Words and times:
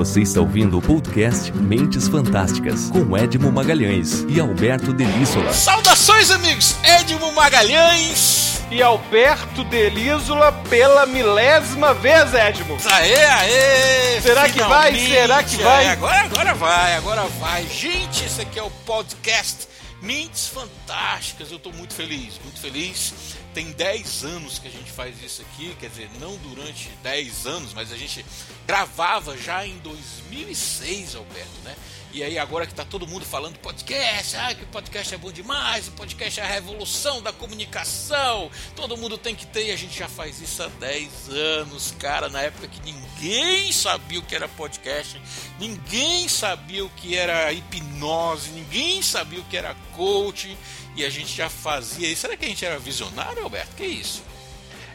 Você 0.00 0.22
está 0.22 0.40
ouvindo 0.40 0.78
o 0.78 0.80
podcast 0.80 1.52
Mentes 1.52 2.08
Fantásticas 2.08 2.88
com 2.88 3.14
Edmo 3.18 3.52
Magalhães 3.52 4.24
e 4.30 4.40
Alberto 4.40 4.94
Delísola. 4.94 5.52
Saudações, 5.52 6.30
amigos! 6.30 6.74
Edmo 6.82 7.30
Magalhães 7.32 8.62
e 8.70 8.82
Alberto 8.82 9.62
Delísola 9.64 10.52
pela 10.70 11.04
milésima 11.04 11.92
vez, 11.92 12.32
Edmo. 12.32 12.78
Aê, 12.90 13.26
aê! 13.26 14.20
Será 14.22 14.48
que 14.48 14.62
vai? 14.62 14.98
Será 14.98 15.42
que 15.42 15.56
vai? 15.58 15.84
É, 15.84 15.90
agora, 15.90 16.20
agora 16.20 16.54
vai, 16.54 16.96
agora 16.96 17.22
vai. 17.38 17.66
Gente, 17.66 18.24
esse 18.24 18.40
aqui 18.40 18.58
é 18.58 18.62
o 18.62 18.70
podcast 18.86 19.68
Mentes 20.00 20.48
Fantásticas. 20.48 21.50
Eu 21.50 21.56
estou 21.56 21.72
muito 21.72 21.94
feliz, 21.94 22.38
muito 22.42 22.60
feliz 22.60 23.12
tem 23.54 23.72
10 23.72 24.24
anos 24.24 24.58
que 24.58 24.68
a 24.68 24.70
gente 24.70 24.90
faz 24.92 25.20
isso 25.22 25.42
aqui, 25.42 25.74
quer 25.80 25.88
dizer, 25.88 26.10
não 26.20 26.36
durante 26.36 26.88
10 27.02 27.46
anos, 27.46 27.74
mas 27.74 27.92
a 27.92 27.96
gente 27.96 28.24
gravava 28.66 29.36
já 29.36 29.66
em 29.66 29.76
2006, 29.78 31.16
Alberto, 31.16 31.60
né? 31.64 31.74
E 32.12 32.24
aí 32.24 32.38
agora 32.38 32.66
que 32.66 32.72
está 32.72 32.84
todo 32.84 33.06
mundo 33.06 33.24
falando 33.24 33.56
podcast, 33.58 34.36
ah, 34.36 34.52
que 34.52 34.64
o 34.64 34.66
podcast 34.66 35.14
é 35.14 35.16
bom 35.16 35.30
demais, 35.30 35.86
o 35.86 35.92
podcast 35.92 36.40
é 36.40 36.42
a 36.42 36.46
revolução 36.46 37.22
da 37.22 37.32
comunicação, 37.32 38.50
todo 38.74 38.96
mundo 38.96 39.16
tem 39.16 39.32
que 39.32 39.46
ter, 39.46 39.66
e 39.66 39.70
a 39.70 39.76
gente 39.76 39.96
já 39.96 40.08
faz 40.08 40.40
isso 40.40 40.60
há 40.60 40.66
10 40.66 41.28
anos, 41.28 41.94
cara, 42.00 42.28
na 42.28 42.42
época 42.42 42.66
que 42.66 42.80
ninguém 42.82 43.70
sabia 43.72 44.18
o 44.18 44.22
que 44.22 44.34
era 44.34 44.48
podcast, 44.48 45.22
ninguém 45.60 46.28
sabia 46.28 46.84
o 46.84 46.90
que 46.90 47.16
era 47.16 47.52
hipnose, 47.52 48.50
ninguém 48.50 49.00
sabia 49.02 49.38
o 49.38 49.44
que 49.44 49.56
era 49.56 49.76
coaching, 49.94 50.58
e 50.96 51.04
a 51.04 51.10
gente 51.10 51.36
já 51.36 51.48
fazia 51.48 52.08
isso. 52.08 52.22
Será 52.22 52.36
que 52.36 52.44
a 52.44 52.48
gente 52.48 52.64
era 52.64 52.78
visionário, 52.80 53.44
Alberto? 53.44 53.76
Que 53.76 53.86
isso? 53.86 54.24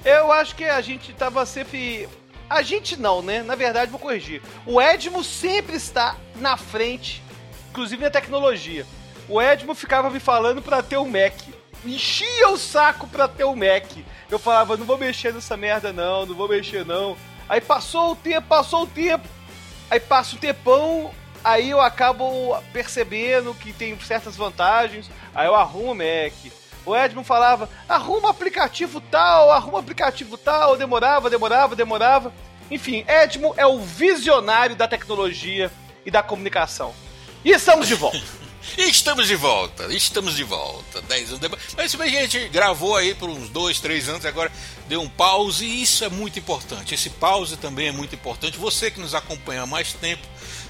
Eu 0.03 0.33
acho 0.33 0.53
que 0.53 0.65
a 0.65 0.81
gente 0.81 1.11
estava 1.11 1.45
sempre 1.45 2.09
a 2.49 2.61
gente 2.61 2.97
não, 2.97 3.21
né? 3.21 3.41
Na 3.41 3.55
verdade, 3.55 3.91
vou 3.91 3.99
corrigir. 3.99 4.41
O 4.65 4.81
Edmo 4.81 5.23
sempre 5.23 5.75
está 5.75 6.15
na 6.35 6.57
frente, 6.57 7.23
inclusive 7.69 8.03
na 8.03 8.09
tecnologia. 8.09 8.85
O 9.27 9.41
Edmo 9.41 9.73
ficava 9.73 10.09
me 10.09 10.19
falando 10.19 10.61
para 10.61 10.83
ter 10.83 10.97
um 10.97 11.09
Mac. 11.09 11.33
Enchia 11.83 12.49
o 12.49 12.57
saco 12.57 13.07
pra 13.07 13.27
ter 13.27 13.45
um 13.45 13.55
Mac. 13.55 13.85
Eu 14.29 14.39
falava, 14.39 14.77
não 14.77 14.85
vou 14.85 14.97
mexer 14.97 15.33
nessa 15.33 15.55
merda 15.55 15.93
não, 15.93 16.25
não 16.25 16.35
vou 16.35 16.47
mexer 16.47 16.85
não. 16.85 17.17
Aí 17.47 17.61
passou 17.61 18.11
o 18.11 18.15
tempo, 18.15 18.47
passou 18.47 18.83
o 18.83 18.87
tempo. 18.87 19.27
Aí 19.89 19.99
passa 19.99 20.35
o 20.35 20.39
tempão, 20.39 21.11
aí 21.43 21.69
eu 21.69 21.79
acabo 21.79 22.57
percebendo 22.73 23.53
que 23.53 23.71
tem 23.71 23.97
certas 23.99 24.35
vantagens. 24.35 25.09
Aí 25.33 25.47
eu 25.47 25.55
arrumo 25.55 25.91
o 25.91 25.95
Mac. 25.95 26.33
O 26.85 26.95
Edmo 26.95 27.23
falava, 27.23 27.69
arruma 27.89 28.29
aplicativo 28.29 29.01
tal, 29.01 29.51
arruma 29.51 29.79
aplicativo 29.79 30.37
tal, 30.37 30.77
demorava, 30.77 31.29
demorava, 31.29 31.75
demorava. 31.75 32.33
Enfim, 32.69 33.03
Edmo 33.07 33.53
é 33.57 33.65
o 33.65 33.79
visionário 33.79 34.75
da 34.75 34.87
tecnologia 34.87 35.71
e 36.05 36.11
da 36.11 36.21
comunicação. 36.21 36.93
E 37.43 37.51
estamos 37.51 37.87
de 37.87 37.95
volta. 37.95 38.21
estamos 38.77 39.27
de 39.27 39.35
volta, 39.35 39.93
estamos 39.93 40.35
de 40.35 40.43
volta. 40.43 41.01
10 41.01 41.29
anos 41.29 41.39
depois. 41.39 41.61
Mas 41.75 41.99
a 41.99 42.07
gente 42.07 42.47
gravou 42.49 42.95
aí 42.95 43.13
por 43.13 43.29
uns 43.29 43.49
2, 43.49 43.79
3 43.79 44.09
anos, 44.09 44.25
agora 44.25 44.51
deu 44.87 45.01
um 45.01 45.09
pause 45.09 45.65
e 45.65 45.81
isso 45.81 46.03
é 46.03 46.09
muito 46.09 46.39
importante. 46.39 46.93
Esse 46.93 47.09
pause 47.09 47.57
também 47.57 47.87
é 47.87 47.91
muito 47.91 48.15
importante. 48.15 48.57
Você 48.57 48.91
que 48.91 48.99
nos 48.99 49.13
acompanha 49.13 49.63
há 49.63 49.65
mais 49.65 49.93
tempo, 49.93 50.25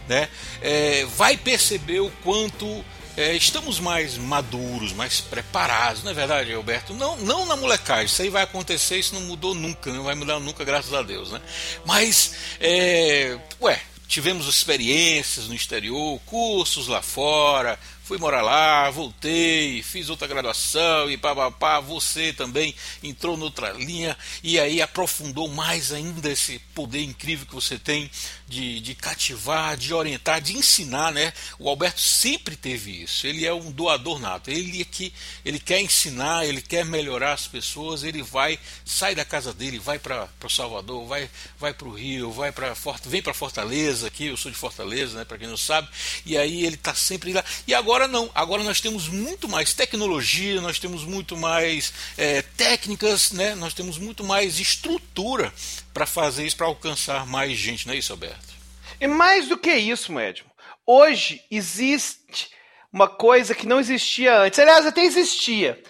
né, 0.07 0.29
é, 0.61 1.05
vai 1.15 1.37
perceber 1.37 1.99
o 1.99 2.11
quanto 2.23 2.83
é, 3.17 3.33
estamos 3.35 3.79
mais 3.79 4.17
maduros, 4.17 4.93
mais 4.93 5.21
preparados, 5.21 6.03
não 6.03 6.11
é 6.11 6.13
verdade, 6.13 6.53
Alberto? 6.53 6.93
Não, 6.93 7.17
não 7.17 7.45
na 7.45 7.55
molecagem, 7.55 8.05
isso 8.05 8.21
aí 8.21 8.29
vai 8.29 8.43
acontecer, 8.43 8.97
isso 8.97 9.15
não 9.15 9.21
mudou 9.21 9.53
nunca, 9.53 9.91
não 9.91 10.03
vai 10.03 10.15
mudar 10.15 10.39
nunca, 10.39 10.63
graças 10.63 10.93
a 10.93 11.01
Deus, 11.01 11.31
né? 11.31 11.41
Mas, 11.85 12.35
é, 12.59 13.37
ué, 13.61 13.81
tivemos 14.07 14.47
experiências 14.47 15.47
no 15.47 15.55
exterior, 15.55 16.19
cursos 16.25 16.87
lá 16.87 17.01
fora, 17.01 17.79
fui 18.03 18.19
morar 18.19 18.43
lá, 18.43 18.89
voltei, 18.91 19.81
fiz 19.81 20.09
outra 20.09 20.27
graduação 20.27 21.09
e 21.09 21.17
pá, 21.17 21.79
você 21.79 22.31
também 22.31 22.75
entrou 23.01 23.35
noutra 23.35 23.71
linha 23.71 24.15
e 24.43 24.59
aí 24.59 24.79
aprofundou 24.79 25.47
mais 25.47 25.91
ainda 25.91 26.29
esse 26.29 26.59
poder 26.75 27.01
incrível 27.01 27.47
que 27.47 27.55
você 27.55 27.79
tem 27.79 28.09
de, 28.47 28.79
de 28.79 28.93
cativar, 28.93 29.75
de 29.75 29.93
orientar, 29.93 30.39
de 30.39 30.55
ensinar, 30.55 31.11
né? 31.11 31.33
O 31.57 31.67
Alberto 31.67 31.99
sempre 31.99 32.55
teve 32.55 33.03
isso. 33.03 33.25
Ele 33.25 33.45
é 33.45 33.53
um 33.53 33.71
doador 33.71 34.19
nato. 34.19 34.51
Ele 34.51 34.81
é 34.81 34.85
que 34.85 35.11
ele 35.43 35.59
quer 35.59 35.81
ensinar, 35.81 36.45
ele 36.45 36.61
quer 36.61 36.85
melhorar 36.85 37.33
as 37.33 37.47
pessoas. 37.47 38.03
Ele 38.03 38.21
vai, 38.21 38.59
sai 38.83 39.15
da 39.15 39.25
casa 39.25 39.53
dele, 39.53 39.79
vai 39.79 39.97
para 39.97 40.29
o 40.43 40.49
Salvador, 40.49 41.07
vai, 41.07 41.29
vai 41.59 41.73
para 41.73 41.87
o 41.87 41.93
Rio, 41.93 42.31
vai 42.31 42.51
para 42.51 42.75
vem 43.05 43.21
para 43.21 43.33
Fortaleza. 43.33 44.07
Aqui 44.07 44.27
eu 44.27 44.37
sou 44.37 44.51
de 44.51 44.57
Fortaleza, 44.57 45.17
né? 45.17 45.25
Para 45.25 45.37
quem 45.37 45.47
não 45.47 45.57
sabe. 45.57 45.87
E 46.25 46.37
aí 46.37 46.65
ele 46.65 46.75
está 46.75 46.93
sempre 46.93 47.33
lá. 47.33 47.43
E 47.67 47.73
agora 47.73 48.07
não. 48.07 48.29
Agora 48.35 48.63
nós 48.63 48.79
temos 48.79 49.07
muito 49.07 49.49
mais 49.49 49.73
tecnologia, 49.73 50.61
nós 50.61 50.77
temos 50.77 51.03
muito 51.03 51.35
mais 51.35 51.91
é, 52.15 52.43
técnicas, 52.43 53.31
né? 53.31 53.55
Nós 53.55 53.73
temos 53.73 53.97
muito 53.97 54.23
mais 54.23 54.59
estrutura 54.59 55.51
para 55.95 56.05
fazer 56.05 56.45
isso, 56.45 56.57
para 56.57 56.67
alcançar 56.67 57.25
mais 57.25 57.53
gente, 57.53 57.87
não 57.87 57.93
é 57.93 57.97
isso, 57.97 58.11
Alberto? 58.11 58.53
E 58.99 59.07
mais 59.07 59.47
do 59.47 59.57
que 59.57 59.73
isso, 59.73 60.11
médium, 60.11 60.45
hoje 60.85 61.41
existe 61.49 62.49
uma 62.91 63.07
coisa 63.07 63.55
que 63.55 63.65
não 63.65 63.79
existia 63.79 64.41
antes. 64.41 64.59
Aliás, 64.59 64.85
até 64.85 65.05
existia. 65.05 65.81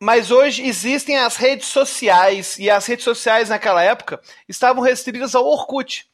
Mas 0.00 0.32
hoje 0.32 0.66
existem 0.66 1.16
as 1.16 1.36
redes 1.36 1.68
sociais, 1.68 2.58
e 2.58 2.68
as 2.68 2.84
redes 2.84 3.04
sociais 3.04 3.48
naquela 3.48 3.80
época 3.80 4.20
estavam 4.48 4.82
restritas 4.82 5.36
ao 5.36 5.46
Orkut. 5.46 6.08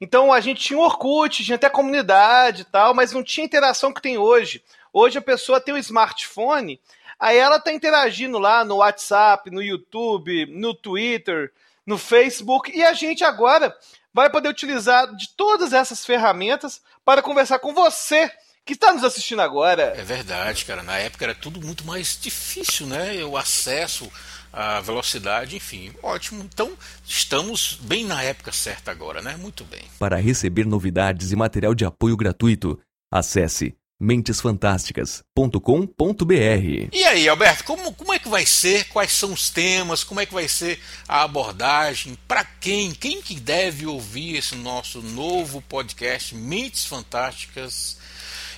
Então 0.00 0.32
a 0.32 0.40
gente 0.40 0.62
tinha 0.62 0.78
Orkut, 0.78 1.44
tinha 1.44 1.56
até 1.56 1.68
comunidade 1.68 2.62
e 2.62 2.64
tal, 2.64 2.94
mas 2.94 3.10
não 3.10 3.24
tinha 3.24 3.44
interação 3.44 3.92
que 3.92 4.00
tem 4.00 4.16
hoje. 4.18 4.62
Hoje 4.92 5.18
a 5.18 5.22
pessoa 5.22 5.60
tem 5.60 5.74
um 5.74 5.78
smartphone, 5.78 6.80
aí 7.18 7.36
ela 7.38 7.56
está 7.56 7.72
interagindo 7.72 8.38
lá 8.38 8.64
no 8.64 8.76
WhatsApp, 8.76 9.50
no 9.50 9.60
YouTube, 9.60 10.46
no 10.46 10.74
Twitter, 10.74 11.52
no 11.88 11.96
Facebook 11.96 12.70
e 12.70 12.84
a 12.84 12.92
gente 12.92 13.24
agora 13.24 13.74
vai 14.12 14.28
poder 14.28 14.50
utilizar 14.50 15.10
de 15.16 15.34
todas 15.34 15.72
essas 15.72 16.04
ferramentas 16.04 16.82
para 17.02 17.22
conversar 17.22 17.60
com 17.60 17.72
você 17.72 18.30
que 18.62 18.74
está 18.74 18.92
nos 18.92 19.02
assistindo 19.02 19.40
agora. 19.40 19.94
É 19.96 20.02
verdade, 20.02 20.66
cara. 20.66 20.82
Na 20.82 20.98
época 20.98 21.24
era 21.24 21.34
tudo 21.34 21.62
muito 21.62 21.86
mais 21.86 22.18
difícil, 22.20 22.86
né? 22.86 23.24
O 23.24 23.38
acesso, 23.38 24.06
a 24.52 24.80
velocidade, 24.82 25.56
enfim. 25.56 25.94
Ótimo. 26.02 26.42
Então, 26.42 26.76
estamos 27.06 27.78
bem 27.80 28.04
na 28.04 28.22
época 28.22 28.52
certa 28.52 28.90
agora, 28.90 29.22
né? 29.22 29.36
Muito 29.38 29.64
bem. 29.64 29.84
Para 29.98 30.16
receber 30.16 30.66
novidades 30.66 31.32
e 31.32 31.36
material 31.36 31.74
de 31.74 31.86
apoio 31.86 32.18
gratuito, 32.18 32.78
acesse 33.10 33.74
mentesfantásticas.com.br. 34.00 36.88
E 36.92 37.04
aí, 37.04 37.28
Alberto, 37.28 37.64
como, 37.64 37.92
como 37.92 38.12
é 38.12 38.18
que 38.18 38.28
vai 38.28 38.46
ser? 38.46 38.88
Quais 38.88 39.12
são 39.12 39.32
os 39.32 39.50
temas? 39.50 40.04
Como 40.04 40.20
é 40.20 40.26
que 40.26 40.34
vai 40.34 40.46
ser 40.46 40.80
a 41.08 41.22
abordagem? 41.22 42.16
Para 42.28 42.44
quem? 42.44 42.92
Quem 42.92 43.20
que 43.20 43.34
deve 43.34 43.86
ouvir 43.86 44.36
esse 44.36 44.54
nosso 44.54 45.02
novo 45.02 45.60
podcast 45.62 46.34
Mentes 46.34 46.86
Fantásticas? 46.86 47.98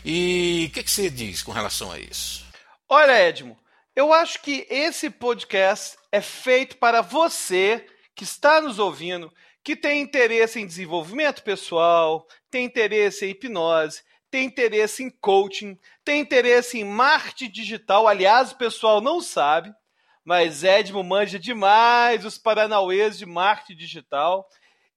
E 0.04 0.66
o 0.68 0.74
que, 0.74 0.82
que 0.82 0.90
você 0.90 1.08
diz 1.08 1.42
com 1.42 1.52
relação 1.52 1.90
a 1.90 1.98
isso? 1.98 2.44
Olha, 2.88 3.12
Edmo, 3.12 3.56
eu 3.94 4.12
acho 4.12 4.42
que 4.42 4.66
esse 4.68 5.10
podcast 5.10 5.96
é 6.12 6.20
feito 6.20 6.76
para 6.76 7.00
você 7.00 7.86
que 8.14 8.24
está 8.24 8.60
nos 8.60 8.78
ouvindo, 8.78 9.32
que 9.62 9.76
tem 9.76 10.02
interesse 10.02 10.60
em 10.60 10.66
desenvolvimento 10.66 11.42
pessoal, 11.42 12.26
tem 12.50 12.64
interesse 12.64 13.26
em 13.26 13.30
hipnose, 13.30 14.02
tem 14.30 14.44
interesse 14.44 15.02
em 15.02 15.10
coaching, 15.10 15.78
tem 16.04 16.20
interesse 16.20 16.78
em 16.78 16.84
marketing 16.84 17.50
digital. 17.50 18.06
Aliás, 18.06 18.52
o 18.52 18.56
pessoal 18.56 19.00
não 19.00 19.20
sabe, 19.20 19.74
mas 20.24 20.62
Edmo 20.62 21.02
manja 21.02 21.38
demais 21.38 22.24
os 22.24 22.38
paranauês 22.38 23.18
de 23.18 23.26
marketing 23.26 23.76
digital. 23.76 24.48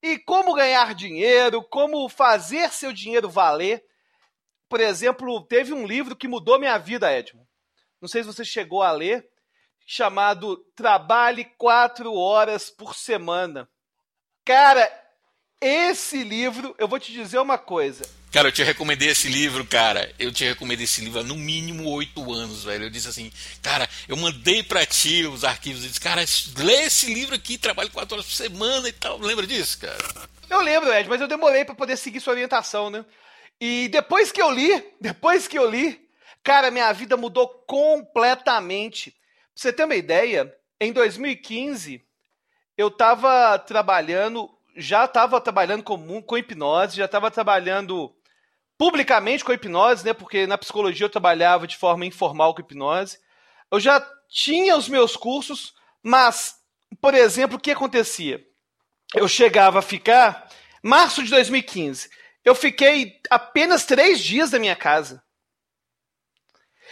E 0.02 0.20
como 0.20 0.54
ganhar 0.54 0.94
dinheiro, 0.94 1.64
como 1.64 2.08
fazer 2.08 2.72
seu 2.72 2.94
dinheiro 2.94 3.30
valer. 3.30 3.84
Por 4.70 4.80
exemplo, 4.80 5.41
teve 5.46 5.74
um 5.74 5.86
livro 5.86 6.16
que 6.16 6.28
mudou 6.28 6.59
minha 6.59 6.78
vida, 6.78 7.12
Edmo. 7.12 7.47
Não 8.02 8.08
sei 8.08 8.22
se 8.22 8.28
você 8.28 8.44
chegou 8.44 8.84
a 8.84 8.91
ler, 8.91 9.28
chamado 9.86 10.58
Trabalhe 10.76 11.46
quatro 11.58 12.14
horas 12.14 12.70
por 12.70 12.96
semana. 12.96 13.70
Cara, 14.46 14.91
esse 15.62 16.24
livro, 16.24 16.76
eu 16.78 16.88
vou 16.88 17.00
te 17.00 17.12
dizer 17.14 17.40
uma 17.40 17.58
coisa 17.58 18.03
Cara, 18.34 18.47
eu 18.47 18.52
te 18.52 18.64
recomendei 18.64 19.09
esse 19.09 19.28
livro, 19.28 19.64
cara. 19.64 20.12
Eu 20.18 20.32
te 20.32 20.44
recomendei 20.44 20.85
esse 20.85 21.02
livro 21.02 21.20
há 21.20 21.24
no 21.24 21.35
mínimo 21.35 21.88
oito 21.91 22.34
anos, 22.34 22.64
velho. 22.64 22.85
Eu 22.85 22.90
disse 22.90 23.08
assim, 23.08 23.32
cara, 23.62 23.88
eu 24.08 24.18
mandei 24.18 24.64
para 24.64 24.84
ti 24.88 25.24
os 25.24 25.44
arquivos. 25.44 25.84
Eu 25.84 25.90
disse, 25.90 26.02
cara, 26.02 26.26
lê 26.58 26.85
esse 26.85 27.14
livro 27.14 27.35
aqui, 27.35 27.59
trabalho 27.59 27.91
quatro 27.91 28.16
horas 28.16 28.26
por 28.26 28.34
semana 28.34 28.90
e 28.90 28.91
tal. 28.91 29.20
Lembra 29.20 29.46
disso, 29.46 29.80
cara? 29.80 30.03
Eu 30.50 30.62
lembro, 30.62 30.91
Ed, 30.91 31.08
mas 31.08 31.22
eu 31.22 31.28
demorei 31.28 31.64
para 31.64 31.76
poder 31.76 31.96
seguir 31.96 32.20
sua 32.20 32.34
orientação, 32.34 32.90
né? 32.90 33.06
E 33.62 33.88
depois 33.90 34.32
que 34.32 34.41
eu 34.41 34.50
li, 34.50 34.84
depois 35.00 35.47
que 35.47 35.59
eu 35.59 35.70
li, 35.70 36.03
cara, 36.44 36.72
minha 36.72 36.91
vida 36.91 37.16
mudou 37.16 37.47
completamente. 37.47 39.12
Pra 39.12 39.20
você 39.53 39.72
ter 39.72 39.84
uma 39.84 39.96
ideia, 39.96 40.52
em 40.82 40.91
2015, 40.91 42.03
eu 42.76 42.90
tava 42.90 43.59
trabalhando 43.59 44.50
já 44.76 45.06
estava 45.06 45.40
trabalhando 45.40 45.84
com, 45.84 46.20
com 46.24 46.36
hipnose, 46.36 46.97
já 46.97 47.06
estava 47.06 47.29
trabalhando 47.29 48.12
publicamente 48.78 49.43
com 49.43 49.53
hipnose, 49.53 50.05
né? 50.05 50.14
Porque 50.14 50.47
na 50.47 50.58
psicologia 50.58 51.05
eu 51.05 51.09
trabalhava 51.09 51.67
de 51.67 51.78
forma 51.78 52.05
informal 52.05 52.53
com 52.53 52.61
hipnose. 52.61 53.17
Eu 53.72 53.79
já 53.79 54.05
tinha 54.29 54.75
os 54.75 54.90
meus 54.90 55.16
cursos, 55.16 55.73
mas, 56.02 56.55
por 57.02 57.14
exemplo, 57.14 57.58
o 57.58 57.59
que 57.59 57.72
acontecia? 57.72 58.43
Eu 59.14 59.28
chegava 59.28 59.79
a 59.79 59.84
ficar. 59.84 60.49
Março 60.81 61.23
de 61.23 61.29
2015, 61.29 62.09
eu 62.43 62.53
fiquei 62.53 63.20
apenas 63.29 63.85
três 63.85 64.20
dias 64.20 64.52
da 64.52 64.59
minha 64.59 64.76
casa. 64.76 65.23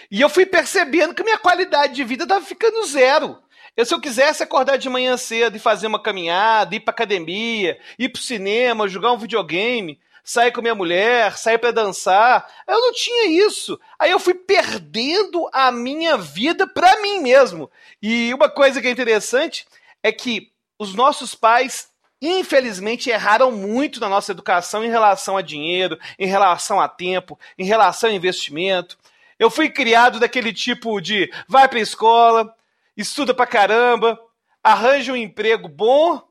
E 0.10 0.22
eu 0.22 0.30
fui 0.30 0.45
percebendo 0.45 1.13
que 1.13 1.24
minha 1.24 1.38
qualidade 1.38 1.94
de 1.94 2.04
vida 2.04 2.24
estava 2.24 2.44
ficando 2.45 2.86
zero. 2.86 3.38
Eu, 3.75 3.86
se 3.86 3.94
eu 3.94 4.01
quisesse 4.01 4.44
acordar 4.44 4.77
de 4.77 4.89
manhã 4.89 5.16
cedo 5.18 5.56
e 5.56 5.60
fazer 5.60 5.88
uma 5.88 6.01
caminhada, 6.01 6.75
ir 6.75 6.80
para 6.80 6.92
academia, 6.92 7.80
ir 7.98 8.10
para 8.10 8.19
o 8.19 8.24
cinema, 8.24 8.88
jogar 8.88 9.12
um 9.12 9.18
videogame, 9.18 10.00
sair 10.24 10.52
com 10.52 10.62
minha 10.62 10.76
mulher, 10.76 11.38
sair 11.38 11.58
para 11.58 11.72
dançar. 11.72 12.48
Eu 12.68 12.80
não 12.80 12.94
tinha 12.94 13.26
isso. 13.48 13.80
Aí 14.00 14.12
eu 14.12 14.20
fui 14.20 14.34
perdendo 14.34 15.50
a 15.52 15.72
minha 15.72 16.18
vida 16.18 16.68
para 16.68 17.02
mim 17.02 17.20
mesmo. 17.20 17.70
E 18.02 18.34
uma 18.34 18.50
coisa 18.50 18.82
que 18.82 18.88
é 18.88 18.92
interessante 18.92 19.66
é 20.04 20.12
que 20.12 20.52
os 20.78 20.94
nossos 20.94 21.36
pais 21.36 21.90
infelizmente 22.22 23.10
erraram 23.10 23.52
muito 23.52 24.00
na 24.00 24.08
nossa 24.08 24.32
educação 24.32 24.84
em 24.84 24.90
relação 24.90 25.36
a 25.38 25.42
dinheiro, 25.42 25.98
em 26.20 26.28
relação 26.28 26.80
a 26.80 26.88
tempo, 26.88 27.40
em 27.58 27.66
relação 27.66 28.10
a 28.10 28.14
investimento. 28.14 28.98
Eu 29.40 29.50
fui 29.50 29.70
criado 29.70 30.20
daquele 30.20 30.54
tipo 30.54 31.02
de 31.02 31.32
vai 31.48 31.68
para 31.68 31.80
a 31.80 31.82
escola, 31.82 32.56
estuda 32.96 33.34
pra 33.34 33.48
caramba, 33.48 34.20
arranja 34.64 35.12
um 35.12 35.16
emprego 35.16 35.68
bom 35.68 36.22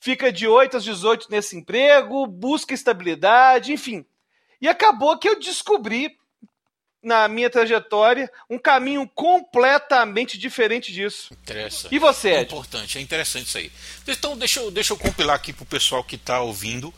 fica 0.00 0.32
de 0.32 0.48
8 0.48 0.78
às 0.78 0.84
18 0.84 1.28
nesse 1.30 1.56
emprego, 1.56 2.26
busca 2.26 2.74
estabilidade, 2.74 3.72
enfim. 3.72 4.04
E 4.60 4.68
acabou 4.68 5.18
que 5.18 5.28
eu 5.28 5.38
descobri 5.38 6.18
na 7.02 7.28
minha 7.28 7.48
trajetória 7.48 8.30
um 8.48 8.58
caminho 8.58 9.08
completamente 9.14 10.36
diferente 10.36 10.92
disso. 10.92 11.32
Interessante. 11.32 11.94
E 11.94 11.98
você, 11.98 12.28
Ed? 12.30 12.38
É 12.38 12.42
importante, 12.42 12.98
é 12.98 13.00
interessante 13.00 13.46
isso 13.46 13.58
aí. 13.58 13.72
Então, 14.06 14.36
deixa 14.36 14.60
eu, 14.60 14.70
deixa 14.70 14.92
eu 14.92 14.98
compilar 14.98 15.36
aqui 15.36 15.52
para 15.52 15.62
o 15.62 15.66
pessoal 15.66 16.04
que 16.04 16.16
está 16.16 16.40
ouvindo. 16.40 16.92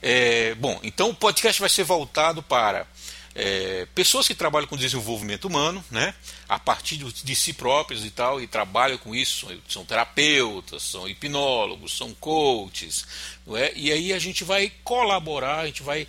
É, 0.00 0.54
bom, 0.54 0.78
então 0.84 1.10
o 1.10 1.14
podcast 1.14 1.60
vai 1.60 1.68
ser 1.68 1.82
voltado 1.82 2.40
para 2.40 2.86
é, 3.40 3.86
pessoas 3.94 4.26
que 4.26 4.34
trabalham 4.34 4.66
com 4.66 4.76
desenvolvimento 4.76 5.44
humano, 5.44 5.82
né, 5.92 6.12
a 6.48 6.58
partir 6.58 6.96
de, 6.96 7.36
si 7.36 7.52
próprias 7.52 8.04
e 8.04 8.10
tal, 8.10 8.42
e 8.42 8.48
trabalham 8.48 8.98
com 8.98 9.14
isso, 9.14 9.46
são, 9.46 9.58
são 9.68 9.84
terapeutas, 9.84 10.82
são 10.82 11.08
hipnólogos, 11.08 11.96
são 11.96 12.12
coaches, 12.14 13.06
é? 13.54 13.72
e 13.76 13.92
aí 13.92 14.12
a 14.12 14.18
gente 14.18 14.42
vai 14.42 14.72
colaborar, 14.82 15.60
a 15.60 15.66
gente 15.66 15.84
vai 15.84 16.08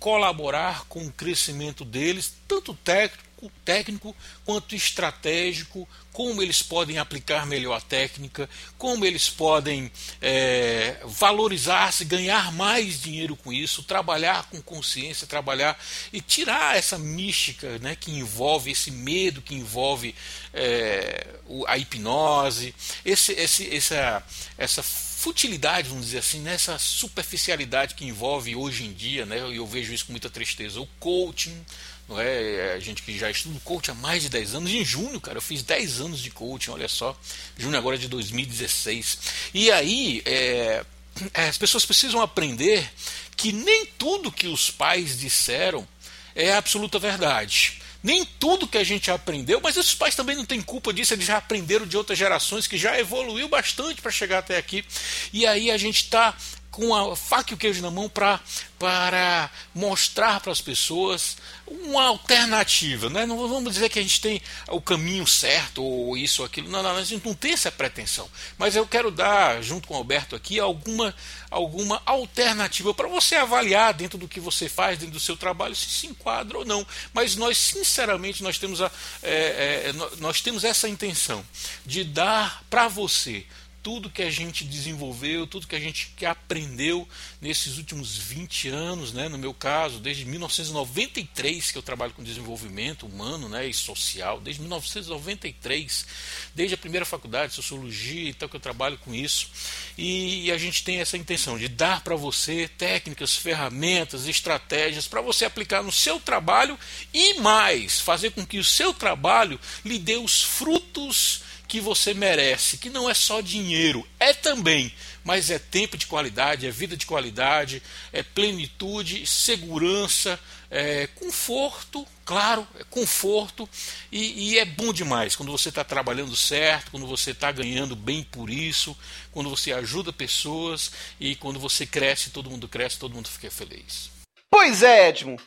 colaborar 0.00 0.86
com 0.88 1.06
o 1.06 1.12
crescimento 1.12 1.84
deles, 1.84 2.34
tanto 2.48 2.74
técnico 2.74 3.29
técnico 3.64 4.14
quanto 4.44 4.74
estratégico, 4.74 5.88
como 6.12 6.42
eles 6.42 6.62
podem 6.62 6.98
aplicar 6.98 7.46
melhor 7.46 7.76
a 7.76 7.80
técnica, 7.80 8.50
como 8.76 9.06
eles 9.06 9.28
podem 9.30 9.90
é, 10.20 10.98
valorizar-se, 11.04 12.04
ganhar 12.04 12.52
mais 12.52 13.00
dinheiro 13.00 13.36
com 13.36 13.52
isso, 13.52 13.84
trabalhar 13.84 14.48
com 14.50 14.60
consciência, 14.60 15.26
trabalhar 15.26 15.78
e 16.12 16.20
tirar 16.20 16.76
essa 16.76 16.98
mística 16.98 17.78
né, 17.78 17.94
que 17.94 18.10
envolve, 18.10 18.70
esse 18.70 18.90
medo 18.90 19.40
que 19.40 19.54
envolve 19.54 20.14
é, 20.52 21.26
a 21.66 21.78
hipnose, 21.78 22.74
esse, 23.04 23.32
esse, 23.32 23.74
essa, 23.74 24.22
essa 24.58 24.82
futilidade, 24.82 25.88
vamos 25.88 26.06
dizer 26.06 26.18
assim, 26.18 26.40
nessa 26.40 26.78
superficialidade 26.78 27.94
que 27.94 28.06
envolve 28.06 28.56
hoje 28.56 28.84
em 28.84 28.92
dia, 28.92 29.26
né, 29.26 29.38
eu 29.54 29.66
vejo 29.66 29.92
isso 29.92 30.06
com 30.06 30.12
muita 30.12 30.30
tristeza, 30.30 30.80
o 30.80 30.86
coaching, 30.98 31.64
não 32.10 32.20
é? 32.20 32.54
é? 32.54 32.72
A 32.74 32.80
gente 32.80 33.02
que 33.02 33.16
já 33.16 33.30
estuda 33.30 33.58
coaching 33.64 33.92
há 33.92 33.94
mais 33.94 34.22
de 34.22 34.28
10 34.28 34.56
anos. 34.56 34.70
Em 34.72 34.84
junho, 34.84 35.20
cara, 35.20 35.38
eu 35.38 35.42
fiz 35.42 35.62
10 35.62 36.00
anos 36.00 36.20
de 36.20 36.30
coaching, 36.30 36.72
olha 36.72 36.88
só. 36.88 37.16
Junho 37.56 37.78
agora 37.78 37.96
de 37.96 38.08
2016. 38.08 39.18
E 39.54 39.70
aí, 39.70 40.20
é, 40.26 40.84
é, 41.32 41.48
as 41.48 41.56
pessoas 41.56 41.86
precisam 41.86 42.20
aprender 42.20 42.90
que 43.36 43.52
nem 43.52 43.86
tudo 43.86 44.32
que 44.32 44.48
os 44.48 44.70
pais 44.70 45.18
disseram 45.18 45.86
é 46.34 46.52
absoluta 46.52 46.98
verdade. 46.98 47.80
Nem 48.02 48.24
tudo 48.24 48.66
que 48.66 48.78
a 48.78 48.84
gente 48.84 49.10
aprendeu, 49.10 49.60
mas 49.62 49.76
esses 49.76 49.94
pais 49.94 50.16
também 50.16 50.34
não 50.34 50.44
têm 50.44 50.62
culpa 50.62 50.92
disso, 50.92 51.12
eles 51.12 51.26
já 51.26 51.36
aprenderam 51.36 51.86
de 51.86 51.98
outras 51.98 52.18
gerações 52.18 52.66
que 52.66 52.78
já 52.78 52.98
evoluiu 52.98 53.46
bastante 53.46 54.00
para 54.00 54.10
chegar 54.10 54.38
até 54.38 54.56
aqui. 54.56 54.84
E 55.32 55.46
aí 55.46 55.70
a 55.70 55.76
gente 55.76 56.04
está 56.04 56.34
com 56.80 56.94
a 56.94 57.14
faca 57.14 57.52
e 57.52 57.54
o 57.54 57.58
queijo 57.58 57.82
na 57.82 57.90
mão 57.90 58.08
pra, 58.08 58.40
para 58.78 59.50
mostrar 59.74 60.40
para 60.40 60.50
as 60.50 60.62
pessoas 60.62 61.36
uma 61.66 62.04
alternativa. 62.04 63.10
Né? 63.10 63.26
Não 63.26 63.36
vamos 63.36 63.74
dizer 63.74 63.90
que 63.90 63.98
a 63.98 64.02
gente 64.02 64.20
tem 64.20 64.40
o 64.68 64.80
caminho 64.80 65.26
certo 65.26 65.84
ou 65.84 66.16
isso 66.16 66.40
ou 66.40 66.46
aquilo. 66.46 66.70
Não, 66.70 66.82
não, 66.82 66.96
a 66.96 67.04
gente 67.04 67.26
não 67.26 67.34
tem 67.34 67.52
essa 67.52 67.70
pretensão. 67.70 68.28
Mas 68.56 68.74
eu 68.74 68.86
quero 68.86 69.10
dar, 69.10 69.62
junto 69.62 69.86
com 69.86 69.94
o 69.94 69.96
Alberto 69.98 70.34
aqui, 70.34 70.58
alguma, 70.58 71.14
alguma 71.50 72.00
alternativa 72.06 72.94
para 72.94 73.08
você 73.08 73.36
avaliar 73.36 73.92
dentro 73.92 74.16
do 74.16 74.26
que 74.26 74.40
você 74.40 74.66
faz, 74.66 74.98
dentro 74.98 75.12
do 75.12 75.20
seu 75.20 75.36
trabalho, 75.36 75.76
se 75.76 75.90
se 75.90 76.06
enquadra 76.06 76.56
ou 76.56 76.64
não. 76.64 76.86
Mas 77.12 77.36
nós, 77.36 77.58
sinceramente, 77.58 78.42
nós 78.42 78.56
temos, 78.56 78.80
a, 78.80 78.90
é, 79.22 79.90
é, 79.90 79.92
nós 80.18 80.40
temos 80.40 80.64
essa 80.64 80.88
intenção 80.88 81.44
de 81.84 82.04
dar 82.04 82.64
para 82.70 82.88
você 82.88 83.44
tudo 83.82 84.10
que 84.10 84.22
a 84.22 84.30
gente 84.30 84.64
desenvolveu, 84.64 85.46
tudo 85.46 85.66
que 85.66 85.76
a 85.76 85.80
gente 85.80 86.12
que 86.16 86.26
aprendeu 86.26 87.08
nesses 87.40 87.78
últimos 87.78 88.16
20 88.16 88.68
anos, 88.68 89.12
né, 89.12 89.28
no 89.28 89.38
meu 89.38 89.54
caso, 89.54 89.98
desde 89.98 90.24
1993 90.26 91.70
que 91.70 91.78
eu 91.78 91.82
trabalho 91.82 92.12
com 92.12 92.22
desenvolvimento 92.22 93.06
humano 93.06 93.48
né, 93.48 93.66
e 93.66 93.72
social, 93.72 94.40
desde 94.40 94.60
1993, 94.60 96.06
desde 96.54 96.74
a 96.74 96.78
primeira 96.78 97.06
faculdade 97.06 97.50
de 97.50 97.54
sociologia 97.54 98.30
e 98.30 98.34
tal 98.34 98.48
que 98.48 98.56
eu 98.56 98.60
trabalho 98.60 98.98
com 98.98 99.14
isso. 99.14 99.48
E, 99.96 100.46
e 100.46 100.52
a 100.52 100.58
gente 100.58 100.84
tem 100.84 101.00
essa 101.00 101.16
intenção 101.16 101.58
de 101.58 101.68
dar 101.68 102.02
para 102.02 102.16
você 102.16 102.68
técnicas, 102.76 103.34
ferramentas, 103.34 104.28
estratégias 104.28 105.06
para 105.06 105.20
você 105.20 105.44
aplicar 105.44 105.82
no 105.82 105.92
seu 105.92 106.20
trabalho 106.20 106.78
e 107.14 107.40
mais, 107.40 108.00
fazer 108.00 108.30
com 108.30 108.46
que 108.46 108.58
o 108.58 108.64
seu 108.64 108.92
trabalho 108.92 109.58
lhe 109.84 109.98
dê 109.98 110.16
os 110.16 110.42
frutos 110.42 111.49
que 111.70 111.80
você 111.80 112.12
merece, 112.12 112.78
que 112.78 112.90
não 112.90 113.08
é 113.08 113.14
só 113.14 113.40
dinheiro, 113.40 114.04
é 114.18 114.34
também, 114.34 114.92
mas 115.22 115.50
é 115.50 115.58
tempo 115.58 115.96
de 115.96 116.04
qualidade, 116.04 116.66
é 116.66 116.70
vida 116.70 116.96
de 116.96 117.06
qualidade, 117.06 117.80
é 118.12 118.24
plenitude, 118.24 119.24
segurança, 119.24 120.36
é 120.68 121.06
conforto, 121.06 122.04
claro, 122.24 122.66
é 122.76 122.82
conforto, 122.90 123.68
e, 124.10 124.50
e 124.50 124.58
é 124.58 124.64
bom 124.64 124.92
demais 124.92 125.36
quando 125.36 125.52
você 125.52 125.68
está 125.68 125.84
trabalhando 125.84 126.34
certo, 126.34 126.90
quando 126.90 127.06
você 127.06 127.30
está 127.30 127.52
ganhando 127.52 127.94
bem 127.94 128.24
por 128.24 128.50
isso, 128.50 128.96
quando 129.30 129.48
você 129.48 129.72
ajuda 129.72 130.12
pessoas 130.12 130.90
e 131.20 131.36
quando 131.36 131.60
você 131.60 131.86
cresce, 131.86 132.30
todo 132.30 132.50
mundo 132.50 132.66
cresce, 132.66 132.98
todo 132.98 133.14
mundo 133.14 133.28
fica 133.28 133.48
feliz. 133.48 134.10
Pois 134.50 134.82
é, 134.82 135.08
Edmo. 135.08 135.38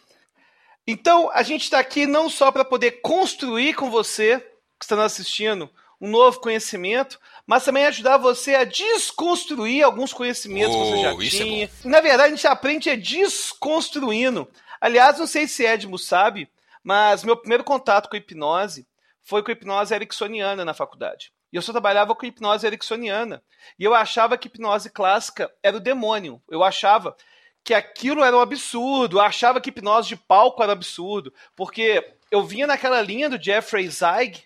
Então 0.87 1.29
a 1.33 1.43
gente 1.43 1.63
está 1.63 1.79
aqui 1.79 2.07
não 2.07 2.29
só 2.29 2.49
para 2.49 2.63
poder 2.63 3.01
construir 3.01 3.73
com 3.73 3.91
você 3.91 4.39
que 4.79 4.85
está 4.85 4.95
nos 4.95 5.03
assistindo 5.03 5.69
um 6.03 6.09
novo 6.09 6.41
conhecimento, 6.41 7.17
mas 7.47 7.63
também 7.63 7.85
ajudar 7.85 8.17
você 8.17 8.55
a 8.55 8.65
desconstruir 8.65 9.83
alguns 9.83 10.11
conhecimentos 10.11 10.75
oh, 10.75 10.83
que 10.83 10.89
você 10.89 11.01
já 11.01 11.13
oh, 11.13 11.21
é 11.21 11.25
tinha. 11.29 11.65
É 11.65 11.87
Na 11.87 12.01
verdade, 12.01 12.33
a 12.33 12.35
gente 12.35 12.45
aprende 12.45 12.89
é 12.89 12.97
desconstruindo. 12.97 14.45
Aliás, 14.81 15.17
não 15.17 15.25
sei 15.25 15.47
se 15.47 15.65
Edmo 15.65 15.97
sabe, 15.97 16.49
mas 16.83 17.23
meu 17.23 17.37
primeiro 17.37 17.63
contato 17.63 18.09
com 18.09 18.17
hipnose 18.17 18.85
foi 19.21 19.41
com 19.41 19.51
hipnose 19.51 19.95
ericksoniana 19.95 20.65
na 20.65 20.73
faculdade. 20.73 21.31
E 21.53 21.55
eu 21.55 21.61
só 21.61 21.71
trabalhava 21.71 22.13
com 22.13 22.25
hipnose 22.25 22.67
ericksoniana. 22.67 23.41
E 23.79 23.85
eu 23.85 23.95
achava 23.95 24.37
que 24.37 24.49
hipnose 24.49 24.89
clássica 24.89 25.49
era 25.63 25.77
o 25.77 25.79
demônio. 25.79 26.41
Eu 26.49 26.65
achava 26.65 27.15
que 27.63 27.73
aquilo 27.73 28.25
era 28.25 28.35
um 28.35 28.41
absurdo. 28.41 29.19
Eu 29.19 29.21
achava 29.21 29.61
que 29.61 29.69
hipnose 29.69 30.09
de 30.09 30.17
palco 30.17 30.61
era 30.61 30.71
um 30.71 30.73
absurdo. 30.73 31.33
Porque 31.55 32.15
eu 32.29 32.43
vinha 32.43 32.67
naquela 32.67 32.99
linha 32.99 33.29
do 33.29 33.41
Jeffrey 33.41 33.87
Zeig, 33.87 34.43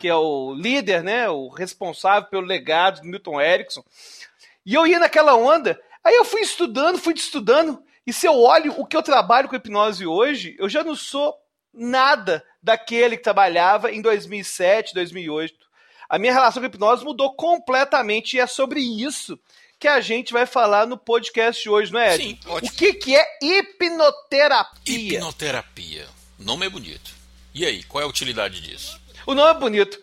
que 0.00 0.08
é 0.08 0.14
o 0.14 0.54
líder, 0.54 1.04
né, 1.04 1.28
o 1.28 1.48
responsável 1.48 2.30
pelo 2.30 2.46
legado 2.46 3.02
do 3.02 3.06
Milton 3.06 3.38
Erickson. 3.38 3.84
E 4.64 4.72
eu 4.72 4.86
ia 4.86 4.98
naquela 4.98 5.34
onda, 5.34 5.78
aí 6.02 6.14
eu 6.14 6.24
fui 6.24 6.40
estudando, 6.40 6.98
fui 6.98 7.12
estudando, 7.12 7.82
e 8.06 8.12
se 8.12 8.26
eu 8.26 8.34
olho 8.34 8.74
o 8.78 8.86
que 8.86 8.96
eu 8.96 9.02
trabalho 9.02 9.46
com 9.46 9.54
hipnose 9.54 10.06
hoje, 10.06 10.56
eu 10.58 10.70
já 10.70 10.82
não 10.82 10.96
sou 10.96 11.34
nada 11.72 12.42
daquele 12.62 13.18
que 13.18 13.22
trabalhava 13.22 13.92
em 13.92 14.00
2007, 14.00 14.94
2008. 14.94 15.54
A 16.08 16.18
minha 16.18 16.32
relação 16.32 16.62
com 16.62 16.66
hipnose 16.66 17.04
mudou 17.04 17.34
completamente 17.34 18.38
e 18.38 18.40
é 18.40 18.46
sobre 18.46 18.80
isso 18.80 19.38
que 19.78 19.86
a 19.86 20.00
gente 20.00 20.32
vai 20.32 20.46
falar 20.46 20.86
no 20.86 20.96
podcast 20.96 21.68
hoje, 21.68 21.92
não 21.92 22.00
é, 22.00 22.14
Ed? 22.14 22.24
Sim, 22.24 22.38
ótimo. 22.46 22.70
O 22.70 22.74
que, 22.74 22.94
que 22.94 23.16
é 23.16 23.38
hipnoterapia? 23.42 25.18
Hipnoterapia. 25.18 26.06
O 26.38 26.44
nome 26.44 26.66
é 26.66 26.70
bonito. 26.70 27.12
E 27.54 27.66
aí, 27.66 27.82
qual 27.84 28.02
é 28.02 28.04
a 28.04 28.08
utilidade 28.08 28.60
disso? 28.60 28.99
O 29.26 29.34
nome 29.34 29.50
é 29.50 29.60
bonito. 29.60 30.00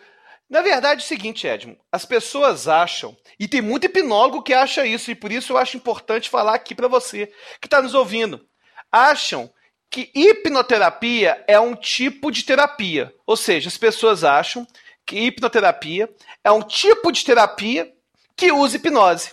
Na 0.48 0.62
verdade 0.62 1.02
é 1.02 1.04
o 1.04 1.06
seguinte, 1.06 1.46
Edmo, 1.46 1.76
as 1.92 2.06
pessoas 2.06 2.68
acham, 2.68 3.16
e 3.38 3.46
tem 3.46 3.60
muito 3.60 3.84
hipnólogo 3.84 4.42
que 4.42 4.54
acha 4.54 4.86
isso, 4.86 5.10
e 5.10 5.14
por 5.14 5.30
isso 5.30 5.52
eu 5.52 5.58
acho 5.58 5.76
importante 5.76 6.30
falar 6.30 6.54
aqui 6.54 6.74
para 6.74 6.88
você 6.88 7.26
que 7.60 7.66
está 7.66 7.82
nos 7.82 7.94
ouvindo. 7.94 8.46
Acham 8.90 9.52
que 9.90 10.10
hipnoterapia 10.14 11.44
é 11.46 11.58
um 11.60 11.74
tipo 11.74 12.30
de 12.30 12.44
terapia. 12.44 13.14
Ou 13.26 13.36
seja, 13.36 13.68
as 13.68 13.76
pessoas 13.76 14.24
acham 14.24 14.66
que 15.04 15.18
hipnoterapia 15.18 16.08
é 16.42 16.50
um 16.50 16.62
tipo 16.62 17.12
de 17.12 17.24
terapia 17.24 17.92
que 18.36 18.52
usa 18.52 18.76
hipnose. 18.76 19.32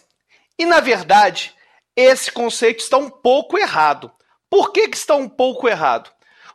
E 0.58 0.66
na 0.66 0.80
verdade, 0.80 1.54
esse 1.96 2.32
conceito 2.32 2.80
está 2.80 2.98
um 2.98 3.10
pouco 3.10 3.58
errado. 3.58 4.12
Por 4.50 4.72
que, 4.72 4.88
que 4.88 4.98
está 4.98 5.16
um 5.16 5.30
pouco 5.30 5.68
errado? 5.68 6.12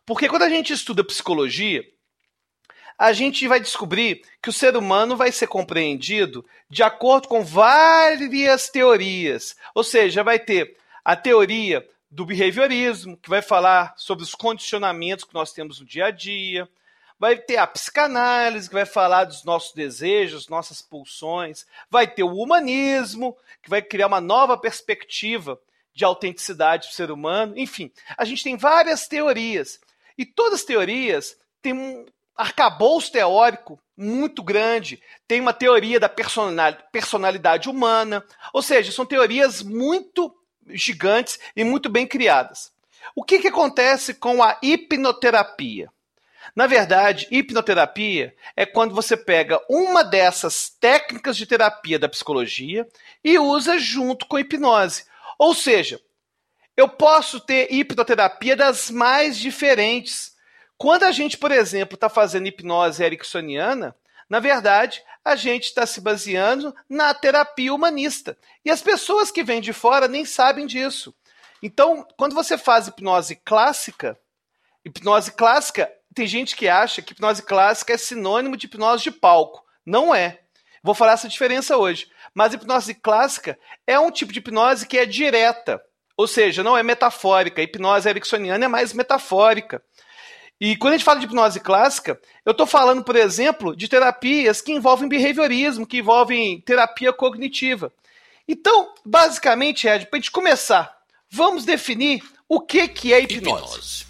Porque 0.06 0.28
quando 0.28 0.42
a 0.42 0.48
gente 0.48 0.72
estuda 0.72 1.04
psicologia, 1.04 1.82
a 3.00 3.14
gente 3.14 3.48
vai 3.48 3.58
descobrir 3.58 4.20
que 4.42 4.50
o 4.50 4.52
ser 4.52 4.76
humano 4.76 5.16
vai 5.16 5.32
ser 5.32 5.46
compreendido 5.46 6.44
de 6.68 6.82
acordo 6.82 7.28
com 7.28 7.42
várias 7.42 8.68
teorias. 8.68 9.56
Ou 9.74 9.82
seja, 9.82 10.22
vai 10.22 10.38
ter 10.38 10.76
a 11.02 11.16
teoria 11.16 11.88
do 12.10 12.26
behaviorismo, 12.26 13.16
que 13.16 13.30
vai 13.30 13.40
falar 13.40 13.94
sobre 13.96 14.22
os 14.22 14.34
condicionamentos 14.34 15.24
que 15.24 15.32
nós 15.32 15.50
temos 15.50 15.80
no 15.80 15.86
dia 15.86 16.06
a 16.06 16.10
dia. 16.10 16.68
Vai 17.18 17.38
ter 17.38 17.56
a 17.56 17.66
psicanálise, 17.66 18.68
que 18.68 18.74
vai 18.74 18.84
falar 18.84 19.24
dos 19.24 19.44
nossos 19.44 19.72
desejos, 19.72 20.48
nossas 20.48 20.82
pulsões. 20.82 21.64
Vai 21.88 22.06
ter 22.06 22.22
o 22.22 22.36
humanismo, 22.36 23.34
que 23.62 23.70
vai 23.70 23.80
criar 23.80 24.08
uma 24.08 24.20
nova 24.20 24.58
perspectiva 24.58 25.58
de 25.94 26.04
autenticidade 26.04 26.88
para 26.88 26.92
o 26.92 26.96
ser 26.96 27.10
humano. 27.10 27.54
Enfim, 27.56 27.90
a 28.14 28.26
gente 28.26 28.44
tem 28.44 28.58
várias 28.58 29.08
teorias. 29.08 29.80
E 30.18 30.26
todas 30.26 30.60
as 30.60 30.66
teorias 30.66 31.38
têm 31.62 32.04
arcabouço 32.36 33.12
teórico 33.12 33.78
muito 33.96 34.42
grande. 34.42 35.02
Tem 35.28 35.40
uma 35.40 35.52
teoria 35.52 36.00
da 36.00 36.08
personalidade 36.08 37.68
humana. 37.68 38.24
Ou 38.52 38.62
seja, 38.62 38.92
são 38.92 39.04
teorias 39.04 39.62
muito 39.62 40.34
gigantes 40.68 41.38
e 41.54 41.64
muito 41.64 41.88
bem 41.88 42.06
criadas. 42.06 42.72
O 43.14 43.24
que, 43.24 43.38
que 43.38 43.48
acontece 43.48 44.14
com 44.14 44.42
a 44.42 44.58
hipnoterapia? 44.62 45.90
Na 46.54 46.66
verdade, 46.66 47.28
hipnoterapia 47.30 48.34
é 48.56 48.66
quando 48.66 48.94
você 48.94 49.16
pega 49.16 49.60
uma 49.68 50.02
dessas 50.02 50.70
técnicas 50.80 51.36
de 51.36 51.46
terapia 51.46 51.98
da 51.98 52.08
psicologia 52.08 52.88
e 53.22 53.38
usa 53.38 53.78
junto 53.78 54.26
com 54.26 54.38
hipnose. 54.38 55.04
Ou 55.38 55.54
seja, 55.54 56.00
eu 56.76 56.88
posso 56.88 57.40
ter 57.40 57.72
hipnoterapia 57.72 58.56
das 58.56 58.90
mais 58.90 59.36
diferentes. 59.38 60.29
Quando 60.80 61.02
a 61.02 61.12
gente, 61.12 61.36
por 61.36 61.52
exemplo, 61.52 61.94
está 61.94 62.08
fazendo 62.08 62.46
hipnose 62.46 63.04
ericksoniana, 63.04 63.94
na 64.30 64.40
verdade, 64.40 65.04
a 65.22 65.36
gente 65.36 65.64
está 65.64 65.84
se 65.84 66.00
baseando 66.00 66.74
na 66.88 67.12
terapia 67.12 67.74
humanista. 67.74 68.34
E 68.64 68.70
as 68.70 68.80
pessoas 68.80 69.30
que 69.30 69.44
vêm 69.44 69.60
de 69.60 69.74
fora 69.74 70.08
nem 70.08 70.24
sabem 70.24 70.66
disso. 70.66 71.14
Então, 71.62 72.08
quando 72.16 72.34
você 72.34 72.56
faz 72.56 72.88
hipnose 72.88 73.36
clássica, 73.44 74.18
hipnose 74.82 75.32
clássica, 75.32 75.92
tem 76.14 76.26
gente 76.26 76.56
que 76.56 76.66
acha 76.66 77.02
que 77.02 77.12
hipnose 77.12 77.42
clássica 77.42 77.92
é 77.92 77.98
sinônimo 77.98 78.56
de 78.56 78.64
hipnose 78.64 79.02
de 79.02 79.10
palco. 79.10 79.62
Não 79.84 80.14
é. 80.14 80.40
Vou 80.82 80.94
falar 80.94 81.12
essa 81.12 81.28
diferença 81.28 81.76
hoje. 81.76 82.10
Mas 82.32 82.54
hipnose 82.54 82.94
clássica 82.94 83.58
é 83.86 84.00
um 84.00 84.10
tipo 84.10 84.32
de 84.32 84.38
hipnose 84.38 84.86
que 84.86 84.96
é 84.96 85.04
direta. 85.04 85.78
Ou 86.16 86.26
seja, 86.26 86.62
não 86.62 86.74
é 86.74 86.82
metafórica. 86.82 87.60
A 87.60 87.64
hipnose 87.64 88.08
ericksoniana 88.08 88.64
é 88.64 88.68
mais 88.68 88.94
metafórica. 88.94 89.82
E 90.60 90.76
quando 90.76 90.92
a 90.92 90.96
gente 90.98 91.04
fala 91.04 91.18
de 91.18 91.24
hipnose 91.24 91.58
clássica, 91.58 92.20
eu 92.44 92.50
estou 92.50 92.66
falando, 92.66 93.02
por 93.02 93.16
exemplo, 93.16 93.74
de 93.74 93.88
terapias 93.88 94.60
que 94.60 94.72
envolvem 94.72 95.08
behaviorismo, 95.08 95.86
que 95.86 95.98
envolvem 95.98 96.60
terapia 96.60 97.12
cognitiva. 97.14 97.90
Então, 98.46 98.92
basicamente, 99.04 99.88
Ed, 99.88 100.06
para 100.06 100.18
a 100.18 100.20
gente 100.20 100.30
começar, 100.30 100.94
vamos 101.30 101.64
definir 101.64 102.22
o 102.46 102.60
que, 102.60 102.88
que 102.88 103.14
é 103.14 103.20
hipnose. 103.20 103.64
hipnose. 103.64 104.06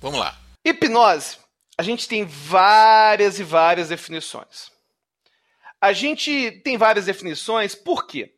Vamos 0.00 0.20
lá. 0.20 0.38
Hipnose, 0.64 1.36
a 1.76 1.82
gente 1.82 2.08
tem 2.08 2.24
várias 2.24 3.38
e 3.38 3.42
várias 3.42 3.88
definições. 3.88 4.70
A 5.78 5.92
gente 5.92 6.62
tem 6.64 6.78
várias 6.78 7.06
definições, 7.06 7.74
por 7.74 8.06
quê? 8.06 8.34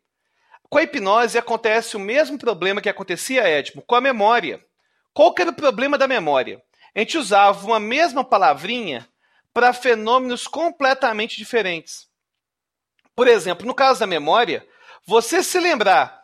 Com 0.68 0.78
a 0.78 0.82
hipnose 0.82 1.38
acontece 1.38 1.96
o 1.96 2.00
mesmo 2.00 2.38
problema 2.38 2.80
que 2.80 2.88
acontecia, 2.88 3.46
Edmo, 3.46 3.82
com 3.82 3.94
a 3.94 4.00
memória. 4.00 4.64
Qual 5.12 5.32
que 5.34 5.42
era 5.42 5.50
o 5.50 5.54
problema 5.54 5.98
da 5.98 6.08
memória? 6.08 6.62
A 6.94 6.98
gente 6.98 7.16
usava 7.16 7.66
uma 7.66 7.80
mesma 7.80 8.24
palavrinha 8.24 9.08
para 9.52 9.72
fenômenos 9.72 10.46
completamente 10.46 11.36
diferentes. 11.36 12.08
Por 13.14 13.28
exemplo, 13.28 13.66
no 13.66 13.74
caso 13.74 14.00
da 14.00 14.06
memória, 14.06 14.66
você 15.06 15.42
se 15.42 15.58
lembrar 15.58 16.22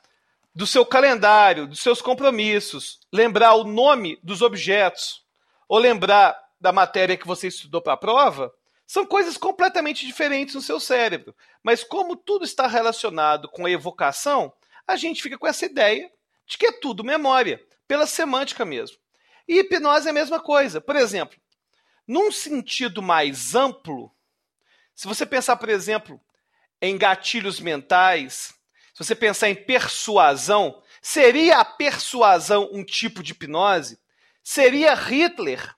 do 0.54 0.66
seu 0.66 0.84
calendário, 0.84 1.66
dos 1.66 1.80
seus 1.80 2.00
compromissos, 2.02 3.00
lembrar 3.12 3.54
o 3.54 3.64
nome 3.64 4.18
dos 4.22 4.42
objetos, 4.42 5.24
ou 5.68 5.78
lembrar 5.78 6.36
da 6.60 6.72
matéria 6.72 7.16
que 7.16 7.26
você 7.26 7.48
estudou 7.48 7.80
para 7.80 7.92
a 7.92 7.98
prova, 7.98 8.52
são 8.86 9.04
coisas 9.04 9.36
completamente 9.36 10.06
diferentes 10.06 10.54
no 10.54 10.62
seu 10.62 10.80
cérebro. 10.80 11.36
Mas 11.62 11.84
como 11.84 12.16
tudo 12.16 12.44
está 12.44 12.66
relacionado 12.66 13.48
com 13.48 13.66
a 13.66 13.70
evocação, 13.70 14.52
a 14.86 14.96
gente 14.96 15.22
fica 15.22 15.38
com 15.38 15.46
essa 15.46 15.66
ideia 15.66 16.10
de 16.46 16.56
que 16.56 16.66
é 16.66 16.72
tudo 16.72 17.04
memória, 17.04 17.62
pela 17.86 18.06
semântica 18.06 18.64
mesmo. 18.64 18.96
E 19.48 19.60
hipnose 19.60 20.06
é 20.06 20.10
a 20.10 20.14
mesma 20.14 20.38
coisa. 20.38 20.80
Por 20.80 20.94
exemplo, 20.94 21.38
num 22.06 22.30
sentido 22.30 23.00
mais 23.00 23.54
amplo, 23.54 24.12
se 24.94 25.06
você 25.06 25.24
pensar, 25.24 25.56
por 25.56 25.70
exemplo, 25.70 26.20
em 26.82 26.98
gatilhos 26.98 27.58
mentais, 27.58 28.54
se 28.92 29.04
você 29.04 29.14
pensar 29.14 29.48
em 29.48 29.54
persuasão, 29.54 30.82
seria 31.00 31.58
a 31.58 31.64
persuasão 31.64 32.68
um 32.72 32.84
tipo 32.84 33.22
de 33.22 33.32
hipnose? 33.32 33.98
Seria 34.42 34.94
Hitler 34.94 35.74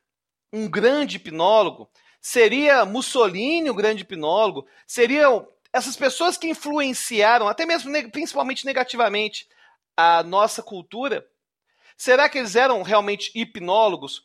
um 0.52 0.68
grande 0.68 1.16
hipnólogo? 1.16 1.88
Seria 2.20 2.84
Mussolini 2.84 3.70
um 3.70 3.74
grande 3.74 4.02
hipnólogo? 4.02 4.66
Seriam 4.86 5.48
essas 5.72 5.96
pessoas 5.96 6.36
que 6.36 6.48
influenciaram, 6.48 7.46
até 7.46 7.64
mesmo 7.64 7.92
principalmente 8.10 8.66
negativamente, 8.66 9.48
a 9.96 10.22
nossa 10.22 10.62
cultura, 10.62 11.26
Será 12.00 12.30
que 12.30 12.38
eles 12.38 12.56
eram 12.56 12.80
realmente 12.80 13.30
hipnólogos? 13.34 14.24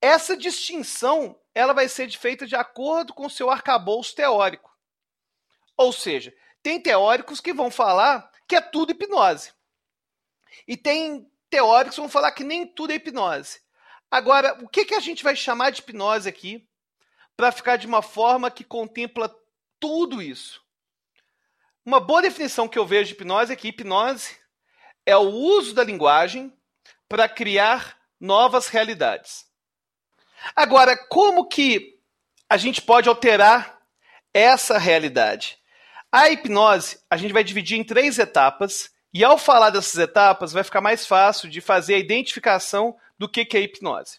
Essa 0.00 0.36
distinção 0.36 1.40
ela 1.54 1.72
vai 1.72 1.88
ser 1.88 2.10
feita 2.10 2.48
de 2.48 2.56
acordo 2.56 3.14
com 3.14 3.26
o 3.26 3.30
seu 3.30 3.48
arcabouço 3.48 4.12
teórico. 4.16 4.76
Ou 5.76 5.92
seja, 5.92 6.34
tem 6.64 6.80
teóricos 6.80 7.40
que 7.40 7.52
vão 7.52 7.70
falar 7.70 8.28
que 8.48 8.56
é 8.56 8.60
tudo 8.60 8.90
hipnose. 8.90 9.52
E 10.66 10.76
tem 10.76 11.30
teóricos 11.48 11.94
que 11.94 12.00
vão 12.00 12.10
falar 12.10 12.32
que 12.32 12.42
nem 12.42 12.66
tudo 12.66 12.90
é 12.90 12.96
hipnose. 12.96 13.60
Agora, 14.10 14.58
o 14.60 14.68
que, 14.68 14.84
que 14.84 14.94
a 14.96 15.00
gente 15.00 15.22
vai 15.22 15.36
chamar 15.36 15.70
de 15.70 15.80
hipnose 15.80 16.28
aqui 16.28 16.68
para 17.36 17.52
ficar 17.52 17.76
de 17.76 17.86
uma 17.86 18.02
forma 18.02 18.50
que 18.50 18.64
contempla 18.64 19.32
tudo 19.78 20.20
isso? 20.20 20.60
Uma 21.86 22.00
boa 22.00 22.20
definição 22.20 22.66
que 22.66 22.80
eu 22.80 22.84
vejo 22.84 23.10
de 23.10 23.14
hipnose 23.14 23.52
é 23.52 23.56
que 23.56 23.68
hipnose 23.68 24.36
é 25.06 25.16
o 25.16 25.30
uso 25.30 25.72
da 25.72 25.84
linguagem 25.84 26.52
para 27.12 27.28
criar 27.28 27.98
novas 28.18 28.68
realidades. 28.68 29.44
Agora, 30.56 30.96
como 30.96 31.46
que 31.46 31.98
a 32.48 32.56
gente 32.56 32.80
pode 32.80 33.06
alterar 33.06 33.78
essa 34.32 34.78
realidade? 34.78 35.58
A 36.10 36.30
hipnose 36.30 37.00
a 37.10 37.18
gente 37.18 37.34
vai 37.34 37.44
dividir 37.44 37.78
em 37.78 37.84
três 37.84 38.18
etapas, 38.18 38.90
e 39.12 39.22
ao 39.22 39.36
falar 39.36 39.68
dessas 39.68 39.98
etapas, 39.98 40.54
vai 40.54 40.64
ficar 40.64 40.80
mais 40.80 41.06
fácil 41.06 41.50
de 41.50 41.60
fazer 41.60 41.96
a 41.96 41.98
identificação 41.98 42.96
do 43.18 43.28
que, 43.28 43.44
que 43.44 43.58
é 43.58 43.60
hipnose. 43.60 44.18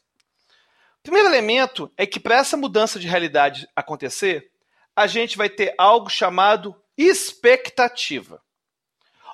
O 1.00 1.02
primeiro 1.02 1.30
elemento 1.30 1.92
é 1.98 2.06
que 2.06 2.20
para 2.20 2.36
essa 2.36 2.56
mudança 2.56 3.00
de 3.00 3.08
realidade 3.08 3.68
acontecer, 3.76 4.52
a 4.96 5.08
gente 5.08 5.36
vai 5.36 5.50
ter 5.50 5.74
algo 5.80 6.12
chamado 6.12 6.80
expectativa. 6.96 8.40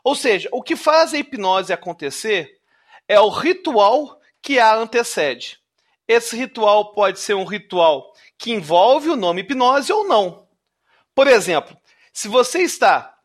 Ou 0.02 0.16
seja, 0.16 0.48
o 0.54 0.64
que 0.64 0.78
faz 0.78 1.14
a 1.14 1.18
hipnose 1.18 1.74
acontecer 1.74 2.59
é 3.10 3.20
o 3.20 3.30
ritual 3.30 4.22
que 4.40 4.60
a 4.60 4.76
antecede. 4.76 5.60
Esse 6.08 6.38
ritual 6.38 6.94
pode 6.94 7.20
ser 7.20 7.34
um 7.34 7.44
ritual 7.44 8.14
que 8.38 8.52
envolve 8.52 9.10
o 9.10 9.16
nome 9.16 9.42
hipnose 9.42 9.92
ou 9.92 10.08
não. 10.08 10.48
Por 11.16 11.28
exemplo, 11.28 11.76
se 12.14 12.28
você 12.28 12.60
está 12.60 13.18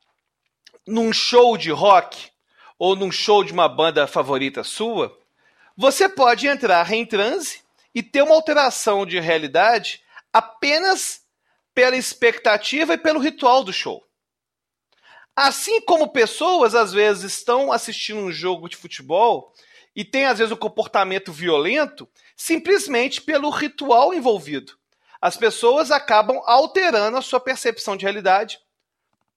num 0.86 1.12
show 1.12 1.56
de 1.56 1.70
rock 1.70 2.30
ou 2.78 2.96
num 2.96 3.12
show 3.12 3.44
de 3.44 3.52
uma 3.52 3.68
banda 3.68 4.06
favorita 4.06 4.64
sua, 4.64 5.16
você 5.76 6.08
pode 6.08 6.46
entrar 6.46 6.90
em 6.90 7.04
transe 7.04 7.62
e 7.94 8.02
ter 8.02 8.22
uma 8.22 8.34
alteração 8.34 9.04
de 9.04 9.20
realidade 9.20 10.02
apenas 10.32 11.22
pela 11.74 11.96
expectativa 11.96 12.94
e 12.94 12.98
pelo 12.98 13.20
ritual 13.20 13.62
do 13.62 13.72
show. 13.72 14.02
Assim 15.36 15.80
como 15.82 16.12
pessoas 16.12 16.74
às 16.74 16.92
vezes 16.92 17.32
estão 17.32 17.70
assistindo 17.70 18.20
um 18.20 18.32
jogo 18.32 18.68
de 18.68 18.76
futebol 18.76 19.52
e 19.94 20.04
tem 20.04 20.24
às 20.26 20.38
vezes 20.38 20.52
um 20.52 20.56
comportamento 20.56 21.32
violento 21.32 22.08
simplesmente 22.36 23.20
pelo 23.20 23.50
ritual 23.50 24.12
envolvido. 24.12 24.76
as 25.20 25.36
pessoas 25.38 25.90
acabam 25.90 26.42
alterando 26.44 27.16
a 27.16 27.22
sua 27.22 27.40
percepção 27.40 27.96
de 27.96 28.04
realidade 28.04 28.60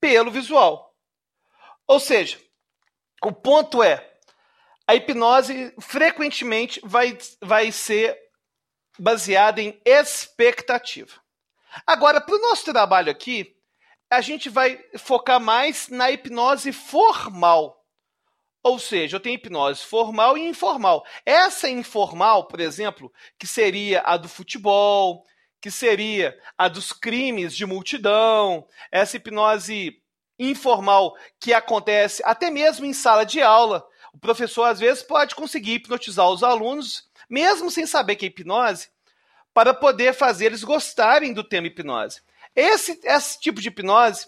pelo 0.01 0.29
visual. 0.29 0.93
Ou 1.87 1.97
seja, 1.97 2.37
o 3.23 3.31
ponto 3.31 3.81
é, 3.81 4.05
a 4.85 4.95
hipnose 4.95 5.73
frequentemente 5.79 6.81
vai, 6.83 7.17
vai 7.41 7.71
ser 7.71 8.17
baseada 8.99 9.61
em 9.61 9.79
expectativa. 9.85 11.13
Agora, 11.85 12.19
para 12.19 12.35
o 12.35 12.41
nosso 12.41 12.65
trabalho 12.65 13.11
aqui, 13.11 13.55
a 14.09 14.21
gente 14.21 14.49
vai 14.49 14.83
focar 14.97 15.39
mais 15.39 15.89
na 15.89 16.09
hipnose 16.09 16.71
formal. 16.71 17.85
Ou 18.67 18.77
seja, 18.77 19.15
eu 19.15 19.19
tenho 19.21 19.35
hipnose 19.35 19.85
formal 19.85 20.37
e 20.37 20.45
informal. 20.45 21.05
Essa 21.25 21.69
informal, 21.69 22.47
por 22.47 22.59
exemplo, 22.59 23.11
que 23.39 23.47
seria 23.47 24.01
a 24.01 24.17
do 24.17 24.27
futebol, 24.27 25.23
que 25.61 25.71
seria 25.71 26.37
a 26.57 26.67
dos 26.67 26.91
crimes 26.91 27.55
de 27.55 27.65
multidão, 27.65 28.67
essa 28.91 29.15
hipnose 29.15 30.01
informal 30.37 31.15
que 31.39 31.53
acontece 31.53 32.21
até 32.25 32.51
mesmo 32.51 32.85
em 32.85 32.91
sala 32.91 33.25
de 33.25 33.41
aula. 33.41 33.87
O 34.11 34.19
professor, 34.19 34.65
às 34.65 34.81
vezes, 34.81 35.01
pode 35.01 35.33
conseguir 35.33 35.75
hipnotizar 35.75 36.29
os 36.29 36.43
alunos, 36.43 37.09
mesmo 37.29 37.71
sem 37.71 37.85
saber 37.85 38.17
que 38.17 38.25
é 38.25 38.27
hipnose, 38.27 38.89
para 39.53 39.73
poder 39.73 40.13
fazer 40.13 40.47
eles 40.47 40.63
gostarem 40.63 41.33
do 41.33 41.43
tema 41.43 41.67
hipnose. 41.67 42.21
Esse, 42.53 42.99
esse 43.01 43.39
tipo 43.39 43.61
de 43.61 43.69
hipnose, 43.69 44.27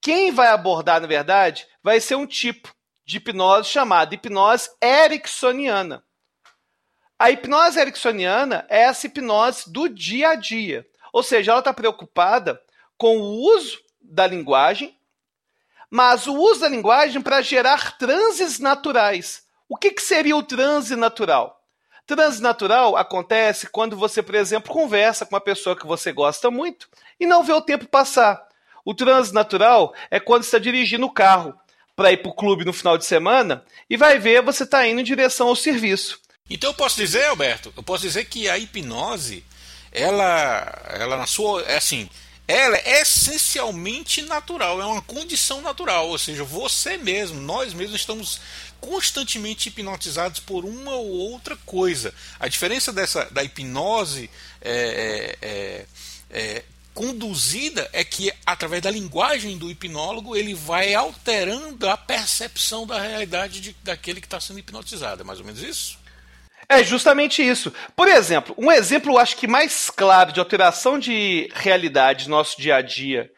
quem 0.00 0.32
vai 0.32 0.48
abordar, 0.48 1.02
na 1.02 1.06
verdade, 1.06 1.66
vai 1.82 2.00
ser 2.00 2.14
um 2.14 2.26
tipo 2.26 2.74
de 3.04 3.18
hipnose 3.18 3.68
chamada 3.68 4.14
hipnose 4.14 4.70
ericksoniana. 4.82 6.02
A 7.18 7.30
hipnose 7.30 7.78
ericksoniana 7.78 8.66
é 8.68 8.82
essa 8.82 9.06
hipnose 9.06 9.70
do 9.70 9.88
dia 9.88 10.30
a 10.30 10.34
dia. 10.34 10.86
Ou 11.12 11.22
seja, 11.22 11.52
ela 11.52 11.60
está 11.60 11.72
preocupada 11.72 12.60
com 12.98 13.18
o 13.18 13.54
uso 13.54 13.78
da 14.00 14.26
linguagem, 14.26 14.98
mas 15.90 16.26
o 16.26 16.34
uso 16.34 16.60
da 16.60 16.68
linguagem 16.68 17.22
para 17.22 17.40
gerar 17.40 17.96
transes 17.98 18.58
naturais. 18.58 19.44
O 19.68 19.76
que, 19.76 19.92
que 19.92 20.02
seria 20.02 20.36
o 20.36 20.42
transe 20.42 20.96
natural? 20.96 21.62
Transe 22.06 22.42
natural 22.42 22.96
acontece 22.96 23.68
quando 23.68 23.96
você, 23.96 24.22
por 24.22 24.34
exemplo, 24.34 24.72
conversa 24.72 25.24
com 25.24 25.34
uma 25.34 25.40
pessoa 25.40 25.76
que 25.76 25.86
você 25.86 26.12
gosta 26.12 26.50
muito 26.50 26.88
e 27.18 27.26
não 27.26 27.42
vê 27.42 27.52
o 27.52 27.62
tempo 27.62 27.86
passar. 27.86 28.46
O 28.84 28.92
transe 28.92 29.32
natural 29.32 29.94
é 30.10 30.20
quando 30.20 30.42
está 30.42 30.58
dirigindo 30.58 31.06
o 31.06 31.12
carro 31.12 31.58
para 31.96 32.12
ir 32.12 32.18
para 32.18 32.30
o 32.30 32.34
clube 32.34 32.64
no 32.64 32.72
final 32.72 32.98
de 32.98 33.04
semana 33.04 33.64
e 33.88 33.96
vai 33.96 34.18
ver 34.18 34.42
você 34.42 34.64
está 34.64 34.86
indo 34.86 35.00
em 35.00 35.04
direção 35.04 35.48
ao 35.48 35.56
serviço. 35.56 36.20
Então 36.48 36.70
eu 36.70 36.74
posso 36.74 36.96
dizer, 36.96 37.24
Alberto, 37.26 37.72
eu 37.76 37.82
posso 37.82 38.02
dizer 38.02 38.26
que 38.26 38.48
a 38.48 38.58
hipnose, 38.58 39.44
ela, 39.90 40.82
ela 40.90 41.16
na 41.16 41.26
sua, 41.26 41.62
é 41.62 41.76
assim, 41.76 42.08
ela 42.46 42.76
é 42.76 43.00
essencialmente 43.00 44.20
natural, 44.20 44.80
é 44.80 44.84
uma 44.84 45.00
condição 45.00 45.62
natural, 45.62 46.08
ou 46.08 46.18
seja, 46.18 46.44
você 46.44 46.98
mesmo, 46.98 47.40
nós 47.40 47.72
mesmos 47.72 48.00
estamos 48.00 48.40
constantemente 48.78 49.70
hipnotizados 49.70 50.40
por 50.40 50.66
uma 50.66 50.92
ou 50.92 51.10
outra 51.30 51.56
coisa. 51.64 52.12
A 52.38 52.46
diferença 52.46 52.92
dessa 52.92 53.24
da 53.30 53.42
hipnose 53.42 54.28
é, 54.60 55.36
é, 55.40 55.48
é, 55.48 55.86
é 56.30 56.64
conduzida 56.94 57.88
é 57.92 58.04
que 58.04 58.32
através 58.46 58.80
da 58.80 58.90
linguagem 58.90 59.58
do 59.58 59.70
hipnólogo 59.70 60.36
ele 60.36 60.54
vai 60.54 60.94
alterando 60.94 61.88
a 61.88 61.96
percepção 61.96 62.86
da 62.86 63.00
realidade 63.00 63.60
de, 63.60 63.76
daquele 63.82 64.20
que 64.20 64.26
está 64.26 64.40
sendo 64.40 64.60
hipnotizado. 64.60 65.22
É 65.22 65.24
mais 65.24 65.40
ou 65.40 65.44
menos 65.44 65.60
isso? 65.62 65.98
É 66.68 66.82
justamente 66.82 67.46
isso. 67.46 67.72
Por 67.94 68.08
exemplo, 68.08 68.54
um 68.56 68.70
exemplo 68.70 69.18
acho 69.18 69.36
que 69.36 69.46
mais 69.46 69.90
claro 69.90 70.32
de 70.32 70.40
alteração 70.40 70.98
de 70.98 71.50
realidade 71.52 72.28
no 72.28 72.36
nosso 72.36 72.60
dia 72.60 72.76
a 72.76 72.82
dia 72.82 73.30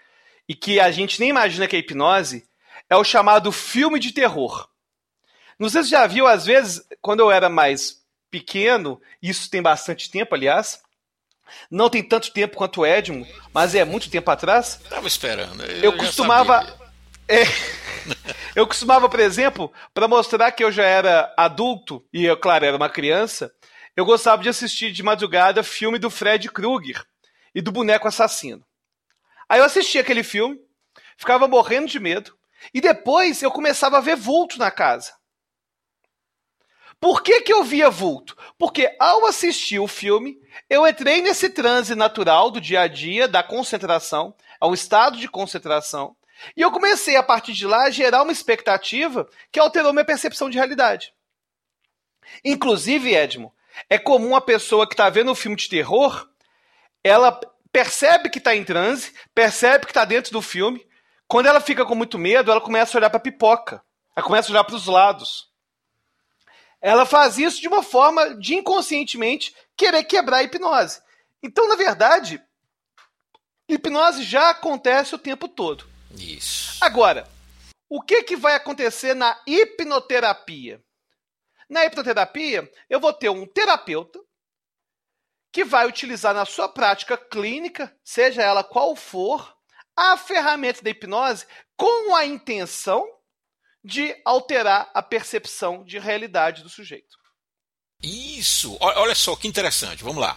e 0.48 0.54
que 0.54 0.78
a 0.78 0.90
gente 0.90 1.18
nem 1.18 1.30
imagina 1.30 1.66
que 1.66 1.74
é 1.74 1.78
hipnose 1.78 2.46
é 2.88 2.96
o 2.96 3.02
chamado 3.02 3.50
filme 3.50 3.98
de 3.98 4.12
terror. 4.12 4.68
Não 5.58 5.68
sei 5.68 5.82
se 5.82 5.90
já 5.90 6.06
viu, 6.06 6.26
às 6.26 6.44
vezes, 6.44 6.86
quando 7.00 7.20
eu 7.20 7.30
era 7.30 7.48
mais 7.48 8.02
pequeno, 8.30 9.00
isso 9.22 9.50
tem 9.50 9.62
bastante 9.62 10.10
tempo, 10.10 10.34
aliás. 10.34 10.80
Não 11.70 11.88
tem 11.88 12.02
tanto 12.02 12.32
tempo 12.32 12.56
quanto 12.56 12.80
o 12.80 12.86
Edmo, 12.86 13.26
mas 13.52 13.74
é 13.74 13.84
muito 13.84 14.10
tempo 14.10 14.30
atrás. 14.30 14.80
Tava 14.88 15.06
esperando. 15.06 15.62
Eu, 15.64 15.92
eu 15.92 15.96
costumava. 15.96 16.66
É, 17.28 17.42
eu 18.54 18.66
costumava, 18.66 19.08
por 19.08 19.20
exemplo, 19.20 19.72
para 19.92 20.08
mostrar 20.08 20.52
que 20.52 20.62
eu 20.62 20.70
já 20.70 20.84
era 20.84 21.32
adulto 21.36 22.04
e 22.12 22.24
eu, 22.24 22.36
claro, 22.36 22.64
era 22.64 22.76
uma 22.76 22.88
criança, 22.88 23.52
eu 23.96 24.04
gostava 24.04 24.42
de 24.42 24.48
assistir 24.48 24.92
de 24.92 25.02
madrugada 25.02 25.62
filme 25.62 25.98
do 25.98 26.10
Fred 26.10 26.50
Krueger 26.50 27.04
e 27.54 27.60
do 27.60 27.72
boneco 27.72 28.06
assassino. 28.06 28.64
Aí 29.48 29.60
eu 29.60 29.64
assistia 29.64 30.00
aquele 30.00 30.22
filme, 30.22 30.58
ficava 31.16 31.48
morrendo 31.48 31.88
de 31.88 31.98
medo, 31.98 32.36
e 32.74 32.80
depois 32.80 33.42
eu 33.42 33.50
começava 33.50 33.98
a 33.98 34.00
ver 34.00 34.16
vulto 34.16 34.58
na 34.58 34.70
casa. 34.70 35.12
Por 37.00 37.22
que, 37.22 37.42
que 37.42 37.52
eu 37.52 37.62
via 37.62 37.90
vulto? 37.90 38.36
Porque 38.58 38.94
ao 38.98 39.26
assistir 39.26 39.78
o 39.78 39.86
filme, 39.86 40.38
eu 40.68 40.86
entrei 40.86 41.20
nesse 41.20 41.50
transe 41.50 41.94
natural 41.94 42.50
do 42.50 42.60
dia 42.60 42.82
a 42.82 42.88
dia, 42.88 43.28
da 43.28 43.42
concentração, 43.42 44.34
é 44.60 44.66
um 44.66 44.72
estado 44.72 45.18
de 45.18 45.28
concentração, 45.28 46.16
e 46.56 46.60
eu 46.60 46.70
comecei, 46.70 47.16
a 47.16 47.22
partir 47.22 47.52
de 47.52 47.66
lá, 47.66 47.84
a 47.84 47.90
gerar 47.90 48.22
uma 48.22 48.32
expectativa 48.32 49.28
que 49.50 49.58
alterou 49.58 49.92
minha 49.92 50.04
percepção 50.04 50.50
de 50.50 50.58
realidade. 50.58 51.12
Inclusive, 52.44 53.14
Edmo, 53.14 53.54
é 53.88 53.98
comum 53.98 54.34
a 54.34 54.40
pessoa 54.40 54.86
que 54.86 54.94
está 54.94 55.08
vendo 55.08 55.30
um 55.30 55.34
filme 55.34 55.56
de 55.56 55.68
terror, 55.68 56.28
ela 57.02 57.38
percebe 57.70 58.30
que 58.30 58.38
está 58.38 58.54
em 58.54 58.64
transe, 58.64 59.14
percebe 59.34 59.84
que 59.84 59.90
está 59.90 60.04
dentro 60.04 60.32
do 60.32 60.42
filme. 60.42 60.86
Quando 61.28 61.46
ela 61.46 61.60
fica 61.60 61.84
com 61.84 61.94
muito 61.94 62.18
medo, 62.18 62.50
ela 62.50 62.60
começa 62.60 62.96
a 62.96 62.98
olhar 62.98 63.10
para 63.10 63.18
a 63.18 63.22
pipoca, 63.22 63.82
ela 64.14 64.26
começa 64.26 64.48
a 64.48 64.52
olhar 64.52 64.64
para 64.64 64.76
os 64.76 64.86
lados. 64.86 65.48
Ela 66.86 67.04
faz 67.04 67.36
isso 67.36 67.60
de 67.60 67.66
uma 67.66 67.82
forma 67.82 68.36
de 68.36 68.54
inconscientemente 68.54 69.52
querer 69.76 70.04
quebrar 70.04 70.36
a 70.36 70.42
hipnose. 70.44 71.02
Então, 71.42 71.66
na 71.66 71.74
verdade, 71.74 72.40
hipnose 73.68 74.22
já 74.22 74.50
acontece 74.50 75.12
o 75.12 75.18
tempo 75.18 75.48
todo. 75.48 75.84
Isso. 76.12 76.78
Agora, 76.80 77.28
o 77.90 78.00
que, 78.00 78.22
que 78.22 78.36
vai 78.36 78.54
acontecer 78.54 79.14
na 79.14 79.36
hipnoterapia? 79.44 80.80
Na 81.68 81.84
hipnoterapia, 81.84 82.70
eu 82.88 83.00
vou 83.00 83.12
ter 83.12 83.30
um 83.30 83.44
terapeuta 83.48 84.20
que 85.52 85.64
vai 85.64 85.88
utilizar 85.88 86.32
na 86.32 86.44
sua 86.44 86.68
prática 86.68 87.18
clínica, 87.18 87.92
seja 88.04 88.42
ela 88.42 88.62
qual 88.62 88.94
for, 88.94 89.56
a 89.96 90.16
ferramenta 90.16 90.84
da 90.84 90.90
hipnose 90.90 91.48
com 91.76 92.14
a 92.14 92.24
intenção 92.24 93.15
de 93.86 94.16
alterar 94.24 94.90
a 94.92 95.00
percepção 95.00 95.84
de 95.84 95.96
realidade 95.96 96.64
do 96.64 96.68
sujeito. 96.68 97.16
Isso! 98.02 98.76
Olha 98.80 99.14
só 99.14 99.36
que 99.36 99.46
interessante, 99.46 100.02
vamos 100.02 100.20
lá. 100.20 100.36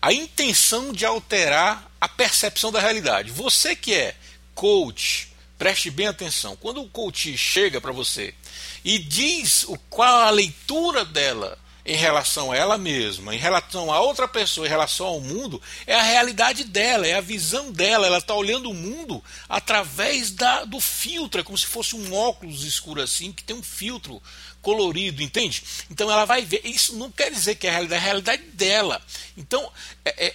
A 0.00 0.14
intenção 0.14 0.90
de 0.90 1.04
alterar 1.04 1.90
a 2.00 2.08
percepção 2.08 2.72
da 2.72 2.80
realidade. 2.80 3.30
Você 3.30 3.76
que 3.76 3.94
é 3.94 4.16
coach, 4.54 5.30
preste 5.58 5.90
bem 5.90 6.06
atenção. 6.06 6.56
Quando 6.56 6.80
o 6.80 6.88
coach 6.88 7.36
chega 7.36 7.82
para 7.82 7.92
você 7.92 8.34
e 8.82 8.98
diz 8.98 9.64
o, 9.64 9.76
qual 9.90 10.22
a 10.22 10.30
leitura 10.30 11.04
dela 11.04 11.58
em 11.84 11.96
relação 11.96 12.52
a 12.52 12.56
ela 12.56 12.78
mesma, 12.78 13.34
em 13.34 13.38
relação 13.38 13.92
a 13.92 14.00
outra 14.00 14.28
pessoa, 14.28 14.66
em 14.66 14.70
relação 14.70 15.06
ao 15.06 15.20
mundo, 15.20 15.60
é 15.86 15.94
a 15.94 16.02
realidade 16.02 16.64
dela, 16.64 17.06
é 17.06 17.14
a 17.14 17.20
visão 17.20 17.72
dela. 17.72 18.06
Ela 18.06 18.18
está 18.18 18.34
olhando 18.34 18.70
o 18.70 18.74
mundo 18.74 19.22
através 19.48 20.30
da, 20.30 20.64
do 20.64 20.80
filtro, 20.80 21.40
é 21.40 21.44
como 21.44 21.58
se 21.58 21.66
fosse 21.66 21.96
um 21.96 22.14
óculos 22.14 22.64
escuro 22.64 23.00
assim, 23.00 23.32
que 23.32 23.44
tem 23.44 23.56
um 23.56 23.62
filtro 23.62 24.22
colorido, 24.60 25.22
entende? 25.22 25.62
Então 25.90 26.10
ela 26.10 26.24
vai 26.24 26.44
ver. 26.44 26.60
Isso 26.64 26.96
não 26.96 27.10
quer 27.10 27.30
dizer 27.30 27.54
que 27.56 27.66
é 27.66 27.70
a 27.70 27.72
realidade, 27.72 27.94
é 27.94 28.02
a 28.02 28.06
realidade 28.06 28.42
dela. 28.52 29.02
Então, 29.36 29.70
é, 30.04 30.26
é 30.26 30.34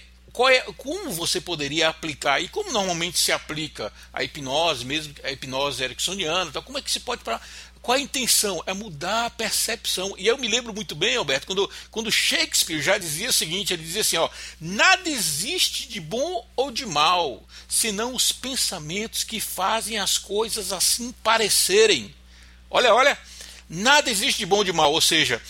é, 0.50 0.60
como 0.76 1.10
você 1.12 1.40
poderia 1.40 1.88
aplicar 1.88 2.42
e 2.42 2.48
como 2.48 2.70
normalmente 2.70 3.18
se 3.18 3.32
aplica 3.32 3.90
a 4.12 4.22
hipnose, 4.22 4.84
mesmo 4.84 5.14
a 5.24 5.32
hipnose 5.32 5.82
ericksoniana, 5.82 6.50
então, 6.50 6.62
como 6.62 6.76
é 6.76 6.82
que 6.82 6.90
se 6.90 7.00
pode 7.00 7.24
para 7.24 7.40
qual 7.86 7.96
a 7.96 8.00
intenção? 8.00 8.60
É 8.66 8.74
mudar 8.74 9.26
a 9.26 9.30
percepção. 9.30 10.12
E 10.18 10.26
eu 10.26 10.36
me 10.36 10.48
lembro 10.48 10.74
muito 10.74 10.96
bem, 10.96 11.16
Alberto, 11.16 11.46
quando, 11.46 11.70
quando 11.88 12.10
Shakespeare 12.10 12.82
já 12.82 12.98
dizia 12.98 13.30
o 13.30 13.32
seguinte: 13.32 13.72
ele 13.72 13.84
dizia 13.84 14.00
assim, 14.00 14.16
ó, 14.16 14.28
nada 14.60 15.08
existe 15.08 15.86
de 15.86 16.00
bom 16.00 16.44
ou 16.56 16.72
de 16.72 16.84
mal, 16.84 17.46
senão 17.68 18.12
os 18.12 18.32
pensamentos 18.32 19.22
que 19.22 19.38
fazem 19.38 19.98
as 19.98 20.18
coisas 20.18 20.72
assim 20.72 21.12
parecerem. 21.22 22.12
Olha, 22.68 22.92
olha, 22.92 23.16
nada 23.70 24.10
existe 24.10 24.38
de 24.38 24.46
bom 24.46 24.56
ou 24.56 24.64
de 24.64 24.72
mal, 24.72 24.92
ou 24.92 25.00
seja, 25.00 25.40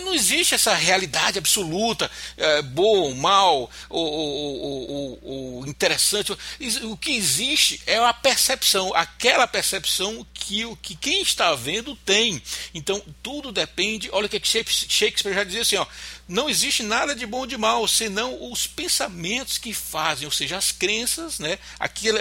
não 0.00 0.12
existe 0.12 0.54
essa 0.54 0.74
realidade 0.74 1.38
absoluta, 1.38 2.10
é, 2.36 2.62
bom, 2.62 3.14
mal, 3.14 3.70
o, 3.88 4.00
o, 4.00 5.60
o, 5.60 5.66
interessante. 5.66 6.36
O 6.82 6.96
que 6.96 7.12
existe 7.12 7.80
é 7.86 7.96
a 7.96 8.12
percepção, 8.12 8.92
aquela 8.94 9.46
percepção 9.46 10.26
que, 10.34 10.64
que 10.82 10.96
quem 10.96 11.22
está 11.22 11.54
vendo 11.54 11.94
tem. 11.94 12.42
Então, 12.74 13.02
tudo 13.22 13.52
depende. 13.52 14.10
Olha 14.12 14.26
o 14.26 14.28
que 14.28 14.40
Shakespeare 14.44 15.34
já 15.34 15.44
dizia 15.44 15.62
assim: 15.62 15.76
ó, 15.76 15.86
não 16.28 16.48
existe 16.48 16.82
nada 16.82 17.14
de 17.14 17.24
bom 17.24 17.38
ou 17.38 17.46
de 17.46 17.56
mal, 17.56 17.88
senão 17.88 18.50
os 18.52 18.66
pensamentos 18.66 19.56
que 19.56 19.72
fazem, 19.72 20.26
ou 20.26 20.30
seja, 20.30 20.58
as 20.58 20.70
crenças, 20.70 21.38
né, 21.38 21.58
aquela, 21.80 22.20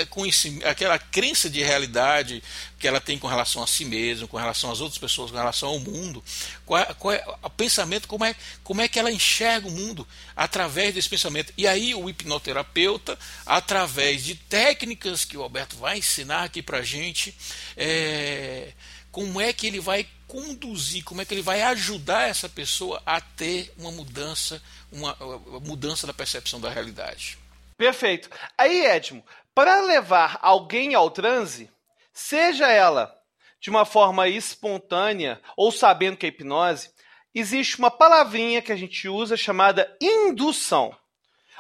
aquela 0.64 0.98
crença 0.98 1.50
de 1.50 1.62
realidade 1.62 2.42
que 2.80 2.88
ela 2.88 3.02
tem 3.02 3.20
com 3.20 3.28
relação 3.28 3.62
a 3.62 3.68
si 3.68 3.84
mesma, 3.84 4.28
com 4.28 4.38
relação 4.38 4.72
às 4.72 4.80
outras 4.80 4.98
pessoas, 4.98 5.32
com 5.32 5.38
relação 5.38 5.70
ao 5.70 5.80
mundo. 5.80 6.24
Qual 6.66 6.86
qual 6.96 7.14
é 7.14 7.24
o 7.44 7.50
pensamento, 7.50 8.08
como 8.08 8.24
é, 8.24 8.36
como 8.64 8.82
é 8.82 8.88
que 8.88 9.00
ela 9.00 9.12
enxerga 9.12 9.68
o 9.68 9.72
mundo 9.72 10.08
através 10.36 10.94
desse 10.94 11.10
pensamento. 11.10 11.54
E 11.58 11.68
aí 11.68 11.94
o 11.94 12.10
hipnoterapeuta, 12.10 13.18
através 13.46 14.24
de 14.24 14.36
técnicas 14.36 15.26
que 15.26 15.38
o 15.38 15.42
Alberto 15.42 15.76
vai 15.76 15.98
ensinar 15.98 16.44
aqui 16.44 16.62
para 16.62 16.80
a 16.80 16.84
gente, 16.84 17.36
é, 17.76 18.72
como 19.12 19.42
é 19.42 19.52
que 19.52 19.68
ele 19.68 19.80
vai 19.80 20.08
conduzir, 20.28 21.04
como 21.04 21.22
é 21.22 21.26
que 21.26 21.34
ele 21.34 21.42
vai 21.42 21.62
ajudar 21.62 22.28
essa 22.28 22.50
pessoa 22.50 23.02
a 23.06 23.22
ter 23.22 23.74
uma 23.78 23.92
mudança, 23.92 24.62
uma, 24.92 25.14
uma 25.16 25.60
mudança 25.60 26.06
da 26.06 26.14
percepção 26.14 26.60
da 26.60 26.70
realidade. 26.70 27.38
Perfeito. 27.78 28.30
Aí, 28.58 28.86
Edmo, 28.86 29.24
para 29.56 29.82
levar 29.82 30.40
alguém 30.42 30.94
ao 30.94 31.10
transe, 31.10 31.70
seja 32.12 32.68
ela 32.68 33.16
de 33.60 33.70
uma 33.70 33.86
forma 33.86 34.28
espontânea 34.28 35.42
ou 35.56 35.72
sabendo 35.72 36.18
que 36.18 36.26
é 36.26 36.30
hipnose, 36.30 36.92
existe 37.34 37.78
uma 37.78 37.92
palavrinha 37.92 38.62
que 38.62 38.72
a 38.72 38.76
gente 38.76 39.08
usa 39.08 39.38
chamada 39.38 39.96
indução. 40.02 40.96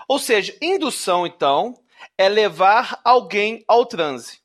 Ou 0.08 0.20
seja, 0.20 0.56
indução, 0.62 1.26
então, 1.26 1.74
é 2.18 2.30
levar 2.30 3.00
alguém 3.04 3.64
ao 3.68 3.86
transe. 3.86 4.40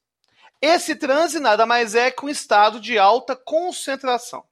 Esse 0.64 0.94
transe 0.94 1.40
nada 1.40 1.66
mais 1.66 1.96
é 1.96 2.09
que 2.09 2.25
um 2.25 2.29
estado 2.29 2.79
de 2.79 2.96
alta 2.96 3.35
concentração. 3.35 4.46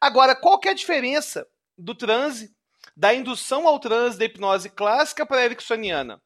Agora, 0.00 0.36
qual 0.36 0.60
que 0.60 0.68
é 0.68 0.70
a 0.70 0.74
diferença 0.74 1.44
do 1.76 1.96
transe, 1.96 2.54
da 2.96 3.12
indução 3.12 3.66
ao 3.66 3.80
transe 3.80 4.16
da 4.16 4.24
hipnose 4.24 4.70
clássica 4.70 5.26
para 5.26 5.38
a 5.38 5.44
ericksoniana? 5.44 6.22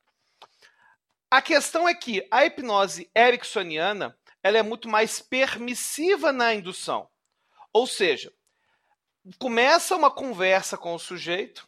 A 1.31 1.41
questão 1.41 1.89
é 1.89 1.95
que 1.95 2.27
a 2.31 2.45
hipnose 2.45 3.11
ericksoniana 3.17 4.15
ela 4.43 4.59
é 4.59 4.63
muito 4.63 4.87
mais 4.87 5.19
permissiva 5.19 6.31
na 6.31 6.53
indução. 6.53 7.09
Ou 7.73 7.87
seja, 7.87 8.31
começa 9.39 9.97
uma 9.97 10.11
conversa 10.11 10.77
com 10.77 10.95
o 10.95 10.99
sujeito, 10.99 11.67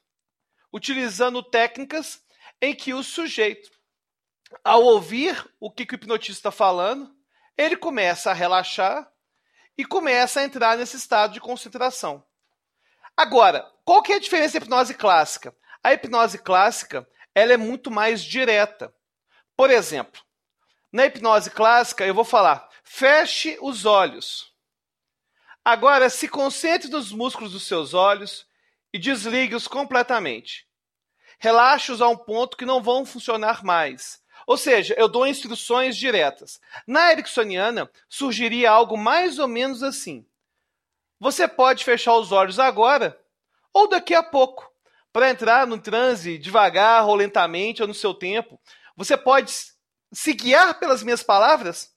utilizando 0.70 1.42
técnicas 1.42 2.22
em 2.60 2.74
que 2.74 2.92
o 2.92 3.02
sujeito, 3.02 3.70
ao 4.62 4.82
ouvir 4.82 5.50
o 5.58 5.70
que, 5.70 5.84
o 5.84 5.94
hipnotista 5.94 6.32
está 6.32 6.50
falando, 6.50 7.14
ele 7.62 7.76
começa 7.76 8.30
a 8.30 8.34
relaxar 8.34 9.10
e 9.76 9.84
começa 9.84 10.40
a 10.40 10.44
entrar 10.44 10.76
nesse 10.76 10.96
estado 10.96 11.32
de 11.32 11.40
concentração. 11.40 12.24
Agora, 13.16 13.70
qual 13.84 14.02
que 14.02 14.12
é 14.12 14.16
a 14.16 14.20
diferença 14.20 14.58
da 14.58 14.64
hipnose 14.64 14.94
clássica? 14.94 15.54
A 15.82 15.92
hipnose 15.92 16.38
clássica 16.38 17.08
ela 17.34 17.52
é 17.52 17.56
muito 17.56 17.90
mais 17.90 18.22
direta. 18.22 18.94
Por 19.56 19.70
exemplo, 19.70 20.20
na 20.92 21.06
hipnose 21.06 21.50
clássica, 21.50 22.06
eu 22.06 22.14
vou 22.14 22.24
falar: 22.24 22.68
feche 22.84 23.58
os 23.60 23.84
olhos. 23.84 24.52
Agora, 25.64 26.10
se 26.10 26.28
concentre 26.28 26.90
nos 26.90 27.12
músculos 27.12 27.52
dos 27.52 27.66
seus 27.66 27.94
olhos 27.94 28.46
e 28.92 28.98
desligue-os 28.98 29.68
completamente. 29.68 30.66
Relaxe-os 31.38 32.02
a 32.02 32.08
um 32.08 32.16
ponto 32.16 32.56
que 32.56 32.64
não 32.64 32.82
vão 32.82 33.04
funcionar 33.04 33.64
mais. 33.64 34.21
Ou 34.46 34.56
seja, 34.56 34.94
eu 34.98 35.08
dou 35.08 35.26
instruções 35.26 35.96
diretas. 35.96 36.60
Na 36.86 37.12
ericksoniana, 37.12 37.90
surgiria 38.08 38.70
algo 38.70 38.96
mais 38.96 39.38
ou 39.38 39.48
menos 39.48 39.82
assim. 39.82 40.26
Você 41.18 41.46
pode 41.46 41.84
fechar 41.84 42.16
os 42.16 42.32
olhos 42.32 42.58
agora 42.58 43.18
ou 43.72 43.88
daqui 43.88 44.14
a 44.14 44.22
pouco. 44.22 44.70
Para 45.12 45.30
entrar 45.30 45.66
no 45.66 45.78
transe 45.78 46.38
devagar 46.38 47.06
ou 47.06 47.14
lentamente 47.14 47.82
ou 47.82 47.88
no 47.88 47.94
seu 47.94 48.14
tempo, 48.14 48.58
você 48.96 49.16
pode 49.16 49.52
se 50.12 50.32
guiar 50.32 50.78
pelas 50.78 51.02
minhas 51.02 51.22
palavras 51.22 51.92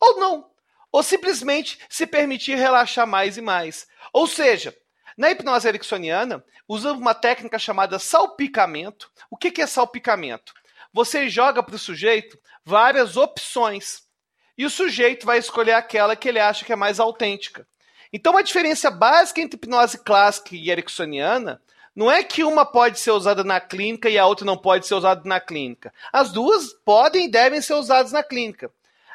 ou 0.00 0.18
não. 0.18 0.50
Ou 0.90 1.02
simplesmente 1.02 1.78
se 1.88 2.06
permitir 2.06 2.56
relaxar 2.56 3.06
mais 3.06 3.36
e 3.36 3.40
mais. 3.40 3.86
Ou 4.12 4.26
seja, 4.26 4.76
na 5.16 5.30
hipnose 5.30 5.68
ericksoniana, 5.68 6.44
usamos 6.66 7.00
uma 7.00 7.14
técnica 7.14 7.58
chamada 7.58 7.98
salpicamento. 7.98 9.10
O 9.30 9.36
que 9.36 9.60
é 9.60 9.66
salpicamento? 9.66 10.52
Você 10.92 11.28
joga 11.28 11.62
para 11.62 11.74
o 11.74 11.78
sujeito 11.78 12.38
várias 12.64 13.16
opções 13.16 14.02
e 14.56 14.66
o 14.66 14.70
sujeito 14.70 15.24
vai 15.24 15.38
escolher 15.38 15.72
aquela 15.72 16.14
que 16.14 16.28
ele 16.28 16.38
acha 16.38 16.64
que 16.64 16.72
é 16.72 16.76
mais 16.76 17.00
autêntica. 17.00 17.66
Então, 18.12 18.36
a 18.36 18.42
diferença 18.42 18.90
básica 18.90 19.40
entre 19.40 19.56
hipnose 19.56 19.98
clássica 19.98 20.54
e 20.54 20.70
ericksoniana 20.70 21.62
não 21.96 22.10
é 22.10 22.22
que 22.22 22.44
uma 22.44 22.64
pode 22.64 22.98
ser 23.00 23.10
usada 23.10 23.42
na 23.42 23.60
clínica 23.60 24.08
e 24.10 24.18
a 24.18 24.26
outra 24.26 24.44
não 24.44 24.56
pode 24.56 24.86
ser 24.86 24.94
usada 24.94 25.22
na 25.24 25.40
clínica. 25.40 25.92
As 26.12 26.30
duas 26.30 26.72
podem 26.84 27.26
e 27.26 27.30
devem 27.30 27.60
ser 27.62 27.74
usadas 27.74 28.12
na 28.12 28.22
clínica. 28.22 28.70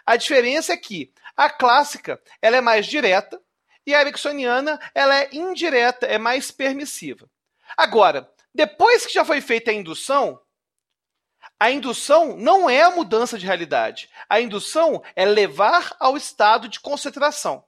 A 0.05 0.15
diferença 0.15 0.73
é 0.73 0.77
que 0.77 1.11
a 1.35 1.49
clássica 1.49 2.19
ela 2.41 2.57
é 2.57 2.61
mais 2.61 2.87
direta 2.87 3.39
e 3.85 3.93
a 3.93 4.01
ericksoniana 4.01 4.79
ela 4.95 5.15
é 5.15 5.29
indireta, 5.31 6.05
é 6.07 6.17
mais 6.17 6.49
permissiva. 6.49 7.29
Agora, 7.75 8.29
depois 8.53 9.05
que 9.05 9.13
já 9.13 9.23
foi 9.23 9.41
feita 9.41 9.69
a 9.69 9.73
indução, 9.73 10.39
a 11.59 11.71
indução 11.71 12.37
não 12.37 12.69
é 12.69 12.83
a 12.83 12.91
mudança 12.91 13.37
de 13.37 13.45
realidade. 13.45 14.09
A 14.29 14.39
indução 14.39 15.03
é 15.15 15.25
levar 15.25 15.95
ao 15.99 16.15
estado 16.15 16.67
de 16.67 16.79
concentração. 16.79 17.65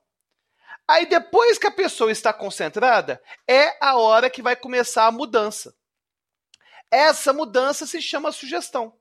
Aí 0.87 1.05
depois 1.05 1.57
que 1.57 1.67
a 1.67 1.71
pessoa 1.71 2.11
está 2.11 2.31
concentrada, 2.33 3.21
é 3.47 3.77
a 3.83 3.95
hora 3.97 4.29
que 4.29 4.41
vai 4.41 4.55
começar 4.55 5.05
a 5.05 5.11
mudança. 5.11 5.75
Essa 6.91 7.31
mudança 7.31 7.85
se 7.85 8.01
chama 8.01 8.31
sugestão. 8.31 8.97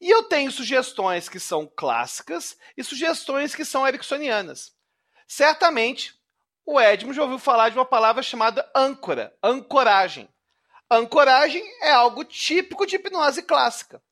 E 0.00 0.08
eu 0.08 0.24
tenho 0.24 0.50
sugestões 0.50 1.28
que 1.28 1.38
são 1.38 1.70
clássicas 1.76 2.56
e 2.76 2.82
sugestões 2.82 3.54
que 3.54 3.64
são 3.64 3.86
ericksonianas. 3.86 4.72
Certamente, 5.26 6.18
o 6.64 6.80
Edmund 6.80 7.16
já 7.16 7.22
ouviu 7.22 7.38
falar 7.38 7.68
de 7.68 7.78
uma 7.78 7.84
palavra 7.84 8.22
chamada 8.22 8.68
âncora, 8.74 9.36
ancoragem. 9.42 10.28
Ancoragem 10.92 11.62
é 11.82 11.92
algo 11.92 12.24
típico 12.24 12.84
de 12.84 12.96
hipnose 12.96 13.42
clássica. 13.42 14.02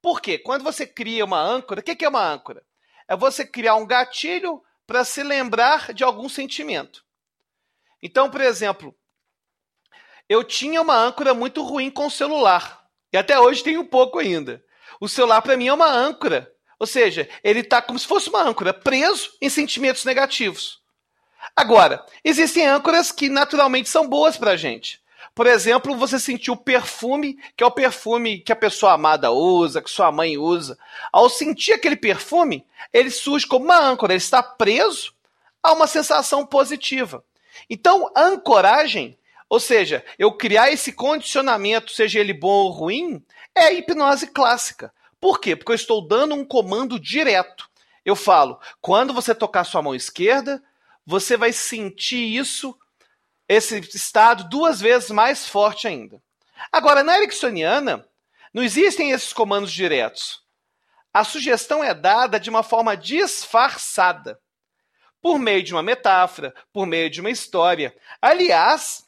Por 0.00 0.20
quê? 0.20 0.38
Quando 0.38 0.62
você 0.62 0.86
cria 0.86 1.24
uma 1.24 1.40
âncora, 1.40 1.80
o 1.80 1.82
que 1.82 2.04
é 2.04 2.08
uma 2.08 2.24
âncora? 2.24 2.64
É 3.08 3.16
você 3.16 3.44
criar 3.44 3.74
um 3.74 3.84
gatilho 3.84 4.62
para 4.86 5.04
se 5.04 5.22
lembrar 5.24 5.92
de 5.92 6.04
algum 6.04 6.28
sentimento. 6.28 7.04
Então, 8.00 8.30
por 8.30 8.40
exemplo, 8.40 8.94
eu 10.28 10.44
tinha 10.44 10.80
uma 10.80 10.94
âncora 10.94 11.34
muito 11.34 11.60
ruim 11.62 11.90
com 11.90 12.06
o 12.06 12.10
celular. 12.10 12.86
E 13.12 13.16
até 13.16 13.40
hoje 13.40 13.64
tenho 13.64 13.80
um 13.80 13.86
pouco 13.86 14.20
ainda. 14.20 14.64
O 15.00 15.08
celular, 15.08 15.42
para 15.42 15.56
mim, 15.56 15.66
é 15.66 15.72
uma 15.72 15.90
âncora. 15.90 16.54
Ou 16.78 16.86
seja, 16.86 17.28
ele 17.42 17.60
está 17.60 17.82
como 17.82 17.98
se 17.98 18.06
fosse 18.06 18.28
uma 18.28 18.42
âncora, 18.42 18.72
preso 18.72 19.32
em 19.42 19.48
sentimentos 19.50 20.04
negativos. 20.04 20.80
Agora, 21.56 22.06
existem 22.22 22.64
âncoras 22.64 23.10
que 23.10 23.28
naturalmente 23.28 23.88
são 23.88 24.06
boas 24.06 24.36
para 24.36 24.52
a 24.52 24.56
gente. 24.56 25.02
Por 25.38 25.46
exemplo, 25.46 25.94
você 25.94 26.18
sentir 26.18 26.50
o 26.50 26.56
perfume, 26.56 27.38
que 27.56 27.62
é 27.62 27.66
o 27.68 27.70
perfume 27.70 28.40
que 28.40 28.50
a 28.50 28.56
pessoa 28.56 28.94
amada 28.94 29.30
usa, 29.30 29.80
que 29.80 29.88
sua 29.88 30.10
mãe 30.10 30.36
usa. 30.36 30.76
Ao 31.12 31.28
sentir 31.28 31.74
aquele 31.74 31.94
perfume, 31.94 32.66
ele 32.92 33.08
surge 33.08 33.46
como 33.46 33.66
uma 33.66 33.78
âncora, 33.78 34.14
ele 34.14 34.18
está 34.18 34.42
preso 34.42 35.14
a 35.62 35.72
uma 35.72 35.86
sensação 35.86 36.44
positiva. 36.44 37.22
Então, 37.70 38.10
ancoragem, 38.16 39.16
ou 39.48 39.60
seja, 39.60 40.04
eu 40.18 40.32
criar 40.32 40.72
esse 40.72 40.90
condicionamento, 40.90 41.92
seja 41.92 42.18
ele 42.18 42.32
bom 42.32 42.64
ou 42.64 42.70
ruim, 42.72 43.24
é 43.54 43.60
a 43.60 43.72
hipnose 43.72 44.26
clássica. 44.26 44.92
Por 45.20 45.38
quê? 45.38 45.54
Porque 45.54 45.70
eu 45.70 45.76
estou 45.76 46.04
dando 46.04 46.34
um 46.34 46.44
comando 46.44 46.98
direto. 46.98 47.70
Eu 48.04 48.16
falo, 48.16 48.58
quando 48.80 49.14
você 49.14 49.32
tocar 49.32 49.62
sua 49.62 49.82
mão 49.82 49.94
esquerda, 49.94 50.60
você 51.06 51.36
vai 51.36 51.52
sentir 51.52 52.36
isso 52.36 52.76
esse 53.48 53.78
estado 53.94 54.48
duas 54.48 54.80
vezes 54.80 55.10
mais 55.10 55.48
forte 55.48 55.88
ainda. 55.88 56.22
Agora, 56.70 57.02
na 57.02 57.16
ericksoniana, 57.16 58.06
não 58.52 58.62
existem 58.62 59.10
esses 59.10 59.32
comandos 59.32 59.72
diretos. 59.72 60.42
A 61.12 61.24
sugestão 61.24 61.82
é 61.82 61.94
dada 61.94 62.38
de 62.38 62.50
uma 62.50 62.62
forma 62.62 62.96
disfarçada, 62.96 64.38
por 65.20 65.38
meio 65.38 65.62
de 65.62 65.72
uma 65.72 65.82
metáfora, 65.82 66.54
por 66.72 66.86
meio 66.86 67.08
de 67.08 67.20
uma 67.20 67.30
história. 67.30 67.96
Aliás, 68.20 69.04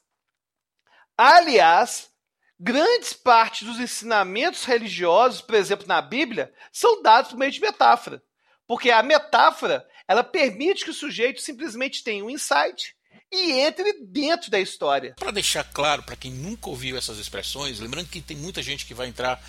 aliás, 1.16 2.10
grandes 2.58 3.12
partes 3.12 3.68
dos 3.68 3.78
ensinamentos 3.78 4.64
religiosos, 4.64 5.42
por 5.42 5.54
exemplo, 5.54 5.86
na 5.86 6.00
Bíblia, 6.00 6.52
são 6.72 7.02
dados 7.02 7.30
por 7.30 7.38
meio 7.38 7.52
de 7.52 7.60
metáfora. 7.60 8.22
Porque 8.66 8.90
a 8.90 9.02
metáfora, 9.02 9.86
ela 10.08 10.24
permite 10.24 10.84
que 10.84 10.90
o 10.90 10.94
sujeito 10.94 11.40
simplesmente 11.40 12.02
tenha 12.02 12.24
um 12.24 12.30
insight 12.30 12.96
e 13.32 13.52
entre 13.52 13.92
dentro 14.02 14.50
da 14.50 14.60
história. 14.60 15.14
Para 15.18 15.30
deixar 15.30 15.64
claro 15.64 16.02
para 16.02 16.16
quem 16.16 16.32
nunca 16.32 16.68
ouviu 16.68 16.96
essas 16.96 17.18
expressões, 17.18 17.78
lembrando 17.78 18.08
que 18.08 18.20
tem 18.20 18.36
muita 18.36 18.62
gente 18.62 18.84
que 18.84 18.94
vai 18.94 19.08
entrar 19.08 19.42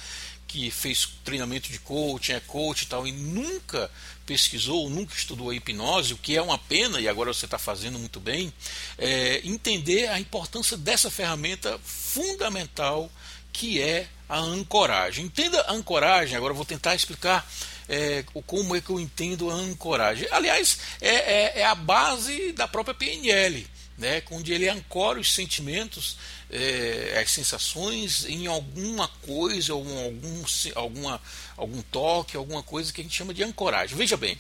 que 0.48 0.70
fez 0.70 1.08
treinamento 1.24 1.72
de 1.72 1.80
coaching, 1.80 2.34
é 2.34 2.40
coach 2.42 2.82
e 2.82 2.86
tal, 2.86 3.08
e 3.08 3.12
nunca 3.14 3.90
pesquisou, 4.26 4.90
nunca 4.90 5.16
estudou 5.16 5.50
a 5.50 5.56
hipnose, 5.56 6.14
o 6.14 6.18
que 6.18 6.36
é 6.36 6.42
uma 6.42 6.58
pena, 6.58 7.00
e 7.00 7.08
agora 7.08 7.34
você 7.34 7.46
está 7.46 7.58
fazendo 7.58 7.98
muito 7.98 8.20
bem, 8.20 8.54
é, 8.98 9.42
entender 9.46 10.10
a 10.10 10.20
importância 10.20 10.76
dessa 10.76 11.10
ferramenta 11.10 11.80
fundamental 11.86 13.10
que 13.54 13.82
é 13.82 14.10
a 14.28 14.40
ancoragem. 14.40 15.26
Entenda 15.26 15.62
a 15.62 15.74
ancoragem, 15.74 16.36
agora 16.36 16.54
vou 16.54 16.66
tentar 16.66 16.96
explicar 16.96 17.50
é, 17.92 18.24
como 18.48 18.74
é 18.74 18.80
que 18.80 18.90
eu 18.90 19.00
entendo 19.02 19.52
a 19.52 19.54
ancoragem. 19.54 20.26
Aliás, 20.32 20.78
é, 21.02 21.10
é, 21.10 21.60
é 21.60 21.66
a 21.66 21.76
base 21.76 22.54
da 22.54 22.66
própria 22.66 22.96
PNL, 22.96 23.68
né, 23.98 24.24
onde 24.32 24.54
ele 24.54 24.70
ancora 24.70 25.20
os 25.20 25.34
sentimentos 25.34 26.16
é, 26.50 27.20
as 27.22 27.32
sensações 27.32 28.26
em 28.26 28.48
alguma 28.48 29.08
coisa, 29.08 29.74
ou 29.74 29.82
algum, 29.82 30.44
alguma, 30.76 31.22
algum 31.58 31.82
toque, 31.84 32.36
alguma 32.36 32.64
coisa 32.64 32.92
que 32.92 33.02
a 33.02 33.04
gente 33.04 33.16
chama 33.16 33.34
de 33.34 33.44
ancoragem. 33.44 33.98
Veja 33.98 34.18
bem, 34.18 34.38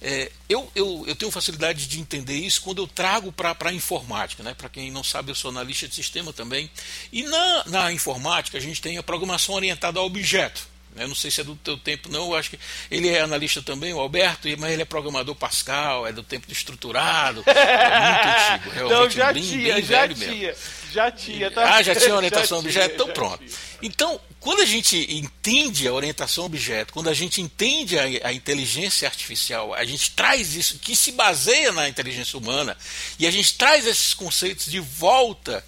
é, 0.00 0.30
eu, 0.48 0.70
eu, 0.74 1.04
eu 1.06 1.14
tenho 1.14 1.30
facilidade 1.30 1.86
de 1.86 2.00
entender 2.00 2.36
isso 2.36 2.62
quando 2.62 2.82
eu 2.82 2.86
trago 2.86 3.32
para 3.32 3.56
a 3.60 3.72
informática. 3.72 4.42
Né? 4.42 4.54
Para 4.54 4.68
quem 4.68 4.90
não 4.90 5.04
sabe, 5.04 5.30
eu 5.30 5.34
sou 5.34 5.50
analista 5.50 5.86
de 5.86 5.94
sistema 5.94 6.32
também. 6.32 6.70
E 7.12 7.22
na, 7.22 7.64
na 7.66 7.92
informática 7.92 8.58
a 8.58 8.60
gente 8.60 8.80
tem 8.80 8.98
a 8.98 9.02
programação 9.02 9.54
orientada 9.54 10.00
a 10.00 10.02
objeto. 10.02 10.71
Eu 10.96 11.08
não 11.08 11.14
sei 11.14 11.30
se 11.30 11.40
é 11.40 11.44
do 11.44 11.56
teu 11.56 11.76
tempo, 11.76 12.08
não. 12.10 12.30
Eu 12.30 12.36
acho 12.36 12.50
que 12.50 12.58
ele 12.90 13.08
é 13.08 13.20
analista 13.20 13.62
também, 13.62 13.92
o 13.92 14.00
Alberto, 14.00 14.48
mas 14.58 14.72
ele 14.72 14.82
é 14.82 14.84
programador 14.84 15.34
Pascal, 15.34 16.06
é 16.06 16.12
do 16.12 16.22
tempo 16.22 16.46
de 16.46 16.52
estruturado. 16.52 17.42
É 17.46 18.58
muito 18.58 18.70
antigo, 18.70 18.70
realmente. 18.70 19.00
Não, 19.00 19.10
já 19.10 19.32
bem, 19.32 19.42
tinha, 19.42 19.74
bem 19.74 19.84
já 19.84 20.08
tinha. 20.08 20.28
Mesmo. 20.28 20.62
Já 20.92 21.10
tinha, 21.10 21.50
tá? 21.50 21.74
Ah, 21.74 21.82
já 21.82 21.94
tinha 21.94 22.14
orientação 22.14 22.58
já 22.58 22.64
objeto? 22.66 22.86
Tinha, 22.86 22.94
então 22.94 23.08
pronto. 23.08 23.42
Então, 23.82 24.20
quando 24.38 24.60
a 24.60 24.64
gente 24.64 24.96
entende 25.14 25.88
a 25.88 25.92
orientação 25.92 26.44
objeto, 26.44 26.92
quando 26.92 27.08
a 27.08 27.14
gente 27.14 27.40
entende 27.40 27.98
a, 27.98 28.28
a, 28.28 28.32
inteligência 28.32 29.08
artificial, 29.08 29.72
a 29.72 29.84
gente 29.84 30.10
traz 30.10 30.54
isso, 30.54 30.78
que 30.78 30.94
se 30.94 31.12
baseia 31.12 31.72
na 31.72 31.88
inteligência 31.88 32.38
humana, 32.38 32.76
e 33.18 33.26
a 33.26 33.30
gente 33.30 33.54
traz 33.54 33.86
esses 33.86 34.12
conceitos 34.14 34.66
de 34.66 34.80
volta 34.80 35.64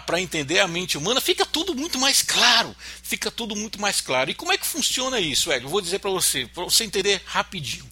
para 0.00 0.20
entender 0.20 0.60
a 0.60 0.68
mente 0.68 0.98
humana, 0.98 1.20
fica 1.20 1.44
tudo 1.46 1.74
muito 1.74 1.98
mais 1.98 2.22
claro. 2.22 2.74
Fica 3.02 3.30
tudo 3.30 3.56
muito 3.56 3.80
mais 3.80 4.00
claro. 4.00 4.30
E 4.30 4.34
como 4.34 4.52
é 4.52 4.58
que 4.58 4.66
funciona 4.66 5.18
isso? 5.18 5.50
Eu 5.50 5.68
vou 5.68 5.80
dizer 5.80 5.98
para 5.98 6.10
você, 6.10 6.46
para 6.46 6.64
você 6.64 6.84
entender 6.84 7.22
rapidinho 7.24 7.89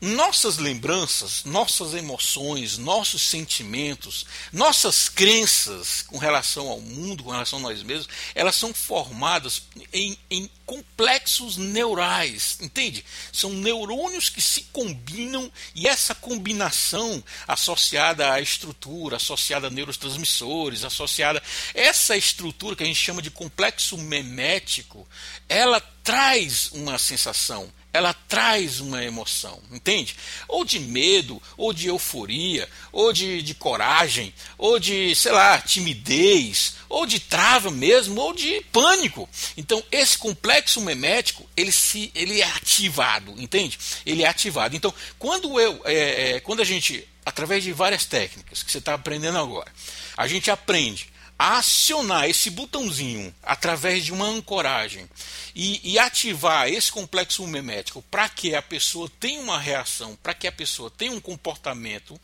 nossas 0.00 0.58
lembranças, 0.58 1.42
nossas 1.44 1.92
emoções, 1.92 2.78
nossos 2.78 3.22
sentimentos, 3.22 4.26
nossas 4.52 5.08
crenças 5.08 6.02
com 6.02 6.18
relação 6.18 6.68
ao 6.68 6.80
mundo, 6.80 7.24
com 7.24 7.30
relação 7.30 7.58
a 7.58 7.62
nós 7.62 7.82
mesmos, 7.82 8.08
elas 8.34 8.54
são 8.54 8.72
formadas 8.72 9.62
em, 9.92 10.16
em 10.30 10.48
complexos 10.64 11.56
neurais, 11.56 12.58
entende? 12.60 13.04
São 13.32 13.50
neurônios 13.50 14.28
que 14.28 14.40
se 14.40 14.62
combinam 14.72 15.50
e 15.74 15.88
essa 15.88 16.14
combinação 16.14 17.22
associada 17.46 18.32
à 18.32 18.40
estrutura, 18.40 19.16
associada 19.16 19.66
a 19.66 19.70
neurotransmissores, 19.70 20.84
associada 20.84 21.42
essa 21.74 22.16
estrutura 22.16 22.76
que 22.76 22.84
a 22.84 22.86
gente 22.86 23.00
chama 23.00 23.22
de 23.22 23.30
complexo 23.30 23.98
memético, 23.98 25.08
ela 25.48 25.80
traz 26.04 26.70
uma 26.72 26.98
sensação 26.98 27.72
ela 27.92 28.12
traz 28.12 28.80
uma 28.80 29.02
emoção, 29.02 29.60
entende? 29.72 30.14
Ou 30.46 30.64
de 30.64 30.78
medo, 30.78 31.42
ou 31.56 31.72
de 31.72 31.88
euforia, 31.88 32.68
ou 32.92 33.12
de, 33.12 33.42
de 33.42 33.54
coragem, 33.54 34.32
ou 34.58 34.78
de, 34.78 35.14
sei 35.14 35.32
lá, 35.32 35.58
timidez, 35.58 36.74
ou 36.88 37.06
de 37.06 37.18
trava 37.18 37.70
mesmo, 37.70 38.20
ou 38.20 38.34
de 38.34 38.60
pânico. 38.72 39.28
Então, 39.56 39.82
esse 39.90 40.18
complexo 40.18 40.80
memético, 40.82 41.48
ele, 41.56 41.72
se, 41.72 42.12
ele 42.14 42.40
é 42.40 42.44
ativado, 42.44 43.34
entende? 43.40 43.78
Ele 44.04 44.22
é 44.22 44.28
ativado. 44.28 44.76
Então, 44.76 44.92
quando, 45.18 45.58
eu, 45.58 45.80
é, 45.84 46.32
é, 46.32 46.40
quando 46.40 46.60
a 46.60 46.64
gente, 46.64 47.06
através 47.24 47.64
de 47.64 47.72
várias 47.72 48.04
técnicas 48.04 48.62
que 48.62 48.70
você 48.70 48.78
está 48.78 48.94
aprendendo 48.94 49.38
agora, 49.38 49.72
a 50.16 50.28
gente 50.28 50.50
aprende 50.50 51.10
acionar 51.38 52.28
esse 52.28 52.50
botãozinho 52.50 53.32
através 53.42 54.04
de 54.04 54.12
uma 54.12 54.26
ancoragem 54.26 55.08
e, 55.54 55.92
e 55.92 55.98
ativar 55.98 56.68
esse 56.68 56.90
complexo 56.90 57.46
memético 57.46 58.02
para 58.10 58.28
que 58.28 58.56
a 58.56 58.62
pessoa 58.62 59.08
tenha 59.20 59.40
uma 59.40 59.58
reação, 59.58 60.16
para 60.20 60.34
que 60.34 60.48
a 60.48 60.52
pessoa 60.52 60.90
tenha 60.90 61.12
um 61.12 61.20
comportamento 61.20 62.20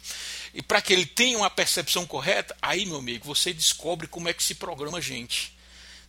e 0.52 0.60
para 0.60 0.82
que 0.82 0.92
ele 0.92 1.06
tenha 1.06 1.38
uma 1.38 1.50
percepção 1.50 2.04
correta, 2.04 2.56
aí, 2.60 2.84
meu 2.84 2.96
amigo, 2.96 3.24
você 3.24 3.52
descobre 3.52 4.08
como 4.08 4.28
é 4.28 4.32
que 4.32 4.42
se 4.42 4.56
programa 4.56 4.98
a 4.98 5.00
gente. 5.00 5.54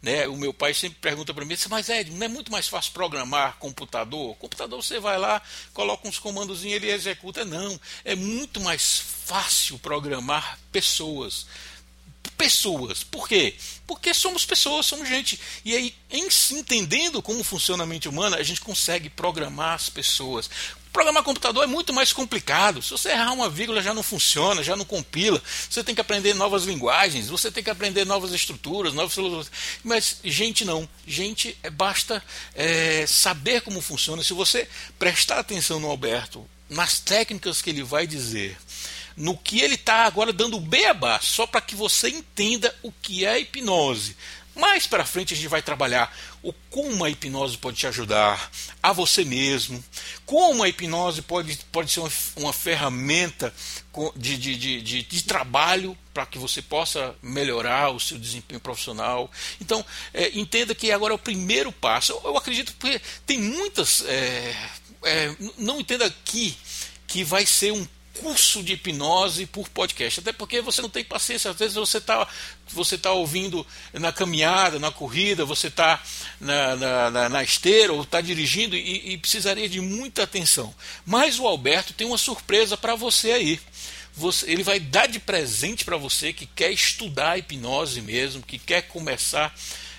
Né? 0.02 0.28
O 0.28 0.38
meu 0.38 0.54
pai 0.54 0.74
sempre 0.74 1.00
pergunta 1.00 1.34
para 1.34 1.46
mim, 1.46 1.56
mas 1.70 1.90
Ed, 1.90 2.12
não 2.12 2.26
é 2.26 2.28
muito 2.28 2.52
mais 2.52 2.68
fácil 2.68 2.92
programar 2.92 3.58
computador? 3.58 4.36
Computador 4.36 4.84
você 4.84 5.00
vai 5.00 5.18
lá, 5.18 5.42
coloca 5.74 6.08
uns 6.08 6.20
comandos 6.20 6.64
e 6.64 6.70
ele 6.70 6.92
executa. 6.92 7.44
Não, 7.44 7.80
é 8.04 8.16
muito 8.16 8.60
mais 8.60 9.00
fácil 9.00 9.80
programar 9.80 10.60
pessoas 10.72 11.48
pessoas. 12.32 13.04
Por 13.04 13.28
quê? 13.28 13.56
Porque 13.88 14.14
somos 14.14 14.46
pessoas, 14.46 14.86
somos 14.86 15.08
gente. 15.08 15.40
E 15.64 15.76
aí, 15.76 15.96
em 16.10 16.30
se 16.30 16.56
entendendo 16.56 17.22
como 17.22 17.44
funciona 17.44 17.84
a 17.84 17.88
mente 17.88 18.10
humana, 18.10 18.38
a 18.38 18.44
gente 18.44 18.62
consegue 18.62 19.10
programar 19.10 19.74
as 19.74 19.90
pessoas. 19.90 20.50
Programar 20.92 21.24
computador 21.24 21.64
é 21.64 21.68
muito 21.68 21.92
mais 21.92 22.14
complicado. 22.14 22.82
Se 22.82 22.92
você 22.92 23.10
errar 23.10 23.34
uma 23.34 23.50
vírgula, 23.50 23.82
já 23.82 23.94
não 23.94 24.02
funciona, 24.02 24.64
já 24.64 24.78
não 24.78 24.86
compila. 24.86 25.42
Você 25.70 25.84
tem 25.84 25.94
que 25.94 26.00
aprender 26.00 26.34
novas 26.34 26.64
linguagens, 26.64 27.28
você 27.28 27.52
tem 27.52 27.62
que 27.62 27.70
aprender 27.70 28.06
novas 28.06 28.32
estruturas, 28.32 28.94
novas. 28.94 29.52
Mas 29.84 30.20
gente 30.24 30.64
não. 30.64 30.88
Gente 31.06 31.58
é, 31.62 31.70
basta 31.70 32.24
é, 32.54 33.06
saber 33.08 33.60
como 33.62 33.82
funciona. 33.82 34.24
Se 34.24 34.32
você 34.32 34.70
prestar 34.98 35.40
atenção 35.40 35.82
no 35.82 35.90
Alberto, 35.90 36.48
nas 36.70 36.98
técnicas 36.98 37.62
que 37.62 37.70
ele 37.70 37.84
vai 37.84 38.08
dizer, 38.08 38.58
no 39.16 39.38
que 39.38 39.62
ele 39.62 39.76
está 39.76 40.06
agora 40.06 40.34
dando 40.34 40.60
beabá, 40.60 41.20
só 41.22 41.48
para 41.48 41.62
que 41.62 41.76
você 41.76 42.10
entenda 42.10 42.74
o 42.84 42.92
que 42.92 43.26
é 43.26 43.40
hipnose. 43.40 44.16
Mais 44.56 44.88
para 44.88 45.06
frente 45.06 45.34
a 45.34 45.38
gente 45.38 45.50
vai 45.50 45.62
trabalhar 45.62 46.16
o 46.42 46.54
como 46.70 47.04
a 47.04 47.10
hipnose 47.10 47.58
pode 47.58 47.78
te 47.78 47.88
ajudar 47.88 48.52
a 48.82 48.94
você 48.94 49.26
mesmo, 49.26 49.84
como 50.26 50.64
a 50.64 50.70
hipnose 50.70 51.22
pode, 51.22 51.60
pode 51.72 51.92
ser 51.92 52.00
uma, 52.00 52.12
uma 52.38 52.54
ferramenta 52.54 53.54
de, 54.16 54.38
de, 54.38 54.56
de, 54.56 54.82
de, 54.82 55.04
de 55.04 55.24
trabalho 55.24 55.98
para 56.14 56.26
que 56.26 56.40
você 56.40 56.62
possa 56.62 57.14
melhorar 57.22 57.90
o 57.90 58.00
seu 58.00 58.18
desempenho 58.18 58.62
profissional. 58.62 59.30
Então, 59.60 59.84
é, 60.14 60.32
entenda 60.38 60.74
que 60.74 60.90
agora 60.90 61.14
é 61.14 61.16
o 61.16 61.20
primeiro 61.20 61.72
passo. 61.74 62.14
Eu, 62.14 62.22
eu 62.24 62.38
acredito 62.38 62.74
que 62.80 63.02
tem 63.26 63.38
muitas. 63.38 64.06
É, 64.06 64.56
é, 65.04 65.36
não 65.58 65.82
entenda 65.82 66.06
aqui 66.06 66.58
que 67.06 67.24
vai 67.24 67.46
ser 67.46 67.74
um 67.74 67.86
curso 68.20 68.64
de 68.64 68.74
hipnose 68.74 69.46
por 69.46 69.70
podcast. 69.70 70.20
Até 70.20 70.32
porque 70.32 70.62
você 70.62 70.82
não 70.82 70.90
tem 70.90 71.04
paciência. 71.04 71.52
Às 71.52 71.58
vezes 71.58 71.76
você 71.76 71.98
está 71.98 72.28
você 72.68 72.98
tá 72.98 73.12
ouvindo 73.12 73.66
na 73.94 74.12
caminhada, 74.12 74.80
na 74.80 74.92
corrida, 74.92 75.46
você 75.46 75.68
está 75.68 76.02
na, 76.40 76.76
na, 76.76 77.12
na, 77.12 77.30
na, 77.30 77.44
esteira 77.44 77.94
ou 77.94 78.02
está 78.02 78.22
dirigindo 78.22 78.76
e, 78.76 79.14
e 79.14 79.18
precisaria 79.18 79.70
de 79.70 79.80
muita 79.80 80.24
atenção. 80.24 80.74
Mas 81.06 81.40
o 81.40 81.48
Alberto 81.48 81.94
tem 81.94 82.08
uma 82.08 82.18
surpresa 82.18 82.76
para 82.76 82.96
você 82.96 83.32
aí. 83.32 83.60
Você, 84.18 84.50
ele 84.50 84.64
vai 84.64 84.80
dar 84.80 85.08
de 85.08 85.20
presente 85.20 85.84
para 85.84 85.98
você 85.98 86.32
que 86.32 86.46
quer 86.46 86.72
estudar 86.72 87.38
hipnose 87.38 88.02
mesmo, 88.02 88.42
que 88.42 88.58
quer 88.58 88.84
começar 88.84 89.54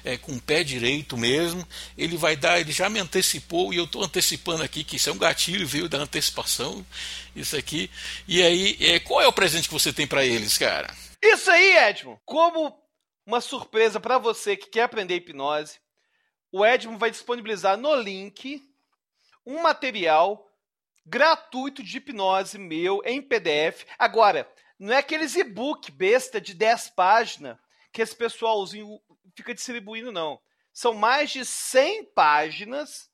é, 0.07 0.17
com 0.17 0.33
o 0.33 0.41
pé 0.41 0.63
direito 0.63 1.17
mesmo. 1.17 1.67
Ele 1.99 2.17
vai 2.17 2.37
dar, 2.37 2.61
ele 2.61 2.71
já 2.71 2.89
me 2.89 3.01
antecipou 3.01 3.75
e 3.75 3.77
eu 3.77 3.85
estou 3.85 4.05
antecipando 4.05 4.63
aqui 4.63 4.85
que 4.85 4.97
isso 4.97 5.11
é 5.11 5.13
um 5.13 5.19
gatilho, 5.19 5.67
veio 5.67 5.89
da 5.89 5.99
antecipação, 5.99 6.87
isso 7.35 7.57
aqui. 7.57 7.91
E 8.29 8.41
aí, 8.41 8.77
é, 8.81 9.01
qual 9.01 9.21
é 9.21 9.27
o 9.27 9.33
presente 9.33 9.69
que 9.69 9.75
você 9.75 9.93
tem 9.93 10.07
para 10.07 10.25
eles, 10.25 10.57
cara? 10.57 10.95
Isso 11.21 11.51
aí, 11.51 11.77
Edmo. 11.77 12.21
Como 12.25 12.81
uma 13.27 13.41
surpresa 13.41 13.99
para 13.99 14.17
você 14.17 14.57
que 14.57 14.69
quer 14.69 14.83
aprender 14.83 15.17
hipnose, 15.17 15.81
o 16.53 16.65
Edmo 16.65 16.97
vai 16.97 17.11
disponibilizar 17.11 17.77
no 17.77 17.95
link 17.97 18.63
um 19.45 19.61
material 19.61 20.49
gratuito 21.05 21.83
de 21.83 21.97
hipnose 21.97 22.59
meu 22.59 23.03
em 23.05 23.21
PDF. 23.21 23.85
Agora, 23.99 24.49
não 24.79 24.93
é 24.93 24.99
aqueles 24.99 25.35
e-book 25.35 25.91
besta 25.91 26.41
de 26.41 26.55
10 26.55 26.91
páginas 26.91 27.57
que 27.93 28.03
esse 28.03 28.15
pessoalzinho 28.15 29.01
fica 29.37 29.55
distribuindo, 29.55 30.11
não. 30.11 30.41
São 30.73 30.95
mais 30.95 31.31
de 31.31 31.45
100 31.45 32.05
páginas 32.15 33.11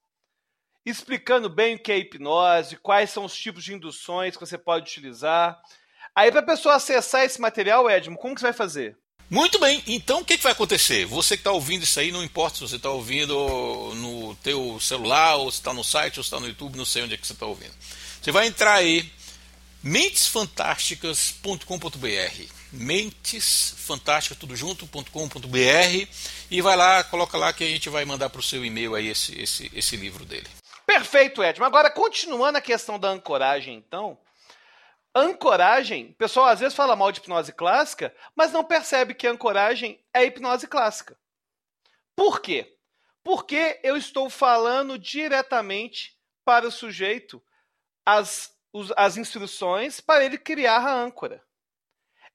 explicando 0.84 1.48
bem 1.48 1.76
o 1.76 1.78
que 1.78 1.92
é 1.92 1.98
hipnose, 1.98 2.76
quais 2.76 3.10
são 3.10 3.24
os 3.24 3.36
tipos 3.36 3.62
de 3.62 3.72
induções 3.74 4.36
que 4.36 4.44
você 4.44 4.58
pode 4.58 4.90
utilizar. 4.90 5.60
Aí, 6.14 6.30
para 6.30 6.40
a 6.40 6.44
pessoa 6.44 6.74
acessar 6.74 7.24
esse 7.24 7.40
material, 7.40 7.88
Edmo, 7.88 8.18
como 8.18 8.34
que 8.34 8.40
você 8.40 8.46
vai 8.46 8.52
fazer? 8.52 8.98
Muito 9.30 9.58
bem, 9.58 9.82
então 9.86 10.20
o 10.20 10.24
que, 10.24 10.36
que 10.36 10.42
vai 10.42 10.52
acontecer? 10.52 11.06
Você 11.06 11.36
que 11.36 11.40
está 11.40 11.52
ouvindo 11.52 11.84
isso 11.84 11.98
aí, 11.98 12.12
não 12.12 12.22
importa 12.22 12.58
se 12.58 12.68
você 12.68 12.76
está 12.76 12.90
ouvindo 12.90 13.34
no 13.94 14.36
teu 14.36 14.78
celular, 14.78 15.36
ou 15.36 15.50
se 15.50 15.56
está 15.58 15.72
no 15.72 15.82
site, 15.82 16.18
ou 16.18 16.24
se 16.24 16.26
está 16.26 16.38
no 16.38 16.48
YouTube, 16.48 16.76
não 16.76 16.84
sei 16.84 17.02
onde 17.02 17.14
é 17.14 17.16
que 17.16 17.26
você 17.26 17.32
está 17.32 17.46
ouvindo. 17.46 17.72
Você 18.20 18.30
vai 18.30 18.46
entrar 18.46 18.74
aí 18.74 19.10
mentesfantásticas.com.br 19.82 22.61
mentesfantástica 22.72 24.34
tudo 24.34 24.56
junto.com.br 24.56 26.08
e 26.50 26.60
vai 26.60 26.76
lá, 26.76 27.04
coloca 27.04 27.36
lá 27.36 27.52
que 27.52 27.64
a 27.64 27.68
gente 27.68 27.88
vai 27.88 28.04
mandar 28.04 28.30
para 28.30 28.40
o 28.40 28.42
seu 28.42 28.64
e-mail 28.64 28.94
aí 28.94 29.08
esse, 29.08 29.38
esse, 29.40 29.70
esse 29.74 29.96
livro 29.96 30.24
dele. 30.24 30.48
Perfeito, 30.86 31.42
Edmo. 31.42 31.64
Agora, 31.64 31.90
continuando 31.90 32.58
a 32.58 32.62
questão 32.62 32.98
da 32.98 33.08
ancoragem, 33.08 33.76
então. 33.76 34.18
Ancoragem, 35.14 36.10
o 36.10 36.14
pessoal 36.14 36.46
às 36.46 36.60
vezes 36.60 36.74
fala 36.74 36.96
mal 36.96 37.12
de 37.12 37.20
hipnose 37.20 37.52
clássica, 37.52 38.14
mas 38.34 38.50
não 38.50 38.64
percebe 38.64 39.14
que 39.14 39.26
ancoragem 39.26 40.02
é 40.12 40.24
hipnose 40.24 40.66
clássica. 40.66 41.18
Por 42.16 42.40
quê? 42.40 42.76
Porque 43.22 43.78
eu 43.82 43.96
estou 43.96 44.28
falando 44.30 44.98
diretamente 44.98 46.16
para 46.44 46.66
o 46.66 46.72
sujeito 46.72 47.42
as, 48.04 48.50
as 48.96 49.16
instruções 49.16 50.00
para 50.00 50.24
ele 50.24 50.38
criar 50.38 50.78
a 50.78 50.94
âncora. 50.94 51.42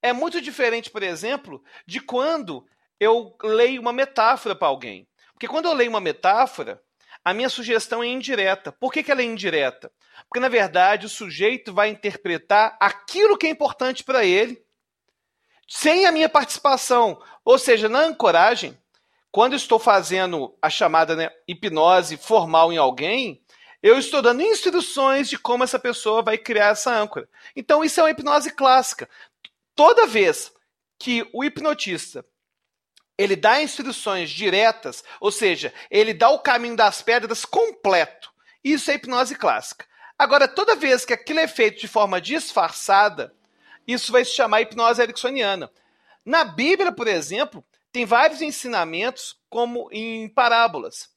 É 0.02 0.14
muito 0.14 0.42
diferente, 0.42 0.90
por 0.90 1.04
exemplo, 1.04 1.64
de 1.86 2.00
quando 2.00 2.66
eu 3.00 3.36
leio 3.44 3.82
uma 3.82 3.94
metáfora 3.94 4.56
para 4.56 4.68
alguém. 4.68 5.08
Porque 5.34 5.48
quando 5.48 5.66
eu 5.66 5.74
leio 5.74 5.90
uma 5.90 6.02
metáfora, 6.02 6.82
a 7.24 7.34
minha 7.34 7.50
sugestão 7.50 8.04
é 8.04 8.08
indireta. 8.08 8.72
Por 8.72 8.92
que, 8.92 9.04
que 9.04 9.12
ela 9.12 9.22
é 9.22 9.26
indireta? 9.26 9.92
Porque, 10.28 10.40
na 10.40 10.50
verdade, 10.50 11.06
o 11.06 11.10
sujeito 11.10 11.74
vai 11.74 11.90
interpretar 11.90 12.78
aquilo 12.80 13.38
que 13.38 13.48
é 13.48 13.50
importante 13.50 14.04
para 14.04 14.24
ele 14.24 14.64
sem 15.68 16.06
a 16.06 16.12
minha 16.12 16.30
participação. 16.30 17.22
Ou 17.44 17.60
seja, 17.60 17.90
na 17.90 18.00
ancoragem, 18.00 18.78
quando 19.32 19.56
estou 19.56 19.78
fazendo 19.78 20.58
a 20.62 20.70
chamada 20.70 21.16
né, 21.16 21.30
hipnose 21.48 22.18
formal 22.18 22.72
em 22.72 22.78
alguém, 22.78 23.42
eu 23.84 24.00
estou 24.00 24.22
dando 24.22 24.42
instruções 24.42 25.30
de 25.30 25.38
como 25.38 25.64
essa 25.64 25.78
pessoa 25.78 26.24
vai 26.24 26.38
criar 26.38 26.70
essa 26.70 26.92
âncora. 26.92 27.30
Então, 27.56 27.84
isso 27.84 28.00
é 28.00 28.04
uma 28.04 28.10
hipnose 28.10 28.52
clássica. 28.52 29.08
Toda 29.78 30.08
vez 30.08 30.52
que 30.98 31.30
o 31.32 31.44
hipnotista 31.44 32.26
ele 33.16 33.36
dá 33.36 33.62
instruções 33.62 34.32
diretas, 34.32 35.04
ou 35.20 35.32
seja, 35.32 35.72
ele 35.90 36.16
dá 36.16 36.30
o 36.32 36.40
caminho 36.40 36.76
das 36.76 37.04
pedras 37.04 37.46
completo. 37.46 38.34
Isso 38.64 38.90
é 38.90 38.96
hipnose 38.96 39.36
clássica. 39.36 39.86
Agora, 40.18 40.48
toda 40.48 40.76
vez 40.76 41.06
que 41.06 41.14
aquilo 41.14 41.40
é 41.40 41.48
feito 41.48 41.80
de 41.80 41.88
forma 41.88 42.20
disfarçada, 42.20 43.36
isso 43.88 44.12
vai 44.12 44.26
se 44.26 44.32
chamar 44.32 44.62
hipnose 44.62 45.00
ericksoniana. 45.00 45.72
Na 46.26 46.44
Bíblia, 46.44 46.92
por 46.92 47.08
exemplo, 47.08 47.64
tem 47.92 48.04
vários 48.04 48.42
ensinamentos 48.42 49.40
como 49.48 49.90
em 49.92 50.28
parábolas. 50.28 51.12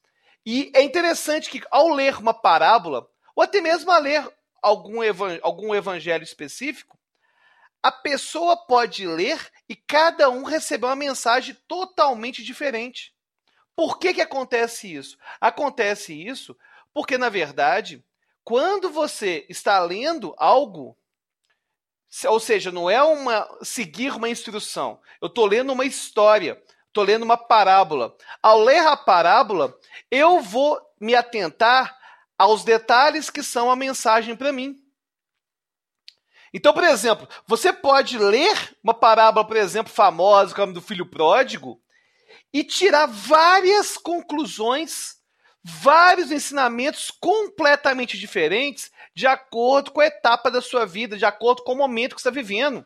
E 0.45 0.71
é 0.75 0.83
interessante 0.83 1.49
que 1.49 1.63
ao 1.71 1.89
ler 1.89 2.15
uma 2.17 2.33
parábola, 2.33 3.07
ou 3.35 3.43
até 3.43 3.59
mesmo 3.59 3.89
a 3.89 3.97
ler 3.97 4.23
algum, 4.61 4.99
algum 5.41 5.73
evangelho 5.73 6.23
específico, 6.23 7.00
a 7.83 7.91
pessoa 7.91 8.55
pode 8.55 9.07
ler 9.07 9.51
e 9.67 9.75
cada 9.75 10.29
um 10.29 10.43
receber 10.43 10.85
uma 10.85 10.95
mensagem 10.95 11.55
totalmente 11.67 12.43
diferente. 12.43 13.13
Por 13.75 13.97
que, 13.97 14.13
que 14.13 14.21
acontece 14.21 14.93
isso? 14.93 15.17
Acontece 15.39 16.13
isso 16.13 16.55
porque, 16.93 17.17
na 17.17 17.29
verdade, 17.29 18.03
quando 18.43 18.89
você 18.89 19.45
está 19.49 19.79
lendo 19.79 20.35
algo, 20.37 20.97
ou 22.25 22.39
seja, 22.39 22.71
não 22.71 22.89
é 22.89 23.01
uma 23.01 23.47
seguir 23.63 24.13
uma 24.15 24.29
instrução, 24.29 24.99
eu 25.21 25.27
estou 25.27 25.45
lendo 25.45 25.71
uma 25.71 25.85
história, 25.85 26.61
estou 26.87 27.03
lendo 27.03 27.23
uma 27.23 27.37
parábola. 27.37 28.15
Ao 28.43 28.59
ler 28.59 28.85
a 28.85 28.97
parábola, 28.97 29.75
eu 30.09 30.41
vou 30.41 30.79
me 30.99 31.15
atentar 31.15 31.97
aos 32.37 32.63
detalhes 32.63 33.29
que 33.29 33.41
são 33.41 33.71
a 33.71 33.75
mensagem 33.75 34.35
para 34.35 34.51
mim. 34.51 34.80
Então, 36.53 36.73
por 36.73 36.83
exemplo, 36.83 37.27
você 37.47 37.71
pode 37.71 38.17
ler 38.17 38.75
uma 38.83 38.93
parábola, 38.93 39.45
por 39.45 39.55
exemplo, 39.55 39.91
famosa, 39.91 40.53
como 40.53 40.73
do 40.73 40.81
filho 40.81 41.05
pródigo, 41.05 41.81
e 42.53 42.63
tirar 42.63 43.05
várias 43.05 43.97
conclusões, 43.97 45.17
vários 45.63 46.31
ensinamentos 46.31 47.09
completamente 47.09 48.17
diferentes, 48.17 48.91
de 49.13 49.27
acordo 49.27 49.91
com 49.91 50.01
a 50.01 50.07
etapa 50.07 50.51
da 50.51 50.61
sua 50.61 50.85
vida, 50.85 51.17
de 51.17 51.25
acordo 51.25 51.63
com 51.63 51.73
o 51.73 51.77
momento 51.77 52.15
que 52.15 52.21
você 52.21 52.29
está 52.29 52.41
vivendo, 52.41 52.85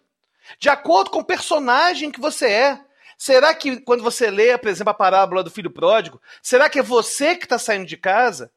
de 0.60 0.69
acordo 0.69 1.10
com 1.10 1.19
o 1.19 1.25
personagem 1.25 2.12
que 2.12 2.19
você 2.19 2.47
é. 2.47 2.82
Será 3.17 3.54
que 3.56 3.80
quando 3.82 4.04
você 4.04 4.30
lê, 4.30 4.58
por 4.58 4.69
exemplo, 4.69 4.91
a 4.91 4.93
parábola 4.93 5.43
do 5.43 5.49
filho 5.49 5.71
pródigo, 5.71 6.21
será 6.41 6.69
que 6.69 6.80
é 6.80 6.84
você 6.84 7.36
que 7.36 7.45
está 7.45 7.58
saindo 7.58 7.86
de 7.86 7.97
casa? 7.97 8.51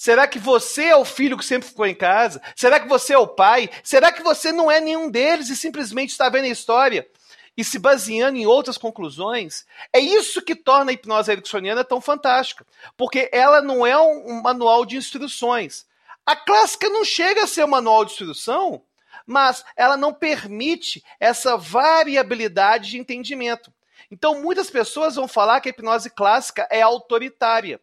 Será 0.00 0.26
que 0.26 0.38
você 0.38 0.84
é 0.84 0.96
o 0.96 1.04
filho 1.04 1.36
que 1.36 1.44
sempre 1.44 1.68
ficou 1.68 1.84
em 1.84 1.94
casa? 1.94 2.40
Será 2.56 2.80
que 2.80 2.88
você 2.88 3.12
é 3.12 3.18
o 3.18 3.28
pai? 3.28 3.68
Será 3.84 4.10
que 4.10 4.22
você 4.22 4.50
não 4.50 4.70
é 4.70 4.80
nenhum 4.80 5.10
deles 5.10 5.50
e 5.50 5.56
simplesmente 5.56 6.08
está 6.08 6.26
vendo 6.30 6.46
a 6.46 6.48
história 6.48 7.06
e 7.54 7.62
se 7.62 7.78
baseando 7.78 8.38
em 8.38 8.46
outras 8.46 8.78
conclusões? 8.78 9.66
É 9.92 10.00
isso 10.00 10.40
que 10.40 10.54
torna 10.54 10.90
a 10.90 10.94
hipnose 10.94 11.30
ericksoniana 11.30 11.84
tão 11.84 12.00
fantástica, 12.00 12.66
porque 12.96 13.28
ela 13.30 13.60
não 13.60 13.86
é 13.86 13.94
um 13.98 14.40
manual 14.40 14.86
de 14.86 14.96
instruções. 14.96 15.84
A 16.24 16.34
clássica 16.34 16.88
não 16.88 17.04
chega 17.04 17.44
a 17.44 17.46
ser 17.46 17.66
um 17.66 17.68
manual 17.68 18.02
de 18.06 18.12
instrução, 18.12 18.80
mas 19.26 19.62
ela 19.76 19.98
não 19.98 20.14
permite 20.14 21.04
essa 21.20 21.58
variabilidade 21.58 22.88
de 22.88 22.98
entendimento. 22.98 23.70
Então, 24.10 24.40
muitas 24.40 24.70
pessoas 24.70 25.16
vão 25.16 25.28
falar 25.28 25.60
que 25.60 25.68
a 25.68 25.72
hipnose 25.72 26.08
clássica 26.08 26.66
é 26.70 26.80
autoritária. 26.80 27.78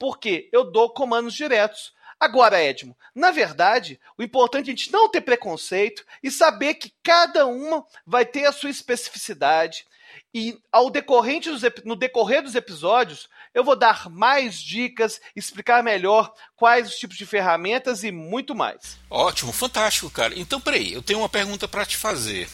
Porque 0.00 0.48
eu 0.50 0.64
dou 0.64 0.90
comandos 0.90 1.34
diretos. 1.34 1.92
Agora, 2.18 2.62
Edmo, 2.62 2.96
na 3.14 3.30
verdade, 3.30 4.00
o 4.18 4.22
importante 4.22 4.68
é 4.68 4.72
a 4.72 4.76
gente 4.76 4.90
não 4.92 5.08
ter 5.08 5.20
preconceito 5.20 6.04
e 6.22 6.30
saber 6.30 6.74
que 6.74 6.92
cada 7.02 7.46
uma 7.46 7.84
vai 8.06 8.26
ter 8.26 8.46
a 8.46 8.52
sua 8.52 8.70
especificidade. 8.70 9.86
E 10.34 10.58
ao 10.72 10.90
decorrente 10.90 11.50
dos, 11.50 11.62
no 11.84 11.96
decorrer 11.96 12.42
dos 12.42 12.54
episódios, 12.54 13.28
eu 13.54 13.62
vou 13.62 13.76
dar 13.76 14.08
mais 14.10 14.56
dicas, 14.60 15.20
explicar 15.34 15.82
melhor 15.82 16.32
quais 16.56 16.88
os 16.88 16.96
tipos 16.96 17.16
de 17.16 17.26
ferramentas 17.26 18.04
e 18.04 18.10
muito 18.10 18.54
mais. 18.54 18.98
Ótimo, 19.08 19.52
fantástico, 19.52 20.10
cara. 20.10 20.38
Então, 20.38 20.60
peraí, 20.60 20.92
eu 20.92 21.02
tenho 21.02 21.18
uma 21.18 21.28
pergunta 21.28 21.68
para 21.68 21.84
te 21.84 21.96
fazer. 21.96 22.48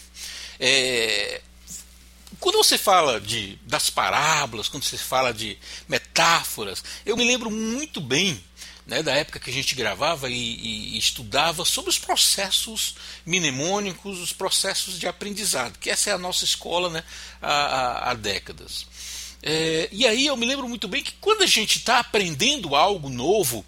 É, 0.59 1.43
quando 2.41 2.57
você 2.57 2.79
fala 2.79 3.21
de, 3.21 3.57
das 3.63 3.91
parábolas, 3.91 4.69
quando 4.69 4.85
você 4.85 4.99
fala 4.99 5.33
de 5.33 5.59
metáforas, 5.89 6.83
eu 7.05 7.17
me 7.17 7.25
lembro 7.25 7.51
muito 7.51 8.01
bem 8.01 8.43
né, 8.87 9.03
da 9.03 9.13
época 9.13 9.41
que 9.41 9.51
a 9.51 9.53
gente 9.53 9.75
gravava 9.75 10.31
e, 10.31 10.35
e, 10.35 10.99
estudava 10.99 11.65
sobre 11.65 11.91
os 11.91 11.99
processos 11.99 12.95
mnemônicos, 13.27 14.21
os 14.21 14.33
processos 14.33 14.99
de 14.99 15.09
aprendizado, 15.09 15.79
que 15.79 15.91
essa 15.91 16.11
é 16.11 16.13
a 16.13 16.19
nossa 16.19 16.45
escola 16.45 16.89
né, 16.89 17.03
há, 17.43 17.53
há, 17.53 18.11
há 18.11 18.15
décadas. 18.15 18.87
É, 19.43 19.89
e 19.93 20.07
aí 20.07 20.27
eu 20.27 20.37
me 20.37 20.47
lembro 20.47 20.69
muito 20.69 20.89
bem 20.89 21.03
que 21.03 21.13
quando 21.21 21.43
a 21.43 21.47
gente 21.47 21.79
está 21.79 21.99
aprendendo 21.99 22.75
algo 22.75 23.09
novo, 23.09 23.65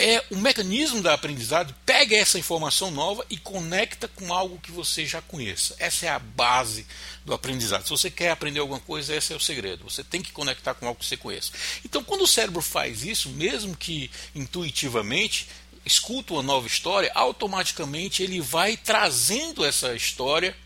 é 0.00 0.24
o 0.30 0.36
mecanismo 0.36 1.02
da 1.02 1.12
aprendizado 1.12 1.74
pega 1.84 2.16
essa 2.16 2.38
informação 2.38 2.90
nova 2.90 3.24
e 3.28 3.36
conecta 3.36 4.08
com 4.08 4.32
algo 4.32 4.58
que 4.58 4.72
você 4.72 5.04
já 5.04 5.20
conheça. 5.20 5.76
Essa 5.78 6.06
é 6.06 6.08
a 6.08 6.18
base 6.18 6.86
do 7.24 7.34
aprendizado. 7.34 7.84
Se 7.84 7.90
você 7.90 8.10
quer 8.10 8.30
aprender 8.30 8.60
alguma 8.60 8.80
coisa, 8.80 9.14
esse 9.14 9.32
é 9.34 9.36
o 9.36 9.40
segredo. 9.40 9.84
Você 9.84 10.02
tem 10.02 10.22
que 10.22 10.32
conectar 10.32 10.72
com 10.72 10.86
algo 10.86 10.98
que 10.98 11.04
você 11.04 11.18
conheça. 11.18 11.52
Então, 11.84 12.02
quando 12.02 12.22
o 12.22 12.26
cérebro 12.26 12.62
faz 12.62 13.04
isso, 13.04 13.28
mesmo 13.28 13.76
que 13.76 14.10
intuitivamente, 14.34 15.46
escuta 15.84 16.32
uma 16.32 16.42
nova 16.42 16.66
história, 16.66 17.12
automaticamente 17.14 18.22
ele 18.22 18.40
vai 18.40 18.78
trazendo 18.78 19.64
essa 19.64 19.94
história 19.94 20.56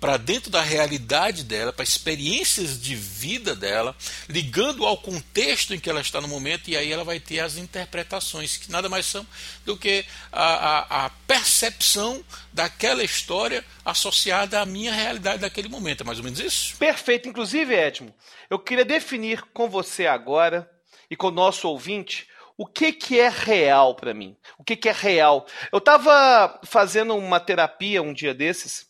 para 0.00 0.16
dentro 0.16 0.50
da 0.50 0.62
realidade 0.62 1.42
dela, 1.42 1.72
para 1.72 1.82
experiências 1.82 2.80
de 2.80 2.94
vida 2.94 3.54
dela, 3.54 3.96
ligando 4.28 4.84
ao 4.84 4.96
contexto 4.96 5.74
em 5.74 5.80
que 5.80 5.88
ela 5.88 6.00
está 6.00 6.20
no 6.20 6.28
momento, 6.28 6.68
e 6.68 6.76
aí 6.76 6.92
ela 6.92 7.04
vai 7.04 7.18
ter 7.18 7.40
as 7.40 7.56
interpretações, 7.56 8.56
que 8.56 8.70
nada 8.70 8.88
mais 8.88 9.06
são 9.06 9.26
do 9.64 9.76
que 9.76 10.04
a, 10.30 10.44
a, 10.44 11.06
a 11.06 11.10
percepção 11.26 12.24
daquela 12.52 13.02
história 13.02 13.64
associada 13.84 14.60
à 14.60 14.66
minha 14.66 14.92
realidade 14.92 15.40
daquele 15.40 15.68
momento. 15.68 16.02
É 16.02 16.04
mais 16.04 16.18
ou 16.18 16.24
menos 16.24 16.40
isso? 16.40 16.76
Perfeito. 16.76 17.28
Inclusive, 17.28 17.74
Edmo, 17.74 18.14
eu 18.50 18.58
queria 18.58 18.84
definir 18.84 19.42
com 19.52 19.68
você 19.68 20.06
agora 20.06 20.70
e 21.10 21.16
com 21.16 21.28
o 21.28 21.32
nosso 21.32 21.68
ouvinte 21.68 22.28
o 22.56 22.66
que, 22.66 22.92
que 22.92 23.20
é 23.20 23.28
real 23.28 23.94
para 23.94 24.14
mim. 24.14 24.36
O 24.58 24.64
que, 24.64 24.76
que 24.76 24.88
é 24.88 24.92
real? 24.92 25.46
Eu 25.70 25.78
estava 25.78 26.58
fazendo 26.64 27.14
uma 27.14 27.38
terapia 27.38 28.02
um 28.02 28.14
dia 28.14 28.32
desses 28.32 28.86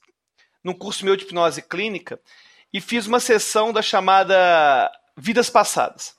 num 0.67 0.75
curso 0.75 1.05
meu 1.05 1.15
de 1.17 1.23
hipnose 1.23 1.63
clínica 1.63 2.21
e 2.73 2.81
fiz 2.81 3.07
uma 3.07 3.21
sessão 3.21 3.73
da 3.73 3.81
chamada 3.81 4.91
Vidas 5.17 5.49
Passadas. 5.49 6.17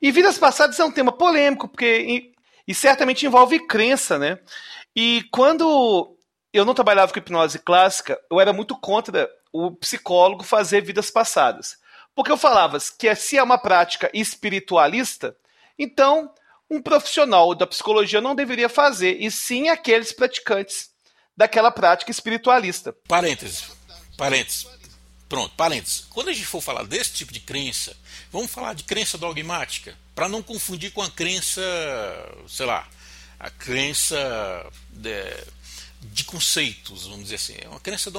E 0.00 0.12
Vidas 0.12 0.38
Passadas 0.38 0.78
é 0.78 0.84
um 0.84 0.92
tema 0.92 1.10
polêmico, 1.10 1.66
porque 1.66 2.32
e, 2.66 2.72
certamente 2.72 3.26
envolve 3.26 3.66
crença, 3.66 4.16
né? 4.16 4.38
E 4.94 5.24
quando 5.32 6.16
eu 6.52 6.64
não 6.64 6.72
trabalhava 6.72 7.12
com 7.12 7.18
hipnose 7.18 7.58
clássica, 7.58 8.16
eu 8.30 8.40
era 8.40 8.52
muito 8.52 8.76
contra 8.78 9.28
o 9.52 9.72
psicólogo 9.72 10.44
fazer 10.44 10.80
vidas 10.80 11.10
passadas. 11.10 11.76
Porque 12.14 12.30
eu 12.30 12.36
falava 12.36 12.78
que 12.96 13.12
se 13.16 13.38
é 13.38 13.42
uma 13.42 13.58
prática 13.58 14.08
espiritualista, 14.14 15.36
então 15.76 16.32
um 16.70 16.80
profissional 16.80 17.56
da 17.56 17.66
psicologia 17.66 18.20
não 18.20 18.36
deveria 18.36 18.68
fazer, 18.68 19.20
e 19.20 19.32
sim 19.32 19.68
aqueles 19.68 20.12
praticantes 20.12 20.91
daquela 21.36 21.70
prática 21.70 22.10
espiritualista. 22.10 22.92
Parênteses. 23.08 23.64
Parênteses. 24.16 24.66
Pronto, 25.28 25.54
parênteses. 25.56 26.04
Quando 26.10 26.28
a 26.28 26.32
gente 26.32 26.44
for 26.44 26.60
falar 26.60 26.84
desse 26.84 27.12
tipo 27.12 27.32
de 27.32 27.40
crença, 27.40 27.96
vamos 28.30 28.50
falar 28.50 28.74
de 28.74 28.84
crença 28.84 29.16
dogmática, 29.16 29.96
para 30.14 30.28
não 30.28 30.42
confundir 30.42 30.92
com 30.92 31.00
a 31.00 31.10
crença, 31.10 31.62
sei 32.46 32.66
lá, 32.66 32.86
a 33.40 33.48
crença 33.48 34.70
de, 34.90 35.24
de 36.02 36.24
conceitos, 36.24 37.06
vamos 37.06 37.24
dizer 37.24 37.36
assim. 37.36 37.56
Uma 37.66 37.80
crença 37.80 38.12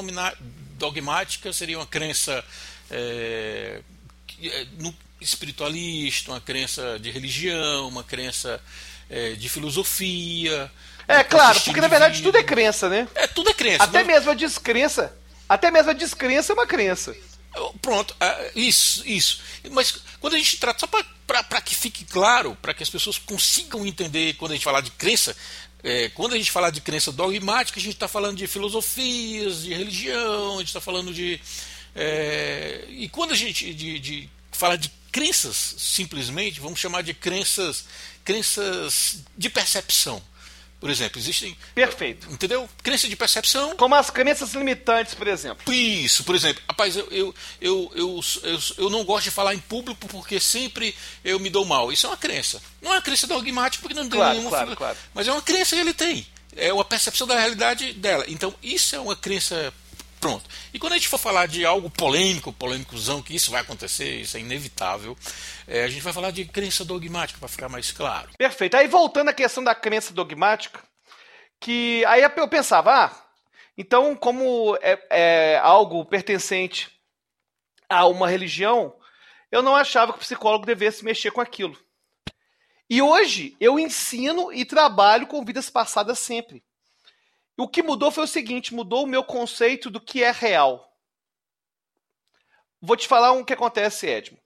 dogmática 0.76 1.54
seria 1.54 1.78
uma 1.78 1.86
crença 1.86 2.44
é, 2.90 3.82
no, 4.80 4.94
espiritualista, 5.22 6.32
uma 6.32 6.42
crença 6.42 7.00
de 7.00 7.12
religião, 7.12 7.88
uma 7.88 8.04
crença 8.04 8.62
é, 9.10 9.34
de 9.34 9.48
filosofia. 9.50 10.72
É 11.08 11.24
claro, 11.24 11.60
porque 11.62 11.82
na 11.82 11.88
verdade 11.88 12.22
tudo 12.22 12.38
é 12.38 12.44
crença, 12.44 12.88
né? 12.90 13.08
É, 13.16 13.28
tudo 13.28 13.50
é 13.50 13.54
crença. 13.54 13.84
Até 13.84 14.04
mesmo 14.04 14.32
a 14.32 14.34
descrença. 14.34 15.14
Até 15.48 15.70
mesmo 15.70 15.92
a 15.92 15.94
descrença 15.94 16.54
é 16.54 16.56
uma 16.56 16.66
crença. 16.66 17.16
Pronto, 17.82 18.16
é, 18.20 18.52
isso, 18.56 19.08
isso. 19.08 19.42
Mas 19.72 20.00
quando 20.20 20.34
a 20.34 20.38
gente 20.38 20.58
trata, 20.58 20.80
só 20.80 20.88
para 20.88 21.62
que 21.62 21.76
fique 21.76 22.04
claro, 22.06 22.58
para 22.62 22.74
que 22.74 22.82
as 22.82 22.90
pessoas 22.90 23.18
consigam 23.18 23.86
entender 23.86 24.34
quando 24.36 24.52
a 24.52 24.56
gente 24.56 24.64
falar 24.64 24.82
de 24.82 24.92
crença, 24.92 25.36
é, 25.84 26.10
quando 26.10 26.34
a 26.34 26.38
gente 26.38 26.52
falar 26.52 26.70
de 26.70 26.82
crença 26.82 27.12
dogmática, 27.12 27.80
a 27.80 27.84
gente 27.84 27.94
está 27.94 28.08
falando 28.08 28.38
de 28.38 28.48
filosofias, 28.48 29.64
de 29.64 29.74
religião, 29.74 30.56
a 30.56 30.60
gente 30.60 30.68
está 30.68 30.82
falando 30.82 31.14
de. 31.14 31.40
É, 31.96 32.86
e 32.90 33.08
quando 33.10 33.34
a 33.34 33.36
gente 33.36 33.72
de, 33.74 34.00
de 34.00 34.30
fala 34.52 34.78
de 34.78 34.90
crenças, 35.12 35.76
simplesmente, 35.78 36.60
vamos 36.60 36.80
chamar 36.80 37.04
de 37.04 37.14
crenças, 37.14 37.86
crenças 38.24 39.24
de 39.38 39.50
percepção. 39.50 40.22
Por 40.84 40.90
exemplo, 40.90 41.18
existem. 41.18 41.56
Perfeito. 41.74 42.30
Entendeu? 42.30 42.70
Crença 42.84 43.08
de 43.08 43.16
percepção. 43.16 43.74
Como 43.78 43.96
as 43.96 44.10
crenças 44.10 44.52
limitantes, 44.54 45.14
por 45.14 45.30
exemplo. 45.30 45.74
Isso, 45.74 46.26
por 46.26 46.36
exemplo. 46.36 46.62
Rapaz, 46.68 46.98
eu, 46.98 47.08
eu, 47.10 47.36
eu, 47.62 47.92
eu, 47.96 48.20
eu, 48.44 48.60
eu 48.80 48.90
não 48.90 49.06
gosto 49.06 49.24
de 49.24 49.32
falar 49.32 49.56
em 49.56 49.60
público 49.60 50.06
porque 50.10 50.42
sempre 50.42 50.94
eu 51.24 51.40
me 51.40 51.50
dou 51.50 51.64
mal. 51.64 51.90
Isso 51.90 52.06
é 52.06 52.10
uma 52.10 52.18
crença. 52.18 52.62
Não 52.82 52.92
é 52.92 52.96
uma 52.96 53.02
crença 53.02 53.26
dogmática 53.26 53.82
porque 53.82 53.94
não 53.94 54.10
tem 54.10 54.20
claro, 54.20 54.34
nenhuma. 54.34 54.50
Claro, 54.50 54.76
claro. 54.76 54.98
Mas 55.14 55.26
é 55.26 55.32
uma 55.32 55.42
crença 55.42 55.74
que 55.74 55.82
ele 55.82 55.94
tem. 55.94 56.28
É 56.54 56.74
uma 56.74 56.84
percepção 56.84 57.26
da 57.26 57.40
realidade 57.40 57.94
dela. 57.94 58.26
Então, 58.28 58.54
isso 58.62 58.94
é 58.94 59.00
uma 59.00 59.16
crença 59.16 59.74
Pronto. 60.24 60.50
E 60.74 60.80
quando 60.80 60.94
a 60.94 60.96
gente 60.96 61.10
for 61.10 61.18
falar 61.18 61.50
de 61.50 61.66
algo 61.66 61.90
polêmico, 61.90 62.54
polêmicozão, 62.54 63.22
que 63.22 63.36
isso 63.36 63.52
vai 63.52 63.60
acontecer, 63.60 64.22
isso 64.22 64.38
é 64.38 64.40
inevitável, 64.40 65.18
é, 65.68 65.84
a 65.84 65.88
gente 65.90 66.02
vai 66.02 66.14
falar 66.14 66.32
de 66.32 66.46
crença 66.46 66.86
dogmática, 66.86 67.38
para 67.38 67.50
ficar 67.50 67.68
mais 67.68 67.92
claro. 67.92 68.30
Perfeito. 68.38 68.78
Aí 68.78 68.88
voltando 68.88 69.28
à 69.28 69.34
questão 69.34 69.62
da 69.62 69.76
crença 69.76 70.14
dogmática, 70.14 70.82
que 71.60 72.06
aí 72.06 72.24
eu 72.24 72.48
pensava, 72.48 73.04
ah, 73.04 73.12
então 73.78 74.16
como 74.16 74.78
é, 74.82 74.98
é 75.10 75.60
algo 75.62 76.06
pertencente 76.06 76.90
a 77.90 78.08
uma 78.08 78.30
religião, 78.30 78.96
eu 79.52 79.62
não 79.62 79.76
achava 79.76 80.14
que 80.14 80.20
o 80.20 80.22
psicólogo 80.22 80.66
devesse 80.66 81.04
mexer 81.04 81.32
com 81.32 81.42
aquilo. 81.42 81.78
E 82.90 83.02
hoje 83.02 83.58
eu 83.60 83.78
ensino 83.78 84.54
e 84.54 84.64
trabalho 84.64 85.28
com 85.28 85.44
vidas 85.44 85.70
passadas 85.70 86.18
sempre. 86.18 86.64
O 87.56 87.68
que 87.68 87.84
mudou 87.84 88.12
foi 88.12 88.24
o 88.24 88.28
seguinte: 88.28 88.74
mudou 88.74 89.04
o 89.04 89.08
meu 89.08 89.24
conceito 89.24 89.90
do 89.90 90.02
que 90.02 90.24
é 90.24 90.32
real. 90.32 90.92
Vou 92.82 92.98
te 92.98 93.08
falar 93.08 93.32
o 93.32 93.40
um 93.40 93.44
que 93.44 93.54
acontece, 93.54 94.08
Edmo. 94.08 94.38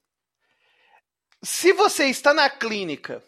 Se 1.41 1.71
você 1.71 2.05
está 2.07 2.33
na 2.33 2.49
clínica, 2.49 3.23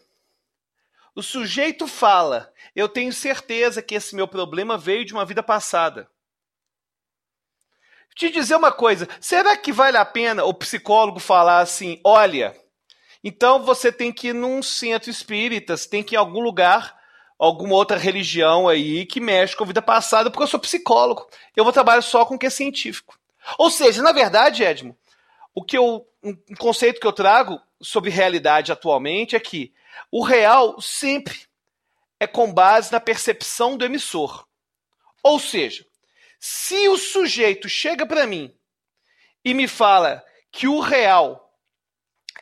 o 1.15 1.23
sujeito 1.23 1.87
fala: 1.87 2.53
Eu 2.75 2.89
tenho 2.89 3.13
certeza 3.13 3.81
que 3.81 3.95
esse 3.95 4.15
meu 4.15 4.27
problema 4.27 4.77
veio 4.77 5.05
de 5.05 5.13
uma 5.13 5.25
vida 5.25 5.41
passada. 5.41 6.09
Te 8.15 8.29
dizer 8.29 8.55
uma 8.55 8.71
coisa: 8.71 9.07
será 9.21 9.55
que 9.55 9.71
vale 9.71 9.95
a 9.95 10.03
pena 10.03 10.43
o 10.43 10.53
psicólogo 10.53 11.19
falar 11.19 11.61
assim: 11.61 12.01
Olha, 12.03 12.55
então 13.23 13.63
você 13.63 13.91
tem 13.91 14.11
que 14.11 14.29
ir 14.29 14.33
num 14.33 14.61
centro 14.61 15.09
espírita, 15.09 15.77
você 15.77 15.89
tem 15.89 16.03
que 16.03 16.15
ir 16.15 16.17
em 16.17 16.19
algum 16.19 16.41
lugar 16.41 16.98
alguma 17.39 17.75
outra 17.75 17.97
religião 17.97 18.67
aí 18.67 19.05
que 19.05 19.21
mexe 19.21 19.55
com 19.55 19.63
a 19.63 19.67
vida 19.67 19.81
passada, 19.81 20.29
porque 20.29 20.43
eu 20.43 20.47
sou 20.47 20.59
psicólogo. 20.59 21.27
Eu 21.55 21.63
vou 21.63 21.71
trabalhar 21.71 22.01
só 22.01 22.25
com 22.25 22.35
o 22.35 22.39
que 22.39 22.45
é 22.45 22.49
científico. 22.49 23.17
Ou 23.57 23.71
seja, 23.71 24.03
na 24.03 24.11
verdade, 24.11 24.63
Edmo, 24.63 24.95
o 25.55 25.63
que 25.63 25.77
eu, 25.77 26.05
um 26.21 26.35
conceito 26.57 26.99
que 26.99 27.07
eu 27.07 27.13
trago 27.13 27.59
sobre 27.81 28.09
realidade 28.09 28.73
atualmente 28.73 29.37
é 29.37 29.39
que 29.39 29.73
o 30.11 30.21
real 30.21 30.81
sempre 30.81 31.47
é 32.19 32.27
com 32.27 32.53
base 32.53 32.91
na 32.91 32.99
percepção 32.99 33.77
do 33.77 33.85
emissor. 33.85 34.45
Ou 35.23 35.39
seja, 35.39 35.85
se 36.37 36.89
o 36.89 36.97
sujeito 36.97 37.69
chega 37.69 38.05
para 38.05 38.27
mim 38.27 38.53
e 39.43 39.53
me 39.53 39.67
fala 39.67 40.23
que 40.51 40.67
o 40.67 40.81
real 40.81 41.53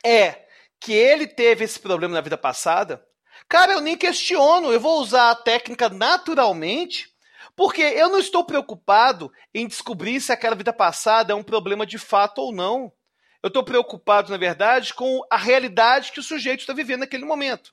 é 0.04 0.46
que 0.80 0.92
ele 0.92 1.26
teve 1.26 1.64
esse 1.64 1.78
problema 1.78 2.14
na 2.14 2.20
vida 2.20 2.36
passada, 2.36 3.04
Cara, 3.48 3.72
eu 3.72 3.80
nem 3.80 3.96
questiono, 3.96 4.70
eu 4.70 4.78
vou 4.78 5.00
usar 5.00 5.30
a 5.30 5.34
técnica 5.34 5.88
naturalmente, 5.88 7.08
porque 7.56 7.80
eu 7.80 8.10
não 8.10 8.18
estou 8.18 8.44
preocupado 8.44 9.32
em 9.54 9.66
descobrir 9.66 10.20
se 10.20 10.30
aquela 10.30 10.54
vida 10.54 10.72
passada 10.72 11.32
é 11.32 11.36
um 11.36 11.42
problema 11.42 11.86
de 11.86 11.98
fato 11.98 12.40
ou 12.40 12.52
não. 12.52 12.92
Eu 13.42 13.48
estou 13.48 13.64
preocupado, 13.64 14.30
na 14.30 14.36
verdade, 14.36 14.92
com 14.92 15.22
a 15.30 15.36
realidade 15.36 16.12
que 16.12 16.20
o 16.20 16.22
sujeito 16.22 16.60
está 16.60 16.74
vivendo 16.74 17.00
naquele 17.00 17.24
momento. 17.24 17.72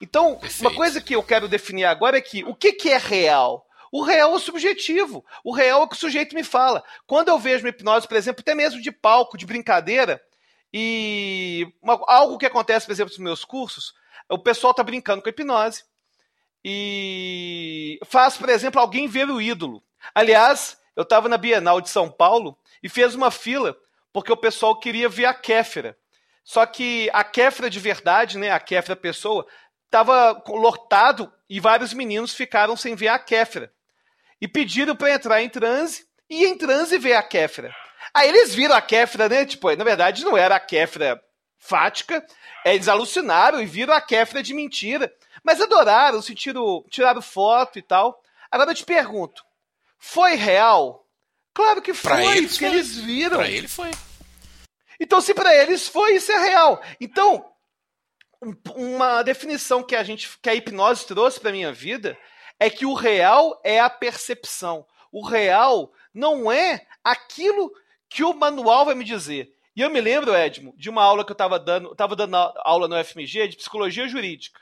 Então, 0.00 0.36
Perfeito. 0.36 0.60
uma 0.62 0.74
coisa 0.74 1.00
que 1.00 1.14
eu 1.14 1.22
quero 1.22 1.48
definir 1.48 1.84
agora 1.84 2.16
é 2.16 2.20
que 2.20 2.42
o 2.44 2.54
que, 2.54 2.72
que 2.72 2.90
é 2.90 2.96
real? 2.96 3.66
O 3.92 4.02
real 4.02 4.32
é 4.32 4.36
o 4.36 4.40
subjetivo. 4.40 5.24
O 5.44 5.52
real 5.52 5.82
é 5.82 5.84
o 5.84 5.88
que 5.88 5.96
o 5.96 5.98
sujeito 5.98 6.34
me 6.34 6.44
fala. 6.44 6.82
Quando 7.06 7.28
eu 7.28 7.38
vejo 7.38 7.64
uma 7.64 7.70
hipnose, 7.70 8.08
por 8.08 8.16
exemplo, 8.16 8.40
até 8.40 8.54
mesmo 8.54 8.80
de 8.80 8.92
palco, 8.92 9.36
de 9.36 9.46
brincadeira, 9.46 10.20
e 10.72 11.66
uma, 11.82 12.00
algo 12.06 12.38
que 12.38 12.46
acontece, 12.46 12.86
por 12.86 12.92
exemplo, 12.92 13.10
nos 13.12 13.18
meus 13.18 13.44
cursos, 13.44 13.94
o 14.28 14.38
pessoal 14.38 14.74
tá 14.74 14.82
brincando 14.82 15.22
com 15.22 15.28
a 15.28 15.30
hipnose 15.30 15.84
e 16.64 17.98
faz, 18.04 18.36
por 18.36 18.48
exemplo, 18.48 18.80
alguém 18.80 19.06
ver 19.06 19.28
o 19.28 19.40
ídolo. 19.40 19.82
Aliás, 20.14 20.76
eu 20.96 21.02
estava 21.02 21.28
na 21.28 21.36
Bienal 21.36 21.80
de 21.80 21.88
São 21.88 22.10
Paulo 22.10 22.58
e 22.82 22.88
fez 22.88 23.14
uma 23.14 23.30
fila 23.30 23.76
porque 24.12 24.32
o 24.32 24.36
pessoal 24.36 24.78
queria 24.78 25.08
ver 25.08 25.26
a 25.26 25.34
Kéfera. 25.34 25.96
Só 26.42 26.64
que 26.64 27.10
a 27.12 27.22
Kéfera 27.22 27.68
de 27.68 27.78
verdade, 27.78 28.38
né, 28.38 28.50
a 28.50 28.58
Kéfera 28.58 28.96
pessoa, 28.96 29.46
estava 29.84 30.42
lotado 30.48 31.32
e 31.48 31.60
vários 31.60 31.92
meninos 31.92 32.34
ficaram 32.34 32.76
sem 32.76 32.94
ver 32.94 33.08
a 33.08 33.18
Kéfera. 33.18 33.72
E 34.40 34.48
pediram 34.48 34.96
para 34.96 35.12
entrar 35.12 35.42
em 35.42 35.48
transe 35.48 36.06
e 36.28 36.46
em 36.46 36.56
transe 36.56 36.98
ver 36.98 37.14
a 37.14 37.22
Kéfera. 37.22 37.74
Aí 38.14 38.28
eles 38.28 38.54
viram 38.54 38.74
a 38.74 38.80
Kéfera, 38.80 39.28
né? 39.28 39.44
Tipo, 39.44 39.74
na 39.74 39.84
verdade 39.84 40.24
não 40.24 40.36
era 40.36 40.56
a 40.56 40.60
Kéfera 40.60 41.22
fática, 41.58 42.24
é, 42.64 42.74
eles 42.74 42.88
alucinaram 42.88 43.60
e 43.60 43.66
viram 43.66 43.94
a 43.94 44.00
Kéfera 44.00 44.42
de 44.42 44.54
mentira. 44.54 45.12
Mas 45.42 45.60
adoraram, 45.60 46.20
sentiram, 46.20 46.84
tiraram 46.90 47.22
foto 47.22 47.78
e 47.78 47.82
tal. 47.82 48.22
Agora 48.50 48.70
eu 48.70 48.74
te 48.74 48.84
pergunto: 48.84 49.44
foi 49.98 50.34
real? 50.34 51.06
Claro 51.54 51.80
que 51.80 51.94
foi, 51.94 52.10
pra 52.10 52.36
eles 52.36 52.52
porque 52.52 52.66
foi. 52.66 52.74
eles 52.74 52.96
viram. 52.96 53.38
Pra 53.38 53.48
ele 53.48 53.68
foi. 53.68 53.90
Então, 55.00 55.20
se 55.20 55.34
para 55.34 55.54
eles 55.54 55.88
foi, 55.88 56.14
isso 56.14 56.32
é 56.32 56.38
real. 56.38 56.82
Então, 57.00 57.44
uma 58.74 59.22
definição 59.22 59.82
que 59.82 59.96
a 59.96 60.02
gente, 60.02 60.38
que 60.40 60.48
a 60.48 60.54
hipnose 60.54 61.06
trouxe 61.06 61.40
para 61.40 61.52
minha 61.52 61.72
vida 61.72 62.16
é 62.58 62.70
que 62.70 62.86
o 62.86 62.94
real 62.94 63.60
é 63.64 63.80
a 63.80 63.90
percepção. 63.90 64.86
O 65.12 65.24
real 65.24 65.92
não 66.12 66.50
é 66.50 66.86
aquilo 67.04 67.72
que 68.08 68.24
o 68.24 68.34
manual 68.34 68.84
vai 68.84 68.94
me 68.94 69.04
dizer. 69.04 69.55
E 69.76 69.82
eu 69.82 69.90
me 69.90 70.00
lembro, 70.00 70.34
Edmo, 70.34 70.74
de 70.78 70.88
uma 70.88 71.02
aula 71.02 71.22
que 71.22 71.30
eu 71.30 71.34
estava 71.34 71.60
dando, 71.60 71.92
estava 71.92 72.16
dando 72.16 72.34
aula 72.34 72.88
no 72.88 72.96
FMG 72.96 73.48
de 73.48 73.58
psicologia 73.58 74.08
jurídica. 74.08 74.58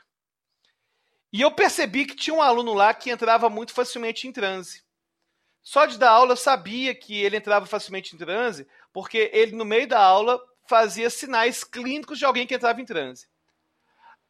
E 1.31 1.41
eu 1.41 1.49
percebi 1.51 2.05
que 2.05 2.17
tinha 2.17 2.35
um 2.35 2.41
aluno 2.41 2.73
lá 2.73 2.93
que 2.93 3.09
entrava 3.09 3.49
muito 3.49 3.73
facilmente 3.73 4.27
em 4.27 4.33
transe. 4.33 4.83
Só 5.63 5.85
de 5.85 5.97
dar 5.97 6.11
aula 6.11 6.33
eu 6.33 6.37
sabia 6.37 6.93
que 6.93 7.23
ele 7.23 7.37
entrava 7.37 7.65
facilmente 7.65 8.13
em 8.13 8.19
transe, 8.19 8.67
porque 8.91 9.31
ele, 9.33 9.53
no 9.53 9.63
meio 9.63 9.87
da 9.87 10.03
aula, 10.03 10.37
fazia 10.67 11.09
sinais 11.09 11.63
clínicos 11.63 12.19
de 12.19 12.25
alguém 12.25 12.45
que 12.45 12.53
entrava 12.53 12.81
em 12.81 12.85
transe. 12.85 13.27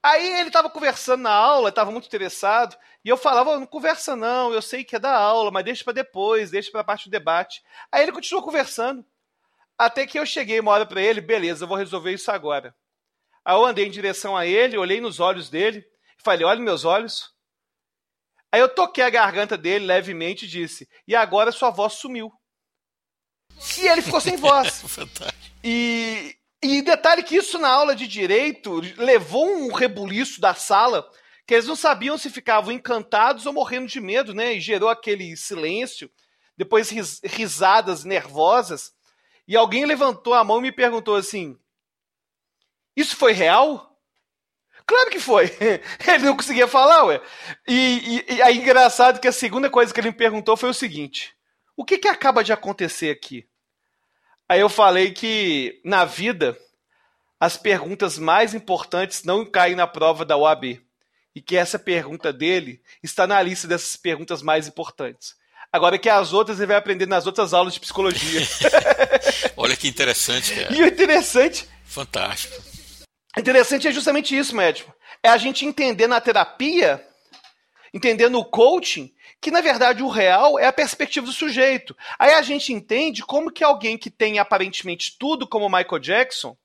Aí 0.03 0.39
ele 0.39 0.49
estava 0.49 0.69
conversando 0.69 1.23
na 1.23 1.33
aula, 1.33 1.69
estava 1.69 1.91
muito 1.91 2.05
interessado, 2.05 2.77
e 3.03 3.09
eu 3.09 3.17
falava: 3.17 3.57
não 3.59 3.65
conversa 3.65 4.15
não, 4.15 4.53
eu 4.53 4.61
sei 4.61 4.83
que 4.83 4.95
é 4.95 4.99
da 4.99 5.17
aula, 5.17 5.49
mas 5.49 5.65
deixa 5.65 5.83
para 5.83 5.93
depois, 5.93 6.51
deixa 6.51 6.69
para 6.69 6.81
a 6.81 6.86
parte 6.86 7.09
do 7.09 7.11
debate. 7.11 7.63
Aí 7.91 8.03
ele 8.03 8.11
continuou 8.11 8.45
conversando. 8.45 9.03
Até 9.78 10.07
que 10.07 10.17
eu 10.17 10.26
cheguei 10.26 10.59
uma 10.59 10.71
hora 10.71 10.86
para 10.86 11.01
ele, 11.01 11.21
beleza, 11.21 11.63
eu 11.63 11.67
vou 11.67 11.78
resolver 11.78 12.13
isso 12.13 12.32
agora. 12.32 12.76
Aí 13.43 13.55
eu 13.55 13.65
andei 13.65 13.86
em 13.86 13.91
direção 13.91 14.36
a 14.36 14.45
ele, 14.45 14.78
olhei 14.78 15.01
nos 15.01 15.19
olhos 15.19 15.49
dele, 15.49 15.80
e 16.19 16.23
falei, 16.23 16.45
olha 16.45 16.59
meus 16.59 16.86
olhos. 16.86 17.34
Aí 18.51 18.61
eu 18.61 18.73
toquei 18.73 19.03
a 19.03 19.09
garganta 19.09 19.57
dele 19.57 19.86
levemente 19.86 20.45
e 20.45 20.47
disse, 20.47 20.88
e 21.07 21.15
agora 21.15 21.51
sua 21.51 21.69
voz 21.69 21.93
sumiu. 21.93 22.32
E 23.78 23.88
ele 23.88 24.01
ficou 24.01 24.21
sem 24.21 24.38
voz. 24.38 24.84
e, 25.63 26.36
e 26.63 26.82
detalhe 26.82 27.23
que 27.23 27.36
isso 27.36 27.59
na 27.59 27.69
aula 27.69 27.95
de 27.95 28.07
direito 28.07 28.82
levou 28.97 29.45
um 29.45 29.73
rebuliço 29.73 30.41
da 30.41 30.53
sala 30.53 31.07
que 31.45 31.53
eles 31.53 31.67
não 31.67 31.76
sabiam 31.76 32.17
se 32.17 32.30
ficavam 32.30 32.71
encantados 32.71 33.45
ou 33.45 33.53
morrendo 33.53 33.88
de 33.88 34.01
medo, 34.01 34.34
né? 34.34 34.53
E 34.53 34.59
gerou 34.59 34.89
aquele 34.89 35.38
silêncio, 35.38 36.09
depois 36.57 36.89
ris 36.89 37.19
risadas 37.23 38.03
nervosas. 38.03 38.93
E 39.47 39.55
alguém 39.55 39.85
levantou 39.85 40.33
a 40.33 40.43
mão 40.43 40.59
e 40.59 40.63
me 40.63 40.71
perguntou 40.71 41.15
assim: 41.15 41.57
Isso 42.95 43.15
foi 43.15 43.33
real? 43.33 43.95
Claro 44.85 45.09
que 45.09 45.19
foi. 45.19 45.45
Ele 46.07 46.25
não 46.25 46.35
conseguia 46.35 46.67
falar, 46.67 47.05
ué. 47.05 47.21
E, 47.67 48.23
e, 48.29 48.35
e 48.35 48.41
aí, 48.41 48.57
engraçado 48.57 49.19
que 49.19 49.27
a 49.27 49.31
segunda 49.31 49.69
coisa 49.69 49.93
que 49.93 49.99
ele 49.99 50.09
me 50.09 50.15
perguntou 50.15 50.55
foi 50.55 50.69
o 50.69 50.73
seguinte: 50.73 51.35
O 51.75 51.83
que, 51.83 51.97
que 51.97 52.07
acaba 52.07 52.43
de 52.43 52.53
acontecer 52.53 53.09
aqui? 53.09 53.47
Aí 54.47 54.59
eu 54.59 54.69
falei 54.69 55.11
que 55.11 55.81
na 55.83 56.05
vida 56.05 56.57
as 57.39 57.57
perguntas 57.57 58.17
mais 58.17 58.53
importantes 58.53 59.23
não 59.23 59.45
caem 59.45 59.75
na 59.75 59.87
prova 59.87 60.23
da 60.23 60.37
OAB. 60.37 60.81
E 61.33 61.41
que 61.41 61.57
essa 61.57 61.77
pergunta 61.77 62.31
dele 62.31 62.81
está 63.03 63.27
na 63.27 63.41
lista 63.41 63.67
dessas 63.67 63.97
perguntas 63.97 64.41
mais 64.41 64.67
importantes. 64.67 65.35
Agora 65.76 65.99
que 65.99 66.07
as 66.07 66.32
outras 66.32 66.57
ele 66.57 66.67
vai 66.67 66.78
aprender 66.78 67.05
nas 67.05 67.28
outras 67.28 67.53
aulas 67.53 67.73
de 67.73 67.82
psicologia. 67.82 68.47
Olha 69.57 69.76
que 69.76 69.89
interessante, 69.89 70.55
cara. 70.55 70.73
E 70.73 70.82
o 70.82 70.88
interessante. 70.88 71.67
Fantástico. 71.84 72.63
Interessante 73.38 73.86
é 73.86 73.91
justamente 73.91 74.38
isso, 74.38 74.55
médico. 74.55 74.95
É 75.21 75.28
a 75.28 75.36
gente 75.36 75.65
entender 75.65 76.07
na 76.07 76.21
terapia, 76.21 77.05
entender 77.93 78.30
no 78.30 78.45
coaching, 78.45 79.13
que 79.41 79.51
na 79.51 79.59
verdade 79.59 80.01
o 80.01 80.07
real 80.07 80.57
é 80.57 80.65
a 80.65 80.71
perspectiva 80.71 81.26
do 81.26 81.34
sujeito. 81.34 81.93
Aí 82.17 82.32
a 82.32 82.41
gente 82.41 82.71
entende 82.71 83.21
como 83.21 83.51
que 83.51 83.61
alguém 83.61 83.97
que 83.97 84.09
tem 84.09 84.39
aparentemente 84.39 85.17
tudo 85.19 85.45
como 85.45 85.67
Michael 85.67 85.99
Jackson 85.99 86.55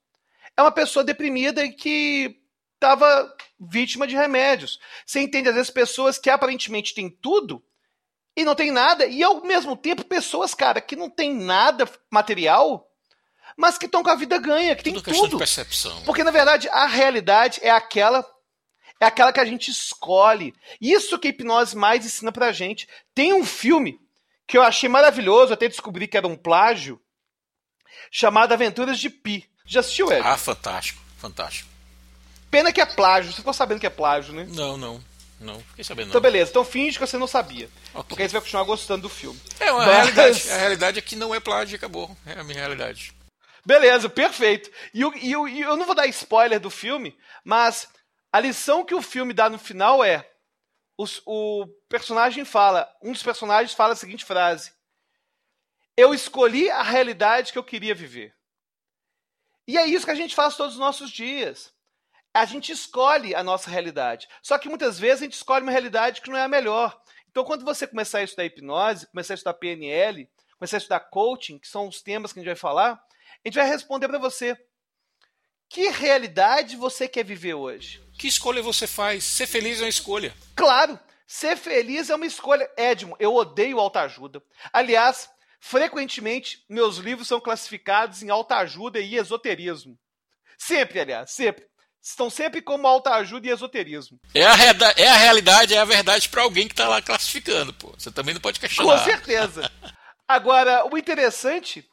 é 0.56 0.62
uma 0.62 0.70
pessoa 0.70 1.02
deprimida 1.02 1.64
e 1.64 1.72
que 1.72 2.36
estava 2.76 3.34
vítima 3.58 4.06
de 4.06 4.14
remédios. 4.14 4.78
Você 5.04 5.18
entende 5.18 5.48
às 5.48 5.56
vezes 5.56 5.70
pessoas 5.70 6.16
que 6.16 6.30
aparentemente 6.30 6.94
têm 6.94 7.10
tudo 7.10 7.60
e 8.36 8.44
não 8.44 8.54
tem 8.54 8.70
nada, 8.70 9.06
e 9.06 9.22
ao 9.22 9.42
mesmo 9.42 9.76
tempo 9.76 10.04
pessoas, 10.04 10.54
cara, 10.54 10.80
que 10.80 10.96
não 10.96 11.10
tem 11.10 11.34
nada 11.34 11.88
material, 12.10 12.88
mas 13.56 13.76
que 13.76 13.86
estão 13.86 14.02
com 14.02 14.10
a 14.10 14.14
vida 14.14 14.38
ganha, 14.38 14.74
que 14.76 14.84
tudo 14.84 15.02
tem 15.02 15.14
tudo. 15.14 15.30
De 15.30 15.38
percepção. 15.38 16.02
Porque 16.02 16.24
na 16.24 16.30
verdade 16.30 16.68
a 16.70 16.86
realidade 16.86 17.60
é 17.62 17.70
aquela 17.70 18.24
é 19.00 19.06
aquela 19.06 19.32
que 19.32 19.40
a 19.40 19.44
gente 19.44 19.70
escolhe. 19.70 20.54
Isso 20.80 21.18
que 21.18 21.28
a 21.28 21.30
hipnose 21.30 21.74
mais 21.74 22.04
ensina 22.04 22.30
pra 22.30 22.52
gente. 22.52 22.86
Tem 23.14 23.32
um 23.32 23.44
filme 23.44 23.98
que 24.46 24.58
eu 24.58 24.62
achei 24.62 24.88
maravilhoso, 24.88 25.54
até 25.54 25.68
descobri 25.68 26.06
que 26.06 26.16
era 26.16 26.26
um 26.26 26.36
plágio, 26.36 27.00
chamado 28.10 28.52
Aventuras 28.52 28.98
de 28.98 29.08
Pi. 29.08 29.48
Já 29.64 29.80
assistiu, 29.80 30.12
Ed? 30.12 30.20
Ah, 30.22 30.36
fantástico, 30.36 31.00
fantástico. 31.16 31.68
Pena 32.50 32.72
que 32.72 32.80
é 32.80 32.86
plágio. 32.86 33.30
Você 33.30 33.36
ficou 33.36 33.54
sabendo 33.54 33.80
que 33.80 33.86
é 33.86 33.90
plágio, 33.90 34.34
né? 34.34 34.46
Não, 34.50 34.76
não. 34.76 35.02
Não, 35.40 35.58
fiquei 35.60 35.82
sabendo 35.82 36.06
não. 36.06 36.10
Então 36.10 36.20
beleza, 36.20 36.50
então 36.50 36.64
finge 36.64 36.98
que 36.98 37.06
você 37.06 37.16
não 37.16 37.26
sabia. 37.26 37.70
Okay. 37.94 38.04
Porque 38.08 38.22
aí 38.22 38.28
você 38.28 38.34
vai 38.34 38.42
continuar 38.42 38.64
gostando 38.64 39.02
do 39.02 39.08
filme. 39.08 39.40
É, 39.58 39.68
a, 39.68 39.72
Mas... 39.72 39.86
realidade, 39.86 40.50
a 40.50 40.56
realidade 40.58 40.98
é 40.98 41.02
que 41.02 41.16
não 41.16 41.34
é 41.34 41.40
plágio 41.40 41.74
e 41.74 41.76
acabou. 41.76 42.14
É 42.26 42.38
a 42.38 42.44
minha 42.44 42.58
realidade. 42.58 43.14
Beleza, 43.64 44.08
perfeito. 44.08 44.70
E, 44.92 45.00
eu, 45.00 45.14
e, 45.16 45.32
eu, 45.32 45.48
eu 45.48 45.76
não 45.76 45.86
vou 45.86 45.94
dar 45.94 46.06
spoiler 46.08 46.60
do 46.60 46.70
filme, 46.70 47.18
mas 47.42 47.88
a 48.30 48.38
lição 48.38 48.84
que 48.84 48.94
o 48.94 49.02
filme 49.02 49.32
dá 49.32 49.48
no 49.48 49.58
final 49.58 50.04
é: 50.04 50.30
os, 50.96 51.22
o 51.24 51.66
personagem 51.88 52.44
fala, 52.44 52.90
um 53.02 53.12
dos 53.12 53.22
personagens 53.22 53.72
fala 53.72 53.94
a 53.94 53.96
seguinte 53.96 54.24
frase: 54.24 54.72
Eu 55.96 56.12
escolhi 56.12 56.70
a 56.70 56.82
realidade 56.82 57.52
que 57.52 57.58
eu 57.58 57.64
queria 57.64 57.94
viver. 57.94 58.34
E 59.66 59.78
é 59.78 59.86
isso 59.86 60.04
que 60.04 60.10
a 60.10 60.16
gente 60.16 60.34
faz 60.34 60.56
todos 60.56 60.74
os 60.74 60.80
nossos 60.80 61.10
dias. 61.10 61.72
A 62.32 62.44
gente 62.44 62.70
escolhe 62.70 63.34
a 63.34 63.42
nossa 63.42 63.70
realidade. 63.70 64.28
Só 64.42 64.56
que 64.58 64.68
muitas 64.68 64.98
vezes 64.98 65.22
a 65.22 65.24
gente 65.24 65.34
escolhe 65.34 65.62
uma 65.62 65.72
realidade 65.72 66.20
que 66.20 66.30
não 66.30 66.38
é 66.38 66.42
a 66.42 66.48
melhor. 66.48 67.00
Então, 67.28 67.44
quando 67.44 67.64
você 67.64 67.86
começar 67.86 68.18
a 68.18 68.22
estudar 68.22 68.44
hipnose, 68.44 69.06
começar 69.08 69.34
a 69.34 69.36
estudar 69.36 69.54
PNL, 69.54 70.28
começar 70.58 70.76
a 70.76 70.78
estudar 70.78 71.00
coaching, 71.00 71.58
que 71.58 71.68
são 71.68 71.88
os 71.88 72.02
temas 72.02 72.32
que 72.32 72.38
a 72.38 72.42
gente 72.42 72.50
vai 72.50 72.56
falar, 72.56 72.92
a 72.92 73.48
gente 73.48 73.54
vai 73.54 73.66
responder 73.66 74.08
para 74.08 74.18
você: 74.18 74.56
que 75.68 75.88
realidade 75.88 76.76
você 76.76 77.06
quer 77.06 77.24
viver 77.24 77.54
hoje? 77.54 78.02
Que 78.18 78.26
escolha 78.26 78.60
você 78.60 78.88
faz? 78.88 79.22
Ser 79.22 79.46
feliz 79.46 79.78
é 79.78 79.84
uma 79.84 79.88
escolha. 79.88 80.34
Claro, 80.56 80.98
ser 81.24 81.56
feliz 81.56 82.10
é 82.10 82.14
uma 82.16 82.26
escolha. 82.26 82.68
Edmo, 82.76 83.16
eu 83.20 83.32
odeio 83.34 83.78
autoajuda. 83.78 84.42
Aliás, 84.72 85.30
frequentemente 85.60 86.64
meus 86.68 86.96
livros 86.96 87.28
são 87.28 87.40
classificados 87.40 88.20
em 88.20 88.30
autoajuda 88.30 88.98
e 88.98 89.16
esoterismo. 89.16 89.96
Sempre, 90.58 90.98
aliás, 90.98 91.30
sempre. 91.30 91.69
Estão 92.02 92.30
sempre 92.30 92.62
como 92.62 92.86
autoajuda 92.86 93.46
e 93.46 93.50
esoterismo. 93.50 94.18
É 94.34 94.44
a, 94.44 94.54
é 94.96 95.08
a 95.08 95.16
realidade, 95.16 95.74
é 95.74 95.78
a 95.78 95.84
verdade 95.84 96.28
para 96.28 96.42
alguém 96.42 96.66
que 96.66 96.72
está 96.72 96.88
lá 96.88 97.02
classificando, 97.02 97.74
pô. 97.74 97.92
Você 97.96 98.10
também 98.10 98.32
não 98.32 98.40
pode 98.40 98.58
questionar. 98.58 98.98
Com 98.98 99.04
certeza. 99.04 99.70
Agora, 100.26 100.86
o 100.90 100.96
interessante 100.96 101.86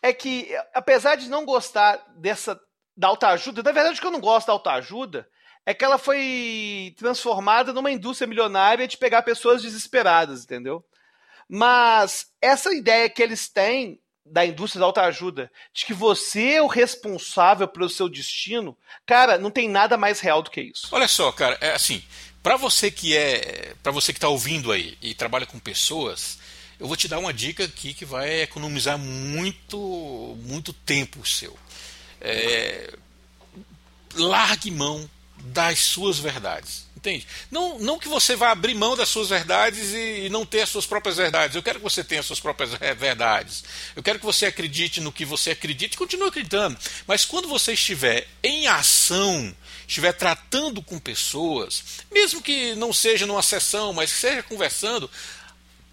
é 0.00 0.12
que, 0.12 0.48
apesar 0.72 1.16
de 1.16 1.28
não 1.28 1.44
gostar 1.44 1.96
dessa 2.16 2.60
da 2.96 3.08
autoajuda, 3.08 3.62
na 3.62 3.72
verdade 3.72 3.98
o 3.98 4.00
que 4.00 4.06
eu 4.06 4.12
não 4.12 4.20
gosto 4.20 4.46
da 4.46 4.52
autoajuda 4.52 5.26
é 5.66 5.74
que 5.74 5.84
ela 5.84 5.98
foi 5.98 6.94
transformada 6.96 7.72
numa 7.72 7.90
indústria 7.90 8.28
milionária 8.28 8.86
de 8.86 8.98
pegar 8.98 9.22
pessoas 9.22 9.62
desesperadas, 9.62 10.44
entendeu? 10.44 10.84
Mas 11.48 12.26
essa 12.40 12.72
ideia 12.72 13.08
que 13.08 13.22
eles 13.22 13.48
têm 13.48 13.98
da 14.24 14.44
indústria 14.44 14.80
da 14.80 14.86
autoajuda, 14.86 15.50
de 15.72 15.84
que 15.84 15.92
você 15.92 16.54
é 16.54 16.62
o 16.62 16.66
responsável 16.66 17.68
pelo 17.68 17.88
seu 17.88 18.08
destino, 18.08 18.76
cara, 19.04 19.36
não 19.36 19.50
tem 19.50 19.68
nada 19.68 19.96
mais 19.96 20.20
real 20.20 20.42
do 20.42 20.50
que 20.50 20.60
isso. 20.60 20.88
Olha 20.92 21.08
só, 21.08 21.30
cara, 21.30 21.58
é 21.60 21.72
assim, 21.72 22.02
para 22.42 22.56
você 22.56 22.90
que 22.90 23.16
é, 23.16 23.74
para 23.82 23.92
você 23.92 24.12
que 24.12 24.18
está 24.18 24.28
ouvindo 24.28 24.72
aí 24.72 24.96
e 25.02 25.14
trabalha 25.14 25.46
com 25.46 25.58
pessoas, 25.58 26.38
eu 26.80 26.86
vou 26.86 26.96
te 26.96 27.06
dar 27.06 27.18
uma 27.18 27.32
dica 27.32 27.64
aqui 27.64 27.92
que 27.92 28.04
vai 28.04 28.42
economizar 28.42 28.98
muito, 28.98 30.36
muito 30.42 30.72
tempo 30.72 31.26
seu 31.26 31.56
é, 32.24 32.90
largue 34.14 34.70
mão 34.70 35.08
das 35.36 35.80
suas 35.80 36.18
verdades. 36.18 36.86
Entende? 37.04 37.26
Não, 37.50 37.78
não 37.78 37.98
que 37.98 38.08
você 38.08 38.34
vá 38.34 38.50
abrir 38.50 38.72
mão 38.72 38.96
das 38.96 39.10
suas 39.10 39.28
verdades 39.28 39.92
e, 39.92 40.24
e 40.24 40.28
não 40.30 40.46
ter 40.46 40.62
as 40.62 40.70
suas 40.70 40.86
próprias 40.86 41.18
verdades. 41.18 41.54
Eu 41.54 41.62
quero 41.62 41.78
que 41.78 41.84
você 41.84 42.02
tenha 42.02 42.22
as 42.22 42.26
suas 42.26 42.40
próprias 42.40 42.70
verdades. 42.96 43.62
Eu 43.94 44.02
quero 44.02 44.18
que 44.18 44.24
você 44.24 44.46
acredite 44.46 45.02
no 45.02 45.12
que 45.12 45.26
você 45.26 45.50
acredita 45.50 45.94
e 45.94 45.98
continue 45.98 46.28
acreditando. 46.28 46.78
Mas 47.06 47.26
quando 47.26 47.46
você 47.46 47.74
estiver 47.74 48.26
em 48.42 48.66
ação, 48.68 49.54
estiver 49.86 50.12
tratando 50.12 50.80
com 50.80 50.98
pessoas, 50.98 51.84
mesmo 52.10 52.40
que 52.40 52.74
não 52.76 52.90
seja 52.90 53.26
numa 53.26 53.42
sessão, 53.42 53.92
mas 53.92 54.10
que 54.10 54.20
seja 54.20 54.42
conversando, 54.42 55.10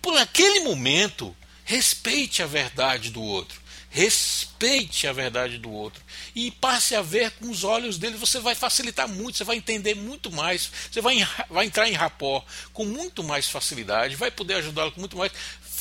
por 0.01 0.17
aquele 0.17 0.61
momento, 0.61 1.35
respeite 1.65 2.41
a 2.41 2.47
verdade 2.47 3.09
do 3.09 3.21
outro. 3.21 3.60
Respeite 3.93 5.05
a 5.05 5.11
verdade 5.11 5.57
do 5.57 5.69
outro 5.69 6.01
e 6.33 6.49
passe 6.49 6.95
a 6.95 7.01
ver 7.01 7.29
com 7.31 7.49
os 7.49 7.65
olhos 7.65 7.97
dele. 7.97 8.15
Você 8.15 8.39
vai 8.39 8.55
facilitar 8.55 9.07
muito, 9.07 9.37
você 9.37 9.43
vai 9.43 9.57
entender 9.57 9.95
muito 9.95 10.31
mais, 10.31 10.71
você 10.89 11.01
vai, 11.01 11.27
vai 11.49 11.65
entrar 11.65 11.89
em 11.89 11.93
rapó 11.93 12.43
com 12.71 12.85
muito 12.85 13.21
mais 13.21 13.49
facilidade, 13.49 14.15
vai 14.15 14.31
poder 14.31 14.55
ajudá-lo 14.55 14.93
com 14.93 15.01
muito 15.01 15.17
mais 15.17 15.31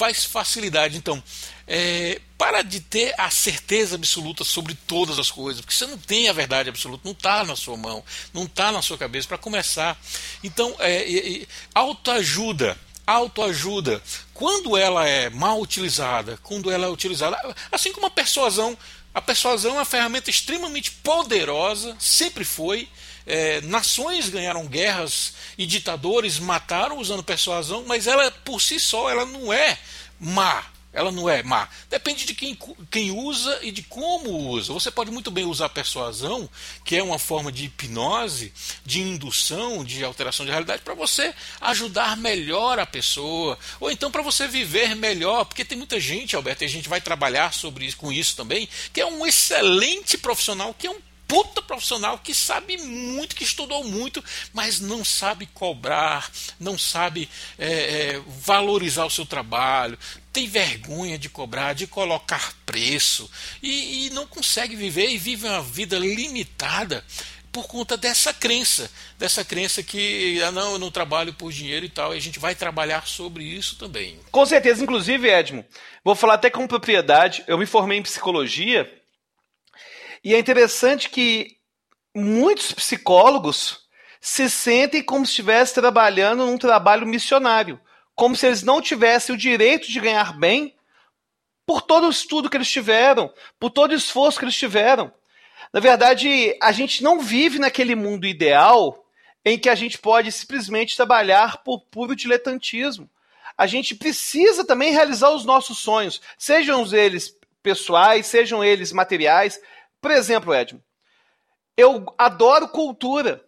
faz 0.01 0.25
facilidade. 0.25 0.97
Então, 0.97 1.23
é, 1.69 2.21
para 2.39 2.63
de 2.63 2.81
ter 2.81 3.15
a 3.19 3.29
certeza 3.29 3.97
absoluta 3.97 4.45
sobre 4.45 4.75
todas 4.75 5.19
as 5.19 5.31
coisas, 5.31 5.61
porque 5.61 5.77
você 5.77 5.87
não 5.87 5.99
tem 5.99 6.29
a 6.29 6.33
verdade 6.33 6.71
absoluta, 6.71 7.03
não 7.05 7.13
está 7.13 7.45
na 7.45 7.55
sua 7.55 7.77
mão, 7.77 8.03
não 8.33 8.45
está 8.45 8.73
na 8.73 8.81
sua 8.81 8.97
cabeça 8.97 9.29
para 9.29 9.37
começar. 9.37 10.01
Então, 10.43 10.75
é, 10.79 11.43
é, 11.43 11.47
autoajuda 11.75 12.79
autoajuda, 13.11 14.01
quando 14.41 14.75
ela 14.75 15.07
é 15.07 15.29
mal 15.29 15.61
utilizada, 15.61 16.39
quando 16.43 16.71
ela 16.71 16.87
é 16.87 16.89
utilizada, 16.89 17.37
assim 17.71 17.93
como 17.93 18.07
a 18.07 18.11
persuasão, 18.11 18.75
a 19.13 19.21
persuasão 19.21 19.73
é 19.73 19.75
uma 19.75 19.85
ferramenta 19.85 20.31
extremamente 20.31 20.93
poderosa, 20.93 21.95
sempre 21.99 22.43
foi. 22.43 22.89
É, 23.27 23.61
nações 23.61 24.31
ganharam 24.31 24.67
guerras 24.67 25.35
e 25.59 25.67
ditadores 25.67 26.39
mataram 26.39 26.97
usando 26.97 27.23
persuasão, 27.23 27.85
mas 27.87 28.07
ela 28.07 28.31
por 28.31 28.63
si 28.63 28.81
só 28.81 29.11
ela 29.11 29.27
não 29.27 29.53
é 29.53 29.79
má. 30.19 30.65
Ela 30.93 31.13
não 31.13 31.29
é 31.29 31.43
má. 31.43 31.69
Depende 31.89 32.25
de 32.25 32.35
quem, 32.35 32.59
quem 32.91 33.13
usa 33.13 33.61
e 33.63 33.71
de 33.71 33.83
como 33.83 34.31
usa. 34.49 34.73
Você 34.73 34.91
pode 34.91 35.11
muito 35.11 35.31
bem 35.31 35.45
usar 35.45 35.69
persuasão, 35.69 36.51
que 36.85 36.97
é 36.97 37.03
uma 37.03 37.19
forma 37.19 37.53
de 37.53 37.67
hipnose, 37.67 38.53
de 38.85 39.01
indução, 39.01 39.85
de 39.85 40.05
alteração 40.05 40.45
de 40.45 40.51
realidade, 40.51 40.83
para 40.83 40.95
você 40.95 41.33
ajudar 41.61 42.17
melhor 42.17 42.79
a 42.81 42.87
pessoa. 42.87 43.57
Ou 43.79 43.91
então 43.91 44.11
para 44.11 44.23
você 44.23 44.49
viver 44.49 44.97
melhor. 44.97 45.45
Porque 45.45 45.65
tem 45.65 45.79
muita 45.79 46.01
gente, 46.01 46.35
Alberto, 46.35 46.65
e 46.65 46.67
a 46.67 46.69
gente 46.69 46.89
vai 46.89 47.01
trabalhar 47.01 47.55
sobre 47.55 47.87
isso, 47.87 47.97
com 47.97 48.11
isso 48.11 48.35
também, 48.35 48.69
que 48.93 49.01
é 49.01 49.07
um 49.07 49.25
excelente 49.25 50.19
profissional, 50.19 50.75
que 50.75 50.89
é 50.89 50.91
um 50.91 51.01
puta 51.31 51.63
profissional 51.63 52.19
que 52.19 52.35
sabe 52.35 52.77
muito, 52.79 53.37
que 53.37 53.45
estudou 53.45 53.85
muito, 53.85 54.23
mas 54.53 54.81
não 54.81 55.05
sabe 55.05 55.47
cobrar, 55.47 56.29
não 56.59 56.77
sabe 56.77 57.31
é, 57.57 57.69
é, 58.17 58.23
valorizar 58.27 59.05
o 59.05 59.11
seu 59.11 59.25
trabalho, 59.25 59.97
tem 60.33 60.47
vergonha 60.47 61.19
de 61.19 61.29
cobrar, 61.29 61.73
de 61.73 61.87
colocar 61.87 62.55
preço 62.65 63.31
e, 63.63 64.07
e 64.07 64.11
não 64.11 64.27
consegue 64.27 64.77
viver 64.77 65.11
e 65.11 65.19
vive 65.19 65.47
uma 65.47 65.63
vida 65.63 65.99
limitada 65.99 67.05
por 67.53 67.67
conta 67.67 67.97
dessa 67.97 68.33
crença, 68.33 68.91
dessa 69.19 69.45
crença 69.45 69.83
que 69.83 70.41
ah, 70.43 70.53
não, 70.53 70.73
eu 70.73 70.79
não 70.79 70.91
trabalho 70.91 71.35
por 71.35 71.53
dinheiro 71.53 71.85
e 71.85 71.89
tal, 71.89 72.15
e 72.15 72.17
a 72.17 72.21
gente 72.21 72.39
vai 72.39 72.55
trabalhar 72.55 73.07
sobre 73.07 73.45
isso 73.45 73.77
também. 73.77 74.21
Com 74.31 74.47
certeza, 74.47 74.83
inclusive, 74.83 75.29
Edmo, 75.29 75.65
vou 76.05 76.15
falar 76.15 76.35
até 76.35 76.49
com 76.49 76.67
propriedade, 76.67 77.43
eu 77.47 77.59
me 77.59 77.67
formei 77.67 77.99
em 77.99 78.03
psicologia, 78.03 78.89
e 80.23 80.35
é 80.35 80.39
interessante 80.39 81.09
que 81.09 81.57
muitos 82.15 82.73
psicólogos 82.73 83.81
se 84.21 84.49
sentem 84.51 85.03
como 85.03 85.25
se 85.25 85.33
estivessem 85.33 85.75
trabalhando 85.75 86.45
num 86.47 86.59
trabalho 86.59 87.07
missionário, 87.07 87.81
como 88.21 88.37
se 88.37 88.47
eles 88.47 88.63
não 88.63 88.83
tivessem 88.83 89.35
o 89.35 89.39
direito 89.39 89.91
de 89.91 89.99
ganhar 89.99 90.39
bem 90.39 90.75
por 91.65 91.81
todo 91.81 92.07
o 92.07 92.11
estudo 92.11 92.51
que 92.51 92.57
eles 92.59 92.71
tiveram, 92.71 93.33
por 93.59 93.71
todo 93.71 93.93
o 93.93 93.95
esforço 93.95 94.39
que 94.39 94.45
eles 94.45 94.55
tiveram. 94.55 95.11
Na 95.73 95.81
verdade, 95.81 96.55
a 96.61 96.71
gente 96.71 97.03
não 97.03 97.19
vive 97.19 97.59
naquele 97.59 97.95
mundo 97.95 98.27
ideal 98.27 99.07
em 99.43 99.59
que 99.59 99.71
a 99.71 99.75
gente 99.75 99.97
pode 99.97 100.31
simplesmente 100.33 100.99
trabalhar 100.99 101.63
por 101.65 101.81
puro 101.87 102.15
diletantismo. 102.15 103.09
A 103.57 103.67
gente 103.67 103.95
precisa 103.95 104.67
também 104.67 104.93
realizar 104.93 105.31
os 105.31 105.47
nossos 105.47 105.79
sonhos, 105.79 106.21
sejam 106.37 106.85
eles 106.95 107.35
pessoais, 107.63 108.27
sejam 108.27 108.63
eles 108.63 108.93
materiais. 108.93 109.59
Por 109.99 110.11
exemplo, 110.11 110.53
Edmo, 110.53 110.83
eu 111.75 112.05
adoro 112.19 112.69
cultura. 112.69 113.43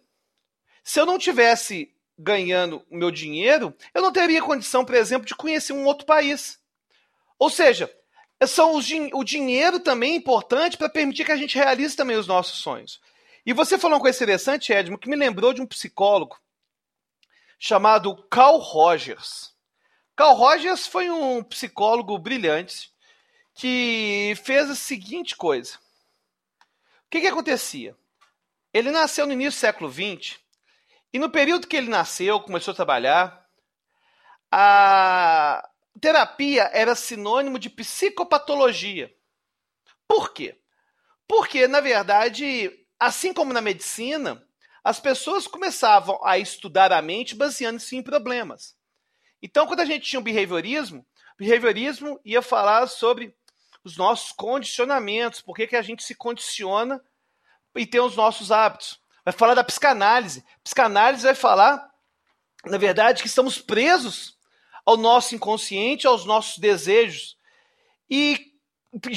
Se 0.83 0.99
eu 0.99 1.05
não 1.05 1.19
tivesse 1.19 1.92
ganhando 2.17 2.85
o 2.89 2.95
meu 2.95 3.11
dinheiro, 3.11 3.75
eu 3.93 4.01
não 4.01 4.11
teria 4.11 4.41
condição, 4.41 4.85
por 4.85 4.95
exemplo, 4.95 5.27
de 5.27 5.35
conhecer 5.35 5.73
um 5.73 5.85
outro 5.85 6.05
país. 6.05 6.59
Ou 7.39 7.49
seja, 7.49 7.91
são 8.45 8.75
os, 8.75 8.87
o 9.13 9.23
dinheiro 9.23 9.79
também 9.79 10.13
é 10.13 10.17
importante 10.17 10.77
para 10.77 10.89
permitir 10.89 11.25
que 11.25 11.31
a 11.31 11.37
gente 11.37 11.57
realize 11.57 11.95
também 11.95 12.17
os 12.17 12.27
nossos 12.27 12.59
sonhos. 12.59 13.01
E 13.45 13.53
você 13.53 13.77
falou 13.77 13.97
uma 13.97 14.01
coisa 14.01 14.17
interessante, 14.17 14.71
Edmo, 14.71 14.97
que 14.97 15.09
me 15.09 15.15
lembrou 15.15 15.53
de 15.53 15.61
um 15.61 15.67
psicólogo 15.67 16.39
chamado 17.59 18.15
Carl 18.29 18.57
Rogers. 18.57 19.53
Carl 20.15 20.35
Rogers 20.35 20.87
foi 20.87 21.09
um 21.09 21.43
psicólogo 21.43 22.17
brilhante 22.17 22.91
que 23.53 24.33
fez 24.43 24.69
a 24.69 24.75
seguinte 24.75 25.35
coisa. 25.35 25.77
O 27.05 27.09
que, 27.09 27.21
que 27.21 27.27
acontecia? 27.27 27.95
Ele 28.73 28.91
nasceu 28.91 29.25
no 29.25 29.33
início 29.33 29.59
do 29.59 29.61
século 29.61 29.91
XX 29.91 30.42
e 31.13 31.19
no 31.19 31.29
período 31.29 31.67
que 31.67 31.77
ele 31.77 31.89
nasceu, 31.89 32.39
começou 32.39 32.71
a 32.71 32.75
trabalhar, 32.75 33.47
a, 34.51 35.69
terapia 36.01 36.69
era 36.73 36.95
sinônimo 36.95 37.59
de 37.59 37.69
psicopatologia. 37.69 39.13
Por 40.07 40.33
quê? 40.33 40.59
Porque, 41.27 41.67
na 41.67 41.79
verdade, 41.79 42.71
assim 42.99 43.33
como 43.33 43.53
na 43.53 43.61
medicina, 43.61 44.45
as 44.83 44.99
pessoas 44.99 45.47
começavam 45.47 46.19
a 46.25 46.37
estudar 46.37 46.91
a 46.91 47.01
mente 47.01 47.35
baseando-se 47.35 47.95
em 47.95 48.03
problemas. 48.03 48.75
Então, 49.41 49.65
quando 49.65 49.79
a 49.79 49.85
gente 49.85 50.09
tinha 50.09 50.19
o 50.19 50.23
behaviorismo, 50.23 51.05
o 51.35 51.43
behaviorismo 51.43 52.19
ia 52.25 52.41
falar 52.41 52.87
sobre 52.87 53.35
os 53.83 53.97
nossos 53.97 54.31
condicionamentos, 54.31 55.41
por 55.41 55.55
que, 55.55 55.67
que 55.67 55.75
a 55.75 55.81
gente 55.81 56.03
se 56.03 56.15
condiciona 56.15 57.03
e 57.75 57.85
tem 57.85 58.01
os 58.01 58.15
nossos 58.15 58.51
hábitos. 58.51 59.02
Vai 59.23 59.33
falar 59.33 59.53
da 59.53 59.63
psicanálise. 59.63 60.43
Psicanálise 60.63 61.23
vai 61.23 61.35
falar, 61.35 61.89
na 62.65 62.77
verdade, 62.77 63.21
que 63.21 63.27
estamos 63.27 63.57
presos 63.57 64.37
ao 64.85 64.97
nosso 64.97 65.33
inconsciente, 65.33 66.07
aos 66.07 66.25
nossos 66.25 66.57
desejos. 66.57 67.37
E, 68.09 68.53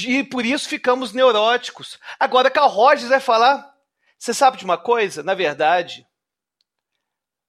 e 0.07 0.25
por 0.25 0.47
isso 0.47 0.69
ficamos 0.69 1.13
neuróticos. 1.13 1.99
Agora, 2.19 2.51
Carl 2.51 2.69
Rogers 2.69 3.09
vai 3.09 3.21
falar: 3.21 3.75
você 4.19 4.33
sabe 4.33 4.57
de 4.57 4.65
uma 4.65 4.79
coisa? 4.79 5.23
Na 5.23 5.35
verdade, 5.35 6.07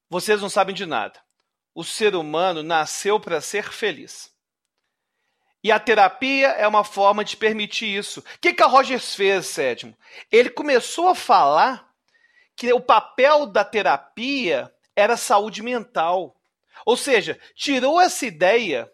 vocês 0.09 0.41
não 0.41 0.49
sabem 0.49 0.75
de 0.75 0.85
nada. 0.85 1.19
O 1.75 1.83
ser 1.83 2.15
humano 2.15 2.63
nasceu 2.63 3.19
para 3.19 3.39
ser 3.39 3.71
feliz. 3.71 4.35
E 5.63 5.71
a 5.71 5.79
terapia 5.79 6.49
é 6.49 6.67
uma 6.67 6.83
forma 6.83 7.23
de 7.23 7.35
permitir 7.35 7.97
isso. 7.97 8.19
O 8.19 8.23
que 8.39 8.53
Carl 8.53 8.71
Rogers 8.71 9.13
fez, 9.13 9.47
Sétimo? 9.47 9.97
Ele 10.31 10.49
começou 10.49 11.07
a 11.07 11.15
falar 11.15 11.86
que 12.57 12.73
o 12.73 12.81
papel 12.81 13.45
da 13.45 13.63
terapia 13.63 14.73
era 14.95 15.15
saúde 15.15 15.61
mental. 15.61 16.35
Ou 16.83 16.97
seja, 16.97 17.39
tirou 17.55 18.01
essa 18.01 18.25
ideia 18.25 18.91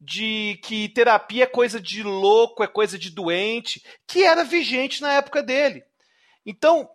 de 0.00 0.60
que 0.62 0.88
terapia 0.90 1.42
é 1.42 1.46
coisa 1.46 1.80
de 1.80 2.04
louco, 2.04 2.62
é 2.62 2.68
coisa 2.68 2.96
de 2.96 3.10
doente, 3.10 3.84
que 4.06 4.22
era 4.22 4.44
vigente 4.44 5.02
na 5.02 5.14
época 5.14 5.42
dele. 5.42 5.82
Então, 6.44 6.88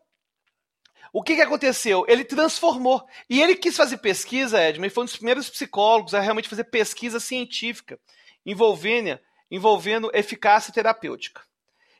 o 1.12 1.22
que, 1.22 1.36
que 1.36 1.41
aconteceu? 1.41 2.06
Ele 2.08 2.24
transformou. 2.24 3.06
E 3.30 3.41
ele 3.41 3.56
quis 3.56 3.76
fazer 3.76 3.97
pesquisa, 3.97 4.62
Edmund, 4.62 4.86
ele 4.86 4.93
foi 4.93 5.04
um 5.04 5.06
dos 5.06 5.18
primeiros 5.18 5.49
psicólogos 5.49 6.14
a 6.14 6.22
realmente 6.22 6.47
fazer 6.47 6.64
pesquisa 6.66 7.20
científica 7.20 7.99
envolvendo, 8.45 9.20
envolvendo 9.49 10.10
eficácia 10.14 10.74
terapêutica. 10.74 11.41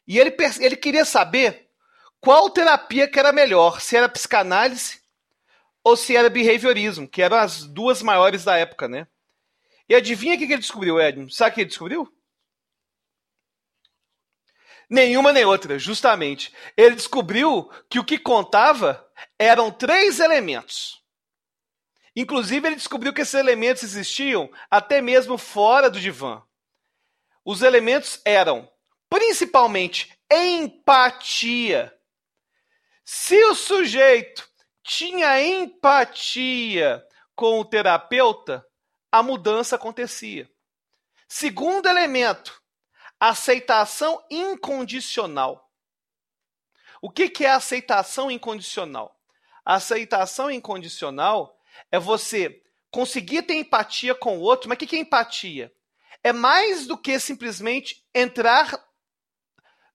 E 0.08 0.18
ele, 0.18 0.34
ele 0.62 0.78
queria 0.78 1.04
saber 1.04 1.71
qual 2.22 2.50
terapia 2.52 3.10
que 3.10 3.20
era 3.20 3.34
melhor, 3.34 3.82
se 3.82 3.98
era 3.98 4.08
psicanálise 4.08 5.02
ou 5.84 5.98
se 5.98 6.16
era 6.16 6.30
behaviorismo, 6.30 7.08
que 7.08 7.22
eram 7.22 7.38
as 7.38 7.66
duas 7.66 8.04
maiores 8.04 8.44
da 8.44 8.56
época, 8.56 8.88
né? 8.88 9.08
E 9.90 9.96
adivinha 9.96 10.36
o 10.36 10.38
que 10.38 10.46
ele 10.46 10.58
descobriu, 10.58 11.02
Edmund? 11.02 11.34
Sabe 11.36 11.52
o 11.52 11.54
que 11.56 11.62
ele 11.62 11.70
descobriu? 11.70 12.14
Nenhuma 14.90 15.34
nem 15.34 15.46
outra, 15.46 15.80
justamente. 15.80 16.54
Ele 16.78 16.96
descobriu 16.96 17.70
que 17.90 17.98
o 17.98 18.04
que 18.04 18.20
contava 18.20 19.06
eram 19.40 19.72
três 19.72 20.20
elementos. 20.20 21.02
Inclusive, 22.16 22.68
ele 22.68 22.76
descobriu 22.76 23.14
que 23.14 23.22
esses 23.22 23.34
elementos 23.34 23.84
existiam 23.84 24.52
até 24.70 25.02
mesmo 25.02 25.38
fora 25.38 25.90
do 25.90 26.00
divã. 26.00 26.44
Os 27.44 27.62
elementos 27.62 28.22
eram, 28.24 28.70
principalmente, 29.10 30.14
empatia. 30.30 31.98
Se 33.14 33.44
o 33.44 33.54
sujeito 33.54 34.50
tinha 34.82 35.44
empatia 35.44 37.06
com 37.36 37.60
o 37.60 37.66
terapeuta, 37.66 38.66
a 39.12 39.22
mudança 39.22 39.76
acontecia. 39.76 40.50
Segundo 41.28 41.90
elemento, 41.90 42.64
aceitação 43.20 44.26
incondicional. 44.32 45.70
O 47.02 47.10
que, 47.10 47.28
que 47.28 47.46
é 47.46 47.52
aceitação 47.52 48.32
incondicional? 48.32 49.14
Aceitação 49.66 50.50
incondicional 50.50 51.60
é 51.92 52.00
você 52.00 52.64
conseguir 52.90 53.42
ter 53.42 53.56
empatia 53.56 54.16
com 54.16 54.38
o 54.38 54.42
outro, 54.42 54.70
mas 54.70 54.78
o 54.78 54.80
que, 54.80 54.88
que 54.88 54.96
é 54.96 55.00
empatia? 55.00 55.70
É 56.24 56.32
mais 56.32 56.88
do 56.88 56.98
que 56.98 57.20
simplesmente 57.20 58.08
entrar 58.16 58.72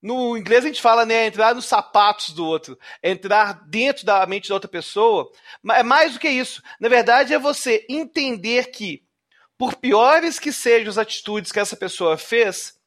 no 0.07 0.37
inglês 0.37 0.65
a 0.65 0.69
gente 0.69 0.81
fala, 0.81 1.05
né, 1.05 1.27
entrar 1.27 1.53
nos 1.53 1.67
sapatos 1.67 2.31
do 2.31 2.47
outro, 2.47 2.79
entrar 3.03 3.65
dentro 3.67 4.07
da 4.07 4.25
mente 4.25 4.49
da 4.49 4.55
outra 4.55 4.71
pessoa. 4.71 5.29
É 5.73 5.83
mais 5.83 6.13
do 6.13 6.21
que 6.21 6.29
isso. 6.29 6.63
Na 6.79 6.89
verdade, 6.89 7.35
é 7.35 7.39
você 7.41 7.85
entender 7.89 8.71
que, 8.71 9.03
por 9.59 9.75
piores 9.75 10.39
que 10.39 10.53
sejam 10.53 10.91
as 10.91 10.97
atitudes 10.97 11.51
que 11.51 11.59
essa 11.59 11.77
pessoa 11.77 12.17
fez, 12.17 12.79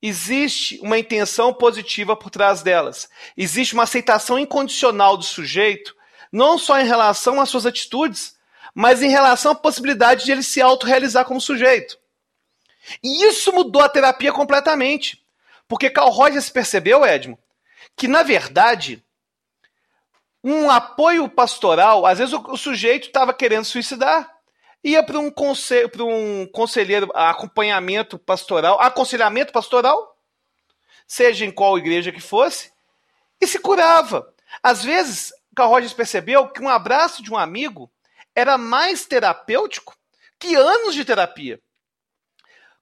existe 0.00 0.80
uma 0.80 0.98
intenção 0.98 1.52
positiva 1.52 2.16
por 2.16 2.30
trás 2.30 2.62
delas. 2.62 3.06
Existe 3.36 3.74
uma 3.74 3.82
aceitação 3.82 4.38
incondicional 4.38 5.18
do 5.18 5.24
sujeito, 5.24 5.94
não 6.32 6.56
só 6.56 6.80
em 6.80 6.86
relação 6.86 7.38
às 7.38 7.50
suas 7.50 7.66
atitudes, 7.66 8.34
mas 8.74 9.02
em 9.02 9.10
relação 9.10 9.52
à 9.52 9.54
possibilidade 9.54 10.24
de 10.24 10.32
ele 10.32 10.42
se 10.42 10.62
autorrealizar 10.62 11.26
como 11.26 11.38
sujeito. 11.38 11.98
E 13.04 13.26
isso 13.26 13.52
mudou 13.52 13.82
a 13.82 13.90
terapia 13.90 14.32
completamente. 14.32 15.25
Porque 15.68 15.90
Carl 15.90 16.10
Rogers 16.10 16.48
percebeu, 16.48 17.04
Edmo, 17.04 17.38
que 17.96 18.06
na 18.06 18.22
verdade 18.22 19.04
um 20.42 20.70
apoio 20.70 21.28
pastoral, 21.28 22.06
às 22.06 22.18
vezes 22.18 22.32
o, 22.32 22.40
o 22.52 22.56
sujeito 22.56 23.08
estava 23.08 23.34
querendo 23.34 23.64
suicidar, 23.64 24.32
ia 24.84 25.02
para 25.02 25.18
um, 25.18 25.28
conselho, 25.28 25.90
um 26.06 26.46
conselheiro, 26.46 27.10
acompanhamento 27.14 28.16
pastoral, 28.16 28.80
aconselhamento 28.80 29.52
pastoral, 29.52 30.16
seja 31.04 31.44
em 31.44 31.50
qual 31.50 31.76
igreja 31.76 32.12
que 32.12 32.20
fosse, 32.20 32.70
e 33.40 33.46
se 33.46 33.58
curava. 33.58 34.32
Às 34.62 34.84
vezes, 34.84 35.32
Carl 35.54 35.70
Rogers 35.70 35.92
percebeu 35.92 36.48
que 36.48 36.62
um 36.62 36.68
abraço 36.68 37.22
de 37.24 37.32
um 37.32 37.36
amigo 37.36 37.90
era 38.34 38.56
mais 38.56 39.04
terapêutico 39.04 39.96
que 40.38 40.54
anos 40.54 40.94
de 40.94 41.04
terapia. 41.04 41.60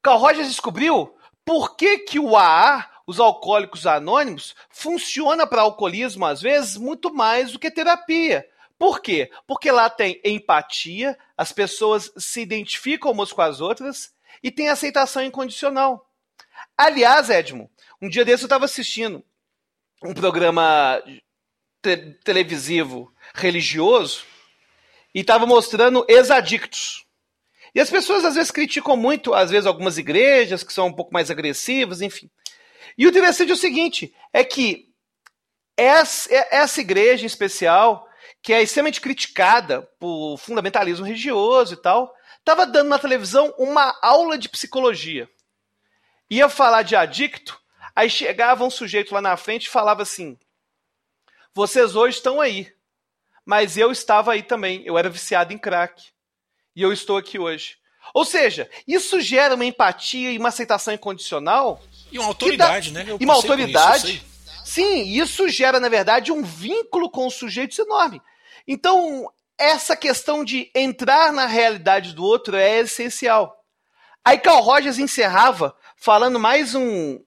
Carl 0.02 0.18
Rogers 0.18 0.48
descobriu 0.48 1.16
por 1.44 1.76
que, 1.76 1.98
que 1.98 2.18
o 2.18 2.36
AA, 2.36 2.88
os 3.06 3.20
alcoólicos 3.20 3.86
anônimos, 3.86 4.54
funciona 4.70 5.46
para 5.46 5.62
alcoolismo, 5.62 6.24
às 6.24 6.40
vezes, 6.40 6.76
muito 6.76 7.12
mais 7.12 7.52
do 7.52 7.58
que 7.58 7.70
terapia. 7.70 8.48
Por 8.78 9.00
quê? 9.00 9.30
Porque 9.46 9.70
lá 9.70 9.88
tem 9.88 10.20
empatia, 10.24 11.16
as 11.36 11.52
pessoas 11.52 12.10
se 12.16 12.40
identificam 12.40 13.12
umas 13.12 13.32
com 13.32 13.42
as 13.42 13.60
outras 13.60 14.12
e 14.42 14.50
tem 14.50 14.68
aceitação 14.68 15.22
incondicional. 15.22 16.10
Aliás, 16.76 17.30
Edmo, 17.30 17.70
um 18.00 18.08
dia 18.08 18.24
desse 18.24 18.42
eu 18.42 18.46
estava 18.46 18.64
assistindo 18.64 19.24
um 20.02 20.12
programa 20.12 21.02
te 21.82 21.96
televisivo 22.24 23.12
religioso 23.34 24.24
e 25.14 25.20
estava 25.20 25.46
mostrando 25.46 26.04
ex-adictos. 26.08 27.03
E 27.74 27.80
as 27.80 27.90
pessoas 27.90 28.24
às 28.24 28.36
vezes 28.36 28.52
criticam 28.52 28.96
muito, 28.96 29.34
às 29.34 29.50
vezes, 29.50 29.66
algumas 29.66 29.98
igrejas 29.98 30.62
que 30.62 30.72
são 30.72 30.86
um 30.86 30.92
pouco 30.92 31.12
mais 31.12 31.30
agressivas, 31.30 32.00
enfim. 32.00 32.30
E 32.96 33.06
o 33.06 33.10
interessante 33.10 33.50
é 33.50 33.54
o 33.54 33.56
seguinte: 33.56 34.14
é 34.32 34.44
que 34.44 34.86
essa, 35.76 36.32
essa 36.50 36.80
igreja 36.80 37.24
em 37.24 37.26
especial, 37.26 38.06
que 38.40 38.52
é 38.52 38.62
extremamente 38.62 39.00
criticada 39.00 39.82
por 39.98 40.38
fundamentalismo 40.38 41.04
religioso 41.04 41.74
e 41.74 41.76
tal, 41.76 42.14
estava 42.38 42.64
dando 42.64 42.90
na 42.90 42.98
televisão 42.98 43.52
uma 43.58 43.98
aula 44.00 44.38
de 44.38 44.48
psicologia. 44.48 45.28
Ia 46.30 46.48
falar 46.48 46.82
de 46.82 46.94
adicto, 46.94 47.60
aí 47.94 48.08
chegava 48.08 48.64
um 48.64 48.70
sujeito 48.70 49.12
lá 49.12 49.20
na 49.20 49.36
frente 49.36 49.66
e 49.66 49.70
falava 49.70 50.02
assim: 50.02 50.38
Vocês 51.52 51.96
hoje 51.96 52.18
estão 52.18 52.40
aí, 52.40 52.72
mas 53.44 53.76
eu 53.76 53.90
estava 53.90 54.32
aí 54.32 54.44
também, 54.44 54.82
eu 54.86 54.96
era 54.96 55.10
viciado 55.10 55.52
em 55.52 55.58
crack. 55.58 56.13
E 56.74 56.82
eu 56.82 56.92
estou 56.92 57.16
aqui 57.16 57.38
hoje. 57.38 57.76
Ou 58.12 58.24
seja, 58.24 58.68
isso 58.86 59.20
gera 59.20 59.54
uma 59.54 59.64
empatia 59.64 60.30
e 60.30 60.38
uma 60.38 60.48
aceitação 60.48 60.92
incondicional. 60.92 61.82
E 62.12 62.18
uma 62.18 62.28
autoridade, 62.28 62.90
dá, 62.90 63.02
né? 63.02 63.10
Eu 63.10 63.18
e 63.20 63.24
uma 63.24 63.34
autoridade. 63.34 64.16
Isso, 64.16 64.34
Sim, 64.64 65.02
isso 65.02 65.48
gera, 65.48 65.78
na 65.78 65.88
verdade, 65.88 66.32
um 66.32 66.42
vínculo 66.42 67.10
com 67.10 67.26
os 67.26 67.34
sujeitos 67.34 67.78
enorme. 67.78 68.20
Então, 68.66 69.30
essa 69.58 69.94
questão 69.94 70.42
de 70.42 70.70
entrar 70.74 71.32
na 71.32 71.46
realidade 71.46 72.12
do 72.12 72.24
outro 72.24 72.56
é 72.56 72.80
essencial. 72.80 73.62
Aí 74.24 74.38
Carl 74.38 74.62
Rogers 74.62 74.98
encerrava 74.98 75.76
falando 75.96 76.40
mais 76.40 76.74
um, 76.74 77.20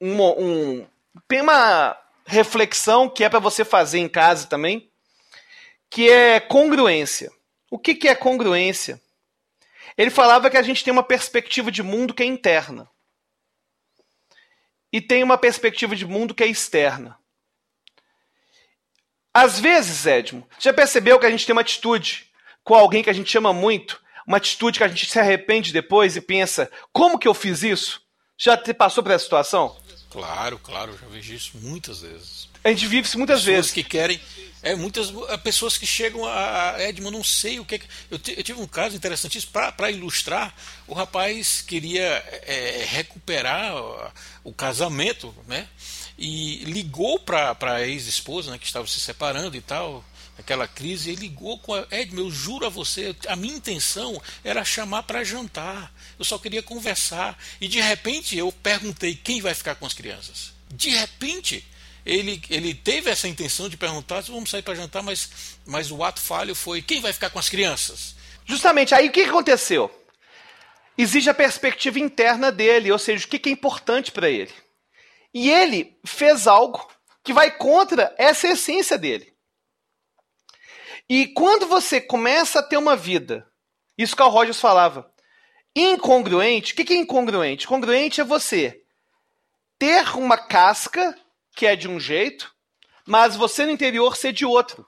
um, 0.00 0.22
um 0.22 0.86
uma 1.30 1.96
reflexão 2.24 3.08
que 3.08 3.22
é 3.22 3.28
para 3.28 3.38
você 3.38 3.64
fazer 3.64 3.98
em 3.98 4.08
casa 4.08 4.46
também, 4.46 4.88
que 5.90 6.08
é 6.08 6.40
congruência. 6.40 7.30
O 7.70 7.78
que, 7.78 7.94
que 7.94 8.08
é 8.08 8.14
congruência? 8.14 9.00
Ele 9.96 10.10
falava 10.10 10.50
que 10.50 10.56
a 10.56 10.62
gente 10.62 10.82
tem 10.82 10.92
uma 10.92 11.02
perspectiva 11.02 11.70
de 11.70 11.82
mundo 11.82 12.14
que 12.14 12.22
é 12.22 12.26
interna 12.26 12.88
e 14.92 15.00
tem 15.00 15.24
uma 15.24 15.36
perspectiva 15.36 15.96
de 15.96 16.06
mundo 16.06 16.34
que 16.34 16.44
é 16.44 16.46
externa. 16.46 17.18
Às 19.32 19.58
vezes, 19.58 20.06
Edmo, 20.06 20.48
já 20.58 20.72
percebeu 20.72 21.18
que 21.18 21.26
a 21.26 21.30
gente 21.30 21.44
tem 21.44 21.52
uma 21.52 21.62
atitude 21.62 22.30
com 22.62 22.74
alguém 22.74 23.02
que 23.02 23.10
a 23.10 23.12
gente 23.12 23.36
ama 23.36 23.52
muito, 23.52 24.00
uma 24.24 24.36
atitude 24.36 24.78
que 24.78 24.84
a 24.84 24.88
gente 24.88 25.10
se 25.10 25.18
arrepende 25.18 25.72
depois 25.72 26.14
e 26.14 26.20
pensa: 26.20 26.70
como 26.92 27.18
que 27.18 27.26
eu 27.26 27.34
fiz 27.34 27.64
isso? 27.64 28.00
Já 28.38 28.56
te 28.56 28.72
passou 28.72 29.02
por 29.02 29.10
essa 29.10 29.24
situação? 29.24 29.76
Claro, 30.14 30.60
claro, 30.60 30.96
já 30.96 31.08
vejo 31.08 31.34
isso 31.34 31.50
muitas 31.60 32.02
vezes. 32.02 32.48
A 32.62 32.68
gente 32.68 32.86
vive 32.86 33.04
isso 33.04 33.18
muitas 33.18 33.40
pessoas 33.40 33.56
vezes. 33.56 33.72
que 33.72 33.82
querem. 33.82 34.20
É, 34.62 34.76
muitas 34.76 35.12
é, 35.28 35.36
pessoas 35.36 35.76
que 35.76 35.84
chegam 35.84 36.24
a. 36.24 36.76
Edmo, 36.78 37.10
não 37.10 37.24
sei 37.24 37.58
o 37.58 37.64
que. 37.64 37.80
Eu, 38.08 38.20
eu 38.36 38.42
tive 38.44 38.60
um 38.60 38.66
caso 38.68 38.94
interessantíssimo 38.94 39.50
para 39.52 39.90
ilustrar. 39.90 40.54
O 40.86 40.94
rapaz 40.94 41.62
queria 41.62 42.24
é, 42.46 42.86
recuperar 42.88 43.74
o 44.44 44.52
casamento, 44.52 45.34
né? 45.48 45.66
E 46.16 46.62
ligou 46.66 47.18
para 47.18 47.56
a 47.60 47.84
ex-esposa, 47.84 48.52
né, 48.52 48.58
que 48.58 48.66
estava 48.66 48.86
se 48.86 49.00
separando 49.00 49.56
e 49.56 49.60
tal, 49.60 50.04
aquela 50.38 50.66
crise, 50.66 51.10
e 51.10 51.14
ligou 51.14 51.58
com 51.58 51.74
a 51.74 51.86
Edmo, 51.90 52.20
eu 52.20 52.30
juro 52.30 52.66
a 52.66 52.68
você, 52.68 53.14
a 53.28 53.36
minha 53.36 53.54
intenção 53.54 54.20
era 54.42 54.64
chamar 54.64 55.04
para 55.04 55.24
jantar. 55.24 55.92
Eu 56.18 56.24
só 56.24 56.38
queria 56.38 56.62
conversar. 56.62 57.38
E 57.60 57.68
de 57.68 57.80
repente 57.80 58.36
eu 58.36 58.50
perguntei 58.50 59.14
quem 59.14 59.40
vai 59.40 59.54
ficar 59.54 59.74
com 59.76 59.86
as 59.86 59.94
crianças. 59.94 60.52
De 60.70 60.90
repente, 60.90 61.64
ele, 62.04 62.42
ele 62.50 62.74
teve 62.74 63.10
essa 63.10 63.28
intenção 63.28 63.68
de 63.68 63.76
perguntar 63.76 64.22
se 64.22 64.30
vamos 64.30 64.50
sair 64.50 64.62
para 64.62 64.74
jantar, 64.74 65.02
mas, 65.02 65.58
mas 65.64 65.90
o 65.90 66.02
ato 66.02 66.20
falho 66.20 66.54
foi 66.54 66.82
quem 66.82 67.00
vai 67.00 67.12
ficar 67.12 67.30
com 67.30 67.38
as 67.38 67.48
crianças? 67.48 68.14
Justamente, 68.44 68.94
aí 68.94 69.08
o 69.08 69.12
que 69.12 69.22
aconteceu? 69.22 69.90
Exige 70.96 71.30
a 71.30 71.34
perspectiva 71.34 71.98
interna 71.98 72.52
dele, 72.52 72.92
ou 72.92 72.98
seja, 72.98 73.24
o 73.24 73.28
que 73.28 73.48
é 73.48 73.52
importante 73.52 74.12
para 74.12 74.28
ele. 74.28 74.52
E 75.32 75.50
ele 75.50 75.96
fez 76.04 76.46
algo 76.46 76.88
que 77.24 77.32
vai 77.32 77.50
contra 77.50 78.14
essa 78.18 78.46
essência 78.46 78.96
dele. 78.96 79.33
E 81.08 81.26
quando 81.28 81.66
você 81.66 82.00
começa 82.00 82.60
a 82.60 82.62
ter 82.62 82.76
uma 82.76 82.96
vida, 82.96 83.46
isso 83.96 84.16
que 84.16 84.22
o 84.22 84.28
Rogers 84.28 84.60
falava, 84.60 85.12
incongruente, 85.76 86.72
o 86.72 86.76
que 86.76 86.92
é 86.92 86.96
incongruente? 86.96 87.66
Congruente 87.66 88.20
é 88.20 88.24
você 88.24 88.82
ter 89.78 90.16
uma 90.16 90.38
casca 90.38 91.16
que 91.54 91.66
é 91.66 91.76
de 91.76 91.88
um 91.88 92.00
jeito, 92.00 92.54
mas 93.06 93.36
você 93.36 93.66
no 93.66 93.72
interior 93.72 94.16
ser 94.16 94.32
de 94.32 94.46
outro. 94.46 94.86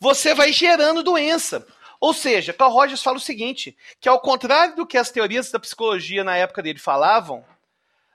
Você 0.00 0.34
vai 0.34 0.52
gerando 0.52 1.02
doença. 1.02 1.66
Ou 2.00 2.12
seja, 2.12 2.52
Carl 2.52 2.72
Rogers 2.72 3.02
fala 3.02 3.18
o 3.18 3.20
seguinte, 3.20 3.76
que 4.00 4.08
ao 4.08 4.20
contrário 4.20 4.74
do 4.74 4.86
que 4.86 4.98
as 4.98 5.10
teorias 5.10 5.50
da 5.50 5.60
psicologia 5.60 6.24
na 6.24 6.36
época 6.36 6.62
dele 6.62 6.78
falavam, 6.78 7.44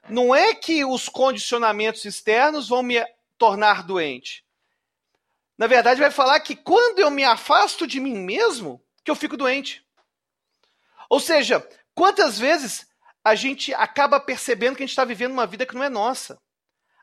não 0.09 0.35
é 0.35 0.53
que 0.53 0.83
os 0.83 1.07
condicionamentos 1.07 2.03
externos 2.03 2.67
vão 2.67 2.83
me 2.83 2.97
tornar 3.37 3.83
doente. 3.83 4.43
Na 5.57 5.67
verdade, 5.67 5.99
vai 5.99 6.11
falar 6.11 6.39
que 6.39 6.55
quando 6.55 6.99
eu 6.99 7.09
me 7.09 7.23
afasto 7.23 7.87
de 7.87 7.99
mim 7.99 8.17
mesmo, 8.17 8.83
que 9.03 9.09
eu 9.09 9.15
fico 9.15 9.35
doente. 9.35 9.85
Ou 11.09 11.19
seja, 11.19 11.67
quantas 11.95 12.37
vezes 12.37 12.87
a 13.23 13.33
gente 13.35 13.73
acaba 13.73 14.19
percebendo 14.19 14.75
que 14.75 14.83
a 14.83 14.85
gente 14.85 14.91
está 14.91 15.05
vivendo 15.05 15.31
uma 15.31 15.47
vida 15.47 15.65
que 15.65 15.75
não 15.75 15.83
é 15.83 15.89
nossa 15.89 16.39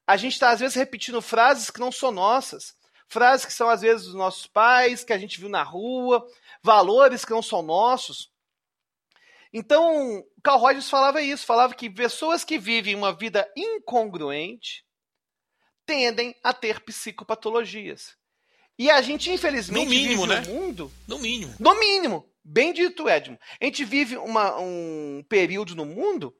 a 0.06 0.16
gente 0.16 0.34
está, 0.34 0.50
às 0.50 0.60
vezes, 0.60 0.76
repetindo 0.76 1.20
frases 1.22 1.70
que 1.70 1.80
não 1.80 1.90
são 1.90 2.10
nossas. 2.10 2.74
Frases 3.08 3.46
que 3.46 3.52
são, 3.52 3.68
às 3.68 3.80
vezes, 3.80 4.06
dos 4.06 4.14
nossos 4.14 4.46
pais, 4.46 5.04
que 5.04 5.12
a 5.12 5.18
gente 5.18 5.40
viu 5.40 5.48
na 5.48 5.62
rua, 5.62 6.26
valores 6.62 7.24
que 7.24 7.30
não 7.30 7.42
são 7.42 7.62
nossos. 7.62 8.30
Então, 9.52 10.22
Carl 10.42 10.58
Rogers 10.58 10.90
falava 10.90 11.22
isso, 11.22 11.46
falava 11.46 11.74
que 11.74 11.88
pessoas 11.88 12.44
que 12.44 12.58
vivem 12.58 12.94
uma 12.94 13.14
vida 13.14 13.50
incongruente 13.56 14.84
tendem 15.86 16.34
a 16.42 16.52
ter 16.52 16.80
psicopatologias. 16.80 18.16
E 18.78 18.90
a 18.90 19.00
gente, 19.00 19.30
infelizmente, 19.30 19.84
no 19.84 19.90
mínimo, 19.90 20.22
vive 20.26 20.34
né? 20.34 20.42
um 20.48 20.54
mundo. 20.54 20.92
No 21.06 21.18
mínimo. 21.18 21.54
No 21.58 21.78
mínimo. 21.78 22.28
Bem 22.44 22.72
dito, 22.72 23.08
Edmo. 23.08 23.38
A 23.60 23.64
gente 23.64 23.84
vive 23.84 24.16
uma, 24.16 24.58
um 24.58 25.24
período 25.28 25.74
no 25.74 25.84
mundo 25.84 26.34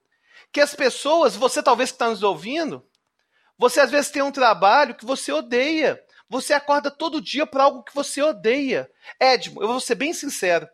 que 0.51 0.61
as 0.61 0.75
pessoas, 0.75 1.35
você 1.35 1.63
talvez 1.63 1.91
que 1.91 1.95
está 1.95 2.09
nos 2.09 2.23
ouvindo, 2.23 2.85
você 3.57 3.79
às 3.79 3.89
vezes 3.89 4.11
tem 4.11 4.21
um 4.21 4.31
trabalho 4.31 4.95
que 4.95 5.05
você 5.05 5.31
odeia. 5.31 6.01
Você 6.29 6.53
acorda 6.53 6.91
todo 6.91 7.21
dia 7.21 7.45
para 7.45 7.63
algo 7.63 7.83
que 7.83 7.93
você 7.93 8.21
odeia. 8.21 8.89
Edmo, 9.19 9.61
eu 9.61 9.67
vou 9.67 9.79
ser 9.79 9.95
bem 9.95 10.13
sincero. 10.13 10.67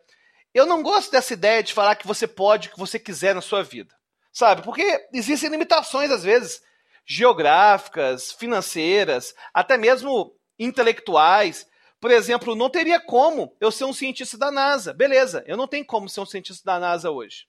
Eu 0.52 0.66
não 0.66 0.82
gosto 0.82 1.10
dessa 1.10 1.32
ideia 1.32 1.62
de 1.62 1.72
falar 1.72 1.94
que 1.96 2.06
você 2.06 2.26
pode 2.26 2.68
o 2.68 2.72
que 2.72 2.78
você 2.78 2.98
quiser 2.98 3.34
na 3.34 3.40
sua 3.40 3.62
vida. 3.62 3.94
Sabe? 4.32 4.62
Porque 4.62 5.06
existem 5.12 5.50
limitações, 5.50 6.10
às 6.10 6.22
vezes, 6.22 6.60
geográficas, 7.06 8.32
financeiras, 8.32 9.34
até 9.52 9.76
mesmo 9.76 10.34
intelectuais. 10.64 11.66
Por 12.00 12.10
exemplo, 12.10 12.54
não 12.54 12.70
teria 12.70 13.00
como 13.00 13.56
eu 13.60 13.70
ser 13.70 13.84
um 13.84 13.92
cientista 13.92 14.36
da 14.36 14.50
NASA. 14.50 14.92
Beleza, 14.92 15.44
eu 15.46 15.56
não 15.56 15.68
tenho 15.68 15.84
como 15.84 16.08
ser 16.08 16.20
um 16.20 16.26
cientista 16.26 16.64
da 16.64 16.78
NASA 16.78 17.10
hoje. 17.10 17.46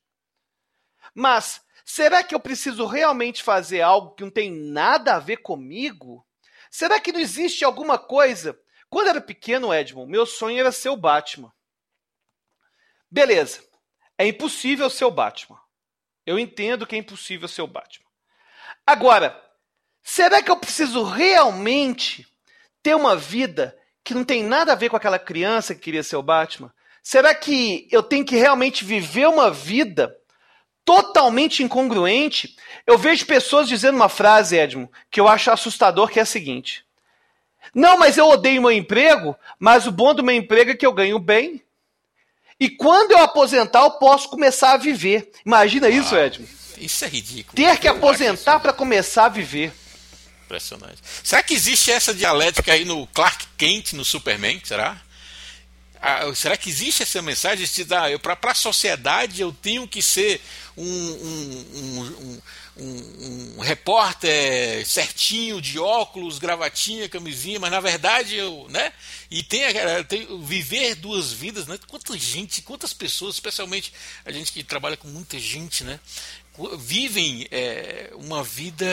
Mas 1.13 1.61
Será 1.85 2.23
que 2.23 2.33
eu 2.33 2.39
preciso 2.39 2.85
realmente 2.85 3.43
fazer 3.43 3.81
algo 3.81 4.15
que 4.15 4.23
não 4.23 4.31
tem 4.31 4.51
nada 4.51 5.15
a 5.15 5.19
ver 5.19 5.37
comigo? 5.37 6.25
Será 6.71 6.99
que 6.99 7.11
não 7.11 7.19
existe 7.19 7.65
alguma 7.65 7.97
coisa? 7.97 8.57
Quando 8.89 9.07
eu 9.07 9.11
era 9.11 9.21
pequeno, 9.21 9.73
Edmond, 9.73 10.09
meu 10.09 10.25
sonho 10.25 10.59
era 10.59 10.71
ser 10.71 10.89
o 10.89 10.97
Batman. 10.97 11.51
Beleza. 13.11 13.63
É 14.17 14.25
impossível 14.25 14.89
ser 14.89 15.05
o 15.05 15.11
Batman. 15.11 15.59
Eu 16.25 16.39
entendo 16.39 16.87
que 16.87 16.95
é 16.95 16.99
impossível 16.99 17.47
ser 17.47 17.63
o 17.63 17.67
Batman. 17.67 18.09
Agora, 18.85 19.39
será 20.01 20.41
que 20.41 20.49
eu 20.49 20.57
preciso 20.57 21.03
realmente 21.03 22.25
ter 22.83 22.95
uma 22.95 23.15
vida 23.15 23.75
que 24.03 24.13
não 24.13 24.23
tem 24.23 24.43
nada 24.43 24.73
a 24.73 24.75
ver 24.75 24.89
com 24.89 24.97
aquela 24.97 25.17
criança 25.17 25.73
que 25.73 25.81
queria 25.81 26.03
ser 26.03 26.17
o 26.17 26.21
Batman? 26.21 26.71
Será 27.01 27.33
que 27.33 27.87
eu 27.89 28.03
tenho 28.03 28.23
que 28.23 28.35
realmente 28.35 28.85
viver 28.85 29.27
uma 29.27 29.49
vida 29.49 30.15
totalmente 30.85 31.63
incongruente. 31.63 32.55
Eu 32.85 32.97
vejo 32.97 33.25
pessoas 33.25 33.67
dizendo 33.67 33.95
uma 33.95 34.09
frase, 34.09 34.57
Edmo, 34.57 34.91
que 35.09 35.19
eu 35.19 35.27
acho 35.27 35.51
assustador, 35.51 36.09
que 36.09 36.19
é 36.19 36.23
a 36.23 36.25
seguinte: 36.25 36.85
Não, 37.73 37.97
mas 37.97 38.17
eu 38.17 38.27
odeio 38.27 38.61
meu 38.61 38.71
emprego, 38.71 39.35
mas 39.57 39.87
o 39.87 39.91
bom 39.91 40.13
do 40.13 40.23
meu 40.23 40.35
emprego 40.35 40.71
é 40.71 40.75
que 40.75 40.85
eu 40.85 40.93
ganho 40.93 41.19
bem. 41.19 41.61
E 42.59 42.69
quando 42.69 43.11
eu 43.11 43.19
aposentar, 43.19 43.81
eu 43.81 43.91
posso 43.91 44.29
começar 44.29 44.73
a 44.73 44.77
viver. 44.77 45.31
Imagina 45.45 45.89
isso, 45.89 46.15
ah, 46.15 46.25
Edmo. 46.25 46.47
Isso 46.77 47.03
é 47.03 47.07
ridículo. 47.07 47.55
Ter 47.55 47.77
que 47.77 47.87
aposentar 47.87 48.59
para 48.59 48.71
começar 48.71 49.25
a 49.25 49.29
viver. 49.29 49.73
Impressionante. 50.53 51.01
Será 51.23 51.41
que 51.41 51.53
existe 51.53 51.91
essa 51.91 52.13
dialética 52.13 52.73
aí 52.73 52.85
no 52.85 53.07
Clark 53.07 53.47
Kent, 53.57 53.93
no 53.93 54.05
Superman? 54.05 54.61
Será? 54.63 55.01
a, 56.03 56.35
será 56.35 56.57
que 56.57 56.69
existe 56.69 57.01
essa 57.01 57.21
mensagem 57.21 57.65
de 57.65 57.93
ah, 57.93 58.19
para 58.19 58.51
a 58.51 58.55
sociedade 58.55 59.41
eu 59.41 59.53
tenho 59.53 59.87
que 59.87 60.01
ser 60.01 60.41
um, 60.75 60.85
um, 60.85 62.41
um, 62.77 63.53
um, 63.55 63.59
repórter 63.61 64.85
certinho, 64.85 65.61
de 65.61 65.79
óculos, 65.79 66.39
gravatinha, 66.39 67.07
camisinha, 67.07 67.57
mas 67.57 67.71
na 67.71 67.79
verdade 67.79 68.35
eu, 68.35 68.67
né? 68.69 68.91
E 69.31 69.43
tem, 69.43 69.61
tem 70.09 70.43
viver 70.43 70.95
duas 70.95 71.31
vidas, 71.31 71.67
né? 71.67 71.79
Quanta 71.87 72.17
gente, 72.17 72.61
quantas 72.63 72.91
pessoas, 72.91 73.35
especialmente 73.35 73.93
a 74.25 74.31
gente 74.31 74.51
que 74.51 74.63
trabalha 74.63 74.97
com 74.97 75.07
muita 75.07 75.39
gente, 75.39 75.85
né? 75.85 75.99
Vivem 76.77 77.47
é, 77.51 78.11
uma 78.13 78.43
vida 78.43 78.85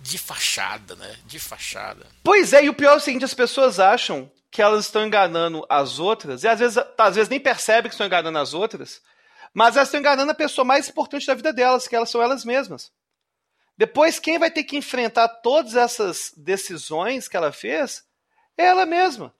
de 0.00 0.18
fachada, 0.18 0.96
né? 0.96 1.16
De 1.26 1.38
fachada. 1.38 2.06
Pois 2.22 2.52
é, 2.52 2.64
e 2.64 2.68
o 2.68 2.74
pior 2.74 2.94
é 2.94 2.96
o 2.96 3.00
seguinte, 3.00 3.24
as 3.24 3.34
pessoas 3.34 3.78
acham 3.78 4.30
que 4.50 4.62
elas 4.62 4.86
estão 4.86 5.06
enganando 5.06 5.66
as 5.68 5.98
outras, 5.98 6.42
e 6.42 6.48
às 6.48 6.58
vezes, 6.58 6.82
às 6.96 7.14
vezes 7.14 7.28
nem 7.28 7.38
percebem 7.38 7.90
que 7.90 7.94
estão 7.94 8.06
enganando 8.06 8.38
as 8.38 8.54
outras, 8.54 9.02
mas 9.52 9.76
elas 9.76 9.88
estão 9.88 10.00
enganando 10.00 10.30
a 10.32 10.34
pessoa 10.34 10.64
mais 10.64 10.88
importante 10.88 11.26
da 11.26 11.34
vida 11.34 11.52
delas, 11.52 11.86
que 11.86 11.94
elas 11.94 12.08
são 12.08 12.22
elas 12.22 12.44
mesmas. 12.44 12.90
Depois, 13.76 14.18
quem 14.18 14.38
vai 14.38 14.50
ter 14.50 14.64
que 14.64 14.76
enfrentar 14.76 15.28
todas 15.28 15.76
essas 15.76 16.32
decisões 16.36 17.28
que 17.28 17.36
ela 17.36 17.52
fez 17.52 18.02
é 18.56 18.64
ela 18.64 18.86
mesma. 18.86 19.34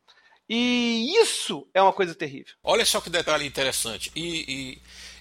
E 0.48 1.12
isso 1.22 1.66
é 1.72 1.80
uma 1.82 1.92
coisa 1.92 2.14
terrível. 2.14 2.54
Olha 2.62 2.84
só 2.84 3.00
que 3.00 3.10
detalhe 3.10 3.46
interessante. 3.46 4.12
E, 4.14 4.78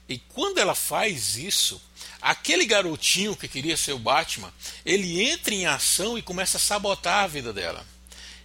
e, 0.10 0.16
e 0.16 0.20
quando 0.20 0.60
ela 0.60 0.76
faz 0.76 1.38
isso, 1.38 1.82
aquele 2.26 2.66
garotinho 2.66 3.36
que 3.36 3.48
queria 3.48 3.78
ser 3.78 3.94
o 3.94 4.00
Batman, 4.00 4.52
ele 4.84 5.22
entra 5.22 5.54
em 5.54 5.68
ação 5.68 6.18
e 6.18 6.24
começa 6.24 6.58
a 6.58 6.60
sabotar 6.60 7.24
a 7.24 7.28
vida 7.28 7.54
dela. 7.54 7.86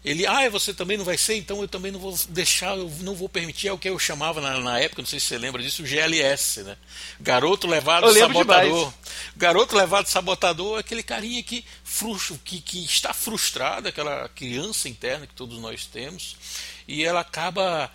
Ele, 0.05 0.27
ah, 0.27 0.49
você 0.49 0.73
também 0.73 0.97
não 0.97 1.05
vai 1.05 1.17
ser, 1.17 1.37
então 1.37 1.61
eu 1.61 1.69
também 1.69 1.91
não 1.91 2.01
vou 2.01 2.15
deixar, 2.29 2.77
eu 2.77 2.91
não 3.01 3.15
vou 3.15 3.29
permitir, 3.29 3.69
é 3.69 3.73
o 3.73 3.79
que 3.79 3.89
eu 3.89 3.99
chamava 3.99 4.41
na, 4.41 4.59
na 4.59 4.79
época, 4.79 5.03
não 5.03 5.07
sei 5.07 5.21
se 5.21 5.27
você 5.27 5.39
lembra 5.39 5.63
disso, 5.63 5.83
o 5.83 5.87
GLS, 5.87 6.63
né? 6.63 6.77
Garoto 7.21 7.67
levado 7.67 8.11
sabotador. 8.13 8.93
Garoto 9.37 9.77
levado 9.77 10.07
sabotador 10.07 10.77
é 10.79 10.81
aquele 10.81 11.03
carinha 11.03 11.43
que, 11.43 11.65
frustro, 11.85 12.41
que, 12.43 12.61
que 12.61 12.85
está 12.85 13.13
frustrado, 13.13 13.89
aquela 13.89 14.29
criança 14.31 14.89
interna 14.89 15.27
que 15.27 15.35
todos 15.35 15.59
nós 15.59 15.87
temos, 15.87 16.37
e 16.89 17.05
ela 17.05 17.21
acaba 17.21 17.91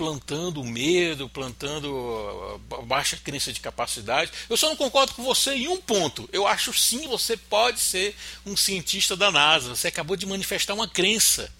plantando 0.00 0.64
medo, 0.64 1.28
plantando 1.28 1.92
uh, 1.94 2.82
baixa 2.86 3.18
crença 3.22 3.52
de 3.52 3.60
capacidade. 3.60 4.32
Eu 4.48 4.56
só 4.56 4.70
não 4.70 4.74
concordo 4.74 5.12
com 5.12 5.22
você 5.22 5.52
em 5.52 5.68
um 5.68 5.76
ponto. 5.76 6.26
Eu 6.32 6.46
acho 6.46 6.72
sim 6.72 7.06
você 7.06 7.36
pode 7.36 7.78
ser 7.80 8.16
um 8.46 8.56
cientista 8.56 9.14
da 9.14 9.30
NASA. 9.30 9.76
Você 9.76 9.88
acabou 9.88 10.16
de 10.16 10.24
manifestar 10.24 10.72
uma 10.72 10.88
crença. 10.88 11.52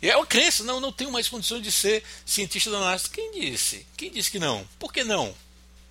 E 0.00 0.08
é 0.08 0.16
uma 0.16 0.24
crença, 0.24 0.62
não, 0.62 0.78
não 0.78 0.92
tenho 0.92 1.10
mais 1.10 1.28
condições 1.28 1.60
de 1.60 1.72
ser 1.72 2.04
cientista 2.24 2.70
da 2.70 2.78
NASA. 2.78 3.08
Quem 3.08 3.32
disse? 3.32 3.84
Quem 3.96 4.12
disse 4.12 4.30
que 4.30 4.38
não? 4.38 4.64
Por 4.78 4.92
que 4.92 5.02
não? 5.02 5.34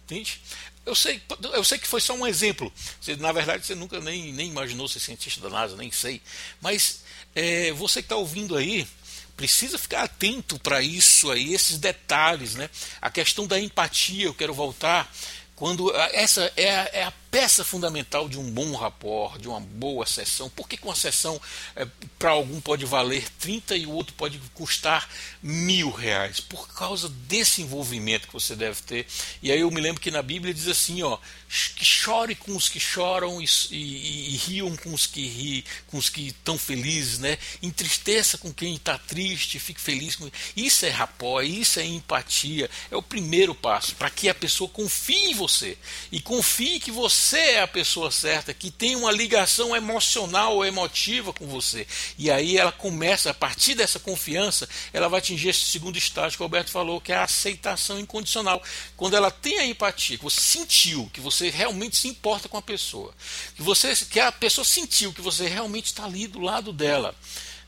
Entende? 0.06 0.40
Eu 0.86 0.96
sei, 0.96 1.22
eu 1.52 1.64
sei 1.66 1.78
que 1.78 1.88
foi 1.90 2.00
só 2.00 2.14
um 2.14 2.26
exemplo. 2.26 2.72
Você, 3.02 3.18
na 3.18 3.34
verdade, 3.34 3.66
você 3.66 3.76
nunca 3.76 4.00
nem, 4.00 4.32
nem 4.32 4.48
imaginou 4.48 4.88
ser 4.88 5.02
cientista 5.02 5.42
da 5.42 5.50
NASA, 5.50 5.76
nem 5.76 5.92
sei. 5.92 6.22
Mas 6.62 7.02
é, 7.36 7.74
você 7.74 8.02
que 8.02 8.06
está 8.06 8.16
ouvindo 8.16 8.56
aí, 8.56 8.88
precisa 9.38 9.78
ficar 9.78 10.04
atento 10.04 10.60
para 10.60 10.82
isso 10.82 11.32
aí, 11.32 11.54
esses 11.54 11.78
detalhes, 11.78 12.56
né? 12.56 12.70
A 13.00 13.10
questão 13.12 13.46
da 13.46 13.60
empatia, 13.60 14.26
eu 14.26 14.34
quero 14.34 14.54
voltar 14.54 15.10
quando 15.56 15.96
essa 15.96 16.52
é 16.56 16.70
a, 16.70 16.90
é 16.94 17.04
a 17.04 17.14
peça 17.30 17.64
fundamental 17.64 18.30
de 18.30 18.40
um 18.40 18.50
bom 18.50 18.76
rapport, 18.76 19.40
de 19.40 19.48
uma 19.48 19.60
boa 19.60 20.06
sessão. 20.06 20.50
Por 20.50 20.68
que, 20.68 20.78
que 20.78 20.86
uma 20.86 20.96
sessão 20.96 21.40
é, 21.76 21.86
para 22.18 22.32
algum 22.32 22.62
pode 22.62 22.86
valer 22.86 23.28
30 23.40 23.76
e 23.76 23.86
o 23.86 23.92
outro 23.92 24.14
pode 24.14 24.40
custar 24.54 25.10
mil 25.42 25.92
reais? 25.92 26.40
Por 26.40 26.74
causa 26.74 27.10
desse 27.10 27.62
envolvimento 27.62 28.28
que 28.28 28.34
você 28.34 28.56
deve 28.56 28.82
ter. 28.82 29.08
E 29.42 29.52
aí 29.52 29.60
eu 29.60 29.72
me 29.72 29.82
lembro 29.82 30.02
que 30.02 30.12
na 30.12 30.22
Bíblia 30.22 30.54
diz 30.54 30.68
assim, 30.68 31.04
ó, 31.04 31.18
que 31.76 31.86
chore 31.86 32.36
com 32.36 32.56
os 32.56 32.70
que 32.70 32.80
choram 32.80 33.42
e, 33.42 33.46
e, 33.72 34.34
e 34.34 34.38
riam 34.38 34.76
com 34.78 34.94
os 34.94 35.06
que 35.06 35.28
ri, 35.28 35.66
com 35.88 35.98
os 35.98 36.10
que 36.10 36.28
estão 36.28 36.58
felizes, 36.58 37.20
né? 37.20 37.38
Entristeça 37.62 38.38
com 38.38 38.54
quem 38.54 38.76
está 38.76 38.98
triste, 38.98 39.60
fique 39.60 39.82
feliz 39.82 40.16
com 40.16 40.30
isso 40.56 40.86
é 40.86 40.90
rapport, 40.90 41.46
isso 41.46 41.80
é 41.80 41.86
empatia, 41.86 42.70
é 42.90 42.96
o 42.96 43.02
primeiro 43.02 43.54
passo 43.54 43.96
para 43.96 44.10
que 44.10 44.30
a 44.30 44.36
pessoa 44.36 44.70
confie 44.70 45.32
em 45.32 45.34
você 45.34 45.78
e 46.12 46.20
confie 46.20 46.80
que 46.80 46.92
você 46.92 47.17
você 47.18 47.38
é 47.38 47.62
a 47.62 47.68
pessoa 47.68 48.12
certa, 48.12 48.54
que 48.54 48.70
tem 48.70 48.96
uma 48.96 49.12
ligação 49.12 49.76
emocional 49.76 50.56
ou 50.56 50.66
emotiva 50.66 51.34
com 51.34 51.48
você. 51.48 51.88
E 52.18 52.30
aí 52.30 52.58
ela 52.58 52.72
começa, 52.72 53.32
a 53.32 53.34
partir 53.34 53.74
dessa 53.74 54.00
confiança, 54.00 54.70
ela 54.94 55.10
vai 55.10 55.18
atingir 55.18 55.50
esse 55.50 55.66
segundo 55.66 55.98
estágio 55.98 56.38
que 56.38 56.44
o 56.44 56.46
Alberto 56.46 56.70
falou, 56.70 57.02
que 57.02 57.12
é 57.12 57.16
a 57.16 57.24
aceitação 57.24 58.00
incondicional. 58.00 58.62
Quando 58.96 59.16
ela 59.16 59.32
tem 59.32 59.58
a 59.58 59.66
empatia, 59.66 60.18
que 60.18 60.24
você 60.24 60.40
sentiu 60.40 61.10
que 61.12 61.20
você 61.20 61.50
realmente 61.50 61.98
se 61.98 62.08
importa 62.08 62.48
com 62.48 62.58
a 62.58 62.62
pessoa, 62.62 63.14
que 63.56 63.64
você 63.64 63.96
que 64.10 64.20
a 64.20 64.32
pessoa 64.32 64.64
sentiu 64.64 65.12
que 65.12 65.22
você 65.22 65.48
realmente 65.48 65.88
está 65.88 66.06
ali 66.06 66.28
do 66.28 66.40
lado 66.40 66.72
dela. 66.72 67.16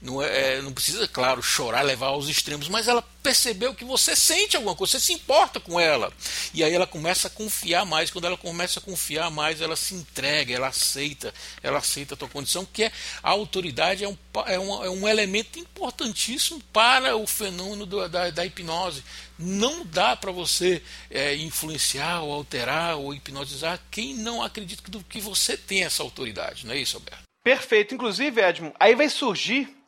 Não, 0.01 0.23
é, 0.23 0.55
é, 0.55 0.61
não 0.61 0.71
precisa, 0.71 1.07
claro, 1.07 1.41
chorar, 1.41 1.81
levar 1.81 2.07
aos 2.07 2.29
extremos, 2.29 2.69
mas 2.69 2.87
ela 2.87 3.01
percebeu 3.21 3.75
que 3.75 3.83
você 3.83 4.15
sente 4.15 4.55
alguma 4.55 4.73
coisa, 4.73 4.97
você 4.97 5.05
se 5.07 5.13
importa 5.13 5.59
com 5.59 5.77
ela. 5.77 6.11
E 6.53 6.63
aí 6.63 6.73
ela 6.73 6.87
começa 6.87 7.27
a 7.27 7.31
confiar 7.31 7.85
mais. 7.85 8.09
Quando 8.09 8.25
ela 8.25 8.37
começa 8.37 8.79
a 8.79 8.81
confiar 8.81 9.29
mais, 9.29 9.59
ela 9.59 9.75
se 9.75 9.93
entrega, 9.93 10.55
ela 10.55 10.67
aceita, 10.67 11.33
ela 11.61 11.79
aceita 11.79 12.13
a 12.13 12.17
tua 12.17 12.29
condição, 12.29 12.65
que 12.65 12.85
é 12.85 12.91
a 13.21 13.29
autoridade 13.29 14.05
é 14.05 14.07
um, 14.07 14.17
é 14.45 14.57
um, 14.57 14.83
é 14.85 14.89
um 14.89 15.07
elemento 15.07 15.59
importantíssimo 15.59 16.61
para 16.71 17.17
o 17.17 17.27
fenômeno 17.27 17.85
do, 17.85 18.07
da, 18.07 18.29
da 18.29 18.45
hipnose. 18.45 19.03
Não 19.37 19.85
dá 19.85 20.15
para 20.15 20.31
você 20.31 20.81
é, 21.09 21.35
influenciar 21.35 22.21
ou 22.21 22.31
alterar 22.31 22.97
ou 22.97 23.13
hipnotizar 23.13 23.79
quem 23.91 24.13
não 24.13 24.41
acredita 24.41 24.81
que, 25.09 25.19
você 25.19 25.57
tem 25.57 25.83
essa 25.83 26.03
autoridade, 26.03 26.65
não 26.65 26.73
é 26.73 26.77
isso, 26.77 26.95
Alberto? 26.95 27.23
Perfeito. 27.43 27.95
Inclusive, 27.95 28.41
Edmund, 28.41 28.75
aí 28.79 28.95
vai 28.95 29.09
surgir 29.09 29.78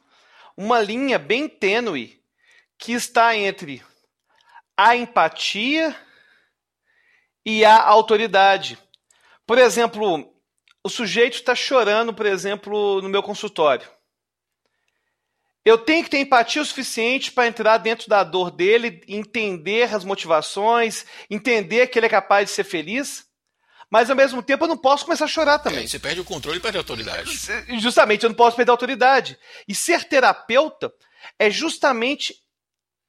uma 0.56 0.80
linha 0.80 1.18
bem 1.18 1.48
tênue 1.48 2.22
que 2.78 2.94
está 2.94 3.36
entre 3.36 3.84
a 4.76 4.96
empatia 4.96 5.96
e 7.46 7.64
a 7.64 7.82
autoridade. 7.82 8.78
Por 9.46 9.58
exemplo, 9.58 10.34
o 10.84 10.90
sujeito 10.90 11.36
está 11.36 11.54
chorando, 11.54 12.14
por 12.14 12.26
exemplo, 12.26 13.02
no 13.02 13.10
meu 13.10 13.22
consultório. 13.22 13.88
Eu 15.64 15.78
tenho 15.78 16.04
que 16.04 16.10
ter 16.10 16.18
empatia 16.18 16.62
o 16.62 16.66
suficiente 16.66 17.32
para 17.32 17.48
entrar 17.48 17.78
dentro 17.78 18.10
da 18.10 18.24
dor 18.24 18.50
dele, 18.50 19.04
entender 19.08 19.94
as 19.94 20.04
motivações, 20.04 21.06
entender 21.30 21.88
que 21.88 22.00
ele 22.00 22.08
é 22.08 22.10
capaz 22.10 22.50
de 22.50 22.56
ser 22.56 22.64
feliz, 22.64 23.28
mas 23.92 24.10
ao 24.10 24.16
mesmo 24.16 24.42
tempo 24.42 24.64
eu 24.64 24.70
não 24.70 24.78
posso 24.78 25.04
começar 25.04 25.26
a 25.26 25.28
chorar 25.28 25.60
também. 25.60 25.84
É, 25.84 25.88
você 25.88 26.00
perde 26.00 26.22
o 26.22 26.24
controle 26.24 26.58
e 26.58 26.62
perde 26.62 26.78
a 26.78 26.80
autoridade. 26.80 27.30
Justamente, 27.78 28.24
eu 28.24 28.30
não 28.30 28.36
posso 28.36 28.56
perder 28.56 28.72
a 28.72 28.74
autoridade. 28.74 29.38
E 29.68 29.76
ser 29.76 30.06
terapeuta 30.06 30.94
é 31.38 31.50
justamente 31.50 32.34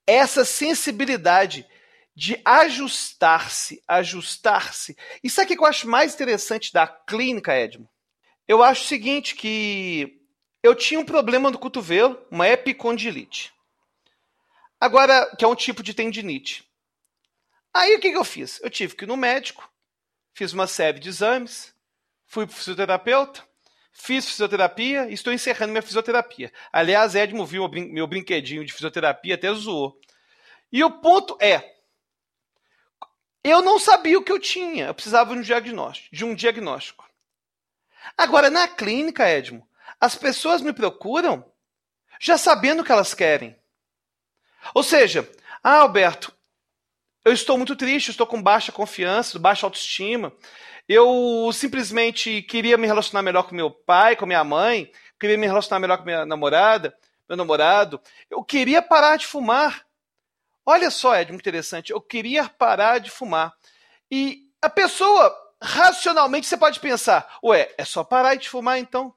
essa 0.04 0.44
sensibilidade 0.44 1.64
de 2.16 2.38
ajustar-se, 2.44 3.80
ajustar-se. 3.86 4.96
E 5.22 5.30
sabe 5.30 5.54
o 5.54 5.56
que 5.56 5.62
eu 5.62 5.66
acho 5.66 5.88
mais 5.88 6.14
interessante 6.14 6.72
da 6.72 6.86
clínica, 6.86 7.54
Edmo? 7.54 7.88
Eu 8.48 8.60
acho 8.60 8.82
o 8.82 8.88
seguinte, 8.88 9.36
que 9.36 10.20
eu 10.64 10.74
tinha 10.74 10.98
um 10.98 11.04
problema 11.04 11.48
no 11.48 11.58
cotovelo, 11.58 12.20
uma 12.28 12.48
epicondilite. 12.48 13.52
Agora, 14.80 15.32
que 15.38 15.44
é 15.44 15.48
um 15.48 15.54
tipo 15.54 15.80
de 15.80 15.94
tendinite. 15.94 16.68
Aí 17.72 17.94
o 17.94 18.00
que, 18.00 18.10
que 18.10 18.18
eu 18.18 18.24
fiz? 18.24 18.60
Eu 18.62 18.68
tive 18.68 18.96
que 18.96 19.04
ir 19.04 19.06
no 19.06 19.16
médico, 19.16 19.71
fiz 20.32 20.52
uma 20.52 20.66
série 20.66 20.98
de 20.98 21.08
exames, 21.08 21.74
fui 22.26 22.46
para 22.46 22.54
o 22.54 22.56
fisioterapeuta, 22.56 23.42
fiz 23.92 24.26
fisioterapia 24.26 25.08
e 25.08 25.14
estou 25.14 25.32
encerrando 25.32 25.72
minha 25.72 25.82
fisioterapia. 25.82 26.52
Aliás, 26.72 27.14
Edmo 27.14 27.44
viu 27.46 27.68
meu 27.68 28.06
brinquedinho 28.06 28.64
de 28.64 28.72
fisioterapia, 28.72 29.34
até 29.34 29.52
zoou. 29.52 29.98
E 30.70 30.82
o 30.82 30.90
ponto 30.90 31.36
é, 31.40 31.76
eu 33.44 33.60
não 33.60 33.78
sabia 33.78 34.18
o 34.18 34.22
que 34.22 34.32
eu 34.32 34.38
tinha, 34.38 34.86
eu 34.86 34.94
precisava 34.94 35.34
de 35.34 35.40
um 35.40 35.42
diagnóstico. 35.42 36.14
De 36.14 36.24
um 36.24 36.34
diagnóstico. 36.34 37.08
Agora, 38.16 38.50
na 38.50 38.66
clínica, 38.68 39.28
Edmo, 39.28 39.68
as 40.00 40.14
pessoas 40.14 40.62
me 40.62 40.72
procuram 40.72 41.44
já 42.20 42.38
sabendo 42.38 42.80
o 42.80 42.84
que 42.84 42.92
elas 42.92 43.14
querem. 43.14 43.56
Ou 44.74 44.82
seja, 44.82 45.28
ah, 45.62 45.78
Alberto, 45.78 46.32
eu 47.24 47.32
estou 47.32 47.56
muito 47.56 47.76
triste, 47.76 48.10
estou 48.10 48.26
com 48.26 48.42
baixa 48.42 48.72
confiança, 48.72 49.38
baixa 49.38 49.66
autoestima. 49.66 50.32
Eu 50.88 51.50
simplesmente 51.52 52.42
queria 52.42 52.76
me 52.76 52.86
relacionar 52.86 53.22
melhor 53.22 53.44
com 53.44 53.54
meu 53.54 53.70
pai, 53.70 54.16
com 54.16 54.26
minha 54.26 54.42
mãe, 54.42 54.90
queria 55.20 55.38
me 55.38 55.46
relacionar 55.46 55.78
melhor 55.78 55.98
com 55.98 56.04
minha 56.04 56.26
namorada, 56.26 56.96
meu 57.28 57.36
namorado. 57.36 58.00
Eu 58.28 58.42
queria 58.42 58.82
parar 58.82 59.16
de 59.16 59.26
fumar. 59.26 59.86
Olha 60.66 60.90
só, 60.90 61.14
Ed, 61.16 61.30
muito 61.30 61.42
interessante. 61.42 61.92
Eu 61.92 62.00
queria 62.00 62.48
parar 62.48 62.98
de 62.98 63.10
fumar. 63.10 63.54
E 64.10 64.48
a 64.60 64.68
pessoa, 64.68 65.32
racionalmente, 65.62 66.46
você 66.46 66.56
pode 66.56 66.80
pensar: 66.80 67.38
ué, 67.42 67.72
é 67.78 67.84
só 67.84 68.02
parar 68.02 68.34
de 68.34 68.48
fumar 68.48 68.78
então? 68.78 69.14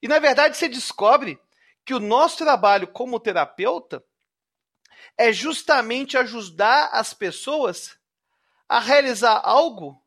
E 0.00 0.08
na 0.08 0.18
verdade 0.18 0.56
você 0.56 0.68
descobre 0.68 1.38
que 1.84 1.92
o 1.92 2.00
nosso 2.00 2.38
trabalho 2.38 2.86
como 2.86 3.20
terapeuta 3.20 4.02
é 5.18 5.32
justamente 5.32 6.16
ajudar 6.16 6.90
as 6.92 7.12
pessoas 7.12 7.96
a 8.68 8.78
realizar 8.78 9.40
algo 9.44 10.00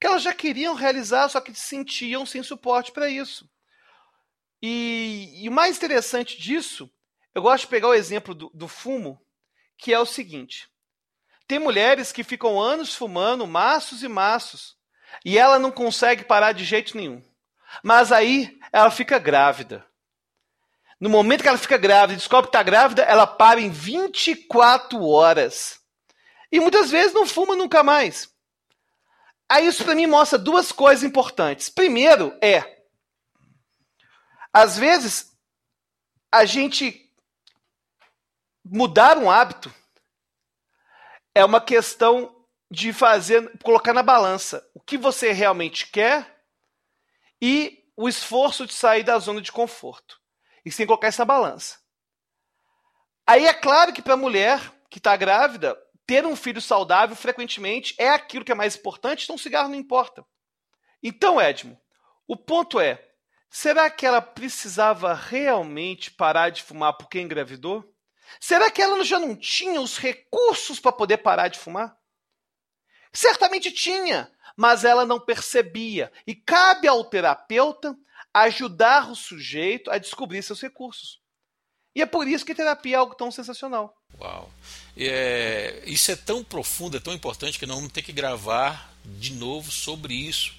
que 0.00 0.06
elas 0.06 0.22
já 0.22 0.32
queriam 0.32 0.74
realizar, 0.74 1.28
só 1.28 1.40
que 1.40 1.54
se 1.54 1.60
sentiam 1.60 2.24
sem 2.24 2.42
suporte 2.42 2.90
para 2.90 3.08
isso. 3.08 3.48
E, 4.62 5.42
e, 5.42 5.48
o 5.48 5.52
mais 5.52 5.76
interessante 5.76 6.40
disso, 6.40 6.90
eu 7.34 7.42
gosto 7.42 7.64
de 7.64 7.70
pegar 7.70 7.88
o 7.88 7.94
exemplo 7.94 8.34
do, 8.34 8.50
do 8.54 8.66
fumo, 8.66 9.20
que 9.78 9.92
é 9.92 9.98
o 9.98 10.06
seguinte: 10.06 10.68
tem 11.46 11.58
mulheres 11.58 12.12
que 12.12 12.24
ficam 12.24 12.60
anos 12.60 12.94
fumando 12.94 13.46
maços 13.46 14.02
e 14.02 14.08
maços 14.08 14.76
e 15.24 15.38
ela 15.38 15.58
não 15.58 15.70
consegue 15.70 16.24
parar 16.24 16.52
de 16.52 16.64
jeito 16.64 16.96
nenhum. 16.96 17.22
Mas 17.82 18.12
aí 18.12 18.58
ela 18.72 18.90
fica 18.90 19.18
grávida. 19.18 19.86
No 21.00 21.08
momento 21.08 21.42
que 21.42 21.48
ela 21.48 21.56
fica 21.56 21.78
grávida 21.78 22.18
descobre 22.18 22.50
que 22.50 22.56
está 22.56 22.62
grávida, 22.62 23.02
ela 23.02 23.26
para 23.26 23.60
em 23.60 23.70
24 23.70 25.02
horas. 25.02 25.80
E 26.52 26.60
muitas 26.60 26.90
vezes 26.90 27.14
não 27.14 27.26
fuma 27.26 27.56
nunca 27.56 27.82
mais. 27.82 28.28
Aí 29.48 29.66
isso 29.66 29.84
para 29.84 29.94
mim 29.94 30.06
mostra 30.06 30.38
duas 30.38 30.70
coisas 30.70 31.02
importantes. 31.02 31.68
Primeiro 31.68 32.36
é, 32.42 32.80
às 34.52 34.76
vezes, 34.76 35.36
a 36.30 36.44
gente 36.44 37.08
mudar 38.64 39.16
um 39.16 39.30
hábito 39.30 39.72
é 41.34 41.44
uma 41.44 41.60
questão 41.60 42.36
de 42.70 42.92
fazer, 42.92 43.58
colocar 43.62 43.92
na 43.92 44.02
balança 44.02 44.64
o 44.74 44.80
que 44.80 44.96
você 44.98 45.32
realmente 45.32 45.86
quer 45.90 46.44
e 47.40 47.84
o 47.96 48.08
esforço 48.08 48.66
de 48.66 48.74
sair 48.74 49.02
da 49.02 49.18
zona 49.18 49.40
de 49.40 49.52
conforto. 49.52 50.19
E 50.64 50.70
sem 50.70 50.86
colocar 50.86 51.08
essa 51.08 51.24
balança. 51.24 51.78
Aí 53.26 53.46
é 53.46 53.54
claro 53.54 53.92
que 53.92 54.02
para 54.02 54.14
a 54.14 54.16
mulher 54.16 54.60
que 54.90 54.98
está 54.98 55.16
grávida, 55.16 55.78
ter 56.06 56.26
um 56.26 56.34
filho 56.34 56.60
saudável 56.60 57.14
frequentemente 57.14 57.94
é 57.96 58.08
aquilo 58.08 58.44
que 58.44 58.50
é 58.50 58.54
mais 58.54 58.74
importante, 58.74 59.22
então 59.22 59.36
o 59.36 59.38
cigarro 59.38 59.68
não 59.68 59.76
importa. 59.76 60.26
Então, 61.00 61.40
Edmo, 61.40 61.80
o 62.26 62.36
ponto 62.36 62.80
é: 62.80 63.00
será 63.48 63.88
que 63.88 64.04
ela 64.04 64.20
precisava 64.20 65.14
realmente 65.14 66.10
parar 66.10 66.50
de 66.50 66.62
fumar 66.62 66.94
porque 66.94 67.20
engravidou? 67.20 67.84
Será 68.40 68.70
que 68.70 68.82
ela 68.82 69.02
já 69.04 69.18
não 69.18 69.36
tinha 69.36 69.80
os 69.80 69.96
recursos 69.98 70.78
para 70.78 70.92
poder 70.92 71.18
parar 71.18 71.48
de 71.48 71.58
fumar? 71.58 71.96
Certamente 73.12 73.72
tinha, 73.72 74.30
mas 74.56 74.84
ela 74.84 75.04
não 75.04 75.18
percebia. 75.18 76.12
E 76.26 76.34
cabe 76.34 76.86
ao 76.86 77.04
terapeuta 77.04 77.96
ajudar 78.32 79.10
o 79.10 79.16
sujeito 79.16 79.90
a 79.90 79.98
descobrir 79.98 80.42
seus 80.42 80.60
recursos. 80.60 81.18
E 81.94 82.02
é 82.02 82.06
por 82.06 82.28
isso 82.28 82.44
que 82.44 82.54
terapia 82.54 82.96
é 82.96 82.98
algo 82.98 83.14
tão 83.14 83.30
sensacional. 83.30 83.94
Uau! 84.18 84.50
É, 84.96 85.82
isso 85.86 86.10
é 86.12 86.16
tão 86.16 86.44
profundo, 86.44 86.96
é 86.96 87.00
tão 87.00 87.12
importante 87.12 87.58
que 87.58 87.66
nós 87.66 87.76
vamos 87.76 87.92
ter 87.92 88.02
que 88.02 88.12
gravar 88.12 88.94
de 89.04 89.32
novo 89.32 89.70
sobre 89.70 90.14
isso. 90.14 90.54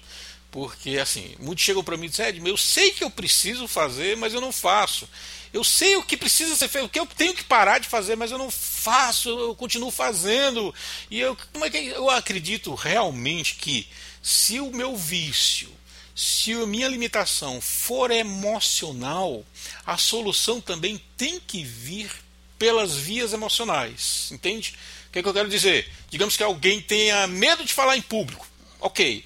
Porque, 0.50 0.98
assim, 0.98 1.34
muitos 1.38 1.64
chegam 1.64 1.82
para 1.82 1.96
mim 1.96 2.06
e 2.06 2.08
dizem, 2.10 2.26
Ed, 2.26 2.46
eu 2.46 2.58
sei 2.58 2.90
que 2.90 3.02
eu 3.02 3.10
preciso 3.10 3.66
fazer, 3.66 4.18
mas 4.18 4.34
eu 4.34 4.40
não 4.40 4.52
faço. 4.52 5.08
Eu 5.50 5.64
sei 5.64 5.96
o 5.96 6.02
que 6.02 6.14
precisa 6.14 6.54
ser 6.54 6.68
feito, 6.68 6.84
o 6.84 6.88
que 6.90 7.00
eu 7.00 7.06
tenho 7.06 7.34
que 7.34 7.44
parar 7.44 7.78
de 7.78 7.88
fazer, 7.88 8.16
mas 8.16 8.30
eu 8.30 8.36
não 8.36 8.50
faço, 8.50 9.30
eu 9.30 9.54
continuo 9.54 9.90
fazendo. 9.90 10.74
E 11.10 11.18
eu, 11.18 11.34
como 11.52 11.64
é 11.64 11.70
que 11.70 11.78
eu 11.78 12.10
acredito 12.10 12.74
realmente 12.74 13.54
que 13.54 13.88
se 14.22 14.60
o 14.60 14.70
meu 14.70 14.94
vício, 14.94 15.70
se 16.14 16.52
a 16.52 16.66
minha 16.66 16.88
limitação 16.88 17.60
for 17.60 18.10
emocional, 18.10 19.44
a 19.86 19.96
solução 19.96 20.60
também 20.60 21.02
tem 21.16 21.40
que 21.40 21.64
vir 21.64 22.10
pelas 22.58 22.96
vias 22.96 23.32
emocionais. 23.32 24.30
Entende? 24.30 24.74
O 25.08 25.12
que, 25.12 25.18
é 25.18 25.22
que 25.22 25.28
eu 25.28 25.34
quero 25.34 25.48
dizer? 25.48 25.90
Digamos 26.10 26.36
que 26.36 26.42
alguém 26.42 26.80
tenha 26.80 27.26
medo 27.26 27.64
de 27.64 27.72
falar 27.72 27.96
em 27.96 28.02
público. 28.02 28.46
Ok 28.80 29.24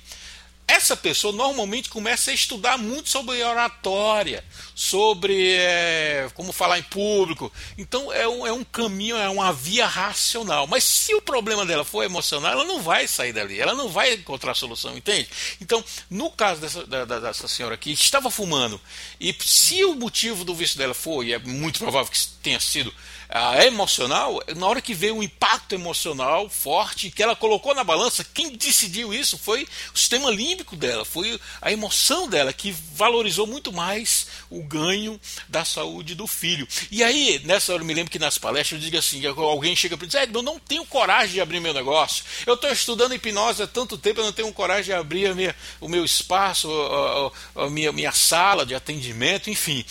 essa 0.68 0.96
pessoa 0.96 1.32
normalmente 1.32 1.88
começa 1.88 2.30
a 2.30 2.34
estudar 2.34 2.76
muito 2.76 3.08
sobre 3.08 3.42
oratória, 3.42 4.44
sobre 4.74 5.54
é, 5.54 6.28
como 6.34 6.52
falar 6.52 6.78
em 6.78 6.82
público. 6.82 7.52
Então 7.78 8.12
é 8.12 8.26
um, 8.26 8.46
é 8.46 8.52
um 8.52 8.64
caminho, 8.64 9.16
é 9.16 9.28
uma 9.28 9.52
via 9.52 9.86
racional. 9.86 10.66
Mas 10.66 10.82
se 10.82 11.14
o 11.14 11.22
problema 11.22 11.64
dela 11.64 11.84
for 11.84 12.02
emocional, 12.02 12.52
ela 12.52 12.64
não 12.64 12.82
vai 12.82 13.06
sair 13.06 13.32
dali, 13.32 13.60
ela 13.60 13.74
não 13.74 13.88
vai 13.88 14.14
encontrar 14.14 14.54
solução, 14.54 14.96
entende? 14.96 15.28
Então, 15.60 15.84
no 16.10 16.30
caso 16.30 16.60
dessa, 16.60 16.84
da, 16.84 17.04
dessa 17.04 17.46
senhora 17.46 17.74
aqui, 17.74 17.92
estava 17.92 18.30
fumando, 18.30 18.80
e 19.20 19.34
se 19.44 19.84
o 19.84 19.94
motivo 19.94 20.44
do 20.44 20.54
vício 20.54 20.78
dela 20.78 20.94
foi, 20.94 21.26
e 21.26 21.32
é 21.32 21.38
muito 21.38 21.78
provável 21.78 22.10
que 22.10 22.26
tenha 22.42 22.58
sido 22.58 22.92
a 23.28 23.64
emocional, 23.64 24.40
na 24.56 24.66
hora 24.66 24.80
que 24.80 24.94
veio 24.94 25.16
um 25.16 25.22
impacto 25.22 25.74
emocional 25.74 26.48
forte 26.48 27.10
que 27.10 27.22
ela 27.22 27.34
colocou 27.34 27.74
na 27.74 27.82
balança, 27.82 28.24
quem 28.24 28.56
decidiu 28.56 29.12
isso 29.12 29.36
foi 29.36 29.66
o 29.92 29.98
sistema 29.98 30.30
límbico 30.30 30.76
dela, 30.76 31.04
foi 31.04 31.38
a 31.60 31.72
emoção 31.72 32.28
dela 32.28 32.52
que 32.52 32.74
valorizou 32.94 33.46
muito 33.46 33.72
mais 33.72 34.26
o 34.50 34.62
ganho 34.62 35.20
da 35.48 35.64
saúde 35.64 36.14
do 36.14 36.26
filho. 36.26 36.66
E 36.90 37.02
aí, 37.02 37.40
nessa 37.44 37.72
hora 37.72 37.82
eu 37.82 37.86
me 37.86 37.94
lembro 37.94 38.10
que 38.10 38.18
nas 38.18 38.38
palestras 38.38 38.80
eu 38.80 38.84
digo 38.84 38.98
assim, 38.98 39.24
alguém 39.26 39.74
chega 39.74 39.96
para 39.96 40.06
e 40.06 40.08
diz, 40.08 40.34
eu 40.34 40.42
não 40.42 40.58
tenho 40.58 40.84
coragem 40.86 41.34
de 41.34 41.40
abrir 41.40 41.60
meu 41.60 41.74
negócio. 41.74 42.24
Eu 42.46 42.54
estou 42.54 42.70
estudando 42.70 43.14
hipnose 43.14 43.62
há 43.62 43.66
tanto 43.66 43.98
tempo, 43.98 44.20
eu 44.20 44.24
não 44.24 44.32
tenho 44.32 44.52
coragem 44.52 44.84
de 44.84 44.92
abrir 44.92 45.34
minha, 45.34 45.54
o 45.80 45.88
meu 45.88 46.04
espaço, 46.04 46.70
a, 46.70 47.62
a, 47.62 47.64
a, 47.64 47.70
minha, 47.70 47.92
minha 47.92 48.12
sala 48.12 48.64
de 48.64 48.74
atendimento, 48.74 49.50
enfim. 49.50 49.84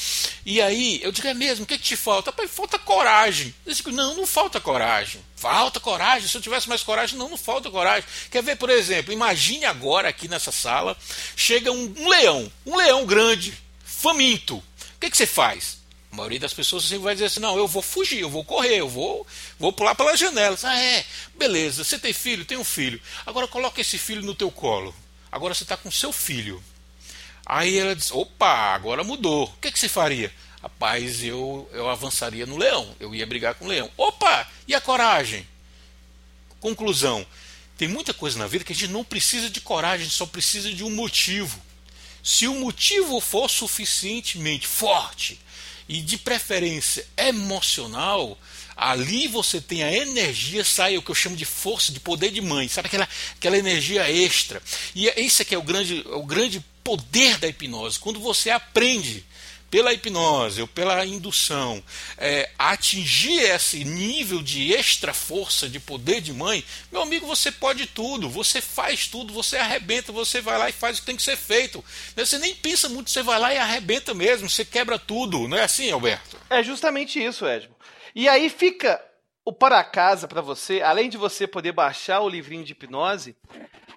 E 0.46 0.62
aí, 0.62 1.00
eu 1.04 1.12
digo, 1.12 1.28
é 1.28 1.34
mesmo, 1.34 1.64
o 1.64 1.68
que, 1.68 1.78
que 1.78 1.84
te 1.84 1.96
falta? 1.96 2.34
Falta 2.48 2.80
coragem 2.80 3.25
coragem. 3.26 3.56
Eu 3.66 3.74
digo, 3.74 3.92
não, 3.92 4.16
não 4.16 4.28
falta 4.28 4.60
coragem. 4.60 5.22
Falta 5.36 5.80
coragem. 5.80 6.28
Se 6.28 6.38
eu 6.38 6.42
tivesse 6.42 6.70
mais 6.70 6.84
coragem, 6.84 7.18
não, 7.18 7.30
não 7.30 7.38
falta 7.38 7.70
coragem. 7.70 8.08
Quer 8.30 8.44
ver, 8.44 8.56
por 8.56 8.70
exemplo, 8.70 9.14
imagine 9.14 9.66
agora 9.66 10.10
aqui 10.10 10.28
nessa 10.28 10.52
sala, 10.52 10.98
chega 11.36 11.72
um, 11.72 11.94
um 11.98 12.08
leão, 12.08 12.52
um 12.66 12.76
leão 12.76 13.06
grande, 13.06 13.54
faminto. 13.84 14.58
O 14.58 15.00
que, 15.00 15.10
que 15.10 15.18
você 15.18 15.26
faz? 15.26 15.80
A 16.12 16.16
maioria 16.16 16.40
das 16.40 16.54
pessoas 16.54 16.84
sempre 16.84 17.04
vai 17.04 17.16
dizer 17.16 17.26
assim: 17.26 17.40
não, 17.40 17.58
eu 17.58 17.68
vou 17.68 17.82
fugir, 17.82 18.20
eu 18.20 18.30
vou 18.30 18.44
correr, 18.44 18.78
eu 18.78 18.88
vou, 18.88 19.26
vou 19.60 19.74
pular 19.74 19.96
pelas 19.96 20.20
janelas. 20.20 20.64
Ah, 20.64 20.80
é, 20.80 21.04
beleza, 21.38 21.84
você 21.84 22.00
tem 22.00 22.14
filho? 22.14 22.46
Tem 22.46 22.58
um 22.58 22.64
filho. 22.64 23.02
Agora 23.26 23.48
coloca 23.48 23.82
esse 23.82 23.98
filho 23.98 24.22
no 24.22 24.36
teu 24.36 24.50
colo. 24.52 24.96
Agora 25.32 25.54
você 25.54 25.64
está 25.64 25.76
com 25.76 25.92
seu 25.92 26.14
filho. 26.14 26.64
Aí 27.46 27.78
ela 27.78 27.96
diz: 27.96 28.12
opa, 28.12 28.74
agora 28.74 29.04
mudou. 29.04 29.46
O 29.46 29.58
que, 29.60 29.72
que 29.72 29.80
você 29.80 29.90
faria? 29.90 30.32
Rapaz, 30.66 31.24
eu, 31.24 31.70
eu 31.72 31.88
avançaria 31.88 32.44
no 32.48 32.58
leão, 32.58 32.96
eu 33.00 33.14
ia 33.14 33.26
brigar 33.26 33.54
com 33.54 33.66
o 33.66 33.68
leão. 33.68 33.90
Opa, 33.96 34.50
e 34.68 34.74
a 34.74 34.82
coragem? 34.82 35.48
Conclusão: 36.60 37.26
tem 37.78 37.88
muita 37.88 38.16
coisa 38.16 38.40
na 38.40 38.48
vida 38.48 38.64
que 38.64 38.74
a 38.74 38.76
gente 38.76 38.92
não 38.92 39.04
precisa 39.04 39.48
de 39.48 39.62
coragem, 39.62 40.10
só 40.10 40.26
precisa 40.26 40.74
de 40.74 40.84
um 40.84 40.90
motivo. 40.90 41.62
Se 42.24 42.48
o 42.48 42.56
motivo 42.56 43.20
for 43.20 43.48
suficientemente 43.48 44.66
forte 44.66 45.40
e 45.88 46.02
de 46.02 46.18
preferência 46.18 47.08
emocional, 47.16 48.36
ali 48.76 49.28
você 49.28 49.62
tem 49.62 49.84
a 49.84 49.94
energia, 49.94 50.66
sai 50.66 50.98
o 50.98 51.04
que 51.04 51.12
eu 51.12 51.16
chamo 51.16 51.36
de 51.36 51.46
força, 51.46 51.92
de 51.92 52.00
poder 52.00 52.32
de 52.32 52.42
mãe, 52.42 52.68
sabe 52.68 52.88
aquela, 52.88 53.08
aquela 53.36 53.58
energia 53.60 54.10
extra. 54.10 54.60
E 54.96 55.08
esse 55.10 55.44
aqui 55.44 55.54
é 55.54 55.58
o 55.60 55.62
grande, 55.62 56.04
o 56.08 56.24
grande 56.24 56.60
poder 56.84 57.38
da 57.38 57.48
hipnose. 57.48 58.00
Quando 58.00 58.20
você 58.20 58.50
aprende 58.50 59.24
pela 59.76 59.92
hipnose 59.92 60.62
ou 60.62 60.68
pela 60.70 61.06
indução, 61.06 61.84
é, 62.18 62.50
atingir 62.58 63.42
esse 63.42 63.84
nível 63.84 64.42
de 64.42 64.74
extra 64.74 65.14
força, 65.14 65.68
de 65.68 65.82
poder 65.82 66.22
de 66.22 66.32
mãe, 66.32 66.64
meu 66.90 67.02
amigo, 67.02 67.28
você 67.28 67.52
pode 67.52 67.86
tudo, 67.86 68.30
você 68.30 68.62
faz 68.62 69.10
tudo, 69.10 69.34
você 69.34 69.58
arrebenta, 69.58 70.14
você 70.14 70.40
vai 70.40 70.58
lá 70.58 70.70
e 70.70 70.72
faz 70.72 70.96
o 70.96 71.02
que 71.02 71.08
tem 71.08 71.18
que 71.18 71.24
ser 71.24 71.36
feito. 71.36 71.84
Você 72.16 72.40
nem 72.40 72.56
pensa 72.56 72.88
muito, 72.88 73.12
você 73.12 73.22
vai 73.22 73.38
lá 73.38 73.54
e 73.54 73.58
arrebenta 73.58 74.14
mesmo, 74.14 74.50
você 74.50 74.64
quebra 74.64 74.98
tudo, 74.98 75.46
não 75.46 75.58
é 75.58 75.64
assim, 75.64 75.92
Alberto? 75.92 76.40
É 76.50 76.64
justamente 76.64 77.22
isso, 77.22 77.46
Edmo. 77.46 77.76
E 78.16 78.30
aí 78.30 78.50
fica 78.50 79.04
o 79.44 79.52
para 79.52 79.84
casa 79.84 80.26
para 80.26 80.40
você, 80.40 80.82
além 80.82 81.10
de 81.10 81.18
você 81.18 81.46
poder 81.46 81.74
baixar 81.74 82.22
o 82.22 82.30
livrinho 82.30 82.64
de 82.64 82.72
hipnose, 82.72 83.36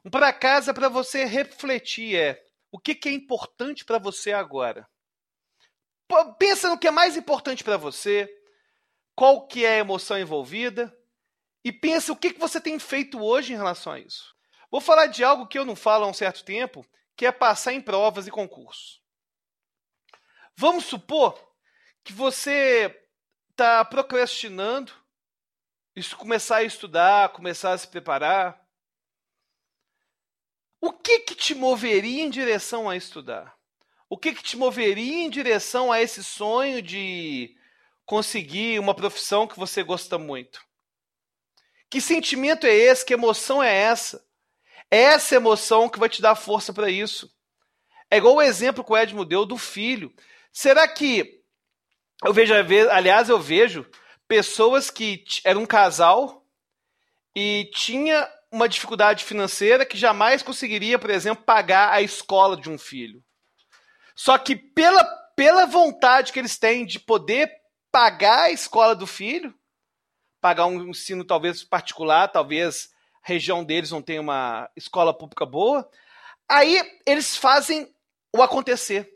um 0.05 0.11
para 0.11 0.33
casa 0.33 0.75
para 0.75 0.89
você 0.89 1.25
refletir 1.25 2.17
é 2.17 2.43
o 2.73 2.81
que, 2.81 2.97
que 2.97 3.09
é 3.09 3.13
importante 3.13 3.85
para 3.85 4.01
você 4.01 4.33
agora. 4.33 4.85
Pensa 6.39 6.69
no 6.69 6.79
que 6.79 6.89
é 6.89 6.91
mais 6.91 7.17
importante 7.17 7.63
para 7.63 7.77
você, 7.77 8.29
qual 9.15 9.47
que 9.47 9.65
é 9.65 9.75
a 9.75 9.79
emoção 9.79 10.19
envolvida 10.19 10.97
e 11.65 11.73
pensa 11.73 12.13
o 12.13 12.17
que, 12.17 12.33
que 12.33 12.41
você 12.41 12.61
tem 12.61 12.79
feito 12.79 13.21
hoje 13.21 13.53
em 13.53 13.57
relação 13.57 13.93
a 13.93 14.01
isso. 14.01 14.35
Vou 14.71 14.81
falar 14.81 15.07
de 15.07 15.25
algo 15.25 15.47
que 15.47 15.59
eu 15.59 15.65
não 15.65 15.77
falo 15.77 16.05
há 16.05 16.09
um 16.09 16.15
certo 16.15 16.45
tempo, 16.45 16.87
que 17.17 17.27
é 17.27 17.33
passar 17.33 17.73
em 17.73 17.81
provas 17.81 18.27
e 18.27 18.31
concursos. 18.31 19.03
Vamos 20.57 20.85
supor 20.85 21.39
que 22.05 22.13
você 22.13 23.05
está 23.51 23.85
procrastinando 23.85 24.93
isso 25.99 26.17
começar 26.17 26.59
a 26.59 26.63
estudar, 26.63 27.31
começar 27.31 27.73
a 27.73 27.79
se 27.79 27.89
preparar. 27.89 28.65
O 30.81 30.93
que, 30.93 31.19
que 31.21 31.35
te 31.35 31.57
moveria 31.57 32.23
em 32.23 32.31
direção 32.31 32.89
a 32.89 32.97
estudar? 32.97 33.58
O 34.09 34.17
que, 34.17 34.33
que 34.33 34.43
te 34.43 34.57
moveria 34.57 35.25
em 35.25 35.29
direção 35.29 35.93
a 35.93 36.01
esse 36.01 36.25
sonho 36.25 36.81
de 36.81 37.55
conseguir 38.07 38.79
uma 38.79 38.95
profissão 38.95 39.47
que 39.47 39.59
você 39.59 39.83
gosta 39.83 40.17
muito? 40.17 40.61
Que 41.91 42.01
sentimento 42.01 42.67
é 42.67 42.75
esse? 42.75 43.05
Que 43.05 43.15
emoção 43.15 43.63
é 43.63 43.75
essa? 43.75 44.25
É 44.91 44.99
essa 44.99 45.35
emoção 45.35 45.89
que 45.89 45.99
vai 45.99 46.09
te 46.09 46.23
dar 46.23 46.35
força 46.35 46.73
para 46.73 46.91
isso. 46.91 47.31
É 48.11 48.17
igual 48.17 48.37
o 48.37 48.43
exemplo 48.43 48.83
que 48.83 48.93
o 48.93 48.97
Edmo 48.97 49.25
deu 49.25 49.45
do 49.45 49.59
filho. 49.59 50.13
Será 50.51 50.89
que 50.89 51.43
eu 52.25 52.33
vejo, 52.33 52.55
aliás, 52.91 53.29
eu 53.29 53.39
vejo 53.39 53.87
pessoas 54.27 54.91
que 54.91 55.23
eram 55.45 55.63
um 55.63 55.67
casal 55.67 56.47
e 57.37 57.71
tinha 57.75 58.29
uma 58.51 58.69
dificuldade 58.69 59.25
financeira 59.25 59.85
que 59.85 59.97
jamais 59.97 60.43
conseguiria, 60.43 60.99
por 60.99 61.11
exemplo, 61.11 61.45
pagar 61.45 61.93
a 61.93 62.01
escola 62.01 62.57
de 62.57 62.71
um 62.71 62.79
filho. 62.79 63.23
Só 64.19 64.37
que 64.37 64.57
pela, 64.57 65.05
pela 65.37 65.65
vontade 65.65 66.33
que 66.33 66.41
eles 66.41 66.59
têm 66.59 66.85
de 66.85 66.99
poder 66.99 67.49
pagar 67.89 68.47
a 68.47 68.51
escola 68.51 68.93
do 68.93 69.07
filho, 69.07 69.55
pagar 70.41 70.67
um 70.67 70.89
ensino 70.89 71.25
talvez 71.25 71.63
particular, 71.63 72.27
talvez 72.27 72.91
a 73.25 73.29
região 73.29 73.63
deles 73.63 73.93
não 73.93 74.03
tenha 74.03 74.21
uma 74.21 74.69
escola 74.75 75.17
pública 75.17 75.47
boa, 75.47 75.89
aí 76.49 76.83
eles 77.07 77.37
fazem 77.37 77.95
o 78.37 78.43
acontecer. 78.43 79.09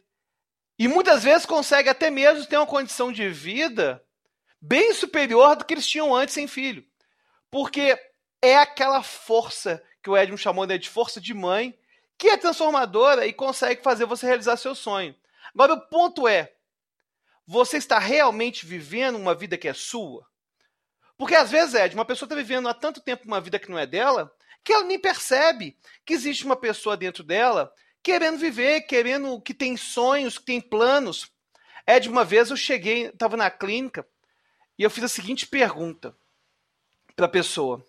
E 0.78 0.86
muitas 0.86 1.24
vezes 1.24 1.46
conseguem 1.46 1.90
até 1.90 2.08
mesmo 2.08 2.46
ter 2.46 2.56
uma 2.56 2.64
condição 2.64 3.10
de 3.10 3.28
vida 3.28 4.00
bem 4.60 4.94
superior 4.94 5.56
do 5.56 5.64
que 5.64 5.74
eles 5.74 5.86
tinham 5.86 6.14
antes 6.14 6.34
sem 6.34 6.46
filho. 6.46 6.86
Porque 7.50 7.98
é 8.40 8.56
aquela 8.56 9.02
força 9.02 9.82
que 10.00 10.08
o 10.08 10.16
Edmund 10.16 10.40
chamou 10.40 10.64
né, 10.64 10.78
de 10.78 10.88
força 10.88 11.20
de 11.20 11.34
mãe, 11.34 11.76
que 12.18 12.28
é 12.28 12.36
transformadora 12.36 13.26
e 13.26 13.32
consegue 13.32 13.82
fazer 13.82 14.06
você 14.06 14.26
realizar 14.26 14.56
seu 14.56 14.74
sonho. 14.74 15.14
Agora, 15.54 15.74
o 15.74 15.80
ponto 15.80 16.26
é: 16.28 16.52
você 17.46 17.76
está 17.76 17.98
realmente 17.98 18.64
vivendo 18.64 19.16
uma 19.16 19.34
vida 19.34 19.58
que 19.58 19.68
é 19.68 19.74
sua? 19.74 20.26
Porque 21.16 21.34
às 21.34 21.50
vezes, 21.50 21.74
Ed, 21.74 21.94
uma 21.94 22.04
pessoa 22.04 22.26
está 22.26 22.34
vivendo 22.34 22.68
há 22.68 22.74
tanto 22.74 23.00
tempo 23.00 23.26
uma 23.26 23.40
vida 23.40 23.58
que 23.58 23.70
não 23.70 23.78
é 23.78 23.86
dela, 23.86 24.32
que 24.64 24.72
ela 24.72 24.84
nem 24.84 24.98
percebe 24.98 25.76
que 26.04 26.14
existe 26.14 26.44
uma 26.44 26.56
pessoa 26.56 26.96
dentro 26.96 27.22
dela 27.22 27.72
querendo 28.02 28.38
viver, 28.38 28.82
querendo 28.82 29.40
que 29.40 29.54
tem 29.54 29.76
sonhos, 29.76 30.36
que 30.36 30.44
tem 30.44 30.60
planos. 30.60 31.30
Ed, 31.86 32.08
uma 32.08 32.24
vez 32.24 32.50
eu 32.50 32.56
cheguei, 32.56 33.06
estava 33.06 33.36
na 33.36 33.50
clínica 33.50 34.06
e 34.78 34.82
eu 34.82 34.90
fiz 34.90 35.04
a 35.04 35.08
seguinte 35.08 35.46
pergunta 35.46 36.16
para 37.14 37.26
a 37.26 37.28
pessoa: 37.30 37.84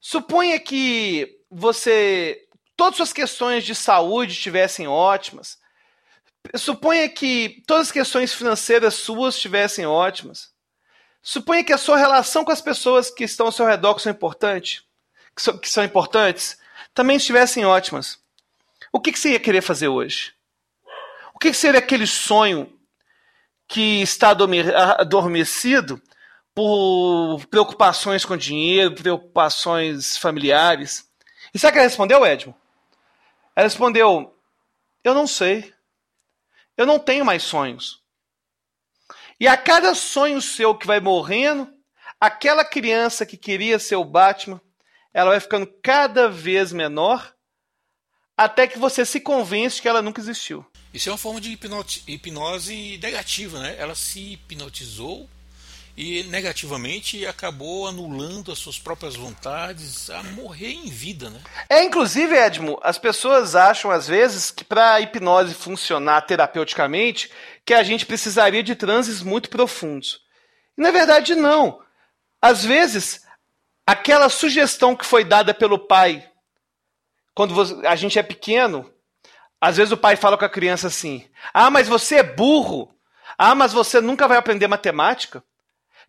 Suponha 0.00 0.58
que 0.58 1.40
você 1.50 2.47
todas 2.78 2.92
as 2.92 2.96
suas 2.96 3.12
questões 3.12 3.64
de 3.64 3.74
saúde 3.74 4.32
estivessem 4.32 4.86
ótimas. 4.86 5.58
Suponha 6.54 7.08
que 7.08 7.60
todas 7.66 7.88
as 7.88 7.92
questões 7.92 8.32
financeiras 8.32 8.94
suas 8.94 9.34
estivessem 9.34 9.84
ótimas. 9.84 10.52
Suponha 11.20 11.64
que 11.64 11.72
a 11.72 11.76
sua 11.76 11.98
relação 11.98 12.44
com 12.44 12.52
as 12.52 12.60
pessoas 12.60 13.10
que 13.10 13.24
estão 13.24 13.46
ao 13.46 13.52
seu 13.52 13.66
redor 13.66 13.96
que 13.96 14.02
são 14.02 14.12
importantes, 14.12 14.84
que 15.34 15.42
são, 15.42 15.58
que 15.58 15.68
são 15.68 15.82
importantes, 15.82 16.56
também 16.94 17.16
estivessem 17.16 17.66
ótimas. 17.66 18.20
O 18.92 19.00
que, 19.00 19.10
que 19.10 19.18
você 19.18 19.32
ia 19.32 19.40
querer 19.40 19.60
fazer 19.60 19.88
hoje? 19.88 20.32
O 21.34 21.38
que, 21.40 21.50
que 21.50 21.56
seria 21.56 21.80
aquele 21.80 22.06
sonho 22.06 22.72
que 23.66 24.00
está 24.00 24.30
adormecido 24.30 26.00
por 26.54 27.44
preocupações 27.50 28.24
com 28.24 28.36
dinheiro, 28.36 28.94
preocupações 28.94 30.16
familiares? 30.16 31.10
E 31.52 31.58
sabe 31.58 31.70
o 31.70 31.72
que 31.72 31.78
ela 31.80 31.88
respondeu, 31.88 32.24
Edmo? 32.24 32.54
Ela 33.58 33.66
respondeu: 33.66 34.32
Eu 35.02 35.14
não 35.14 35.26
sei. 35.26 35.74
Eu 36.76 36.86
não 36.86 36.96
tenho 36.96 37.24
mais 37.24 37.42
sonhos. 37.42 38.00
E 39.40 39.48
a 39.48 39.56
cada 39.56 39.96
sonho 39.96 40.40
seu 40.40 40.76
que 40.76 40.86
vai 40.86 41.00
morrendo, 41.00 41.68
aquela 42.20 42.64
criança 42.64 43.26
que 43.26 43.36
queria 43.36 43.80
ser 43.80 43.96
o 43.96 44.04
Batman, 44.04 44.60
ela 45.12 45.30
vai 45.30 45.40
ficando 45.40 45.66
cada 45.82 46.28
vez 46.28 46.72
menor 46.72 47.34
até 48.36 48.68
que 48.68 48.78
você 48.78 49.04
se 49.04 49.18
convence 49.18 49.82
que 49.82 49.88
ela 49.88 50.02
nunca 50.02 50.20
existiu. 50.20 50.64
Isso 50.94 51.08
é 51.08 51.12
uma 51.12 51.18
forma 51.18 51.40
de 51.40 51.50
hipnose 51.50 52.98
negativa, 53.02 53.58
né? 53.58 53.74
Ela 53.76 53.96
se 53.96 54.34
hipnotizou 54.34 55.28
e 56.00 56.22
negativamente 56.22 57.26
acabou 57.26 57.88
anulando 57.88 58.52
as 58.52 58.58
suas 58.60 58.78
próprias 58.78 59.16
vontades 59.16 60.08
a 60.08 60.22
morrer 60.22 60.70
em 60.70 60.88
vida, 60.88 61.28
né? 61.28 61.40
É, 61.68 61.82
inclusive, 61.82 62.36
Edmo, 62.36 62.78
as 62.84 62.96
pessoas 62.96 63.56
acham 63.56 63.90
às 63.90 64.06
vezes 64.06 64.52
que 64.52 64.62
para 64.62 64.94
a 64.94 65.00
hipnose 65.00 65.54
funcionar 65.54 66.22
terapeuticamente, 66.22 67.28
que 67.66 67.74
a 67.74 67.82
gente 67.82 68.06
precisaria 68.06 68.62
de 68.62 68.76
transes 68.76 69.22
muito 69.22 69.50
profundos. 69.50 70.20
E, 70.76 70.80
na 70.80 70.92
verdade, 70.92 71.34
não. 71.34 71.80
Às 72.40 72.64
vezes, 72.64 73.26
aquela 73.84 74.28
sugestão 74.28 74.94
que 74.94 75.04
foi 75.04 75.24
dada 75.24 75.52
pelo 75.52 75.80
pai 75.80 76.30
quando 77.34 77.54
a 77.84 77.96
gente 77.96 78.20
é 78.20 78.22
pequeno, 78.22 78.88
às 79.60 79.76
vezes 79.76 79.90
o 79.90 79.96
pai 79.96 80.14
fala 80.14 80.38
com 80.38 80.44
a 80.44 80.48
criança 80.48 80.86
assim: 80.86 81.28
Ah, 81.52 81.72
mas 81.72 81.88
você 81.88 82.18
é 82.18 82.22
burro. 82.22 82.94
Ah, 83.36 83.56
mas 83.56 83.72
você 83.72 84.00
nunca 84.00 84.28
vai 84.28 84.38
aprender 84.38 84.68
matemática. 84.68 85.42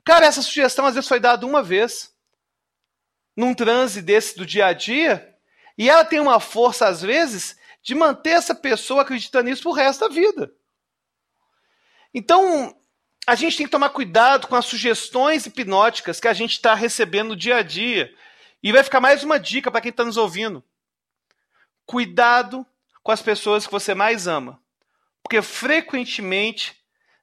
Cara, 0.09 0.25
essa 0.25 0.41
sugestão 0.41 0.87
às 0.87 0.95
vezes 0.95 1.07
foi 1.07 1.19
dada 1.19 1.45
uma 1.45 1.61
vez, 1.61 2.11
num 3.37 3.53
transe 3.53 4.01
desse 4.01 4.35
do 4.35 4.43
dia 4.43 4.65
a 4.65 4.73
dia, 4.73 5.37
e 5.77 5.87
ela 5.87 6.03
tem 6.03 6.19
uma 6.19 6.39
força, 6.39 6.87
às 6.87 7.03
vezes, 7.03 7.55
de 7.83 7.93
manter 7.93 8.31
essa 8.31 8.55
pessoa 8.55 9.03
acreditando 9.03 9.47
nisso 9.47 9.61
pro 9.61 9.71
resto 9.71 9.99
da 9.99 10.07
vida. 10.07 10.51
Então, 12.11 12.75
a 13.27 13.35
gente 13.35 13.55
tem 13.55 13.67
que 13.67 13.71
tomar 13.71 13.91
cuidado 13.91 14.47
com 14.47 14.55
as 14.55 14.65
sugestões 14.65 15.45
hipnóticas 15.45 16.19
que 16.19 16.27
a 16.27 16.33
gente 16.33 16.53
está 16.53 16.73
recebendo 16.73 17.27
no 17.27 17.35
dia 17.35 17.57
a 17.57 17.61
dia. 17.61 18.11
E 18.63 18.71
vai 18.71 18.83
ficar 18.83 18.99
mais 18.99 19.23
uma 19.23 19.39
dica 19.39 19.69
para 19.69 19.79
quem 19.79 19.91
está 19.91 20.03
nos 20.03 20.17
ouvindo. 20.17 20.63
Cuidado 21.85 22.65
com 23.03 23.11
as 23.11 23.21
pessoas 23.21 23.67
que 23.67 23.71
você 23.71 23.93
mais 23.93 24.25
ama, 24.25 24.59
porque 25.21 25.39
frequentemente 25.43 26.78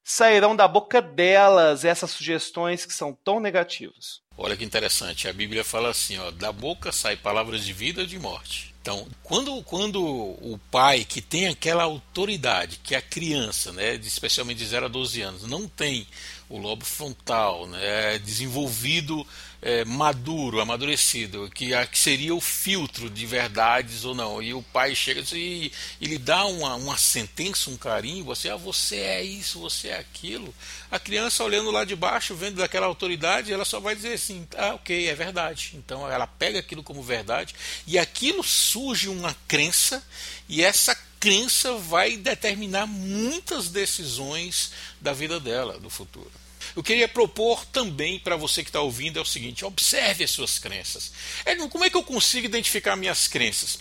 sairão 0.07 0.55
da 0.55 0.69
boca 0.69 1.03
delas 1.03 1.85
essas 1.85 2.13
sugestões 2.13 2.87
que 2.87 2.95
são 2.95 3.13
tão 3.13 3.41
negativas. 3.41 4.21
Olha 4.39 4.57
que 4.57 4.65
interessante, 4.65 5.27
a 5.27 5.33
Bíblia 5.33 5.65
fala 5.65 5.91
assim, 5.91 6.17
ó, 6.19 6.31
da 6.31 6.53
boca 6.53 6.93
sai 6.93 7.17
palavras 7.17 7.65
de 7.65 7.73
vida 7.73 8.03
ou 8.03 8.07
de 8.07 8.17
morte. 8.17 8.73
Então, 8.81 9.05
quando, 9.25 9.61
quando 9.65 10.01
o 10.01 10.61
pai 10.71 11.05
que 11.05 11.21
tem 11.21 11.49
aquela 11.49 11.83
autoridade, 11.83 12.79
que 12.85 12.95
é 12.95 12.99
a 12.99 13.03
criança, 13.03 13.73
né, 13.73 13.95
especialmente 13.97 14.59
de 14.59 14.67
0 14.67 14.87
a 14.87 14.89
12 14.89 15.23
anos, 15.23 15.43
não 15.43 15.67
tem 15.67 16.07
o 16.49 16.59
lobo 16.59 16.85
frontal 16.85 17.67
né, 17.67 18.19
desenvolvido 18.19 19.27
é, 19.61 19.85
maduro, 19.85 20.61
amadurecido, 20.61 21.51
que, 21.53 21.71
que 21.89 21.99
seria 21.99 22.35
o 22.35 22.41
filtro 22.41 23.11
de 23.11 23.27
verdades 23.27 24.05
ou 24.05 24.15
não. 24.15 24.41
E 24.41 24.55
o 24.55 24.63
pai 24.63 24.95
chega 24.95 25.23
e 25.33 25.73
ele 26.01 26.19
dá 26.19 26.45
uma, 26.47 26.77
uma 26.77 26.97
sentença, 26.97 27.71
um 27.71 27.77
carinho, 27.77 28.25
você, 28.25 28.49
ah, 28.49 28.57
você 28.57 28.97
é 28.97 29.25
isso, 29.25 29.59
você 29.59 29.89
é 29.89 29.99
aquilo. 29.99 30.55
A 30.91 31.01
criança 31.01 31.43
olhando 31.43 31.71
lá 31.71 31.85
de 31.85 31.97
baixo, 31.97 32.35
vendo 32.35 32.57
daquela 32.57 32.87
autoridade, 32.87 33.53
ela 33.53 33.65
só 33.65 33.81
vai 33.81 33.97
dizer 33.97 34.13
assim, 34.13 34.47
ah, 34.57 34.75
ok, 34.75 35.09
é 35.09 35.15
verdade. 35.15 35.73
Então 35.75 36.09
ela 36.09 36.27
pega 36.29 36.61
aquilo 36.61 36.83
como 36.83 37.03
verdade 37.03 37.55
e 37.87 37.99
aquilo 37.99 38.45
surge 38.45 39.09
uma 39.09 39.35
crença 39.49 40.01
e 40.49 40.63
essa 40.63 40.97
crença 41.19 41.75
vai 41.75 42.17
determinar 42.17 42.87
muitas 42.87 43.69
decisões 43.69 44.73
da 45.01 45.13
vida 45.13 45.41
dela, 45.41 45.79
do 45.79 45.91
futuro. 45.91 46.31
Eu 46.75 46.83
queria 46.83 47.09
propor 47.09 47.65
também 47.67 48.19
para 48.19 48.37
você 48.37 48.63
que 48.63 48.69
está 48.71 48.81
ouvindo 48.81 49.19
é 49.19 49.23
o 49.23 49.27
seguinte: 49.27 49.65
observe 49.65 50.25
as 50.25 50.31
suas 50.31 50.59
crenças. 50.59 51.13
É, 51.45 51.55
como 51.69 51.85
é 51.85 51.91
que 51.91 51.97
eu 51.97 52.03
consigo 52.03 52.47
identificar 52.47 52.97
minhas 52.97 53.29
crenças? 53.29 53.79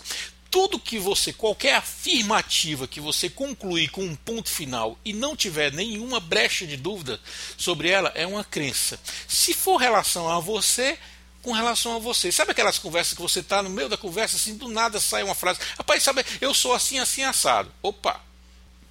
Tudo 0.50 0.78
que 0.78 0.98
você, 0.98 1.32
qualquer 1.32 1.74
afirmativa 1.74 2.86
que 2.86 3.00
você 3.00 3.28
concluir 3.28 3.90
com 3.90 4.04
um 4.04 4.14
ponto 4.14 4.48
final 4.48 4.98
e 5.04 5.12
não 5.12 5.36
tiver 5.36 5.72
nenhuma 5.72 6.20
brecha 6.20 6.66
de 6.66 6.76
dúvida 6.76 7.20
sobre 7.58 7.88
ela, 7.88 8.12
é 8.14 8.26
uma 8.26 8.44
crença. 8.44 8.98
Se 9.26 9.52
for 9.52 9.76
relação 9.76 10.28
a 10.28 10.38
você, 10.38 10.98
com 11.46 11.52
relação 11.52 11.94
a 11.94 12.00
você. 12.00 12.32
Sabe 12.32 12.50
aquelas 12.50 12.76
conversas 12.76 13.14
que 13.14 13.22
você 13.22 13.38
está 13.38 13.62
no 13.62 13.70
meio 13.70 13.88
da 13.88 13.96
conversa, 13.96 14.34
assim, 14.34 14.56
do 14.56 14.66
nada 14.68 14.98
sai 14.98 15.22
uma 15.22 15.32
frase. 15.32 15.60
Rapaz, 15.78 16.02
sabe, 16.02 16.26
eu 16.40 16.52
sou 16.52 16.74
assim, 16.74 16.98
assim, 16.98 17.22
assado. 17.22 17.72
Opa, 17.80 18.20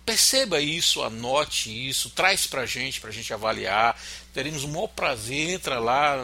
Perceba 0.06 0.62
isso, 0.62 1.02
anote 1.02 1.90
isso, 1.90 2.12
traz 2.12 2.46
para 2.46 2.64
gente, 2.68 3.02
para 3.02 3.10
a 3.10 3.14
gente 3.14 3.34
avaliar. 3.34 4.00
Teremos 4.36 4.64
o 4.64 4.68
maior 4.68 4.88
prazer, 4.88 5.50
entra 5.50 5.80
lá, 5.80 6.16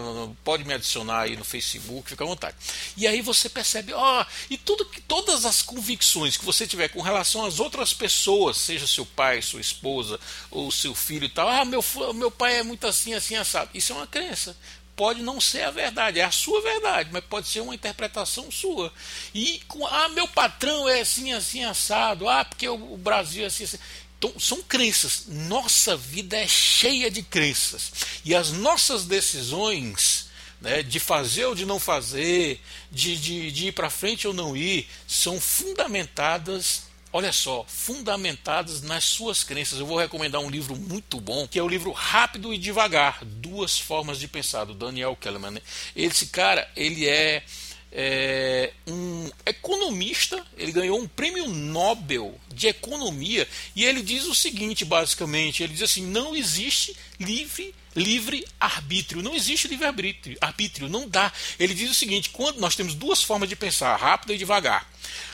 pode 0.44 0.64
me 0.64 0.74
adicionar 0.76 1.22
aí 1.22 1.36
no 1.36 1.44
Facebook, 1.44 2.08
fica 2.08 2.24
à 2.24 2.28
vontade. 2.28 2.56
E 2.96 3.08
aí 3.08 3.24
você 3.24 3.50
percebe, 3.50 3.92
ó, 3.92 4.24
e 4.52 4.58
tudo 4.58 4.86
que 4.86 5.02
todas 5.02 5.46
as 5.46 5.64
convicções 5.64 6.38
que 6.38 6.46
você 6.46 6.68
tiver 6.68 6.90
com 6.90 7.02
relação 7.02 7.44
às 7.44 7.60
outras 7.60 7.92
pessoas, 7.92 8.58
seja 8.58 8.86
seu 8.86 9.06
pai, 9.06 9.42
sua 9.42 9.62
esposa 9.62 10.20
ou 10.52 10.72
seu 10.72 10.94
filho 10.94 11.26
e 11.26 11.30
tal, 11.30 11.50
ah, 11.50 11.66
meu, 11.66 11.84
meu 12.14 12.30
pai 12.30 12.60
é 12.60 12.64
muito 12.64 12.86
assim, 12.86 13.16
assim, 13.16 13.36
assado. 13.36 13.72
Isso 13.74 13.94
é 13.94 13.96
uma 13.96 14.06
crença 14.06 14.56
pode 15.02 15.24
não 15.24 15.42
ser 15.42 15.64
a 15.64 15.72
verdade, 15.72 16.20
é 16.20 16.24
a 16.24 16.30
sua 16.30 16.62
verdade, 16.62 17.10
mas 17.12 17.24
pode 17.24 17.48
ser 17.48 17.60
uma 17.60 17.74
interpretação 17.74 18.52
sua. 18.52 18.94
E 19.34 19.60
com 19.68 19.84
ah, 19.88 20.10
meu 20.10 20.28
patrão 20.28 20.88
é 20.88 21.02
assim, 21.02 21.34
assim, 21.34 21.64
assado, 21.64 22.30
ah, 22.30 22.46
porque 22.46 22.70
o, 22.70 22.98
Brasil 22.98 23.44
é 23.44 23.48
assim, 23.48 23.64
assim. 23.64 23.80
Então, 24.20 24.32
são 24.40 24.62
crenças. 24.62 25.24
Nossa 25.26 25.98
vida 25.98 26.38
é 26.38 26.48
cheia 26.48 27.10
de 27.10 27.24
crenças. 27.24 27.92
E 28.24 28.36
as 28.36 28.52
nossas 28.52 29.04
decisões 29.04 30.30
né, 30.62 30.84
de 30.84 31.00
fazer 31.00 31.46
ou 31.46 31.56
de 31.56 31.66
não 31.66 31.80
fazer, 31.80 32.62
de, 32.92 33.18
de, 33.18 33.52
de 33.52 33.68
ir 33.70 33.72
para 33.72 33.90
frente 33.90 34.28
ou 34.28 34.36
não 34.36 34.56
ir, 34.56 34.88
são 35.08 35.42
fundamentadas 35.42 36.84
olha 37.14 37.32
só, 37.32 37.66
fundamentadas 37.68 38.82
nas 38.82 39.04
suas 39.04 39.44
crenças. 39.44 39.80
Eu 39.80 39.86
vou 39.86 39.98
recomendar 39.98 40.42
um 40.42 40.50
livro 40.50 40.76
muito 40.76 41.20
bom, 41.20 41.48
que 41.48 41.60
é 41.60 41.64
o 41.64 41.68
livro 41.68 41.92
Rápido 41.92 42.54
e 42.54 42.58
Devagar, 42.58 43.24
Duas 43.26 43.78
Formas 43.80 44.20
de 44.20 44.28
Pensar, 44.28 44.66
do 44.66 44.74
Daniel 44.74 45.16
Kahneman. 45.20 45.62
Esse 45.96 46.28
cara, 46.28 46.70
ele 46.76 47.08
é 47.08 47.44
é, 47.92 48.72
um 48.88 49.30
economista, 49.46 50.46
ele 50.58 50.72
ganhou 50.72 50.98
um 50.98 51.08
prêmio 51.08 51.48
Nobel 51.48 52.40
de 52.54 52.68
economia 52.68 53.48
e 53.76 53.84
ele 53.84 54.02
diz 54.02 54.26
o 54.26 54.34
seguinte, 54.34 54.86
basicamente, 54.86 55.62
ele 55.62 55.74
diz 55.74 55.82
assim, 55.82 56.06
não 56.06 56.36
existe 56.36 56.96
livre 57.22 57.74
livre 57.96 58.46
arbítrio, 58.60 59.22
não 59.22 59.36
existe 59.36 59.68
livre 59.68 59.86
arbítrio, 59.86 60.38
arbítrio, 60.40 60.90
não 60.90 61.08
dá. 61.08 61.32
Ele 61.60 61.74
diz 61.74 61.92
o 61.92 61.96
seguinte, 61.96 62.30
quando 62.30 62.60
nós 62.60 62.76
temos 62.76 62.94
duas 62.94 63.22
formas 63.22 63.50
de 63.50 63.56
pensar, 63.56 63.96
rápida 63.98 64.34
e 64.34 64.38
devagar. 64.38 64.90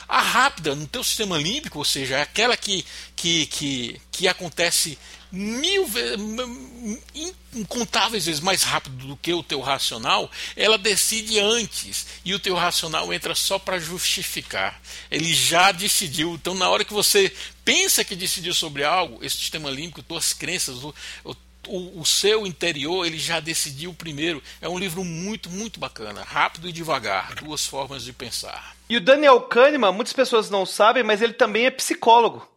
A 0.08 0.20
rápida 0.20 0.74
no 0.74 0.86
teu 0.86 1.04
sistema 1.04 1.36
límbico, 1.36 1.78
ou 1.78 1.84
seja, 1.84 2.16
é 2.16 2.22
aquela 2.22 2.56
que, 2.56 2.84
que, 3.14 3.46
que, 3.46 4.00
que 4.10 4.26
acontece 4.26 4.98
mil 5.30 5.86
incontáveis 7.54 8.24
vezes 8.24 8.40
mais 8.40 8.62
rápido 8.62 9.06
do 9.06 9.16
que 9.16 9.32
o 9.34 9.42
teu 9.42 9.60
racional, 9.60 10.30
ela 10.56 10.78
decide 10.78 11.38
antes 11.38 12.06
e 12.24 12.34
o 12.34 12.38
teu 12.38 12.54
racional 12.54 13.12
entra 13.12 13.34
só 13.34 13.58
para 13.58 13.78
justificar. 13.78 14.80
Ele 15.10 15.34
já 15.34 15.70
decidiu. 15.70 16.34
Então, 16.34 16.54
na 16.54 16.70
hora 16.70 16.84
que 16.84 16.94
você 16.94 17.30
pensa 17.62 18.02
que 18.02 18.16
decidiu 18.16 18.54
sobre 18.54 18.84
algo, 18.84 19.22
esse 19.22 19.36
sistema 19.36 19.70
límbico, 19.70 20.02
tuas 20.02 20.32
crenças, 20.32 20.82
o, 20.82 20.94
o, 21.24 21.34
o, 21.68 22.04
seu 22.04 22.46
interior, 22.46 23.06
ele 23.06 23.18
já 23.18 23.40
decidiu 23.40 23.92
primeiro. 23.92 24.42
É 24.60 24.68
um 24.68 24.78
livro 24.78 25.04
muito, 25.04 25.50
muito 25.50 25.78
bacana. 25.78 26.22
Rápido 26.22 26.68
e 26.68 26.72
devagar. 26.72 27.34
Duas 27.34 27.66
formas 27.66 28.02
de 28.02 28.12
pensar. 28.12 28.76
E 28.88 28.96
o 28.96 29.00
Daniel 29.00 29.40
Kahneman, 29.42 29.92
muitas 29.92 30.12
pessoas 30.12 30.48
não 30.48 30.64
sabem, 30.64 31.02
mas 31.02 31.20
ele 31.20 31.34
também 31.34 31.66
é 31.66 31.70
psicólogo. 31.70 32.48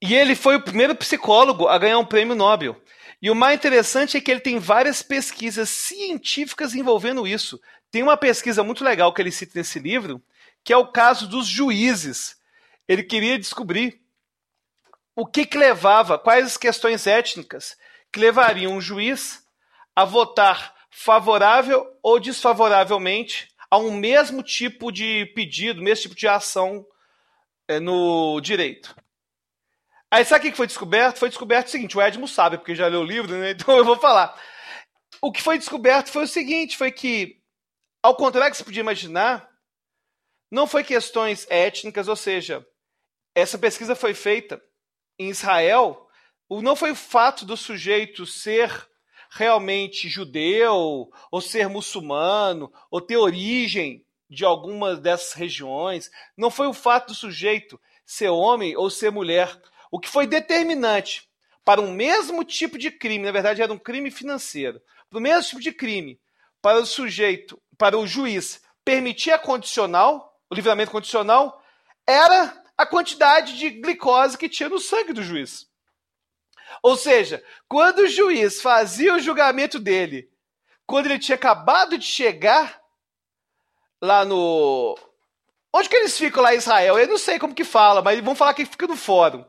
E 0.00 0.14
ele 0.14 0.34
foi 0.34 0.56
o 0.56 0.62
primeiro 0.62 0.94
psicólogo 0.96 1.68
a 1.68 1.78
ganhar 1.78 1.98
um 1.98 2.04
prêmio 2.04 2.34
Nobel. 2.34 2.80
E 3.20 3.30
o 3.30 3.34
mais 3.36 3.56
interessante 3.56 4.16
é 4.16 4.20
que 4.20 4.30
ele 4.30 4.40
tem 4.40 4.58
várias 4.58 5.00
pesquisas 5.00 5.68
científicas 5.70 6.74
envolvendo 6.74 7.26
isso. 7.26 7.60
Tem 7.90 8.02
uma 8.02 8.16
pesquisa 8.16 8.64
muito 8.64 8.82
legal 8.82 9.12
que 9.14 9.22
ele 9.22 9.30
cita 9.30 9.52
nesse 9.58 9.78
livro, 9.78 10.20
que 10.64 10.72
é 10.72 10.76
o 10.76 10.88
caso 10.88 11.28
dos 11.28 11.46
juízes. 11.46 12.36
Ele 12.88 13.04
queria 13.04 13.38
descobrir 13.38 14.00
o 15.14 15.24
que, 15.24 15.46
que 15.46 15.56
levava, 15.56 16.18
quais 16.18 16.46
as 16.46 16.56
questões 16.56 17.06
étnicas 17.06 17.76
que 18.12 18.20
levariam 18.20 18.74
um 18.74 18.80
juiz 18.80 19.42
a 19.96 20.04
votar 20.04 20.74
favorável 20.90 21.86
ou 22.02 22.20
desfavoravelmente 22.20 23.48
a 23.70 23.78
um 23.78 23.90
mesmo 23.90 24.42
tipo 24.42 24.92
de 24.92 25.26
pedido, 25.34 25.82
mesmo 25.82 26.02
tipo 26.02 26.14
de 26.14 26.28
ação 26.28 26.86
é, 27.66 27.80
no 27.80 28.38
direito. 28.40 28.94
Aí 30.10 30.26
sabe 30.26 30.46
o 30.46 30.50
que 30.50 30.56
foi 30.56 30.66
descoberto? 30.66 31.16
Foi 31.16 31.30
descoberto 31.30 31.68
o 31.68 31.70
seguinte, 31.70 31.96
o 31.96 32.02
Edmo 32.02 32.28
sabe, 32.28 32.58
porque 32.58 32.74
já 32.74 32.86
leu 32.86 33.00
o 33.00 33.04
livro, 33.04 33.32
né? 33.32 33.52
Então 33.58 33.78
eu 33.78 33.84
vou 33.84 33.96
falar. 33.96 34.38
O 35.22 35.32
que 35.32 35.40
foi 35.40 35.56
descoberto 35.56 36.10
foi 36.10 36.24
o 36.24 36.28
seguinte, 36.28 36.76
foi 36.76 36.92
que, 36.92 37.40
ao 38.02 38.14
contrário 38.14 38.50
que 38.50 38.58
se 38.58 38.64
podia 38.64 38.80
imaginar, 38.80 39.48
não 40.50 40.66
foi 40.66 40.84
questões 40.84 41.46
étnicas, 41.48 42.08
ou 42.08 42.16
seja, 42.16 42.66
essa 43.34 43.56
pesquisa 43.56 43.94
foi 43.94 44.12
feita 44.12 44.62
em 45.18 45.30
Israel, 45.30 46.01
não 46.60 46.74
foi 46.74 46.90
o 46.90 46.96
fato 46.96 47.46
do 47.46 47.56
sujeito 47.56 48.26
ser 48.26 48.88
realmente 49.30 50.08
judeu, 50.08 51.10
ou 51.30 51.40
ser 51.40 51.68
muçulmano, 51.68 52.70
ou 52.90 53.00
ter 53.00 53.16
origem 53.16 54.04
de 54.28 54.44
alguma 54.44 54.96
dessas 54.96 55.32
regiões, 55.34 56.10
não 56.36 56.50
foi 56.50 56.66
o 56.66 56.74
fato 56.74 57.08
do 57.08 57.14
sujeito 57.14 57.80
ser 58.04 58.28
homem 58.28 58.76
ou 58.76 58.90
ser 58.90 59.10
mulher. 59.10 59.58
O 59.90 59.98
que 59.98 60.08
foi 60.08 60.26
determinante 60.26 61.28
para 61.64 61.80
um 61.80 61.92
mesmo 61.92 62.44
tipo 62.44 62.76
de 62.76 62.90
crime, 62.90 63.24
na 63.24 63.32
verdade 63.32 63.62
era 63.62 63.72
um 63.72 63.78
crime 63.78 64.10
financeiro, 64.10 64.80
para 65.08 65.18
o 65.18 65.22
mesmo 65.22 65.48
tipo 65.48 65.60
de 65.60 65.72
crime, 65.72 66.20
para 66.60 66.78
o 66.78 66.86
sujeito, 66.86 67.60
para 67.78 67.98
o 67.98 68.06
juiz 68.06 68.60
permitir 68.84 69.30
a 69.30 69.38
condicional, 69.38 70.38
o 70.50 70.54
livramento 70.54 70.90
condicional, 70.90 71.62
era 72.06 72.62
a 72.76 72.84
quantidade 72.84 73.56
de 73.56 73.70
glicose 73.70 74.36
que 74.36 74.48
tinha 74.48 74.68
no 74.68 74.78
sangue 74.78 75.12
do 75.12 75.22
juiz. 75.22 75.66
Ou 76.82 76.96
seja, 76.96 77.42
quando 77.68 78.00
o 78.00 78.08
juiz 78.08 78.62
fazia 78.62 79.14
o 79.14 79.20
julgamento 79.20 79.78
dele, 79.78 80.30
quando 80.86 81.06
ele 81.06 81.18
tinha 81.18 81.36
acabado 81.36 81.98
de 81.98 82.04
chegar 82.04 82.80
lá 84.00 84.24
no. 84.24 84.96
Onde 85.72 85.88
que 85.88 85.96
eles 85.96 86.18
ficam 86.18 86.42
lá 86.42 86.54
em 86.54 86.58
Israel? 86.58 86.98
Eu 86.98 87.08
não 87.08 87.18
sei 87.18 87.38
como 87.38 87.54
que 87.54 87.64
fala, 87.64 88.02
mas 88.02 88.20
vamos 88.20 88.38
falar 88.38 88.54
que 88.54 88.66
fica 88.66 88.86
no 88.86 88.96
fórum. 88.96 89.44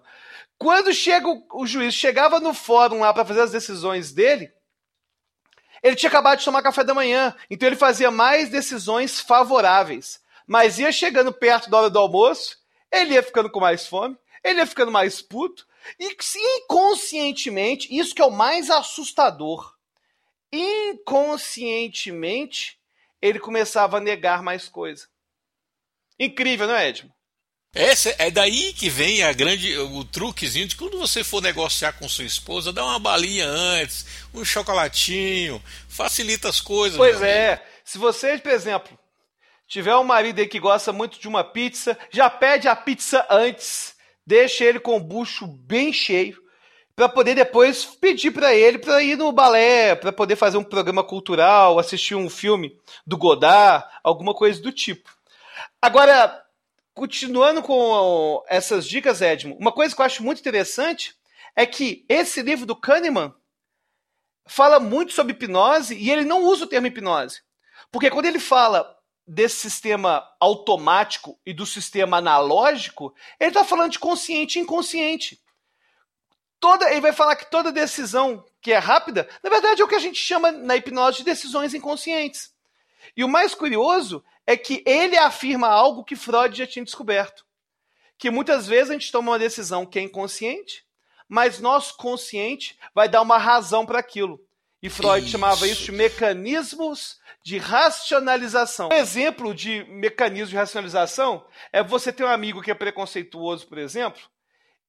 Quando 0.57 0.93
chega 0.93 1.27
o, 1.27 1.45
o 1.53 1.67
juiz 1.67 1.93
chegava 1.93 2.39
no 2.39 2.53
fórum 2.53 3.01
lá 3.01 3.13
para 3.13 3.25
fazer 3.25 3.41
as 3.41 3.51
decisões 3.51 4.13
dele, 4.13 4.49
ele 5.81 5.97
tinha 5.97 6.09
acabado 6.09 6.39
de 6.39 6.45
tomar 6.45 6.61
café 6.61 6.83
da 6.83 6.93
manhã, 6.93 7.35
então 7.49 7.67
ele 7.67 7.75
fazia 7.75 8.09
mais 8.09 8.47
decisões 8.47 9.19
favoráveis. 9.19 10.21
Mas 10.47 10.79
ia 10.79 10.91
chegando 10.91 11.33
perto 11.33 11.69
da 11.69 11.77
hora 11.77 11.89
do 11.89 11.99
almoço, 11.99 12.57
ele 12.89 13.15
ia 13.15 13.23
ficando 13.23 13.49
com 13.49 13.59
mais 13.59 13.85
fome, 13.85 14.17
ele 14.41 14.59
ia 14.59 14.65
ficando 14.65 14.91
mais 14.91 15.21
puto, 15.21 15.67
e 15.99 16.15
inconscientemente, 16.57 17.93
isso 17.95 18.15
que 18.15 18.21
é 18.21 18.25
o 18.25 18.31
mais 18.31 18.69
assustador, 18.69 19.73
inconscientemente, 20.51 22.77
ele 23.21 23.39
começava 23.39 23.97
a 23.97 24.01
negar 24.01 24.43
mais 24.43 24.69
coisa. 24.69 25.07
Incrível, 26.19 26.67
não 26.67 26.75
é, 26.75 26.89
Edmo? 26.89 27.11
Essa, 27.75 28.13
é 28.19 28.29
daí 28.29 28.71
que 28.71 28.87
vem 28.87 29.23
a 29.23 29.33
grande, 29.33 29.75
o 29.75 30.05
truquezinho 30.05 30.67
de 30.67 30.75
quando 30.75 30.99
você 30.99 31.23
for 31.23 31.41
negociar 31.41 31.93
com 31.93 32.07
sua 32.07 32.23
esposa, 32.23 32.71
dá 32.71 32.85
uma 32.85 32.99
balinha 32.99 33.47
antes, 33.47 34.05
um 34.31 34.45
chocolatinho, 34.45 35.59
facilita 35.89 36.49
as 36.49 36.61
coisas. 36.61 36.97
Pois 36.97 37.19
é. 37.23 37.53
Amigo. 37.53 37.63
Se 37.83 37.97
você, 37.97 38.37
por 38.37 38.51
exemplo, 38.51 38.97
tiver 39.67 39.95
um 39.95 40.03
marido 40.03 40.39
aí 40.39 40.47
que 40.47 40.59
gosta 40.59 40.93
muito 40.93 41.19
de 41.19 41.27
uma 41.27 41.43
pizza, 41.43 41.97
já 42.11 42.29
pede 42.29 42.67
a 42.67 42.75
pizza 42.75 43.25
antes, 43.27 43.92
deixa 44.25 44.63
ele 44.63 44.79
com 44.79 44.97
o 44.97 45.03
bucho 45.03 45.47
bem 45.47 45.91
cheio, 45.91 46.41
para 46.95 47.09
poder 47.09 47.35
depois 47.35 47.85
pedir 47.85 48.31
para 48.31 48.53
ele 48.53 48.77
para 48.77 49.01
ir 49.01 49.17
no 49.17 49.31
balé, 49.31 49.95
para 49.95 50.11
poder 50.11 50.35
fazer 50.35 50.57
um 50.57 50.63
programa 50.63 51.03
cultural, 51.03 51.79
assistir 51.79 52.15
um 52.15 52.29
filme 52.29 52.77
do 53.05 53.17
Godard, 53.17 53.85
alguma 54.03 54.33
coisa 54.33 54.61
do 54.61 54.71
tipo. 54.71 55.09
Agora, 55.81 56.43
continuando 56.93 57.63
com 57.63 58.43
essas 58.47 58.87
dicas, 58.87 59.21
Edmo, 59.21 59.57
uma 59.59 59.71
coisa 59.71 59.95
que 59.95 60.01
eu 60.01 60.05
acho 60.05 60.23
muito 60.23 60.39
interessante 60.39 61.15
é 61.55 61.65
que 61.65 62.05
esse 62.07 62.41
livro 62.41 62.65
do 62.65 62.75
Kahneman 62.75 63.33
fala 64.45 64.79
muito 64.79 65.13
sobre 65.13 65.33
hipnose 65.33 65.95
e 65.95 66.11
ele 66.11 66.25
não 66.25 66.43
usa 66.43 66.65
o 66.65 66.67
termo 66.67 66.87
hipnose. 66.87 67.41
Porque 67.91 68.09
quando 68.09 68.25
ele 68.25 68.39
fala 68.39 68.95
desse 69.25 69.55
sistema 69.57 70.27
automático 70.39 71.39
e 71.45 71.53
do 71.53 71.65
sistema 71.65 72.17
analógico, 72.17 73.15
ele 73.39 73.49
está 73.49 73.63
falando 73.63 73.91
de 73.91 73.99
consciente 73.99 74.59
e 74.59 74.61
inconsciente. 74.61 75.41
Toda, 76.59 76.89
ele 76.91 77.01
vai 77.01 77.13
falar 77.13 77.35
que 77.35 77.49
toda 77.49 77.71
decisão 77.71 78.45
que 78.61 78.71
é 78.71 78.77
rápida, 78.77 79.27
na 79.43 79.49
verdade 79.49 79.81
é 79.81 79.85
o 79.85 79.87
que 79.87 79.95
a 79.95 79.99
gente 79.99 80.17
chama 80.17 80.51
na 80.51 80.75
hipnose 80.77 81.17
de 81.17 81.23
decisões 81.25 81.73
inconscientes. 81.73 82.53
E 83.15 83.23
o 83.23 83.29
mais 83.29 83.53
curioso 83.53 84.23
é 84.47 84.55
que 84.55 84.83
ele 84.85 85.17
afirma 85.17 85.67
algo 85.67 86.03
que 86.03 86.15
Freud 86.15 86.57
já 86.57 86.65
tinha 86.65 86.85
descoberto. 86.85 87.45
Que 88.17 88.31
muitas 88.31 88.65
vezes 88.65 88.89
a 88.89 88.93
gente 88.93 89.11
toma 89.11 89.31
uma 89.31 89.39
decisão 89.39 89.85
que 89.85 89.99
é 89.99 90.01
inconsciente, 90.01 90.85
mas 91.27 91.59
nosso 91.59 91.97
consciente 91.97 92.77
vai 92.93 93.09
dar 93.09 93.21
uma 93.21 93.37
razão 93.37 93.85
para 93.85 93.99
aquilo. 93.99 94.39
E 94.83 94.89
Freud 94.89 95.23
isso. 95.23 95.31
chamava 95.31 95.65
isso 95.65 95.85
de 95.85 95.91
mecanismos 95.93 97.17
de 97.41 97.57
racionalização. 97.57 98.89
Um 98.89 98.95
exemplo 98.95 99.55
de 99.55 99.85
mecanismo 99.85 100.49
de 100.49 100.57
racionalização 100.57 101.47
é 101.71 101.81
você 101.81 102.11
ter 102.11 102.25
um 102.25 102.27
amigo 102.27 102.61
que 102.61 102.69
é 102.69 102.75
preconceituoso, 102.75 103.65
por 103.65 103.77
exemplo, 103.77 104.21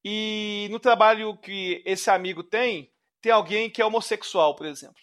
e 0.03 0.67
no 0.69 0.81
trabalho 0.81 1.37
que 1.37 1.81
esse 1.85 2.09
amigo 2.09 2.43
tem, 2.43 2.91
tem 3.21 3.31
alguém 3.31 3.69
que 3.69 3.81
é 3.81 3.85
homossexual, 3.85 4.53
por 4.53 4.65
exemplo. 4.65 5.01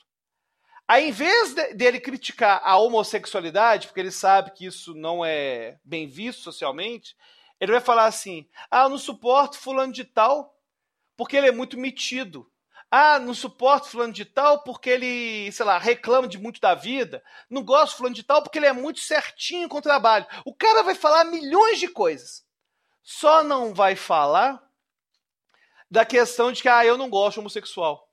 Aí, 0.87 1.09
em 1.09 1.13
vez 1.13 1.55
de, 1.55 1.73
dele 1.73 1.99
criticar 1.99 2.61
a 2.63 2.77
homossexualidade, 2.77 3.87
porque 3.87 4.01
ele 4.01 4.11
sabe 4.11 4.51
que 4.51 4.67
isso 4.67 4.95
não 4.95 5.25
é 5.25 5.79
bem 5.83 6.07
visto 6.07 6.43
socialmente, 6.43 7.17
ele 7.59 7.73
vai 7.73 7.81
falar 7.81 8.05
assim: 8.05 8.47
ah, 8.71 8.83
eu 8.83 8.91
não 8.91 8.99
suporto 8.99 9.57
fulano 9.57 9.91
de 9.91 10.05
tal 10.05 10.55
porque 11.17 11.35
ele 11.35 11.49
é 11.49 11.53
muito 11.53 11.79
metido. 11.79 12.52
Ah, 12.95 13.19
não 13.19 13.33
suporto 13.33 13.89
fulano 13.89 14.13
de 14.13 14.27
tal 14.27 14.63
porque 14.65 14.91
ele, 14.91 15.51
sei 15.51 15.65
lá, 15.65 15.79
reclama 15.79 16.29
de 16.29 16.37
muito 16.37 16.61
da 16.61 16.75
vida. 16.75 17.25
Não 17.49 17.65
gosto 17.65 17.93
de 17.93 17.97
fulano 17.97 18.15
de 18.15 18.23
tal 18.23 18.43
porque 18.43 18.59
ele 18.59 18.67
é 18.67 18.73
muito 18.75 19.01
certinho 19.01 19.67
com 19.67 19.79
o 19.79 19.83
trabalho. 19.83 20.27
O 20.45 20.55
cara 20.55 20.83
vai 20.83 20.95
falar 20.95 21.25
milhões 21.25 21.81
de 21.81 21.89
coisas. 21.89 22.45
Só 23.03 23.43
não 23.43 23.73
vai 23.73 23.97
falar 23.97 24.63
da 25.91 26.05
questão 26.05 26.53
de 26.53 26.61
que 26.61 26.69
ah, 26.69 26.85
eu 26.85 26.99
não 26.99 27.09
gosto 27.09 27.37
de 27.37 27.41
homossexual. 27.41 28.07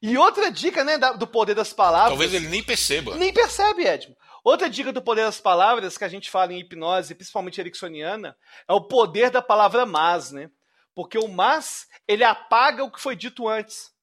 E 0.00 0.16
outra 0.16 0.50
dica, 0.50 0.82
né, 0.82 0.96
do 0.96 1.26
poder 1.26 1.54
das 1.54 1.74
palavras. 1.74 2.12
Talvez 2.12 2.32
ele 2.32 2.48
nem 2.48 2.62
perceba. 2.62 3.14
Nem 3.14 3.30
percebe, 3.30 3.86
Edmo. 3.86 4.16
Outra 4.42 4.70
dica 4.70 4.90
do 4.90 5.02
poder 5.02 5.26
das 5.26 5.38
palavras 5.38 5.98
que 5.98 6.04
a 6.04 6.08
gente 6.08 6.30
fala 6.30 6.54
em 6.54 6.60
hipnose, 6.60 7.14
principalmente 7.14 7.60
ericksoniana, 7.60 8.34
é 8.66 8.72
o 8.72 8.88
poder 8.88 9.30
da 9.30 9.42
palavra 9.42 9.84
mas, 9.84 10.32
né? 10.32 10.50
Porque 10.94 11.18
o 11.18 11.28
mas, 11.28 11.86
ele 12.08 12.24
apaga 12.24 12.82
o 12.82 12.90
que 12.90 13.00
foi 13.00 13.14
dito 13.14 13.46
antes. 13.46 13.97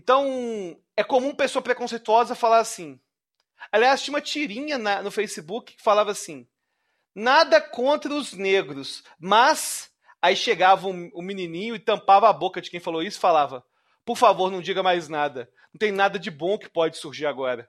Então, 0.00 0.80
é 0.96 1.04
comum 1.04 1.34
pessoa 1.34 1.60
preconceituosa 1.60 2.34
falar 2.34 2.60
assim. 2.60 2.98
Aliás, 3.70 4.00
tinha 4.00 4.14
uma 4.14 4.20
tirinha 4.22 4.78
na, 4.78 5.02
no 5.02 5.10
Facebook 5.10 5.74
que 5.76 5.82
falava 5.82 6.10
assim: 6.10 6.48
nada 7.14 7.60
contra 7.60 8.12
os 8.14 8.32
negros, 8.32 9.04
mas. 9.18 9.90
Aí 10.22 10.36
chegava 10.36 10.86
o 10.86 10.92
um, 10.92 11.10
um 11.14 11.22
menininho 11.22 11.74
e 11.74 11.78
tampava 11.78 12.28
a 12.28 12.32
boca 12.32 12.60
de 12.60 12.70
quem 12.70 12.80
falou 12.80 13.02
isso 13.02 13.18
e 13.18 13.20
falava: 13.20 13.62
por 14.02 14.16
favor, 14.16 14.50
não 14.50 14.62
diga 14.62 14.82
mais 14.82 15.06
nada. 15.06 15.50
Não 15.72 15.78
tem 15.78 15.92
nada 15.92 16.18
de 16.18 16.30
bom 16.30 16.56
que 16.56 16.68
pode 16.68 16.96
surgir 16.96 17.26
agora. 17.26 17.68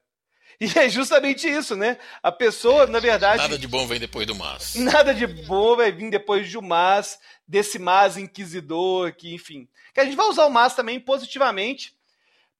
E 0.60 0.68
é 0.80 0.88
justamente 0.88 1.50
isso, 1.50 1.76
né? 1.76 1.98
A 2.24 2.32
pessoa, 2.32 2.88
na 2.88 3.00
verdade. 3.00 3.38
Nada 3.38 3.58
de 3.58 3.68
bom 3.68 3.86
vem 3.88 4.00
depois 4.00 4.26
do 4.26 4.36
mas. 4.36 4.76
Nada 4.80 5.14
de 5.14 5.28
bom 5.28 5.76
vai 5.76 5.92
vir 5.92 6.10
depois 6.10 6.50
do 6.50 6.62
mas, 6.62 7.20
desse 7.46 7.78
mas 7.78 8.16
inquisidor, 8.16 9.14
que, 9.14 9.34
enfim. 9.34 9.68
Que 9.94 10.00
a 10.00 10.06
gente 10.06 10.16
vai 10.16 10.28
usar 10.28 10.46
o 10.46 10.50
mas 10.50 10.76
também 10.76 11.00
positivamente 11.00 12.00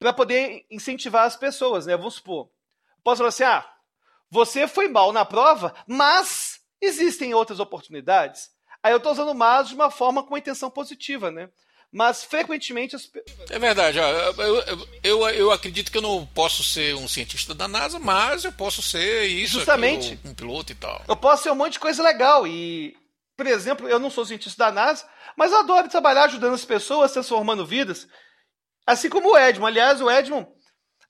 para 0.02 0.12
poder 0.12 0.66
incentivar 0.72 1.28
as 1.28 1.36
pessoas, 1.36 1.86
né? 1.86 1.96
Vamos 1.96 2.16
supor. 2.16 2.50
Posso 3.04 3.18
falar 3.18 3.30
assim: 3.30 3.44
ah, 3.44 3.64
você 4.32 4.68
foi 4.68 4.88
mal 4.88 5.14
na 5.14 5.24
prova, 5.24 5.76
mas 5.86 6.60
existem 6.82 7.36
outras 7.36 7.60
oportunidades. 7.60 8.50
Aí 8.82 8.92
eu 8.92 8.98
estou 8.98 9.12
usando 9.12 9.30
o 9.30 9.36
mas 9.36 9.70
de 9.70 9.76
uma 9.76 9.92
forma 9.92 10.24
com 10.24 10.30
uma 10.30 10.40
intenção 10.40 10.72
positiva, 10.72 11.30
né? 11.30 11.50
mas 11.94 12.24
frequentemente 12.24 12.96
as... 12.96 13.12
É 13.50 13.60
verdade, 13.60 14.00
ó, 14.00 14.10
eu, 14.42 14.88
eu, 15.04 15.30
eu, 15.30 15.52
acredito 15.52 15.92
que 15.92 15.98
eu 15.98 16.02
não 16.02 16.26
posso 16.26 16.64
ser 16.64 16.96
um 16.96 17.06
cientista 17.06 17.54
da 17.54 17.68
NASA, 17.68 18.00
mas 18.00 18.46
eu 18.46 18.52
posso 18.54 18.82
ser 18.82 19.26
isso, 19.26 19.56
Justamente. 19.56 20.18
Um 20.24 20.34
piloto 20.34 20.72
e 20.72 20.76
tal. 20.76 21.04
Eu 21.06 21.18
posso 21.18 21.44
ser 21.44 21.52
um 21.52 21.56
monte 21.56 21.74
de 21.74 21.82
coisa 21.82 22.02
legal 22.02 22.48
e, 22.48 22.96
por 23.36 23.46
exemplo, 23.46 23.90
eu 23.90 24.00
não 24.00 24.10
sou 24.10 24.26
cientista 24.26 24.64
da 24.64 24.72
NASA, 24.72 25.06
mas 25.36 25.52
adoro 25.52 25.90
trabalhar 25.90 26.24
ajudando 26.24 26.54
as 26.54 26.64
pessoas, 26.64 27.12
transformando 27.12 27.66
vidas, 27.66 28.08
assim 28.86 29.10
como 29.10 29.32
o 29.32 29.38
Edmond. 29.38 29.72
Aliás, 29.72 30.02
o 30.02 30.10
Edmond, 30.10 30.48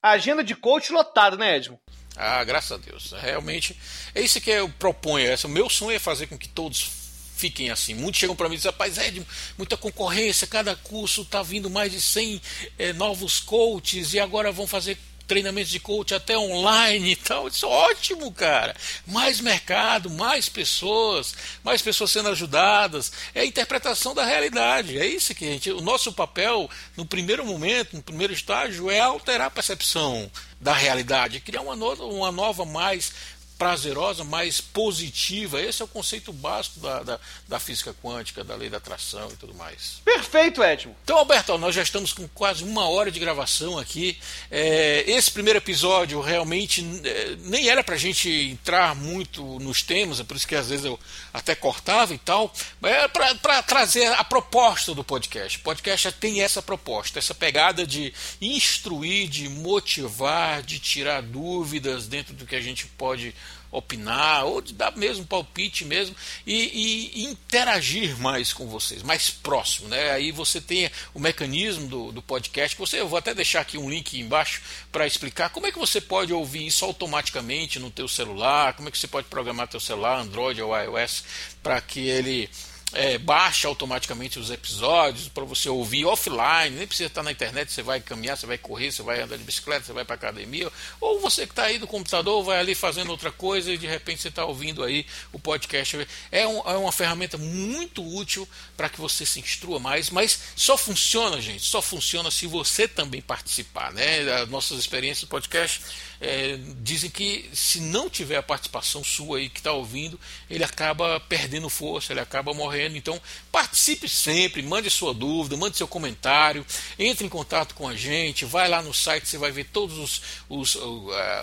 agenda 0.01 0.43
de 0.43 0.55
coach 0.55 0.91
lotada, 0.91 1.37
né, 1.37 1.57
Edmond? 1.57 1.81
Ah, 2.15 2.43
graças 2.43 2.71
a 2.71 2.77
Deus. 2.77 3.13
Realmente, 3.13 3.79
é 4.13 4.21
isso 4.21 4.41
que 4.41 4.49
eu 4.49 4.69
proponho. 4.69 5.33
O 5.45 5.49
meu 5.49 5.69
sonho 5.69 5.95
é 5.95 5.99
fazer 5.99 6.27
com 6.27 6.37
que 6.37 6.49
todos 6.49 7.01
fiquem 7.35 7.71
assim. 7.71 7.95
Muitos 7.95 8.19
chegam 8.19 8.35
para 8.35 8.47
mim 8.47 8.55
e 8.55 8.57
dizem, 8.57 8.71
rapaz, 8.71 8.97
é 8.97 9.11
muita 9.57 9.75
concorrência, 9.75 10.45
cada 10.45 10.75
curso 10.75 11.23
está 11.23 11.41
vindo 11.41 11.69
mais 11.69 11.91
de 11.91 11.99
100 11.99 12.41
é, 12.77 12.89
eh, 12.89 12.93
novos 12.93 13.39
coaches 13.39 14.13
e 14.13 14.19
agora 14.19 14.51
vão 14.51 14.67
fazer 14.67 14.97
treinamentos 15.31 15.71
de 15.71 15.79
coach 15.79 16.13
até 16.13 16.37
online 16.37 17.13
e 17.13 17.15
tal. 17.15 17.47
Isso 17.47 17.65
é 17.65 17.69
ótimo, 17.69 18.29
cara. 18.33 18.75
Mais 19.07 19.39
mercado, 19.39 20.09
mais 20.09 20.49
pessoas, 20.49 21.33
mais 21.63 21.81
pessoas 21.81 22.11
sendo 22.11 22.27
ajudadas. 22.27 23.13
É 23.33 23.39
a 23.39 23.45
interpretação 23.45 24.13
da 24.13 24.25
realidade. 24.25 24.99
É 24.99 25.05
isso 25.05 25.33
que 25.33 25.45
a 25.45 25.51
gente. 25.53 25.71
O 25.71 25.79
nosso 25.79 26.11
papel, 26.11 26.69
no 26.97 27.05
primeiro 27.05 27.45
momento, 27.45 27.95
no 27.95 28.03
primeiro 28.03 28.33
estágio, 28.33 28.91
é 28.91 28.99
alterar 28.99 29.47
a 29.47 29.51
percepção 29.51 30.29
da 30.59 30.73
realidade, 30.73 31.39
criar 31.39 31.61
uma, 31.61 31.77
no, 31.77 31.93
uma 32.09 32.31
nova 32.31 32.65
mais 32.65 33.13
prazerosa, 33.61 34.23
mais 34.23 34.59
positiva. 34.59 35.61
Esse 35.61 35.83
é 35.83 35.85
o 35.85 35.87
conceito 35.87 36.33
básico 36.33 36.79
da, 36.79 37.03
da, 37.03 37.19
da, 37.47 37.59
física 37.59 37.93
quântica, 38.01 38.43
da 38.43 38.55
lei 38.55 38.71
da 38.71 38.77
atração 38.77 39.29
e 39.31 39.35
tudo 39.35 39.53
mais. 39.53 40.01
Perfeito, 40.03 40.63
Edmo. 40.63 40.95
Então, 41.03 41.15
Alberto, 41.19 41.55
nós 41.59 41.75
já 41.75 41.83
estamos 41.83 42.11
com 42.11 42.27
quase 42.29 42.63
uma 42.63 42.89
hora 42.89 43.11
de 43.11 43.19
gravação 43.19 43.77
aqui. 43.77 44.17
É, 44.49 45.03
esse 45.05 45.29
primeiro 45.29 45.59
episódio 45.59 46.19
realmente 46.21 46.83
é, 47.03 47.35
nem 47.41 47.69
era 47.69 47.83
para 47.83 47.93
a 47.93 47.99
gente 47.99 48.27
entrar 48.27 48.95
muito 48.95 49.43
nos 49.59 49.83
temas, 49.83 50.19
é 50.19 50.23
por 50.23 50.35
isso 50.35 50.47
que 50.47 50.55
às 50.55 50.69
vezes 50.69 50.83
eu 50.83 50.99
até 51.31 51.53
cortava 51.53 52.15
e 52.15 52.17
tal, 52.17 52.51
mas 52.79 52.91
era 52.93 53.09
para 53.09 53.61
trazer 53.61 54.07
a 54.07 54.23
proposta 54.23 54.95
do 54.95 55.03
podcast. 55.03 55.59
O 55.59 55.61
podcast 55.61 56.05
já 56.05 56.11
tem 56.11 56.41
essa 56.41 56.63
proposta, 56.63 57.19
essa 57.19 57.35
pegada 57.35 57.85
de 57.85 58.11
instruir, 58.41 59.29
de 59.29 59.47
motivar, 59.47 60.63
de 60.63 60.79
tirar 60.79 61.21
dúvidas 61.21 62.07
dentro 62.07 62.33
do 62.33 62.47
que 62.47 62.55
a 62.55 62.61
gente 62.61 62.87
pode 62.87 63.35
opinar, 63.71 64.45
ou 64.45 64.61
de 64.61 64.73
dar 64.73 64.95
mesmo 64.97 65.25
palpite 65.25 65.85
mesmo, 65.85 66.15
e, 66.45 67.21
e, 67.23 67.23
interagir 67.25 68.17
mais 68.19 68.51
com 68.51 68.67
vocês, 68.67 69.01
mais 69.01 69.29
próximo. 69.29 69.87
Né? 69.87 70.11
Aí 70.11 70.31
você 70.31 70.59
tem 70.59 70.91
o 71.13 71.19
mecanismo 71.19 71.87
do, 71.87 72.11
do 72.11 72.21
podcast, 72.21 72.77
você, 72.77 72.99
eu 72.99 73.07
vou 73.07 73.17
até 73.17 73.33
deixar 73.33 73.61
aqui 73.61 73.77
um 73.77 73.89
link 73.89 74.19
embaixo 74.19 74.61
para 74.91 75.07
explicar 75.07 75.49
como 75.49 75.67
é 75.67 75.71
que 75.71 75.79
você 75.79 76.01
pode 76.01 76.33
ouvir 76.33 76.67
isso 76.67 76.83
automaticamente 76.83 77.79
no 77.79 77.89
teu 77.89 78.07
celular, 78.07 78.73
como 78.73 78.89
é 78.89 78.91
que 78.91 78.97
você 78.97 79.07
pode 79.07 79.27
programar 79.27 79.67
teu 79.67 79.79
celular, 79.79 80.19
Android 80.19 80.61
ou 80.61 80.77
iOS, 80.77 81.23
para 81.63 81.79
que 81.79 82.07
ele 82.07 82.49
é, 82.93 83.17
baixa 83.17 83.67
automaticamente 83.67 84.39
os 84.39 84.49
episódios 84.49 85.27
para 85.29 85.43
você 85.45 85.69
ouvir 85.69 86.05
offline, 86.05 86.75
nem 86.75 86.87
precisa 86.87 87.07
estar 87.07 87.23
na 87.23 87.31
internet, 87.31 87.71
você 87.71 87.81
vai 87.81 87.99
caminhar, 87.99 88.37
você 88.37 88.45
vai 88.45 88.57
correr, 88.57 88.91
você 88.91 89.01
vai 89.01 89.21
andar 89.21 89.37
de 89.37 89.43
bicicleta, 89.43 89.85
você 89.85 89.93
vai 89.93 90.03
para 90.03 90.15
academia, 90.15 90.71
ou 90.99 91.19
você 91.19 91.45
que 91.45 91.53
está 91.53 91.63
aí 91.63 91.79
no 91.79 91.87
computador, 91.87 92.43
vai 92.43 92.59
ali 92.59 92.75
fazendo 92.75 93.09
outra 93.09 93.31
coisa 93.31 93.71
e 93.71 93.77
de 93.77 93.87
repente 93.87 94.21
você 94.21 94.27
está 94.27 94.45
ouvindo 94.45 94.83
aí 94.83 95.05
o 95.31 95.39
podcast. 95.39 96.07
É, 96.31 96.47
um, 96.47 96.59
é 96.59 96.77
uma 96.77 96.91
ferramenta 96.91 97.37
muito 97.37 98.05
útil 98.05 98.47
para 98.75 98.89
que 98.89 98.99
você 98.99 99.25
se 99.25 99.39
instrua 99.39 99.79
mais, 99.79 100.09
mas 100.09 100.39
só 100.55 100.77
funciona, 100.77 101.41
gente, 101.41 101.63
só 101.63 101.81
funciona 101.81 102.29
se 102.29 102.45
você 102.45 102.87
também 102.87 103.21
participar. 103.21 103.91
Né? 103.93 104.31
As 104.33 104.49
nossas 104.49 104.79
experiências 104.79 105.21
do 105.21 105.27
podcast 105.27 105.81
é, 106.21 106.57
dizem 106.83 107.09
que 107.09 107.49
se 107.51 107.81
não 107.81 108.07
tiver 108.07 108.37
a 108.37 108.43
participação 108.43 109.03
sua 109.03 109.39
aí 109.39 109.49
que 109.49 109.59
está 109.59 109.71
ouvindo, 109.71 110.19
ele 110.47 110.63
acaba 110.63 111.19
perdendo 111.19 111.67
força, 111.67 112.13
ele 112.13 112.19
acaba 112.19 112.53
morrendo. 112.53 112.95
Então 112.95 113.19
participe 113.51 114.07
sempre, 114.07 114.61
mande 114.61 114.89
sua 114.89 115.13
dúvida, 115.13 115.57
mande 115.57 115.77
seu 115.77 115.87
comentário, 115.87 116.65
entre 116.97 117.25
em 117.25 117.29
contato 117.29 117.75
com 117.75 117.87
a 117.87 117.95
gente, 117.95 118.45
vai 118.45 118.69
lá 118.69 118.81
no 118.81 118.93
site, 118.93 119.27
você 119.27 119.37
vai 119.37 119.51
ver 119.51 119.65
todos 119.65 119.97
os, 119.97 120.21
os, 120.47 120.75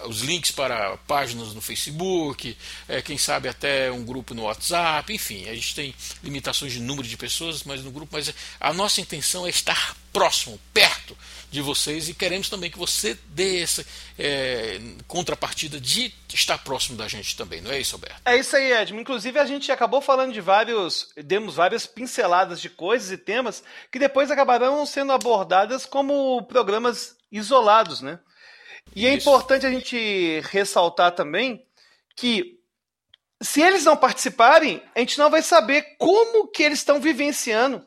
os 0.05 0.20
links 0.22 0.51
para 0.51 0.97
páginas 1.06 1.52
no 1.52 1.60
Facebook, 1.60 2.56
é, 2.89 3.02
quem 3.02 3.18
sabe 3.18 3.48
até 3.48 3.93
um 3.93 4.05
grupo 4.05 4.35
no 4.35 4.44
WhatsApp, 4.44 5.12
enfim, 5.12 5.48
a 5.48 5.55
gente 5.55 5.74
tem 5.74 5.94
limitações 6.22 6.72
de 6.72 6.80
número 6.80 7.06
de 7.06 7.16
pessoas, 7.16 7.62
mas 7.64 7.82
no 7.82 7.90
grupo, 7.90 8.10
mas 8.12 8.32
a 8.59 8.72
nossa 8.72 9.01
intenção 9.01 9.47
é 9.47 9.51
estar 9.51 9.94
próximo, 10.12 10.59
perto 10.72 11.16
de 11.51 11.62
vocês 11.62 12.09
e 12.09 12.14
queremos 12.14 12.48
também 12.48 12.70
que 12.70 12.78
você 12.78 13.16
dê 13.28 13.62
essa 13.62 13.85
é, 14.18 14.80
contrapartida 15.06 15.80
de 15.80 16.12
estar 16.35 16.59
próximo 16.59 16.97
da 16.97 17.09
gente 17.09 17.36
também, 17.36 17.60
não 17.60 17.70
é 17.70 17.80
isso, 17.80 17.94
Alberto? 17.94 18.20
É 18.24 18.36
isso 18.36 18.55
aí, 18.55 18.72
Edmo. 18.72 19.01
Inclusive 19.01 19.39
a 19.39 19.47
gente 19.47 19.72
acabou 19.72 20.01
falando 20.01 20.32
de 20.32 20.40
vários, 20.40 21.09
demos 21.16 21.55
várias 21.55 21.86
pinceladas 21.98 22.60
de 22.60 22.70
coisas 22.70 23.10
e 23.10 23.18
temas 23.18 23.62
que 23.90 23.98
depois 23.98 24.30
acabarão 24.30 24.86
sendo 24.86 25.10
abordadas 25.12 25.84
como 25.84 26.42
programas 26.44 27.16
isolados, 27.30 28.00
né? 28.00 28.20
E 28.94 29.04
é 29.04 29.10
isso. 29.14 29.18
é 29.18 29.20
importante 29.20 29.66
a 29.66 29.70
gente 29.70 30.40
ressaltar 30.50 31.12
também 31.12 31.66
que 32.16 32.58
se 33.40 33.60
eles 33.60 33.84
não 33.84 33.96
participarem, 33.96 34.82
a 34.94 35.00
gente 35.00 35.18
não 35.18 35.28
vai 35.28 35.42
saber 35.42 35.96
como 35.98 36.48
que 36.48 36.62
eles 36.62 36.78
estão 36.78 37.00
vivenciando 37.00 37.84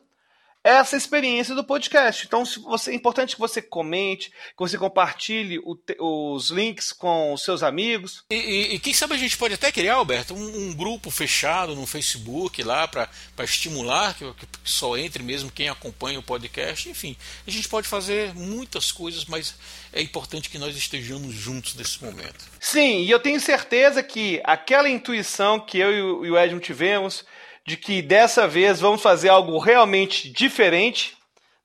essa 0.64 0.96
experiência 0.96 1.54
do 1.54 1.64
podcast. 1.64 2.26
Então, 2.26 2.44
se 2.44 2.60
você, 2.60 2.92
é 2.92 2.94
importante 2.94 3.34
que 3.34 3.40
você 3.40 3.60
comente, 3.60 4.30
que 4.30 4.58
você 4.58 4.78
compartilhe 4.78 5.58
o, 5.58 5.76
os 5.98 6.50
links 6.50 6.92
com 6.92 7.32
os 7.32 7.42
seus 7.42 7.62
amigos. 7.62 8.24
E, 8.30 8.34
e, 8.34 8.74
e, 8.74 8.78
quem 8.78 8.94
sabe 8.94 9.14
a 9.14 9.18
gente 9.18 9.36
pode 9.36 9.54
até 9.54 9.72
criar, 9.72 9.94
Alberto, 9.94 10.34
um, 10.34 10.68
um 10.68 10.74
grupo 10.74 11.10
fechado 11.10 11.74
no 11.74 11.86
Facebook 11.86 12.62
lá 12.62 12.86
para 12.86 13.08
estimular 13.40 14.14
que, 14.14 14.24
que, 14.34 14.46
só 14.64 14.96
entre 14.96 15.22
mesmo 15.22 15.50
quem 15.50 15.68
acompanha 15.68 16.18
o 16.18 16.22
podcast. 16.22 16.88
Enfim, 16.88 17.16
a 17.46 17.50
gente 17.50 17.68
pode 17.68 17.88
fazer 17.88 18.34
muitas 18.34 18.92
coisas, 18.92 19.24
mas 19.24 19.54
é 19.92 20.00
importante 20.00 20.48
que 20.48 20.58
nós 20.58 20.76
estejamos 20.76 21.34
juntos 21.34 21.74
nesse 21.74 22.02
momento. 22.02 22.44
Sim, 22.60 23.02
e 23.02 23.10
eu 23.10 23.18
tenho 23.18 23.40
certeza 23.40 24.02
que 24.02 24.40
aquela 24.44 24.88
intuição 24.88 25.58
que 25.58 25.78
eu 25.78 26.24
e 26.24 26.30
o 26.30 26.38
Edmund 26.38 26.64
tivemos 26.64 27.24
de 27.66 27.76
que 27.76 28.02
dessa 28.02 28.48
vez 28.48 28.80
vamos 28.80 29.00
fazer 29.00 29.28
algo 29.28 29.58
realmente 29.58 30.28
diferente, 30.28 31.16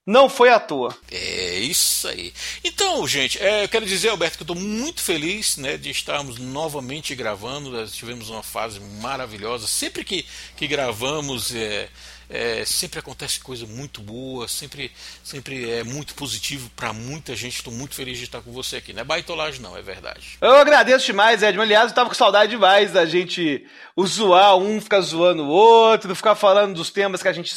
não 0.08 0.26
foi 0.30 0.48
à 0.48 0.58
toa. 0.58 0.96
É 1.10 1.58
isso 1.58 2.08
aí. 2.08 2.32
Então, 2.64 3.06
gente, 3.06 3.38
é, 3.42 3.64
eu 3.64 3.68
quero 3.68 3.84
dizer, 3.84 4.08
Alberto, 4.08 4.38
que 4.38 4.42
eu 4.42 4.54
estou 4.54 4.56
muito 4.56 5.02
feliz 5.02 5.58
né, 5.58 5.76
de 5.76 5.90
estarmos 5.90 6.38
novamente 6.38 7.14
gravando. 7.14 7.70
Nós 7.70 7.92
tivemos 7.92 8.30
uma 8.30 8.42
fase 8.42 8.80
maravilhosa. 8.80 9.66
Sempre 9.66 10.04
que, 10.04 10.24
que 10.56 10.66
gravamos, 10.66 11.54
é, 11.54 11.90
é, 12.28 12.64
sempre 12.64 12.98
acontece 12.98 13.40
coisa 13.40 13.66
muito 13.66 14.00
boa, 14.00 14.46
sempre, 14.46 14.92
sempre 15.24 15.70
é 15.70 15.82
muito 15.82 16.14
positivo 16.14 16.70
para 16.76 16.92
muita 16.92 17.34
gente. 17.34 17.56
Estou 17.56 17.72
muito 17.72 17.94
feliz 17.94 18.18
de 18.18 18.24
estar 18.24 18.42
com 18.42 18.52
você 18.52 18.76
aqui. 18.76 18.92
Não 18.92 19.00
é 19.00 19.04
baitolagem, 19.04 19.60
não, 19.60 19.76
é 19.76 19.82
verdade. 19.82 20.36
Eu 20.40 20.56
agradeço 20.56 21.06
demais, 21.06 21.42
Edmo. 21.42 21.62
Aliás, 21.62 21.90
eu 21.90 21.94
tava 21.94 22.08
com 22.08 22.14
saudade 22.14 22.50
demais 22.50 22.92
da 22.92 23.06
gente 23.06 23.66
zoar, 24.00 24.56
um 24.56 24.80
ficar 24.80 25.00
zoando 25.00 25.44
o 25.44 25.48
outro, 25.48 26.14
ficar 26.14 26.34
falando 26.34 26.74
dos 26.74 26.90
temas 26.90 27.22
que 27.22 27.28
a 27.28 27.32
gente 27.32 27.54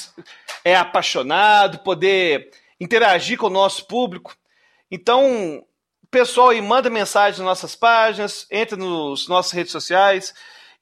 é 0.63 0.75
apaixonado, 0.75 1.79
poder 1.79 2.49
interagir 2.79 3.37
com 3.37 3.47
o 3.47 3.49
nosso 3.49 3.85
público. 3.85 4.35
Então, 4.89 5.63
pessoal 6.11 6.49
aí 6.49 6.61
manda 6.61 6.89
mensagem 6.89 7.39
nas 7.39 7.47
nossas 7.47 7.73
páginas, 7.73 8.45
entra 8.51 8.75
nos 8.75 9.29
nossas 9.29 9.53
redes 9.53 9.71
sociais 9.71 10.33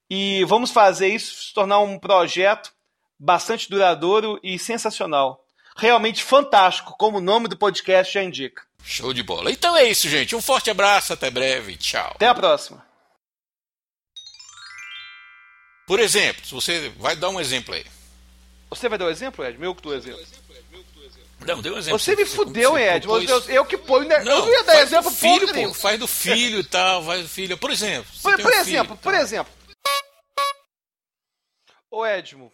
e 0.10 0.44
vamos 0.46 0.72
fazer 0.72 1.08
isso 1.08 1.44
se 1.44 1.54
tornar 1.54 1.80
um 1.80 2.00
projeto 2.00 2.72
bastante 3.20 3.70
duradouro 3.70 4.40
e 4.42 4.58
sensacional. 4.58 5.46
Realmente 5.76 6.24
fantástico, 6.24 6.96
como 6.98 7.18
o 7.18 7.22
nome 7.22 7.48
do 7.48 7.58
podcast 7.58 8.14
já 8.14 8.24
indica. 8.24 8.64
Show 8.84 9.14
de 9.14 9.24
bola. 9.24 9.52
Então 9.52 9.76
é 9.76 9.84
isso, 9.84 10.08
gente. 10.10 10.36
Um 10.36 10.42
forte 10.42 10.70
abraço, 10.70 11.14
até 11.14 11.30
breve. 11.30 11.76
Tchau. 11.78 12.12
Até 12.16 12.28
a 12.28 12.36
próxima. 12.36 12.86
Por 15.88 16.00
exemplo, 16.00 16.46
se 16.46 16.54
você 16.54 16.90
vai 16.98 17.16
dar 17.16 17.30
um 17.30 17.40
exemplo 17.40 17.74
aí. 17.74 17.86
Você 18.70 18.88
vai 18.88 18.98
dar 18.98 19.06
um 19.06 19.10
exemplo, 19.10 19.44
Ed? 19.44 19.58
Meu 19.58 19.74
que 19.74 19.82
tu 19.82 19.94
exemplo. 19.94 20.20
Não, 21.46 21.62
deu 21.62 21.74
um 21.74 21.78
exemplo. 21.78 21.98
Você 22.00 22.16
me 22.16 22.26
Você- 22.26 22.36
fudeu, 22.36 22.72
você 22.72 22.90
Ed. 22.96 23.08
Eu, 23.08 23.42
eu 23.50 23.66
que. 23.66 23.78
Né? 23.78 24.20
Não, 24.24 24.32
eu 24.40 24.46
não 24.46 24.50
ia 24.52 24.64
dar 24.64 24.82
exemplo 24.82 25.10
filho, 25.10 25.52
pô, 25.54 25.74
faz 25.74 26.00
do 26.00 26.08
filho 26.08 26.60
e 26.60 26.64
tal, 26.64 27.04
faz 27.04 27.24
do 27.24 27.30
filho. 27.30 27.58
Por 27.58 27.72
exemplo, 27.72 28.12
Por, 28.22 28.32
por 28.34 28.40
um 28.42 28.44
filho 28.44 28.60
exemplo, 28.60 28.96
e 28.96 28.98
por 29.04 29.14
tal. 29.14 29.22
exemplo. 29.22 29.54
Ô 31.90 32.06
Edmo. 32.06 32.52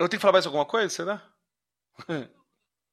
Eu 0.00 0.08
tenho 0.08 0.18
que 0.18 0.22
falar 0.22 0.32
mais 0.32 0.46
alguma 0.46 0.64
coisa, 0.64 0.88
será? 0.88 1.22